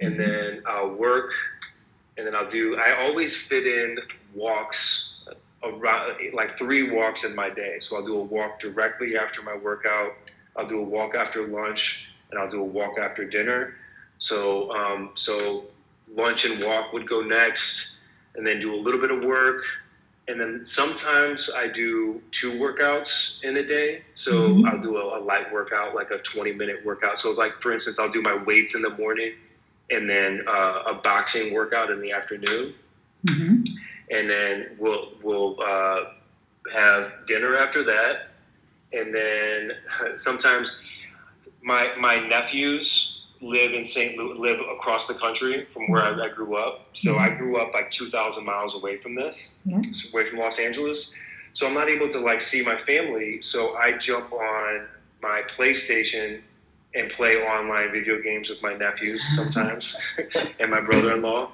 and 0.00 0.14
mm-hmm. 0.14 0.22
then 0.22 0.62
I'll 0.66 0.94
work 0.94 1.32
and 2.16 2.26
then 2.26 2.34
I'll 2.34 2.48
do. 2.48 2.76
I 2.76 3.02
always 3.02 3.36
fit 3.36 3.66
in 3.66 3.98
walks 4.34 5.20
around 5.62 6.16
like 6.32 6.56
three 6.58 6.90
walks 6.90 7.24
in 7.24 7.34
my 7.34 7.50
day. 7.50 7.78
So 7.80 7.96
I'll 7.96 8.04
do 8.04 8.18
a 8.18 8.22
walk 8.22 8.58
directly 8.58 9.16
after 9.16 9.42
my 9.42 9.56
workout. 9.56 10.12
I'll 10.56 10.68
do 10.68 10.80
a 10.80 10.84
walk 10.84 11.14
after 11.14 11.46
lunch, 11.46 12.08
and 12.30 12.40
I'll 12.40 12.50
do 12.50 12.60
a 12.60 12.64
walk 12.64 12.98
after 12.98 13.24
dinner. 13.24 13.74
So 14.18 14.70
um, 14.72 15.10
so 15.14 15.64
lunch 16.14 16.44
and 16.44 16.62
walk 16.62 16.92
would 16.92 17.08
go 17.08 17.20
next, 17.20 17.96
and 18.34 18.46
then 18.46 18.60
do 18.60 18.74
a 18.74 18.80
little 18.80 19.00
bit 19.00 19.10
of 19.10 19.22
work. 19.22 19.62
And 20.28 20.40
then 20.40 20.64
sometimes 20.64 21.50
I 21.54 21.68
do 21.68 22.20
two 22.32 22.50
workouts 22.52 23.44
in 23.44 23.58
a 23.58 23.64
day. 23.64 24.02
So 24.14 24.48
mm-hmm. 24.48 24.66
I'll 24.66 24.82
do 24.82 24.96
a, 24.96 25.20
a 25.20 25.20
light 25.20 25.52
workout, 25.52 25.94
like 25.94 26.10
a 26.10 26.18
20 26.18 26.52
minute 26.52 26.84
workout. 26.84 27.20
So 27.20 27.30
like 27.30 27.60
for 27.62 27.72
instance, 27.72 28.00
I'll 28.00 28.10
do 28.10 28.22
my 28.22 28.34
weights 28.34 28.74
in 28.74 28.82
the 28.82 28.90
morning 28.90 29.34
and 29.90 30.08
then 30.08 30.44
uh, 30.48 30.82
a 30.86 30.94
boxing 31.02 31.54
workout 31.54 31.90
in 31.90 32.00
the 32.00 32.12
afternoon, 32.12 32.74
mm-hmm. 33.24 33.62
and 34.10 34.30
then 34.30 34.76
we'll 34.78 35.12
we'll 35.22 35.60
uh, 35.62 36.04
have 36.72 37.12
dinner 37.26 37.56
after 37.56 37.84
that, 37.84 38.30
and 38.92 39.14
then 39.14 39.72
sometimes 40.16 40.80
my 41.62 41.94
my 41.98 42.26
nephews 42.26 43.16
live 43.40 43.74
in 43.74 43.84
St. 43.84 44.16
Louis, 44.16 44.38
live 44.38 44.60
across 44.60 45.06
the 45.06 45.14
country 45.14 45.66
from 45.72 45.90
where 45.90 46.02
I, 46.02 46.26
I 46.26 46.28
grew 46.28 46.56
up. 46.56 46.86
So 46.94 47.12
mm-hmm. 47.12 47.20
I 47.20 47.28
grew 47.28 47.60
up 47.60 47.74
like 47.74 47.90
2,000 47.90 48.44
miles 48.44 48.74
away 48.74 48.96
from 48.96 49.14
this, 49.14 49.56
yeah. 49.64 49.82
away 50.12 50.30
from 50.30 50.38
Los 50.38 50.58
Angeles. 50.58 51.14
So 51.52 51.66
I'm 51.66 51.74
not 51.74 51.88
able 51.88 52.08
to 52.10 52.18
like 52.18 52.40
see 52.40 52.62
my 52.62 52.78
family. 52.78 53.42
So 53.42 53.76
I 53.76 53.98
jump 53.98 54.32
on 54.32 54.86
my 55.22 55.42
PlayStation 55.56 56.40
and 56.94 57.10
play 57.10 57.36
online 57.36 57.92
video 57.92 58.20
games 58.22 58.48
with 58.48 58.62
my 58.62 58.74
nephews 58.74 59.22
sometimes 59.36 59.96
and 60.60 60.70
my 60.70 60.80
brother-in-law. 60.80 61.50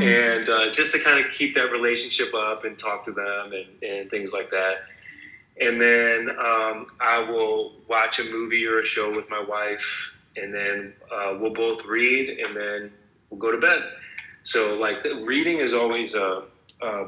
And 0.00 0.48
uh, 0.48 0.72
just 0.72 0.92
to 0.92 0.98
kind 0.98 1.24
of 1.24 1.30
keep 1.30 1.54
that 1.54 1.70
relationship 1.70 2.34
up 2.34 2.64
and 2.64 2.76
talk 2.76 3.04
to 3.04 3.12
them 3.12 3.52
and, 3.52 3.82
and 3.82 4.10
things 4.10 4.32
like 4.32 4.50
that. 4.50 4.78
And 5.60 5.80
then 5.80 6.30
um, 6.30 6.86
I 7.00 7.18
will 7.30 7.74
watch 7.88 8.18
a 8.18 8.24
movie 8.24 8.66
or 8.66 8.80
a 8.80 8.84
show 8.84 9.14
with 9.14 9.30
my 9.30 9.40
wife, 9.40 10.16
and 10.36 10.52
then 10.52 10.94
uh, 11.12 11.36
we'll 11.40 11.54
both 11.54 11.84
read, 11.84 12.40
and 12.40 12.56
then 12.56 12.92
we'll 13.30 13.38
go 13.38 13.52
to 13.52 13.58
bed. 13.58 13.82
So, 14.42 14.76
like, 14.78 15.04
reading 15.04 15.60
is 15.60 15.72
always 15.72 16.14
a, 16.14 16.42
a 16.82 17.06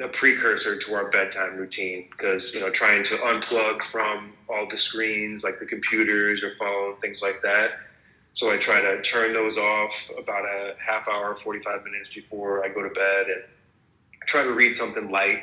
a 0.00 0.08
precursor 0.08 0.76
to 0.76 0.94
our 0.94 1.10
bedtime 1.10 1.56
routine 1.56 2.08
because 2.10 2.54
you 2.54 2.60
know 2.60 2.70
trying 2.70 3.04
to 3.04 3.16
unplug 3.18 3.82
from 3.84 4.32
all 4.48 4.66
the 4.68 4.76
screens 4.76 5.44
like 5.44 5.58
the 5.58 5.66
computers 5.66 6.42
or 6.42 6.54
phone 6.58 6.96
things 7.00 7.22
like 7.22 7.40
that 7.42 7.72
so 8.34 8.50
i 8.50 8.56
try 8.56 8.80
to 8.80 9.00
turn 9.02 9.32
those 9.32 9.58
off 9.58 9.92
about 10.18 10.44
a 10.44 10.74
half 10.84 11.06
hour 11.08 11.38
45 11.44 11.84
minutes 11.84 12.08
before 12.12 12.64
i 12.64 12.68
go 12.68 12.82
to 12.82 12.88
bed 12.88 13.26
and 13.26 13.42
try 14.26 14.42
to 14.42 14.52
read 14.52 14.74
something 14.74 15.10
light 15.10 15.42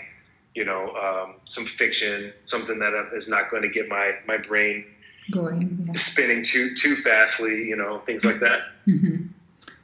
you 0.60 0.66
know 0.66 0.84
um, 1.06 1.36
some 1.46 1.66
fiction 1.66 2.34
something 2.44 2.78
that 2.80 2.94
is 3.16 3.30
not 3.30 3.50
going 3.50 3.64
to 3.64 3.70
get 3.70 3.88
my 3.88 4.12
my 4.28 4.38
brain 4.38 4.86
going 5.32 5.62
yeah. 5.88 6.00
spinning 6.00 6.44
too 6.44 6.76
too 6.76 6.96
fastly 6.98 7.56
you 7.72 7.78
know 7.82 8.00
things 8.06 8.26
like 8.26 8.40
that 8.40 8.60
mm-hmm. 8.86 9.18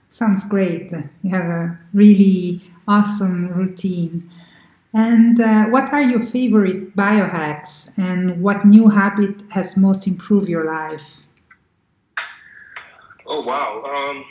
sounds 0.10 0.44
great 0.56 0.92
you 1.24 1.30
have 1.30 1.46
a 1.46 1.80
really 1.94 2.62
awesome 2.88 3.48
routine 3.54 4.30
and 4.94 5.40
uh, 5.42 5.66
what 5.66 5.92
are 5.92 6.02
your 6.02 6.26
favorite 6.26 6.96
biohacks 6.96 7.98
and 7.98 8.42
what 8.42 8.66
new 8.66 8.88
habit 8.88 9.44
has 9.52 9.76
most 9.76 10.08
improved 10.08 10.48
your 10.48 10.64
life? 10.64 11.20
Oh 13.26 13.42
wow! 13.42 13.84
Um, 13.84 14.26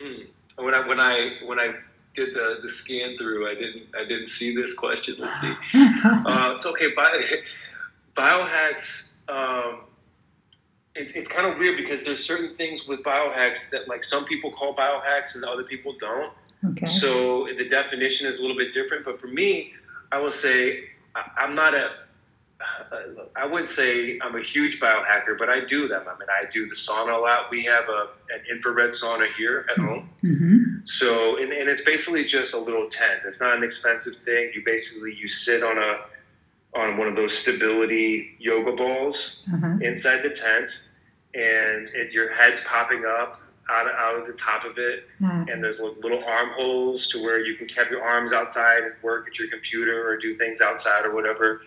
hmm. 0.00 0.64
When 0.64 0.74
I 0.74 0.88
when 0.88 0.98
I 0.98 1.36
when 1.46 1.60
I 1.60 1.74
did 2.14 2.34
the, 2.34 2.60
the 2.62 2.70
scan 2.70 3.16
through, 3.16 3.48
I 3.48 3.54
didn't 3.54 3.86
I 3.98 4.04
didn't 4.04 4.28
see 4.28 4.54
this 4.54 4.74
question. 4.74 5.16
Let's 5.18 5.40
see. 5.40 5.52
uh, 5.74 6.54
it's 6.56 6.66
okay. 6.66 6.92
Bio, 6.94 7.18
biohacks. 8.16 9.08
Um, 9.28 9.84
it, 10.94 11.16
it's 11.16 11.28
kind 11.28 11.50
of 11.50 11.58
weird 11.58 11.76
because 11.76 12.04
there's 12.04 12.24
certain 12.24 12.56
things 12.56 12.86
with 12.86 13.02
biohacks 13.02 13.70
that 13.70 13.88
like 13.88 14.04
some 14.04 14.24
people 14.24 14.52
call 14.52 14.74
biohacks 14.74 15.34
and 15.34 15.44
other 15.44 15.64
people 15.64 15.94
don't. 15.98 16.32
Okay. 16.64 16.86
So 16.86 17.48
the 17.56 17.68
definition 17.68 18.26
is 18.26 18.38
a 18.38 18.42
little 18.42 18.56
bit 18.56 18.72
different, 18.72 19.04
but 19.04 19.20
for 19.20 19.26
me, 19.26 19.72
I 20.12 20.18
will 20.18 20.30
say 20.30 20.84
I, 21.14 21.44
am 21.44 21.54
not 21.54 21.74
a. 21.74 21.90
I 23.36 23.46
wouldn't 23.46 23.70
say 23.70 24.18
I'm 24.22 24.36
a 24.36 24.42
huge 24.42 24.78
biohacker, 24.80 25.38
but 25.38 25.48
I 25.48 25.64
do 25.64 25.88
them. 25.88 26.02
I 26.06 26.12
mean, 26.18 26.28
I 26.30 26.48
do 26.50 26.68
the 26.68 26.74
sauna 26.74 27.16
a 27.16 27.20
lot. 27.20 27.50
We 27.50 27.64
have 27.64 27.88
a 27.88 28.08
an 28.32 28.42
infrared 28.50 28.90
sauna 28.90 29.32
here 29.34 29.66
at 29.70 29.78
home. 29.78 30.10
Mm-hmm. 30.22 30.71
So, 30.84 31.36
and, 31.38 31.52
and 31.52 31.68
it's 31.68 31.82
basically 31.82 32.24
just 32.24 32.54
a 32.54 32.58
little 32.58 32.88
tent. 32.88 33.20
It's 33.26 33.40
not 33.40 33.56
an 33.56 33.62
expensive 33.62 34.16
thing. 34.16 34.50
You 34.54 34.62
basically 34.64 35.14
you 35.14 35.28
sit 35.28 35.62
on 35.62 35.78
a 35.78 36.00
on 36.74 36.96
one 36.96 37.06
of 37.06 37.16
those 37.16 37.36
stability 37.36 38.34
yoga 38.38 38.72
balls 38.72 39.46
uh-huh. 39.52 39.78
inside 39.82 40.22
the 40.22 40.30
tent, 40.30 40.70
and 41.34 41.88
it, 41.90 42.12
your 42.12 42.32
head's 42.32 42.60
popping 42.60 43.04
up 43.04 43.40
out 43.70 43.86
of, 43.86 43.92
out 43.94 44.20
of 44.20 44.26
the 44.26 44.32
top 44.34 44.64
of 44.64 44.78
it, 44.78 45.04
mm. 45.20 45.52
and 45.52 45.62
there's 45.62 45.78
little 45.78 46.22
armholes 46.24 47.06
to 47.08 47.22
where 47.22 47.44
you 47.44 47.56
can 47.56 47.66
keep 47.66 47.90
your 47.90 48.02
arms 48.02 48.32
outside 48.32 48.82
and 48.82 48.94
work 49.02 49.28
at 49.28 49.38
your 49.38 49.48
computer 49.48 50.08
or 50.08 50.16
do 50.16 50.36
things 50.36 50.60
outside 50.60 51.04
or 51.04 51.14
whatever. 51.14 51.62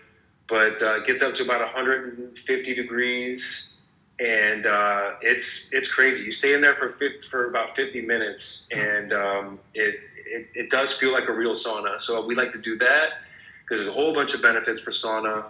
But 0.48 0.80
uh, 0.82 1.00
it 1.00 1.06
gets 1.06 1.22
up 1.22 1.34
to 1.36 1.44
about 1.44 1.60
150 1.60 2.74
degrees, 2.74 3.75
and 4.18 4.66
uh, 4.66 5.12
it's 5.20 5.68
it's 5.72 5.88
crazy. 5.88 6.24
You 6.24 6.32
stay 6.32 6.54
in 6.54 6.60
there 6.60 6.74
for 6.76 6.94
for 7.30 7.48
about 7.48 7.76
50 7.76 8.00
minutes, 8.02 8.66
and 8.72 9.12
um, 9.12 9.58
it, 9.74 10.00
it 10.26 10.48
it 10.54 10.70
does 10.70 10.92
feel 10.92 11.12
like 11.12 11.28
a 11.28 11.32
real 11.32 11.52
sauna. 11.52 12.00
So 12.00 12.24
we 12.24 12.34
like 12.34 12.52
to 12.52 12.60
do 12.60 12.78
that 12.78 13.08
because 13.62 13.84
there's 13.84 13.88
a 13.88 13.98
whole 13.98 14.14
bunch 14.14 14.34
of 14.34 14.42
benefits 14.42 14.80
for 14.80 14.90
sauna. 14.90 15.44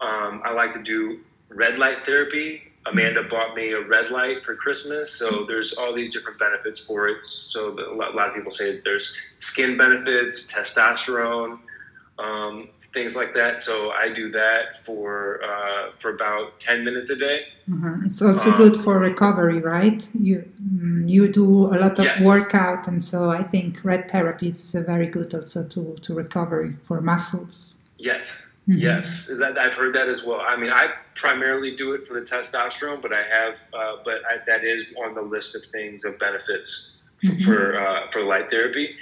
Um, 0.00 0.42
I 0.44 0.52
like 0.52 0.72
to 0.74 0.82
do 0.82 1.20
red 1.50 1.78
light 1.78 2.04
therapy 2.04 2.68
Amanda 2.90 3.22
bought 3.22 3.54
me 3.54 3.72
a 3.72 3.80
red 3.80 4.10
light 4.10 4.44
for 4.44 4.54
Christmas. 4.54 5.12
So 5.12 5.44
there's 5.44 5.74
all 5.74 5.94
these 5.94 6.12
different 6.12 6.38
benefits 6.38 6.78
for 6.78 7.08
it. 7.08 7.24
So 7.24 7.78
a 7.78 7.94
lot 7.94 8.28
of 8.28 8.34
people 8.34 8.50
say 8.50 8.80
there's 8.84 9.14
skin 9.38 9.76
benefits, 9.76 10.50
testosterone, 10.50 11.58
um, 12.18 12.68
things 12.92 13.14
like 13.14 13.32
that. 13.34 13.60
So 13.60 13.90
I 13.90 14.12
do 14.12 14.30
that 14.32 14.84
for 14.84 15.40
uh, 15.44 15.92
for 15.98 16.14
about 16.14 16.60
ten 16.60 16.84
minutes 16.84 17.10
a 17.10 17.16
day. 17.16 17.42
Mm-hmm. 17.68 18.06
It's 18.06 18.20
also 18.22 18.50
um, 18.50 18.56
good 18.56 18.76
for 18.76 18.98
recovery, 18.98 19.60
right? 19.60 20.06
You 20.18 20.48
mm, 20.62 21.08
you 21.08 21.28
do 21.28 21.66
a 21.66 21.78
lot 21.78 21.98
of 21.98 22.04
yes. 22.04 22.24
workout, 22.24 22.88
and 22.88 23.02
so 23.02 23.30
I 23.30 23.42
think 23.42 23.84
red 23.84 24.10
therapy 24.10 24.48
is 24.48 24.72
very 24.72 25.06
good 25.06 25.34
also 25.34 25.64
to 25.64 25.96
to 26.02 26.14
recovery 26.14 26.72
for 26.84 27.00
muscles. 27.00 27.78
Yes, 27.98 28.48
Mm-hmm. 28.68 28.80
Yes, 28.80 29.30
that, 29.38 29.56
I've 29.56 29.72
heard 29.72 29.94
that 29.94 30.08
as 30.08 30.24
well. 30.24 30.42
I 30.42 30.54
mean, 30.54 30.70
I 30.70 30.90
primarily 31.14 31.74
do 31.74 31.94
it 31.94 32.06
for 32.06 32.20
the 32.20 32.26
testosterone, 32.26 33.00
but 33.00 33.14
I 33.14 33.22
have, 33.22 33.54
uh, 33.72 34.02
but 34.04 34.16
I, 34.30 34.44
that 34.46 34.62
is 34.62 34.84
on 35.02 35.14
the 35.14 35.22
list 35.22 35.54
of 35.54 35.62
things 35.72 36.04
of 36.04 36.18
benefits 36.18 36.98
mm-hmm. 37.24 37.42
for 37.44 37.80
uh, 37.80 38.10
for 38.10 38.22
light 38.24 38.50
therapy. 38.50 38.94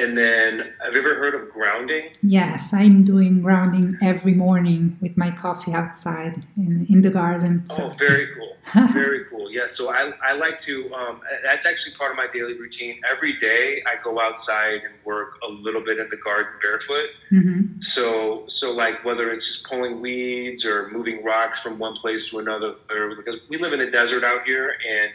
And 0.00 0.16
then, 0.16 0.72
have 0.82 0.94
you 0.94 1.00
ever 1.00 1.14
heard 1.16 1.34
of 1.34 1.50
grounding? 1.50 2.12
Yes, 2.22 2.72
I'm 2.72 3.04
doing 3.04 3.42
grounding 3.42 3.98
every 4.00 4.32
morning 4.32 4.96
with 5.02 5.14
my 5.18 5.30
coffee 5.30 5.74
outside 5.74 6.46
in, 6.56 6.86
in 6.88 7.02
the 7.02 7.10
garden. 7.10 7.66
So. 7.66 7.90
Oh, 7.90 7.96
very 7.98 8.28
cool. 8.34 8.56
very 8.92 9.26
cool. 9.26 9.50
Yeah, 9.50 9.66
so 9.68 9.90
I, 9.90 10.12
I 10.22 10.32
like 10.32 10.58
to, 10.60 10.90
um, 10.94 11.20
that's 11.42 11.66
actually 11.66 11.94
part 11.96 12.12
of 12.12 12.16
my 12.16 12.28
daily 12.32 12.54
routine. 12.58 12.98
Every 13.10 13.38
day 13.40 13.82
I 13.86 14.02
go 14.02 14.18
outside 14.18 14.80
and 14.86 14.94
work 15.04 15.34
a 15.46 15.50
little 15.50 15.84
bit 15.84 15.98
in 15.98 16.08
the 16.08 16.16
garden 16.16 16.52
barefoot. 16.62 17.10
Mm-hmm. 17.30 17.82
So, 17.82 18.44
so 18.46 18.72
like 18.72 19.04
whether 19.04 19.30
it's 19.30 19.46
just 19.46 19.66
pulling 19.66 20.00
weeds 20.00 20.64
or 20.64 20.88
moving 20.90 21.22
rocks 21.22 21.58
from 21.58 21.78
one 21.78 21.94
place 21.94 22.30
to 22.30 22.38
another, 22.38 22.76
or 22.88 23.16
because 23.16 23.40
we 23.50 23.58
live 23.58 23.74
in 23.74 23.82
a 23.82 23.90
desert 23.90 24.24
out 24.24 24.44
here 24.44 24.76
and 24.88 25.12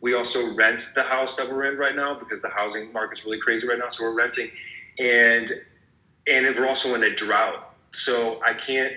we 0.00 0.14
also 0.14 0.54
rent 0.54 0.88
the 0.94 1.02
house 1.02 1.36
that 1.36 1.48
we're 1.48 1.72
in 1.72 1.78
right 1.78 1.96
now 1.96 2.18
because 2.18 2.40
the 2.40 2.48
housing 2.48 2.92
market's 2.92 3.24
really 3.24 3.40
crazy 3.40 3.66
right 3.66 3.78
now. 3.78 3.88
So 3.88 4.04
we're 4.04 4.14
renting, 4.14 4.50
and 4.98 5.50
and 6.26 6.46
we're 6.56 6.68
also 6.68 6.94
in 6.94 7.02
a 7.02 7.14
drought. 7.14 7.74
So 7.92 8.40
I 8.42 8.54
can't, 8.54 8.92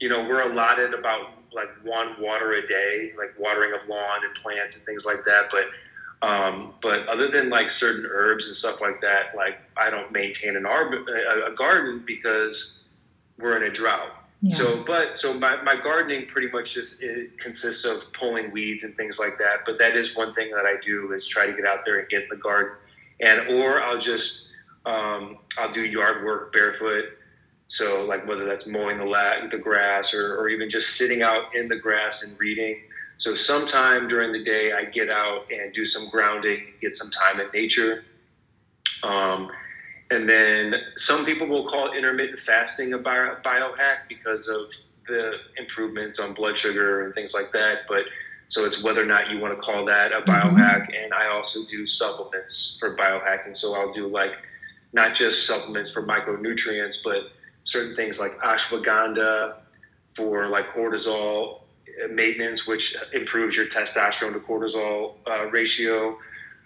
you 0.00 0.08
know, 0.08 0.20
we're 0.20 0.42
allotted 0.42 0.94
about 0.94 1.30
like 1.52 1.68
one 1.82 2.14
water 2.20 2.54
a 2.54 2.66
day, 2.66 3.12
like 3.18 3.34
watering 3.38 3.72
of 3.72 3.88
lawn 3.88 4.20
and 4.24 4.34
plants 4.34 4.76
and 4.76 4.84
things 4.84 5.04
like 5.04 5.24
that. 5.24 5.50
But 5.50 5.64
um, 6.20 6.74
but 6.82 7.06
other 7.08 7.28
than 7.28 7.48
like 7.48 7.70
certain 7.70 8.06
herbs 8.10 8.46
and 8.46 8.54
stuff 8.54 8.80
like 8.80 9.00
that, 9.00 9.36
like 9.36 9.58
I 9.76 9.90
don't 9.90 10.12
maintain 10.12 10.56
an 10.56 10.64
arb- 10.64 11.06
a, 11.08 11.52
a 11.52 11.54
garden 11.54 12.02
because 12.06 12.84
we're 13.38 13.56
in 13.56 13.70
a 13.70 13.72
drought. 13.72 14.17
So, 14.46 14.84
but 14.84 15.16
so 15.16 15.34
my, 15.34 15.60
my 15.62 15.74
gardening 15.74 16.26
pretty 16.26 16.48
much 16.48 16.72
just 16.72 17.02
consists 17.40 17.84
of 17.84 18.02
pulling 18.12 18.52
weeds 18.52 18.84
and 18.84 18.94
things 18.94 19.18
like 19.18 19.36
that. 19.38 19.58
But 19.66 19.78
that 19.78 19.96
is 19.96 20.14
one 20.14 20.32
thing 20.34 20.52
that 20.52 20.64
I 20.64 20.74
do 20.84 21.12
is 21.12 21.26
try 21.26 21.46
to 21.46 21.52
get 21.52 21.64
out 21.64 21.80
there 21.84 21.98
and 21.98 22.08
get 22.08 22.22
in 22.22 22.28
the 22.30 22.36
garden, 22.36 22.76
and 23.20 23.48
or 23.48 23.82
I'll 23.82 23.98
just 23.98 24.48
um, 24.86 25.38
I'll 25.58 25.72
do 25.72 25.84
yard 25.84 26.24
work 26.24 26.52
barefoot. 26.52 27.06
So 27.66 28.04
like 28.04 28.26
whether 28.28 28.44
that's 28.44 28.66
mowing 28.66 28.98
the 28.98 29.04
la- 29.04 29.48
the 29.50 29.58
grass 29.58 30.14
or, 30.14 30.36
or 30.38 30.48
even 30.48 30.70
just 30.70 30.96
sitting 30.96 31.22
out 31.22 31.54
in 31.54 31.66
the 31.66 31.76
grass 31.76 32.22
and 32.22 32.38
reading. 32.38 32.80
So 33.18 33.34
sometime 33.34 34.06
during 34.06 34.32
the 34.32 34.44
day 34.44 34.72
I 34.72 34.84
get 34.84 35.10
out 35.10 35.46
and 35.50 35.74
do 35.74 35.84
some 35.84 36.08
grounding, 36.08 36.62
get 36.80 36.94
some 36.94 37.10
time 37.10 37.40
in 37.40 37.48
nature. 37.52 38.04
Um, 39.02 39.50
and 40.10 40.28
then 40.28 40.74
some 40.96 41.24
people 41.24 41.46
will 41.46 41.68
call 41.68 41.92
intermittent 41.92 42.40
fasting 42.40 42.94
a 42.94 42.98
bio, 42.98 43.36
biohack 43.44 44.08
because 44.08 44.48
of 44.48 44.66
the 45.06 45.32
improvements 45.58 46.18
on 46.18 46.34
blood 46.34 46.56
sugar 46.56 47.04
and 47.04 47.14
things 47.14 47.34
like 47.34 47.52
that. 47.52 47.80
But 47.88 48.04
so 48.48 48.64
it's 48.64 48.82
whether 48.82 49.02
or 49.02 49.06
not 49.06 49.30
you 49.30 49.38
want 49.38 49.54
to 49.54 49.60
call 49.60 49.84
that 49.84 50.12
a 50.12 50.22
biohack. 50.22 50.82
Mm-hmm. 50.82 51.04
And 51.04 51.14
I 51.14 51.28
also 51.28 51.60
do 51.70 51.86
supplements 51.86 52.78
for 52.80 52.96
biohacking. 52.96 53.56
So 53.56 53.74
I'll 53.74 53.92
do 53.92 54.08
like 54.08 54.32
not 54.94 55.14
just 55.14 55.46
supplements 55.46 55.90
for 55.90 56.02
micronutrients, 56.02 57.02
but 57.04 57.24
certain 57.64 57.94
things 57.94 58.18
like 58.18 58.32
ashwagandha 58.38 59.56
for 60.16 60.48
like 60.48 60.72
cortisol 60.74 61.60
maintenance, 62.10 62.66
which 62.66 62.96
improves 63.12 63.56
your 63.56 63.66
testosterone 63.66 64.32
to 64.32 64.40
cortisol 64.40 65.14
uh, 65.26 65.46
ratio 65.46 66.16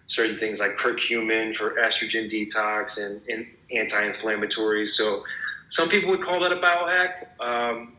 certain 0.06 0.38
things 0.38 0.58
like 0.60 0.72
curcumin 0.76 1.54
for 1.56 1.76
estrogen 1.76 2.30
detox 2.30 2.98
and, 2.98 3.20
and 3.28 3.46
anti-inflammatories. 3.70 4.88
So 4.88 5.24
some 5.68 5.88
people 5.88 6.10
would 6.10 6.22
call 6.22 6.40
that 6.40 6.52
a 6.52 6.56
biohack, 6.56 7.40
um, 7.40 7.96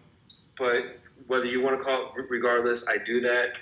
but 0.58 1.00
whether 1.28 1.46
you 1.46 1.62
want 1.62 1.78
to 1.78 1.84
call 1.84 2.14
it 2.18 2.26
regardless, 2.30 2.88
I 2.88 2.98
do 2.98 3.22
that. 3.22 3.54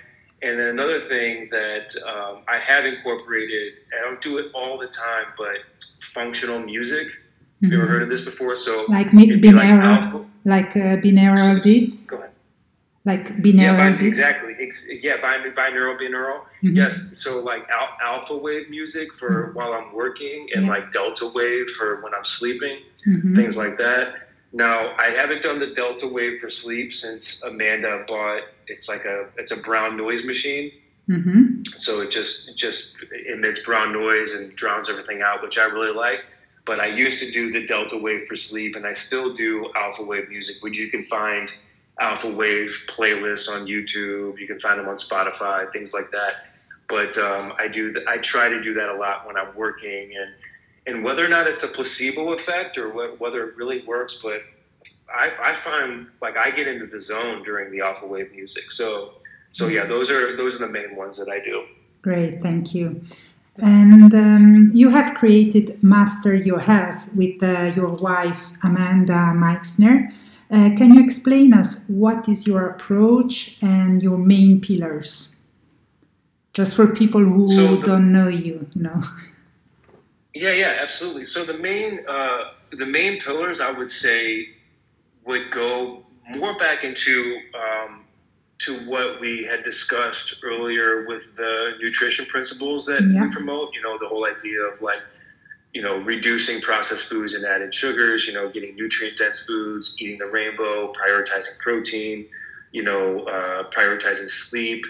And 0.42 0.58
then 0.58 0.66
another 0.66 1.00
thing 1.00 1.48
that 1.50 1.94
um, 2.04 2.42
I 2.48 2.58
have 2.58 2.84
incorporated, 2.84 3.74
I 3.96 4.04
don't 4.04 4.20
do 4.20 4.38
it 4.38 4.46
all 4.52 4.76
the 4.76 4.88
time, 4.88 5.26
but 5.38 5.58
functional 6.12 6.58
music. 6.58 7.06
Mm-hmm. 7.06 7.72
You 7.72 7.78
ever 7.78 7.86
heard 7.86 8.02
of 8.02 8.08
this 8.08 8.22
before? 8.22 8.56
So 8.56 8.84
like 8.88 9.06
binaural, 9.08 10.26
like, 10.44 10.74
like 10.74 10.76
uh, 10.76 11.00
binaural 11.00 11.62
beats. 11.62 12.06
Go 12.06 12.16
ahead. 12.18 12.31
Like 13.04 13.36
binaural 13.38 13.90
yeah, 13.90 13.96
beats. 13.96 14.18
Exactly. 14.18 15.00
Yeah, 15.02 15.16
binaural, 15.18 15.98
binaural. 15.98 16.40
Mm-hmm. 16.62 16.76
Yes. 16.76 17.18
So 17.18 17.40
like 17.40 17.68
al- 17.68 17.96
alpha 18.00 18.36
wave 18.36 18.70
music 18.70 19.12
for 19.14 19.48
mm-hmm. 19.48 19.58
while 19.58 19.72
I'm 19.72 19.92
working, 19.92 20.46
and 20.54 20.66
yeah. 20.66 20.70
like 20.70 20.92
delta 20.92 21.26
wave 21.26 21.68
for 21.70 22.00
when 22.02 22.14
I'm 22.14 22.24
sleeping, 22.24 22.78
mm-hmm. 23.06 23.34
things 23.34 23.56
like 23.56 23.76
that. 23.78 24.28
Now, 24.52 24.94
I 24.98 25.06
haven't 25.06 25.42
done 25.42 25.58
the 25.58 25.68
Delta 25.68 26.06
Wave 26.06 26.40
for 26.40 26.50
sleep 26.50 26.92
since 26.92 27.42
Amanda 27.42 28.04
bought. 28.06 28.42
It's 28.66 28.86
like 28.88 29.04
a 29.04 29.28
it's 29.38 29.50
a 29.50 29.56
brown 29.56 29.96
noise 29.96 30.24
machine. 30.24 30.70
Mm-hmm. 31.08 31.62
So 31.76 32.02
it 32.02 32.10
just 32.10 32.56
just 32.56 32.94
emits 33.26 33.60
brown 33.60 33.92
noise 33.92 34.32
and 34.32 34.54
drowns 34.54 34.88
everything 34.88 35.22
out, 35.22 35.42
which 35.42 35.58
I 35.58 35.64
really 35.64 35.94
like. 35.94 36.24
But 36.64 36.80
I 36.80 36.86
used 36.86 37.18
to 37.20 37.30
do 37.30 37.50
the 37.50 37.66
Delta 37.66 37.96
Wave 37.96 38.28
for 38.28 38.36
sleep, 38.36 38.76
and 38.76 38.86
I 38.86 38.92
still 38.92 39.34
do 39.34 39.70
Alpha 39.74 40.04
Wave 40.04 40.28
music, 40.28 40.56
which 40.60 40.78
you 40.78 40.88
can 40.88 41.02
find 41.04 41.50
Alpha 42.02 42.28
Wave 42.28 42.76
playlists 42.88 43.48
on 43.48 43.66
YouTube. 43.66 44.38
You 44.38 44.46
can 44.46 44.58
find 44.60 44.78
them 44.78 44.88
on 44.88 44.96
Spotify, 44.96 45.72
things 45.72 45.94
like 45.94 46.10
that. 46.10 46.46
But 46.88 47.16
um, 47.16 47.52
I 47.58 47.68
do 47.68 47.94
I 48.08 48.18
try 48.18 48.48
to 48.48 48.60
do 48.62 48.74
that 48.74 48.88
a 48.88 48.94
lot 48.94 49.26
when 49.26 49.36
I'm 49.36 49.54
working 49.54 50.12
and 50.20 50.34
and 50.86 51.04
whether 51.04 51.24
or 51.24 51.28
not 51.28 51.46
it's 51.46 51.62
a 51.62 51.68
placebo 51.68 52.32
effect 52.32 52.76
or 52.76 52.90
whether 53.16 53.48
it 53.48 53.56
really 53.56 53.86
works, 53.86 54.18
but 54.20 54.42
I, 55.08 55.30
I 55.50 55.54
find 55.54 56.08
like 56.20 56.36
I 56.36 56.50
get 56.50 56.66
into 56.66 56.86
the 56.86 56.98
zone 56.98 57.44
during 57.44 57.70
the 57.70 57.80
alpha 57.80 58.06
wave 58.06 58.32
music. 58.32 58.72
So, 58.72 59.14
so 59.52 59.68
yeah, 59.68 59.86
those 59.86 60.10
are 60.10 60.36
those 60.36 60.56
are 60.56 60.66
the 60.66 60.72
main 60.72 60.96
ones 60.96 61.16
that 61.18 61.28
I 61.28 61.38
do. 61.38 61.64
Great, 62.02 62.42
thank 62.42 62.74
you. 62.74 63.04
And 63.62 64.12
um, 64.14 64.70
you 64.74 64.88
have 64.88 65.14
created 65.14 65.80
Master 65.82 66.34
Your 66.34 66.58
Health 66.58 67.14
with 67.14 67.42
uh, 67.42 67.72
your 67.76 67.92
wife 68.08 68.48
Amanda 68.64 69.32
Meixner. 69.34 70.10
Uh, 70.52 70.68
can 70.76 70.92
you 70.92 71.02
explain 71.02 71.54
us 71.54 71.82
what 71.86 72.28
is 72.28 72.46
your 72.46 72.68
approach 72.68 73.56
and 73.62 74.02
your 74.02 74.18
main 74.18 74.60
pillars? 74.60 75.36
Just 76.52 76.74
for 76.76 76.88
people 76.88 77.24
who 77.24 77.48
so 77.48 77.76
the, 77.76 77.86
don't 77.86 78.12
know 78.12 78.28
you, 78.28 78.68
you 78.74 78.82
know. 78.82 79.02
Yeah, 80.34 80.52
yeah, 80.52 80.76
absolutely. 80.78 81.24
So 81.24 81.46
the 81.46 81.56
main 81.56 82.00
uh, 82.06 82.50
the 82.72 82.84
main 82.84 83.18
pillars 83.22 83.60
I 83.60 83.70
would 83.70 83.90
say 83.90 84.48
would 85.24 85.50
go 85.50 86.04
more 86.28 86.54
back 86.58 86.84
into 86.84 87.40
um, 87.54 88.04
to 88.58 88.78
what 88.86 89.20
we 89.20 89.44
had 89.44 89.64
discussed 89.64 90.42
earlier 90.44 91.06
with 91.06 91.22
the 91.36 91.72
nutrition 91.80 92.26
principles 92.26 92.84
that 92.86 93.02
yeah. 93.02 93.24
we 93.24 93.32
promote. 93.32 93.70
You 93.74 93.80
know, 93.80 93.96
the 93.98 94.08
whole 94.08 94.26
idea 94.26 94.60
of 94.60 94.82
like 94.82 95.00
you 95.72 95.82
know 95.82 95.96
reducing 95.98 96.60
processed 96.60 97.04
foods 97.04 97.34
and 97.34 97.44
added 97.44 97.74
sugars. 97.74 98.26
You 98.26 98.34
know, 98.34 98.48
getting 98.48 98.76
nutrient 98.76 99.18
dense 99.18 99.40
foods, 99.40 99.96
eating 99.98 100.18
the 100.18 100.26
rainbow, 100.26 100.92
prioritizing 100.92 101.58
protein. 101.58 102.26
You 102.72 102.82
know, 102.82 103.24
uh, 103.24 103.70
prioritizing 103.70 104.30
sleep 104.30 104.84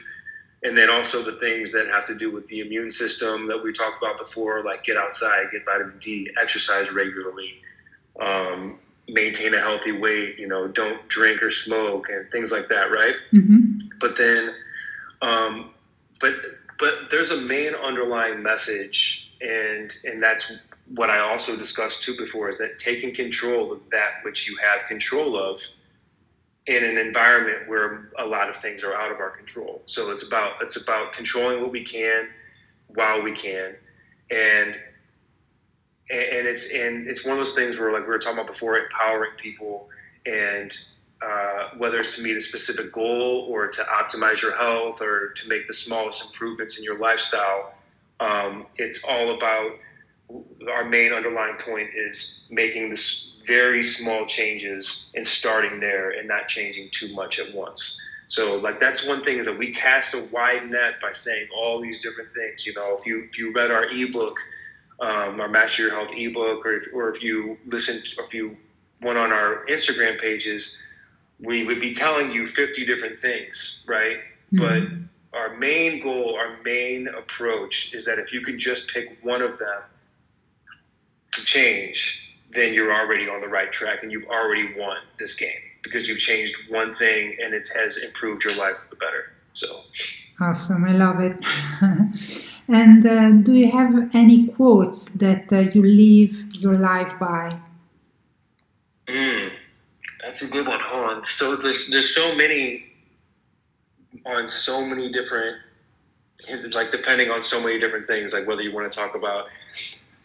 and 0.63 0.79
then 0.79 0.89
also 0.91 1.23
the 1.23 1.33
things 1.39 1.73
that 1.73 1.89
have 1.89 2.07
to 2.07 2.15
do 2.15 2.31
with 2.31 2.47
the 2.49 2.61
immune 2.61 2.91
system 2.91 3.49
that 3.49 3.63
we 3.63 3.73
talked 3.73 4.03
about 4.03 4.19
before, 4.19 4.63
like 4.63 4.85
get 4.85 4.97
outside, 4.97 5.47
get 5.51 5.65
vitamin 5.65 5.99
D, 5.99 6.31
exercise 6.41 6.93
regularly, 6.93 7.61
um, 8.21 8.79
maintain 9.09 9.55
a 9.55 9.61
healthy 9.61 9.91
weight, 9.91 10.39
you 10.39 10.47
know, 10.47 10.69
don't 10.69 11.07
drink 11.09 11.43
or 11.43 11.51
smoke, 11.51 12.09
and 12.11 12.31
things 12.31 12.53
like 12.53 12.69
that, 12.69 12.93
right? 12.93 13.15
Mm-hmm. 13.33 13.89
But 13.99 14.17
then, 14.17 14.55
um, 15.21 15.71
but 16.21 16.35
but 16.79 16.93
there's 17.11 17.31
a 17.31 17.41
main 17.41 17.75
underlying 17.75 18.41
message, 18.41 19.33
and 19.41 19.93
and 20.05 20.23
that's 20.23 20.53
what 20.94 21.10
I 21.10 21.20
also 21.20 21.56
discussed 21.56 22.02
too 22.02 22.16
before 22.16 22.48
is 22.48 22.59
that 22.59 22.78
taking 22.78 23.14
control 23.14 23.73
of 23.73 23.81
that 23.90 24.23
which 24.23 24.48
you 24.48 24.56
have 24.56 24.86
control 24.89 25.39
of 25.39 25.60
in 26.66 26.85
an 26.85 26.97
environment 26.97 27.69
where 27.69 28.10
a 28.19 28.24
lot 28.24 28.48
of 28.48 28.56
things 28.56 28.85
are 28.85 28.94
out 28.94 29.10
of 29.10 29.19
our 29.19 29.31
control. 29.31 29.82
So 29.86 30.10
it's 30.10 30.23
about 30.23 30.62
it's 30.62 30.77
about 30.77 31.12
controlling 31.12 31.60
what 31.62 31.73
we 31.73 31.85
can 31.85 32.28
while 32.89 33.23
we 33.23 33.35
can, 33.35 33.74
and 34.31 34.77
and 36.10 36.47
it's 36.47 36.70
and 36.70 37.09
it's 37.09 37.24
one 37.24 37.39
of 37.39 37.44
those 37.44 37.55
things 37.55 37.78
where 37.78 37.93
like 37.93 38.02
we 38.02 38.09
were 38.09 38.19
talking 38.19 38.39
about 38.39 38.52
before, 38.52 38.78
empowering 38.78 39.32
people 39.39 39.89
and 40.27 40.77
uh, 41.24 41.70
whether 41.78 42.01
it's 42.01 42.16
to 42.16 42.23
meet 42.23 42.36
a 42.36 42.40
specific 42.40 42.93
goal 42.93 43.47
or 43.48 43.69
to 43.69 43.82
optimize 43.82 44.43
your 44.43 44.56
health 44.56 45.01
or 45.01 45.32
to 45.36 45.48
make 45.48 45.66
the 45.66 45.73
smallest 45.73 46.24
improvements 46.24 46.78
in 46.78 46.85
your 46.85 46.98
lifestyle. 46.98 47.74
Um, 48.20 48.66
it's 48.77 49.05
all 49.05 49.35
about 49.36 49.73
our 50.71 50.85
main 50.85 51.13
underlying 51.13 51.57
point 51.57 51.91
is 51.95 52.45
making 52.51 52.91
this 52.91 53.37
very 53.47 53.83
small 53.83 54.27
changes 54.27 55.11
and 55.15 55.27
starting 55.27 55.81
there 55.81 56.11
and 56.11 56.29
not 56.29 56.49
changing 56.49 56.89
too 56.93 57.13
much 57.15 57.39
at 57.39 57.53
once. 57.55 58.01
So 58.29 58.57
like 58.57 58.81
that's 58.81 59.07
one 59.07 59.23
thing 59.23 59.39
is 59.39 59.47
that 59.47 59.59
we 59.59 59.75
cast 59.75 60.15
a 60.15 60.27
wide 60.33 60.71
net 60.71 61.01
by 61.01 61.13
saying 61.13 61.49
all 61.55 61.81
these 61.81 62.03
different 62.03 62.31
things. 62.35 62.65
You 62.67 62.75
know, 62.75 62.97
if 62.99 63.05
you 63.05 63.29
if 63.31 63.37
you 63.37 63.53
read 63.53 63.71
our 63.71 63.85
ebook, 63.85 64.39
um, 65.01 65.41
our 65.41 65.49
Master 65.49 65.83
Your 65.83 65.91
Health 65.91 66.13
ebook, 66.17 66.65
or 66.65 66.77
if, 66.77 66.85
or 66.95 67.11
if 67.11 67.23
you 67.23 67.59
listened, 67.67 68.05
or 68.19 68.25
if 68.25 68.33
you 68.33 68.57
went 69.03 69.19
on 69.19 69.33
our 69.33 69.67
Instagram 69.69 70.19
pages, 70.21 70.79
we 71.41 71.65
would 71.65 71.81
be 71.81 71.93
telling 71.93 72.31
you 72.31 72.47
50 72.47 72.87
different 72.87 73.21
things, 73.21 73.85
right? 73.87 74.19
Mm-hmm. 74.53 74.59
But 75.33 75.39
our 75.39 75.57
main 75.57 76.03
goal, 76.03 76.37
our 76.37 76.63
main 76.63 77.09
approach 77.09 77.95
is 77.95 78.05
that 78.05 78.19
if 78.19 78.33
you 78.33 78.43
can 78.43 78.59
just 78.59 78.89
pick 78.89 79.19
one 79.23 79.43
of 79.43 79.59
them 79.59 79.83
to 81.33 81.45
change, 81.45 82.37
then 82.55 82.75
you're 82.75 82.93
already 82.93 83.29
on 83.29 83.41
the 83.41 83.49
right 83.49 83.73
track 83.73 84.03
and 84.03 84.13
you've 84.13 84.29
already 84.29 84.75
won 84.79 84.99
this 85.19 85.35
game 85.35 85.63
because 85.83 86.07
you've 86.07 86.19
changed 86.19 86.55
one 86.69 86.95
thing 86.95 87.37
and 87.43 87.55
it 87.55 87.69
has 87.75 87.97
improved 87.97 88.45
your 88.45 88.55
life 88.55 88.77
for 88.77 88.95
the 88.95 88.97
better. 88.97 89.33
So 89.55 89.81
awesome, 90.41 90.85
I 90.85 90.93
love 90.93 91.21
it. 91.21 91.37
and 92.69 93.07
uh, 93.07 93.31
do 93.43 93.55
you 93.55 93.71
have 93.71 94.15
any 94.15 94.47
quotes 94.47 95.11
that 95.15 95.53
uh, 95.53 95.59
you 95.59 95.83
live 95.83 96.55
your 96.55 96.75
life 96.75 97.19
by? 97.19 97.59
Mm, 99.09 99.51
that's 100.23 100.43
a 100.43 100.47
good 100.47 100.67
one. 100.67 100.81
Hold 100.81 101.11
on. 101.11 101.27
So 101.27 101.57
there's 101.57 101.89
there's 101.91 102.15
so 102.15 102.35
many 102.37 102.87
on 104.27 104.49
so 104.49 104.85
many 104.85 105.11
different 105.11 105.57
like 106.73 106.91
depending 106.91 107.31
on 107.31 107.43
so 107.43 107.61
many 107.61 107.79
different 107.79 108.07
things 108.07 108.33
like 108.33 108.47
whether 108.47 108.63
you 108.63 108.73
want 108.75 108.91
to 108.91 108.97
talk 108.97 109.15
about 109.15 109.47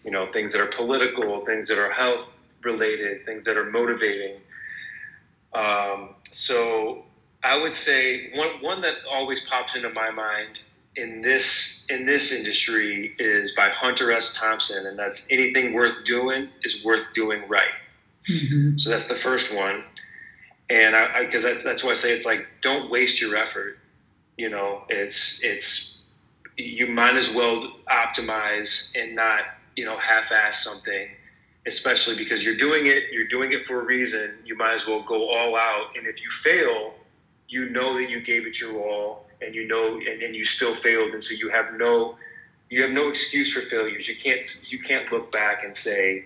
you 0.07 0.13
know, 0.13 0.31
things 0.31 0.53
that 0.53 0.61
are 0.61 0.67
political, 0.67 1.45
things 1.45 1.67
that 1.67 1.77
are 1.77 1.91
health 1.91 2.23
related, 2.63 3.25
things 3.25 3.43
that 3.43 3.57
are 3.57 3.69
motivating. 3.69 4.37
Um, 5.53 6.15
so 6.31 7.03
I 7.43 7.57
would 7.57 7.75
say 7.75 8.31
one 8.33 8.61
one 8.61 8.79
that 8.83 8.95
always 9.11 9.41
pops 9.41 9.75
into 9.75 9.89
my 9.89 10.09
mind 10.09 10.59
in 10.95 11.21
this 11.21 11.83
in 11.89 12.05
this 12.05 12.31
industry 12.31 13.15
is 13.19 13.51
by 13.51 13.67
Hunter 13.67 14.13
S. 14.13 14.33
Thompson, 14.33 14.87
and 14.87 14.97
that's 14.97 15.27
anything 15.29 15.73
worth 15.73 16.05
doing 16.05 16.47
is 16.63 16.85
worth 16.85 17.05
doing 17.13 17.45
right. 17.49 17.75
Mm-hmm. 18.29 18.77
So 18.77 18.89
that's 18.89 19.07
the 19.07 19.15
first 19.15 19.53
one, 19.53 19.83
and 20.69 20.95
I 20.95 21.25
because 21.25 21.43
that's 21.43 21.65
that's 21.65 21.83
why 21.83 21.91
I 21.91 21.95
say 21.95 22.13
it's 22.13 22.25
like 22.25 22.47
don't 22.61 22.89
waste 22.89 23.19
your 23.19 23.35
effort. 23.35 23.77
You 24.37 24.51
know, 24.51 24.83
it's 24.87 25.41
it's 25.43 25.97
you 26.55 26.87
might 26.87 27.17
as 27.17 27.33
well 27.33 27.73
optimize 27.89 28.89
and 28.95 29.13
not 29.13 29.41
you 29.77 29.85
know 29.85 29.97
half-ass 29.97 30.63
something 30.63 31.07
especially 31.67 32.15
because 32.15 32.43
you're 32.43 32.57
doing 32.57 32.87
it 32.87 33.03
you're 33.11 33.27
doing 33.27 33.53
it 33.53 33.65
for 33.65 33.81
a 33.81 33.85
reason 33.85 34.33
you 34.43 34.57
might 34.57 34.73
as 34.73 34.87
well 34.87 35.03
go 35.03 35.29
all 35.29 35.55
out. 35.55 35.95
And 35.95 36.07
if 36.07 36.21
you 36.21 36.29
fail 36.29 36.95
you 37.47 37.69
know 37.69 37.93
that 37.93 38.09
you 38.09 38.21
gave 38.21 38.45
it 38.45 38.59
your 38.59 38.75
all 38.81 39.27
and 39.41 39.55
you 39.55 39.67
know 39.67 39.95
and, 39.95 40.21
and 40.21 40.35
you 40.35 40.43
still 40.43 40.75
failed. 40.75 41.13
And 41.13 41.23
so 41.23 41.35
you 41.35 41.49
have 41.49 41.73
no 41.75 42.17
you 42.69 42.81
have 42.81 42.91
no 42.91 43.07
excuse 43.07 43.53
for 43.53 43.61
failures. 43.61 44.07
You 44.09 44.17
can't 44.17 44.43
you 44.71 44.79
can't 44.79 45.09
look 45.11 45.31
back 45.31 45.63
and 45.63 45.73
say 45.75 46.25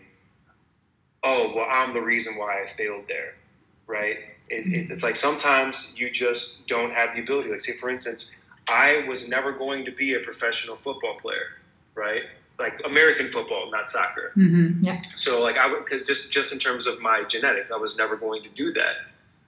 oh 1.23 1.53
well 1.55 1.67
i'm 1.69 1.93
the 1.93 2.01
reason 2.01 2.35
why 2.35 2.63
i 2.63 2.67
failed 2.77 3.03
there 3.07 3.35
right? 3.87 4.17
It, 4.47 4.89
it's 4.89 5.03
like 5.03 5.17
sometimes 5.17 5.93
you 5.97 6.09
just 6.09 6.65
don't 6.67 6.93
have 6.93 7.13
the 7.13 7.21
ability. 7.21 7.49
Like 7.49 7.59
say 7.59 7.73
for 7.73 7.89
instance 7.89 8.31
i 8.69 9.03
was 9.07 9.27
never 9.27 9.51
going 9.51 9.83
to 9.85 9.91
be 9.91 10.13
a 10.13 10.19
professional 10.19 10.77
football 10.77 11.17
player 11.19 11.57
right 11.95 12.23
like 12.61 12.79
American 12.85 13.31
football, 13.31 13.69
not 13.71 13.89
soccer. 13.89 14.31
Mm-hmm, 14.37 14.83
yeah. 14.83 15.01
So 15.15 15.41
like 15.41 15.57
I 15.57 15.67
would, 15.67 15.85
cause 15.87 16.01
just 16.05 16.31
just 16.31 16.53
in 16.53 16.59
terms 16.59 16.87
of 16.87 17.01
my 17.01 17.23
genetics, 17.23 17.71
I 17.71 17.77
was 17.77 17.97
never 17.97 18.15
going 18.15 18.43
to 18.43 18.49
do 18.49 18.71
that, 18.73 18.95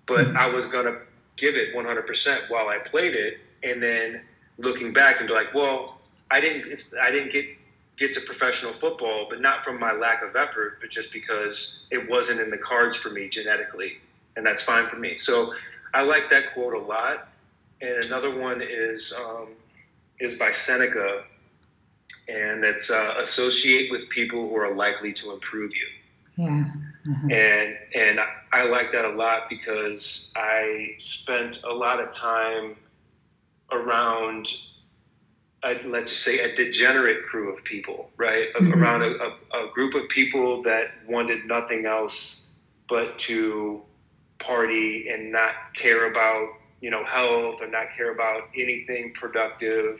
but 0.07 0.27
mm-hmm. 0.27 0.37
I 0.37 0.47
was 0.47 0.65
gonna 0.65 0.97
give 1.37 1.55
it 1.55 1.75
100% 1.75 2.49
while 2.49 2.67
I 2.69 2.77
played 2.77 3.15
it, 3.15 3.39
and 3.63 3.81
then 3.81 4.21
looking 4.57 4.93
back 4.93 5.19
and 5.19 5.27
be 5.27 5.33
like, 5.33 5.53
well, 5.53 5.99
I 6.29 6.39
didn't, 6.39 6.79
I 7.01 7.11
didn't 7.11 7.31
get 7.31 7.45
get 7.97 8.13
to 8.13 8.21
professional 8.21 8.73
football, 8.73 9.27
but 9.29 9.39
not 9.39 9.63
from 9.63 9.79
my 9.79 9.93
lack 9.93 10.23
of 10.23 10.35
effort, 10.35 10.79
but 10.81 10.89
just 10.89 11.13
because 11.13 11.85
it 11.91 12.09
wasn't 12.09 12.39
in 12.39 12.49
the 12.49 12.57
cards 12.57 12.95
for 12.95 13.09
me 13.09 13.29
genetically, 13.29 13.99
and 14.35 14.45
that's 14.45 14.61
fine 14.61 14.89
for 14.89 14.95
me. 14.95 15.17
So 15.17 15.53
I 15.93 16.01
like 16.01 16.29
that 16.31 16.53
quote 16.53 16.73
a 16.73 16.79
lot. 16.79 17.29
And 17.81 18.03
another 18.05 18.35
one 18.39 18.61
is 18.61 19.13
um, 19.13 19.49
is 20.19 20.35
by 20.35 20.51
Seneca, 20.51 21.23
and 22.27 22.63
it's 22.63 22.89
uh, 22.89 23.15
associate 23.19 23.91
with 23.91 24.09
people 24.09 24.49
who 24.49 24.55
are 24.55 24.73
likely 24.73 25.13
to 25.13 25.31
improve 25.31 25.71
you. 25.75 25.87
Yeah. 26.43 26.65
Uh-huh. 27.09 27.27
And 27.33 27.77
and 27.93 28.19
I 28.53 28.63
like 28.63 28.91
that 28.93 29.05
a 29.05 29.09
lot 29.09 29.49
because 29.49 30.31
I 30.35 30.95
spent 30.99 31.63
a 31.63 31.71
lot 31.73 32.01
of 32.01 32.11
time 32.11 32.77
around 33.71 34.47
a, 35.63 35.79
let's 35.85 36.11
just 36.11 36.23
say 36.23 36.39
a 36.39 36.55
degenerate 36.55 37.25
crew 37.25 37.53
of 37.53 37.63
people, 37.63 38.09
right? 38.17 38.53
Mm-hmm. 38.53 38.81
Around 38.81 39.01
a, 39.03 39.07
a, 39.07 39.65
a, 39.65 39.71
group 39.73 39.95
of 39.95 40.07
people 40.09 40.61
that 40.63 40.87
wanted 41.07 41.45
nothing 41.45 41.85
else 41.85 42.51
but 42.89 43.17
to 43.19 43.81
party 44.39 45.09
and 45.09 45.31
not 45.31 45.53
care 45.73 46.11
about, 46.11 46.49
you 46.81 46.89
know, 46.89 47.03
health 47.05 47.61
or 47.61 47.67
not 47.67 47.87
care 47.95 48.11
about 48.11 48.43
anything 48.55 49.13
productive. 49.13 49.99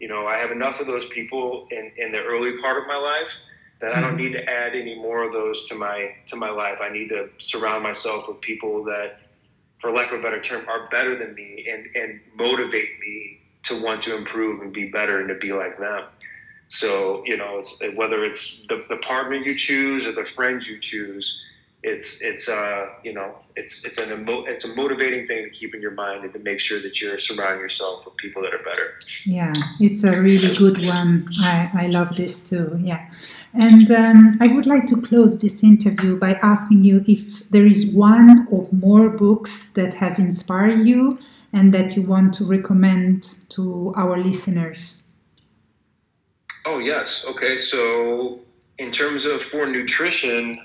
You 0.00 0.08
know, 0.08 0.26
I 0.26 0.38
have 0.38 0.50
enough 0.50 0.80
of 0.80 0.86
those 0.86 1.06
people 1.06 1.68
in, 1.70 1.92
in 1.96 2.10
the 2.10 2.18
early 2.18 2.58
part 2.58 2.78
of 2.78 2.88
my 2.88 2.96
life 2.96 3.30
that 3.80 3.92
I 3.92 4.00
don't 4.00 4.16
mm-hmm. 4.16 4.24
need 4.24 4.32
to 4.32 4.44
add 4.48 4.74
any 4.74 4.96
more 4.96 5.22
of 5.22 5.32
those 5.32 5.68
to 5.68 5.74
my 5.74 6.14
to 6.26 6.36
my 6.36 6.50
life. 6.50 6.78
I 6.82 6.88
need 6.90 7.08
to 7.10 7.28
surround 7.38 7.82
myself 7.82 8.26
with 8.26 8.40
people 8.40 8.84
that, 8.84 9.20
for 9.80 9.90
lack 9.90 10.12
of 10.12 10.20
a 10.20 10.22
better 10.22 10.40
term, 10.40 10.68
are 10.68 10.88
better 10.88 11.18
than 11.18 11.34
me 11.34 11.66
and, 11.70 11.86
and 11.94 12.20
motivate 12.34 12.98
me 13.00 13.40
to 13.64 13.82
want 13.82 14.02
to 14.02 14.16
improve 14.16 14.62
and 14.62 14.72
be 14.72 14.88
better 14.88 15.20
and 15.20 15.28
to 15.28 15.34
be 15.34 15.52
like 15.52 15.78
them. 15.78 16.04
So, 16.68 17.22
you 17.26 17.36
know, 17.36 17.58
it's, 17.58 17.82
whether 17.96 18.24
it's 18.24 18.64
the, 18.68 18.82
the 18.88 18.96
partner 18.98 19.36
you 19.36 19.56
choose 19.56 20.06
or 20.06 20.12
the 20.12 20.24
friends 20.24 20.66
you 20.66 20.78
choose, 20.78 21.44
it's 21.82 22.20
it's 22.20 22.48
uh 22.48 22.86
you 23.02 23.12
know 23.12 23.34
it's 23.56 23.84
it's 23.84 23.96
an 23.96 24.12
emo- 24.12 24.44
it's 24.44 24.64
a 24.64 24.68
motivating 24.74 25.26
thing 25.26 25.44
to 25.44 25.50
keep 25.50 25.74
in 25.74 25.80
your 25.80 25.92
mind 25.92 26.24
and 26.24 26.32
to 26.32 26.38
make 26.40 26.60
sure 26.60 26.78
that 26.80 27.00
you're 27.00 27.16
surrounding 27.18 27.60
yourself 27.60 28.04
with 28.04 28.14
people 28.16 28.42
that 28.42 28.52
are 28.52 28.62
better. 28.64 28.98
Yeah, 29.24 29.54
it's 29.80 30.04
a 30.04 30.20
really 30.20 30.54
good 30.56 30.84
one. 30.84 31.28
I 31.40 31.70
I 31.72 31.86
love 31.86 32.16
this 32.16 32.40
too. 32.40 32.78
Yeah, 32.82 33.08
and 33.54 33.90
um, 33.90 34.32
I 34.40 34.48
would 34.48 34.66
like 34.66 34.86
to 34.88 35.00
close 35.00 35.38
this 35.38 35.64
interview 35.64 36.18
by 36.18 36.34
asking 36.42 36.84
you 36.84 37.02
if 37.06 37.48
there 37.50 37.66
is 37.66 37.86
one 37.86 38.46
or 38.50 38.68
more 38.72 39.08
books 39.08 39.72
that 39.72 39.94
has 39.94 40.18
inspired 40.18 40.80
you 40.80 41.18
and 41.52 41.72
that 41.74 41.96
you 41.96 42.02
want 42.02 42.34
to 42.34 42.44
recommend 42.44 43.34
to 43.50 43.92
our 43.96 44.16
listeners? 44.18 45.08
Oh, 46.66 46.78
yes. 46.78 47.24
Okay. 47.28 47.56
So, 47.56 48.40
in 48.78 48.90
terms 48.92 49.24
of 49.24 49.42
for 49.42 49.66
nutrition, 49.66 50.58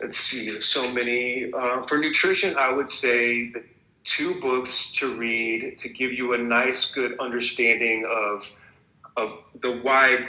let's 0.00 0.18
see, 0.18 0.50
there's 0.50 0.66
so 0.66 0.90
many. 0.90 1.52
Uh, 1.52 1.86
for 1.86 1.98
nutrition, 1.98 2.56
I 2.56 2.72
would 2.72 2.90
say 2.90 3.50
the 3.50 3.62
two 4.04 4.40
books 4.40 4.92
to 4.92 5.16
read 5.16 5.78
to 5.78 5.88
give 5.88 6.12
you 6.12 6.34
a 6.34 6.38
nice, 6.38 6.92
good 6.92 7.18
understanding 7.18 8.06
of, 8.08 8.48
of 9.16 9.38
the 9.62 9.80
wide 9.82 10.28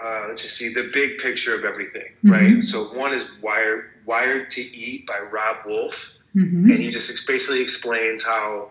uh, 0.00 0.26
let's 0.28 0.42
just 0.42 0.56
see 0.56 0.72
the 0.72 0.90
big 0.92 1.18
picture 1.18 1.56
of 1.56 1.64
everything, 1.64 2.12
mm-hmm. 2.24 2.30
right? 2.30 2.62
So 2.62 2.84
one 2.96 3.12
is 3.12 3.24
Wired 3.42 3.90
Wired 4.06 4.48
to 4.52 4.60
Eat 4.60 5.08
by 5.08 5.18
Robb 5.18 5.66
Wolf, 5.66 5.96
Mm-hmm. 6.36 6.70
And 6.70 6.80
he 6.80 6.90
just 6.90 7.26
basically 7.26 7.60
explains 7.60 8.22
how 8.22 8.70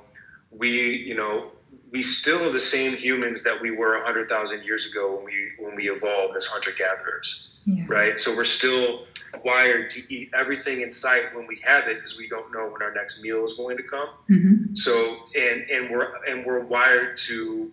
we, 0.51 0.69
you 1.05 1.15
know, 1.15 1.51
we 1.91 2.03
still 2.03 2.47
are 2.47 2.51
the 2.51 2.59
same 2.59 2.95
humans 2.95 3.43
that 3.43 3.61
we 3.61 3.71
were 3.71 3.95
100,000 3.97 4.63
years 4.63 4.89
ago 4.89 5.15
when 5.15 5.25
we 5.25 5.51
when 5.59 5.75
we 5.75 5.89
evolved 5.89 6.35
as 6.37 6.45
hunter 6.45 6.71
gatherers, 6.77 7.49
yeah. 7.67 7.85
right? 7.87 8.17
So 8.17 8.35
we're 8.35 8.45
still 8.45 9.05
wired 9.43 9.91
to 9.91 10.13
eat 10.13 10.31
everything 10.33 10.81
in 10.81 10.91
sight 10.91 11.35
when 11.35 11.45
we 11.47 11.59
have 11.63 11.87
it 11.87 11.95
because 11.95 12.17
we 12.17 12.27
don't 12.27 12.51
know 12.51 12.67
when 12.69 12.81
our 12.81 12.93
next 12.93 13.21
meal 13.21 13.43
is 13.43 13.53
going 13.53 13.77
to 13.77 13.83
come. 13.83 14.09
Mm-hmm. 14.29 14.75
So 14.75 15.17
and 15.35 15.69
and 15.69 15.91
we're 15.91 16.23
and 16.25 16.45
we're 16.45 16.61
wired 16.61 17.17
to 17.27 17.71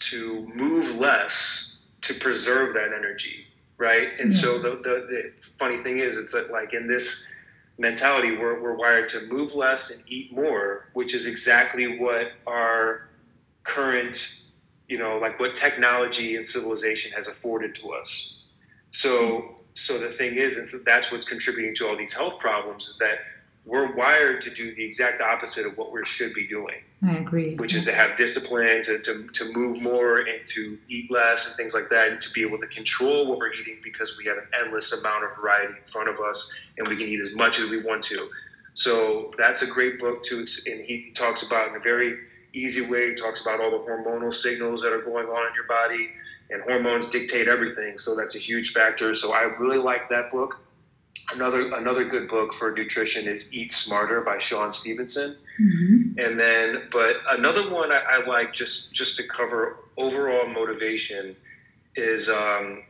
to 0.00 0.50
move 0.54 0.96
less 0.96 1.76
to 2.02 2.14
preserve 2.14 2.74
that 2.74 2.92
energy, 2.96 3.44
right? 3.76 4.18
And 4.20 4.32
yeah. 4.32 4.40
so 4.40 4.58
the, 4.58 4.70
the 4.70 5.06
the 5.08 5.32
funny 5.58 5.82
thing 5.82 5.98
is, 5.98 6.16
it's 6.16 6.34
like 6.50 6.72
in 6.72 6.88
this 6.88 7.26
mentality, 7.78 8.36
we're, 8.36 8.60
we're 8.60 8.76
wired 8.76 9.08
to 9.08 9.22
move 9.22 9.54
less 9.54 9.90
and 9.90 10.02
eat 10.06 10.32
more, 10.32 10.88
which 10.92 11.14
is 11.14 11.26
exactly 11.26 11.98
what 11.98 12.32
our 12.46 13.08
current, 13.64 14.34
you 14.88 14.98
know, 14.98 15.18
like 15.18 15.40
what 15.40 15.54
technology 15.54 16.36
and 16.36 16.46
civilization 16.46 17.10
has 17.12 17.26
afforded 17.26 17.74
to 17.76 17.92
us. 17.92 18.39
So, 18.90 19.56
so 19.72 19.98
the 19.98 20.10
thing 20.10 20.36
is, 20.36 20.56
is 20.56 20.72
that 20.72 20.84
that's 20.84 21.10
what's 21.12 21.24
contributing 21.24 21.74
to 21.76 21.88
all 21.88 21.96
these 21.96 22.12
health 22.12 22.38
problems 22.38 22.86
is 22.88 22.98
that 22.98 23.18
we're 23.66 23.94
wired 23.94 24.40
to 24.42 24.50
do 24.50 24.74
the 24.74 24.84
exact 24.84 25.20
opposite 25.20 25.66
of 25.66 25.76
what 25.76 25.92
we 25.92 26.04
should 26.04 26.32
be 26.32 26.46
doing. 26.46 26.76
I 27.06 27.16
agree. 27.18 27.56
Which 27.56 27.74
is 27.74 27.84
to 27.84 27.92
have 27.92 28.16
discipline, 28.16 28.82
to, 28.84 29.00
to, 29.00 29.28
to 29.28 29.52
move 29.52 29.80
more, 29.80 30.20
and 30.20 30.44
to 30.46 30.78
eat 30.88 31.10
less, 31.10 31.46
and 31.46 31.56
things 31.56 31.74
like 31.74 31.88
that, 31.90 32.08
and 32.08 32.20
to 32.20 32.30
be 32.32 32.42
able 32.42 32.58
to 32.58 32.66
control 32.66 33.26
what 33.26 33.38
we're 33.38 33.52
eating 33.52 33.76
because 33.84 34.16
we 34.18 34.24
have 34.26 34.38
an 34.38 34.46
endless 34.64 34.92
amount 34.92 35.24
of 35.24 35.36
variety 35.36 35.74
in 35.74 35.92
front 35.92 36.08
of 36.08 36.20
us, 36.20 36.52
and 36.78 36.88
we 36.88 36.96
can 36.96 37.06
eat 37.06 37.20
as 37.20 37.34
much 37.34 37.58
as 37.58 37.70
we 37.70 37.82
want 37.82 38.02
to. 38.04 38.28
So 38.74 39.32
that's 39.36 39.62
a 39.62 39.66
great 39.66 40.00
book 40.00 40.22
too, 40.22 40.46
and 40.66 40.80
he 40.84 41.12
talks 41.14 41.42
about 41.42 41.68
in 41.68 41.76
a 41.76 41.80
very 41.80 42.16
easy 42.52 42.82
way. 42.82 43.10
He 43.10 43.14
talks 43.14 43.40
about 43.42 43.60
all 43.60 43.70
the 43.70 43.78
hormonal 43.78 44.32
signals 44.32 44.80
that 44.82 44.92
are 44.92 45.02
going 45.02 45.26
on 45.26 45.46
in 45.48 45.54
your 45.54 45.66
body, 45.68 46.10
and 46.50 46.62
hormones 46.62 47.06
dictate 47.06 47.48
everything. 47.48 47.98
So 47.98 48.16
that's 48.16 48.34
a 48.34 48.38
huge 48.38 48.72
factor. 48.72 49.14
So 49.14 49.32
I 49.32 49.42
really 49.42 49.78
like 49.78 50.08
that 50.10 50.30
book. 50.30 50.58
Another 51.32 51.74
another 51.74 52.04
good 52.04 52.28
book 52.28 52.52
for 52.54 52.72
nutrition 52.72 53.26
is 53.26 53.52
Eat 53.52 53.72
Smarter 53.72 54.20
by 54.22 54.38
Shawn 54.38 54.72
Stevenson. 54.72 55.36
Mm-hmm. 55.60 56.18
And 56.18 56.40
then, 56.40 56.88
but 56.90 57.16
another 57.28 57.70
one 57.70 57.92
I, 57.92 58.00
I, 58.00 58.26
like 58.26 58.52
just 58.52 58.92
just 58.92 59.16
to 59.16 59.28
cover 59.28 59.76
overall 59.96 60.48
motivation 60.48 61.36
is 61.94 62.28
um, 62.28 62.82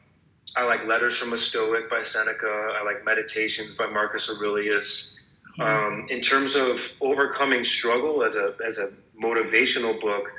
I 0.56 0.64
like 0.64 0.86
Letters 0.86 1.16
from 1.16 1.32
a 1.32 1.36
Stoic 1.36 1.90
by 1.90 2.02
Seneca. 2.02 2.74
I 2.78 2.82
like 2.82 3.04
Meditations 3.04 3.74
by 3.74 3.86
Marcus 3.86 4.30
Aurelius. 4.30 5.18
Um, 5.58 6.06
in 6.08 6.22
terms 6.22 6.54
of 6.54 6.80
overcoming 7.02 7.64
struggle 7.64 8.22
as 8.22 8.34
a 8.34 8.54
as 8.66 8.78
a 8.78 8.92
motivational 9.20 10.00
book, 10.00 10.32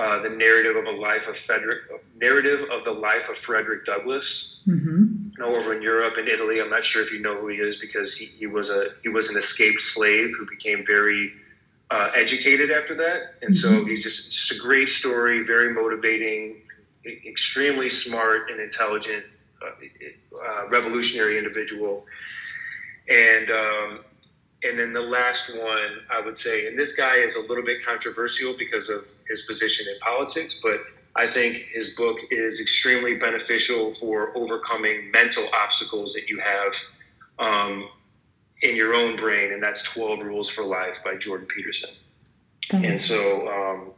uh, 0.00 0.22
the 0.22 0.30
narrative 0.30 0.76
of 0.76 0.86
a 0.86 0.96
life 0.98 1.28
of 1.28 1.36
Frederick, 1.36 1.80
narrative 2.16 2.60
of 2.72 2.84
the 2.84 2.90
life 2.90 3.28
of 3.28 3.36
Frederick 3.36 3.84
Douglass. 3.84 4.62
Mm-hmm. 4.66 5.42
over 5.42 5.74
in 5.74 5.82
Europe 5.82 6.14
and 6.18 6.28
Italy. 6.28 6.60
I'm 6.60 6.70
not 6.70 6.84
sure 6.84 7.02
if 7.02 7.10
you 7.12 7.20
know 7.20 7.38
who 7.40 7.48
he 7.48 7.56
is 7.56 7.76
because 7.76 8.14
he, 8.14 8.26
he 8.26 8.46
was 8.46 8.68
a 8.68 8.90
he 9.02 9.08
was 9.08 9.30
an 9.30 9.36
escaped 9.36 9.80
slave 9.80 10.32
who 10.38 10.46
became 10.48 10.84
very 10.86 11.32
uh, 11.90 12.10
educated 12.14 12.70
after 12.70 12.94
that, 12.96 13.34
and 13.42 13.54
mm-hmm. 13.54 13.78
so 13.78 13.84
he's 13.84 14.02
just, 14.02 14.30
just 14.30 14.52
a 14.52 14.58
great 14.58 14.88
story, 14.88 15.44
very 15.44 15.72
motivating, 15.72 16.62
extremely 17.26 17.88
smart 17.88 18.50
and 18.50 18.60
intelligent, 18.60 19.24
uh, 19.62 19.70
uh, 20.46 20.68
revolutionary 20.68 21.36
individual, 21.36 22.06
and 23.08 23.50
um, 23.50 24.04
and 24.62 24.78
then 24.78 24.92
the 24.92 25.00
last 25.00 25.50
one, 25.56 26.00
I 26.10 26.20
would 26.20 26.36
say, 26.36 26.66
and 26.66 26.78
this 26.78 26.94
guy 26.94 27.16
is 27.16 27.34
a 27.34 27.40
little 27.40 27.64
bit 27.64 27.84
controversial 27.84 28.54
because 28.58 28.88
of 28.88 29.08
his 29.28 29.42
position 29.42 29.86
in 29.92 29.98
politics, 30.00 30.60
but 30.62 30.80
I 31.16 31.26
think 31.26 31.56
his 31.72 31.94
book 31.94 32.18
is 32.30 32.60
extremely 32.60 33.14
beneficial 33.14 33.94
for 33.94 34.36
overcoming 34.36 35.10
mental 35.10 35.46
obstacles 35.54 36.12
that 36.12 36.28
you 36.28 36.40
have 36.40 36.74
um, 37.38 37.88
in 38.62 38.76
your 38.76 38.94
own 38.94 39.16
brain, 39.16 39.52
and 39.52 39.62
that's 39.62 39.82
12 39.82 40.20
Rules 40.20 40.48
for 40.48 40.62
Life 40.62 40.98
by 41.04 41.16
Jordan 41.16 41.48
Peterson. 41.54 41.90
And 42.72 43.00
so, 43.00 43.48
um, 43.48 43.90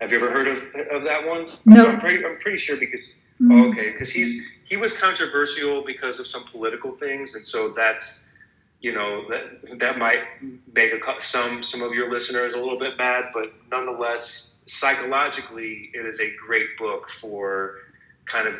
have 0.00 0.12
you 0.12 0.18
ever 0.18 0.30
heard 0.30 0.48
of, 0.48 0.58
of 0.92 1.02
that 1.04 1.26
one? 1.26 1.46
No. 1.64 1.88
I'm 1.88 1.98
pretty, 1.98 2.24
I'm 2.24 2.38
pretty 2.38 2.58
sure 2.58 2.76
because, 2.76 3.14
mm. 3.40 3.50
oh, 3.50 3.70
okay, 3.70 3.90
because 3.90 4.10
he's 4.10 4.44
he 4.64 4.76
was 4.76 4.92
controversial 4.92 5.82
because 5.84 6.20
of 6.20 6.26
some 6.26 6.44
political 6.44 6.92
things, 6.92 7.34
and 7.34 7.44
so 7.44 7.70
that's 7.70 8.30
you 8.84 8.92
know 8.92 9.24
that 9.30 9.78
that 9.78 9.96
might 9.98 10.24
make 10.74 10.92
a, 10.92 11.00
some 11.18 11.62
some 11.62 11.80
of 11.80 11.94
your 11.94 12.12
listeners 12.12 12.52
a 12.52 12.58
little 12.58 12.78
bit 12.78 12.98
mad, 12.98 13.24
but 13.32 13.50
nonetheless, 13.70 14.52
psychologically, 14.66 15.90
it 15.94 16.04
is 16.04 16.20
a 16.20 16.30
great 16.46 16.66
book 16.78 17.08
for 17.18 17.78
kind 18.26 18.46
of 18.46 18.54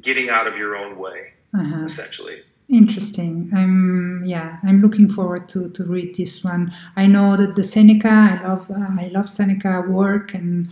getting 0.00 0.30
out 0.30 0.46
of 0.46 0.56
your 0.56 0.76
own 0.76 0.96
way, 0.96 1.32
uh-huh. 1.52 1.84
essentially. 1.84 2.42
Interesting. 2.68 3.50
I'm 3.52 4.24
yeah. 4.24 4.58
I'm 4.62 4.80
looking 4.80 5.08
forward 5.08 5.48
to 5.48 5.68
to 5.70 5.82
read 5.82 6.14
this 6.14 6.44
one. 6.44 6.72
I 6.94 7.08
know 7.08 7.36
that 7.36 7.56
the 7.56 7.64
Seneca. 7.64 8.08
I 8.08 8.46
love 8.46 8.70
uh, 8.70 9.02
I 9.04 9.10
love 9.12 9.28
Seneca 9.28 9.82
work 9.88 10.34
and 10.34 10.70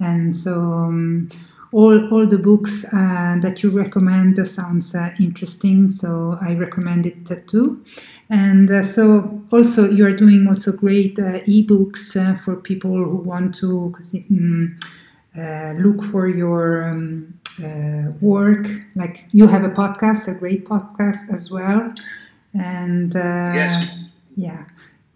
and 0.00 0.34
so. 0.34 0.54
Um, 0.60 1.28
all, 1.72 2.12
all 2.12 2.26
the 2.26 2.38
books 2.38 2.84
uh, 2.92 3.36
that 3.40 3.62
you 3.62 3.70
recommend 3.70 4.46
sounds 4.46 4.94
uh, 4.94 5.10
interesting, 5.20 5.88
so 5.88 6.36
I 6.40 6.54
recommend 6.54 7.06
it 7.06 7.46
too. 7.46 7.84
And 8.28 8.70
uh, 8.70 8.82
so 8.82 9.42
also 9.52 9.88
you 9.88 10.06
are 10.06 10.12
doing 10.12 10.46
also 10.48 10.72
great 10.72 11.18
uh, 11.18 11.40
ebooks 11.46 12.16
uh, 12.16 12.36
for 12.36 12.56
people 12.56 12.92
who 12.92 13.16
want 13.16 13.54
to 13.56 13.94
um, 14.30 14.78
look 15.78 16.02
for 16.02 16.28
your 16.28 16.84
um, 16.84 17.34
uh, 17.62 18.12
work. 18.20 18.66
Like 18.94 19.26
you 19.32 19.46
have 19.46 19.64
a 19.64 19.70
podcast, 19.70 20.28
a 20.28 20.38
great 20.38 20.64
podcast 20.64 21.32
as 21.32 21.50
well, 21.50 21.92
and 22.54 23.14
uh, 23.14 23.52
yes, 23.54 23.88
yeah. 24.36 24.64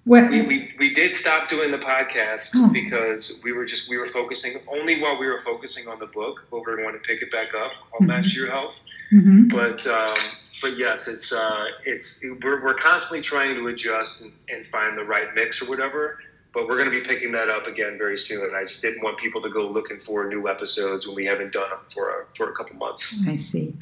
Well, 0.07 0.29
we, 0.31 0.43
we, 0.43 0.75
we 0.79 0.95
did 0.95 1.15
stop 1.15 1.49
doing 1.49 1.71
the 1.71 1.79
podcast 1.79 2.51
oh. 2.55 2.71
because 2.71 3.41
we 3.43 3.53
were 3.53 3.65
just 3.65 3.89
we 3.89 3.97
were 3.97 4.07
focusing 4.07 4.57
only 4.69 5.01
while 5.01 5.19
we 5.19 5.27
were 5.27 5.41
focusing 5.43 5.89
on 5.89 5.99
the 5.99 6.07
book, 6.07 6.45
but 6.51 6.59
we 6.59 6.73
are 6.73 6.77
going 6.77 6.93
to 6.93 7.01
pick 7.01 7.23
it 7.23 7.31
back 7.33 7.55
up 7.55 7.73
on 7.95 8.01
mm-hmm. 8.01 8.07
Master 8.09 8.39
Your 8.39 8.51
Health. 8.51 8.75
Mm-hmm. 9.13 9.49
But 9.49 9.87
um, 9.87 10.15
but 10.61 10.77
yes, 10.77 11.09
it's 11.09 11.33
uh, 11.33 11.67
it's 11.87 12.23
we're, 12.43 12.63
we're 12.63 12.75
constantly 12.75 13.23
trying 13.23 13.55
to 13.55 13.69
adjust 13.69 14.23
and, 14.23 14.33
and 14.51 14.67
find 14.67 14.99
the 14.99 15.05
right 15.05 15.29
mix 15.35 15.63
or 15.63 15.69
whatever. 15.69 16.19
But 16.53 16.69
we're 16.69 16.77
going 16.77 16.91
to 16.91 17.03
be 17.03 17.05
picking 17.05 17.33
that 17.33 17.49
up 17.49 17.67
again 17.67 17.99
very 17.99 18.17
soon. 18.17 18.45
And 18.45 18.55
I 18.55 18.65
just 18.65 18.81
didn't 18.81 19.03
want 19.03 19.19
people 19.19 19.43
to 19.43 19.51
go 19.51 19.67
looking 19.67 19.99
for 19.99 20.29
new 20.29 20.49
episodes 20.49 21.05
when 21.05 21.17
we 21.17 21.25
haven't 21.25 21.53
done 21.53 21.69
them 21.69 21.81
for 21.93 22.11
a, 22.11 22.27
for 22.37 22.49
a 22.49 22.53
couple 22.53 22.77
months. 22.77 23.27
I 23.27 23.35
see. 23.35 23.75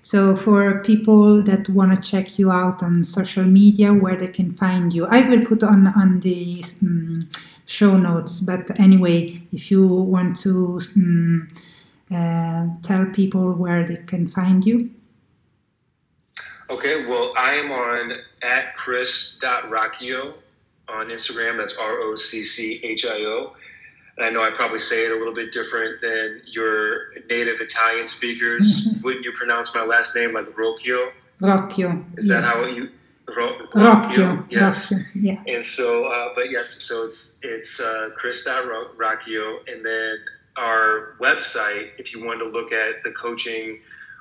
So, 0.00 0.36
for 0.36 0.82
people 0.82 1.42
that 1.42 1.68
want 1.68 1.94
to 1.94 2.10
check 2.10 2.38
you 2.38 2.50
out 2.50 2.82
on 2.82 3.04
social 3.04 3.44
media, 3.44 3.92
where 3.92 4.16
they 4.16 4.28
can 4.28 4.50
find 4.50 4.92
you, 4.92 5.06
I 5.06 5.20
will 5.28 5.42
put 5.42 5.62
on 5.62 5.88
on 5.88 6.20
the 6.20 6.64
um, 6.82 7.28
show 7.66 7.96
notes. 7.96 8.40
But 8.40 8.78
anyway, 8.78 9.42
if 9.52 9.70
you 9.70 9.86
want 9.86 10.36
to 10.38 10.80
um, 10.96 11.48
uh, 12.10 12.66
tell 12.82 13.06
people 13.06 13.52
where 13.52 13.86
they 13.86 13.96
can 13.96 14.26
find 14.26 14.64
you. 14.64 14.90
Okay, 16.70 17.06
well, 17.06 17.32
I 17.36 17.54
am 17.54 17.70
on 17.70 18.12
at 18.42 18.76
chris.rocchio 18.76 20.34
on 20.88 21.08
Instagram. 21.08 21.56
That's 21.56 21.76
R 21.76 21.98
O 22.00 22.14
C 22.14 22.42
C 22.42 22.80
H 22.82 23.04
I 23.04 23.20
O. 23.24 23.54
And 24.18 24.26
I 24.26 24.30
know 24.30 24.42
I 24.42 24.50
probably 24.50 24.80
say 24.80 25.06
it 25.06 25.12
a 25.12 25.16
little 25.16 25.34
bit 25.34 25.52
different 25.52 26.00
than 26.00 26.42
your 26.44 27.14
native 27.30 27.60
Italian 27.60 28.08
speakers. 28.08 28.88
Wouldn't 29.02 29.24
you 29.24 29.32
pronounce 29.32 29.72
my 29.74 29.84
last 29.84 30.14
name 30.14 30.34
like 30.34 30.46
Rocchio? 30.56 31.12
Rocchio. 31.40 32.04
Is 32.18 32.26
yes. 32.26 32.28
that 32.28 32.44
how 32.44 32.66
you? 32.66 32.90
Ro- 33.28 33.58
Rocchio. 33.72 34.44
Yes. 34.50 34.90
Rocchio. 34.90 35.04
Yeah. 35.14 35.42
And 35.46 35.64
so, 35.64 36.06
uh, 36.06 36.30
but 36.34 36.50
yes, 36.50 36.70
so 36.82 37.04
it's 37.04 37.36
it's 37.42 37.78
uh, 37.78 38.10
Chris 38.16 38.44
Rocchio, 38.44 39.58
and 39.68 39.84
then 39.84 40.16
our 40.56 41.14
website. 41.20 41.90
If 41.98 42.12
you 42.12 42.24
want 42.24 42.40
to 42.40 42.46
look 42.46 42.72
at 42.72 43.04
the 43.04 43.12
coaching 43.12 43.80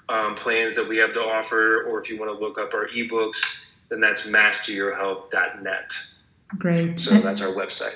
um, 0.09 0.35
plans 0.35 0.75
that 0.75 0.87
we 0.87 0.97
have 0.97 1.13
to 1.13 1.21
offer, 1.21 1.83
or 1.83 2.01
if 2.01 2.09
you 2.09 2.19
want 2.19 2.31
to 2.31 2.45
look 2.45 2.59
up 2.59 2.73
our 2.73 2.87
ebooks, 2.89 3.65
then 3.89 3.99
that's 3.99 4.27
masteryourhealth.net. 4.27 5.91
Great. 6.57 6.99
So 6.99 7.19
that's 7.19 7.41
our 7.41 7.49
website. 7.53 7.95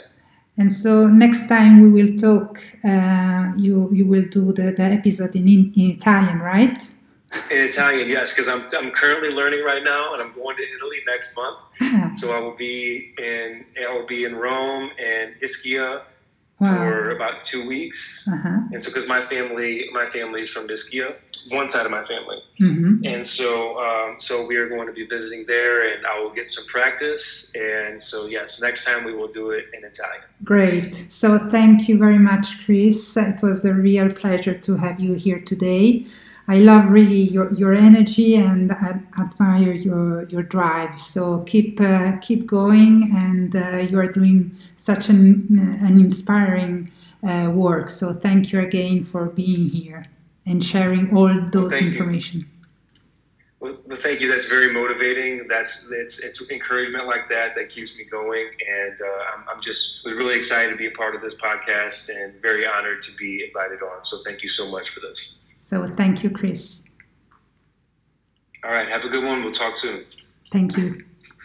And 0.58 0.72
so 0.72 1.08
next 1.08 1.48
time 1.48 1.82
we 1.82 1.90
will 1.90 2.18
talk, 2.18 2.62
uh, 2.84 3.54
you 3.58 3.90
you 3.92 4.06
will 4.06 4.26
do 4.26 4.52
the, 4.52 4.72
the 4.72 4.84
episode 4.84 5.36
in, 5.36 5.48
in, 5.48 5.72
in 5.76 5.92
Italian, 5.92 6.40
right? 6.40 6.78
In 7.50 7.62
Italian, 7.62 8.10
yes, 8.10 8.34
because 8.34 8.50
I'm, 8.50 8.68
I'm 8.78 8.92
currently 8.92 9.30
learning 9.30 9.64
right 9.64 9.84
now, 9.84 10.14
and 10.14 10.22
I'm 10.22 10.34
going 10.34 10.58
to 10.58 10.64
Italy 10.64 10.98
next 11.08 11.36
month. 11.36 11.58
Ah. 11.80 12.12
So 12.20 12.34
I 12.34 12.40
will 12.40 12.58
be 12.58 13.14
in 13.18 13.64
I 13.88 13.94
will 13.94 14.06
be 14.06 14.26
in 14.26 14.36
Rome 14.36 14.92
and 15.00 15.36
Ischia 15.42 16.02
wow. 16.60 16.76
for 16.76 17.12
about 17.12 17.44
two 17.44 17.66
weeks. 17.68 18.28
Uh-huh. 18.32 18.60
And 18.72 18.84
so, 18.84 18.90
because 18.90 19.08
my 19.08 19.26
family, 19.26 19.86
my 19.94 20.08
family 20.08 20.42
is 20.42 20.50
from 20.50 20.68
Ischia, 20.68 21.16
one 21.50 21.70
side 21.70 21.86
of 21.86 21.92
my 21.92 22.06
family, 22.06 22.42
mm-hmm. 22.60 23.04
and 23.06 23.26
so, 23.26 23.80
um, 23.80 24.16
so 24.20 24.46
we 24.46 24.56
are 24.58 24.70
going 24.70 24.88
to 24.88 24.94
be 24.94 25.06
visiting 25.06 25.46
there, 25.46 25.94
and 25.94 26.06
I 26.06 26.20
will 26.20 26.30
get 26.30 26.50
some 26.50 26.66
practice. 26.66 27.52
And 27.56 28.02
so, 28.02 28.28
yes, 28.28 28.62
next 28.62 28.86
time 28.86 29.04
we 29.04 29.14
will 29.14 29.28
do 29.28 29.52
it 29.52 29.66
in 29.74 29.84
Italian. 29.84 30.24
Great. 30.44 30.96
So, 31.10 31.38
thank 31.38 31.88
you 31.88 31.98
very 31.98 32.20
much, 32.20 32.64
Chris. 32.66 33.18
It 33.18 33.42
was 33.42 33.66
a 33.66 33.74
real 33.74 34.12
pleasure 34.12 34.58
to 34.58 34.76
have 34.76 35.00
you 35.00 35.14
here 35.14 35.40
today. 35.40 36.06
I 36.48 36.58
love 36.58 36.90
really 36.90 37.22
your, 37.22 37.54
your 37.54 37.74
energy 37.74 38.36
and 38.36 38.72
I 38.72 39.00
admire 39.18 39.72
your 39.72 40.28
your 40.28 40.44
drive. 40.44 41.00
So 41.00 41.44
keep 41.44 41.80
uh, 41.80 42.18
keep 42.18 42.46
going, 42.46 43.12
and 43.16 43.56
uh, 43.56 43.78
you 43.90 43.98
are 44.00 44.12
doing 44.12 44.56
such 44.76 45.08
an 45.08 45.78
an 45.82 46.00
inspiring 46.02 46.92
uh, 47.24 47.52
work. 47.54 47.90
So 47.90 48.14
thank 48.14 48.52
you 48.52 48.60
again 48.60 49.04
for 49.04 49.28
being 49.28 49.70
here 49.70 50.08
and 50.46 50.64
sharing 50.64 51.16
all 51.16 51.28
those 51.52 51.72
well, 51.72 51.82
information. 51.82 52.50
Well, 53.60 53.78
well, 53.86 53.98
thank 54.00 54.22
you. 54.22 54.28
That's 54.28 54.46
very 54.46 54.74
motivating. 54.74 55.48
That's 55.48 55.88
it's 55.92 56.20
it's 56.20 56.42
encouragement 56.50 57.06
like 57.06 57.30
that 57.30 57.56
that 57.56 57.70
keeps 57.70 57.96
me 57.98 58.06
going, 58.06 58.48
and 58.68 59.00
uh, 59.02 59.06
I'm, 59.36 59.46
I'm 59.50 59.62
just 59.62 60.04
was 60.04 60.14
really 60.16 60.36
excited 60.36 60.72
to 60.72 60.78
be 60.78 60.88
a 60.88 60.92
part 60.92 61.16
of 61.16 61.22
this 61.22 61.36
podcast 61.36 62.10
and 62.10 62.42
very 62.42 62.66
honored 62.66 63.04
to 63.04 63.16
be 63.18 63.44
invited 63.46 63.84
on. 63.84 64.04
So 64.04 64.18
thank 64.26 64.42
you 64.42 64.50
so 64.50 64.70
much 64.70 64.90
for 64.90 65.00
this. 65.00 65.44
So 65.56 65.88
thank 65.96 66.24
you, 66.24 66.32
Chris. 66.32 66.90
All 68.64 68.72
right. 68.72 68.88
Have 68.88 69.04
a 69.04 69.10
good 69.10 69.24
one. 69.24 69.44
We'll 69.44 69.54
talk 69.54 69.78
soon. 69.78 70.06
Thank 70.52 70.78
you. 70.78 71.06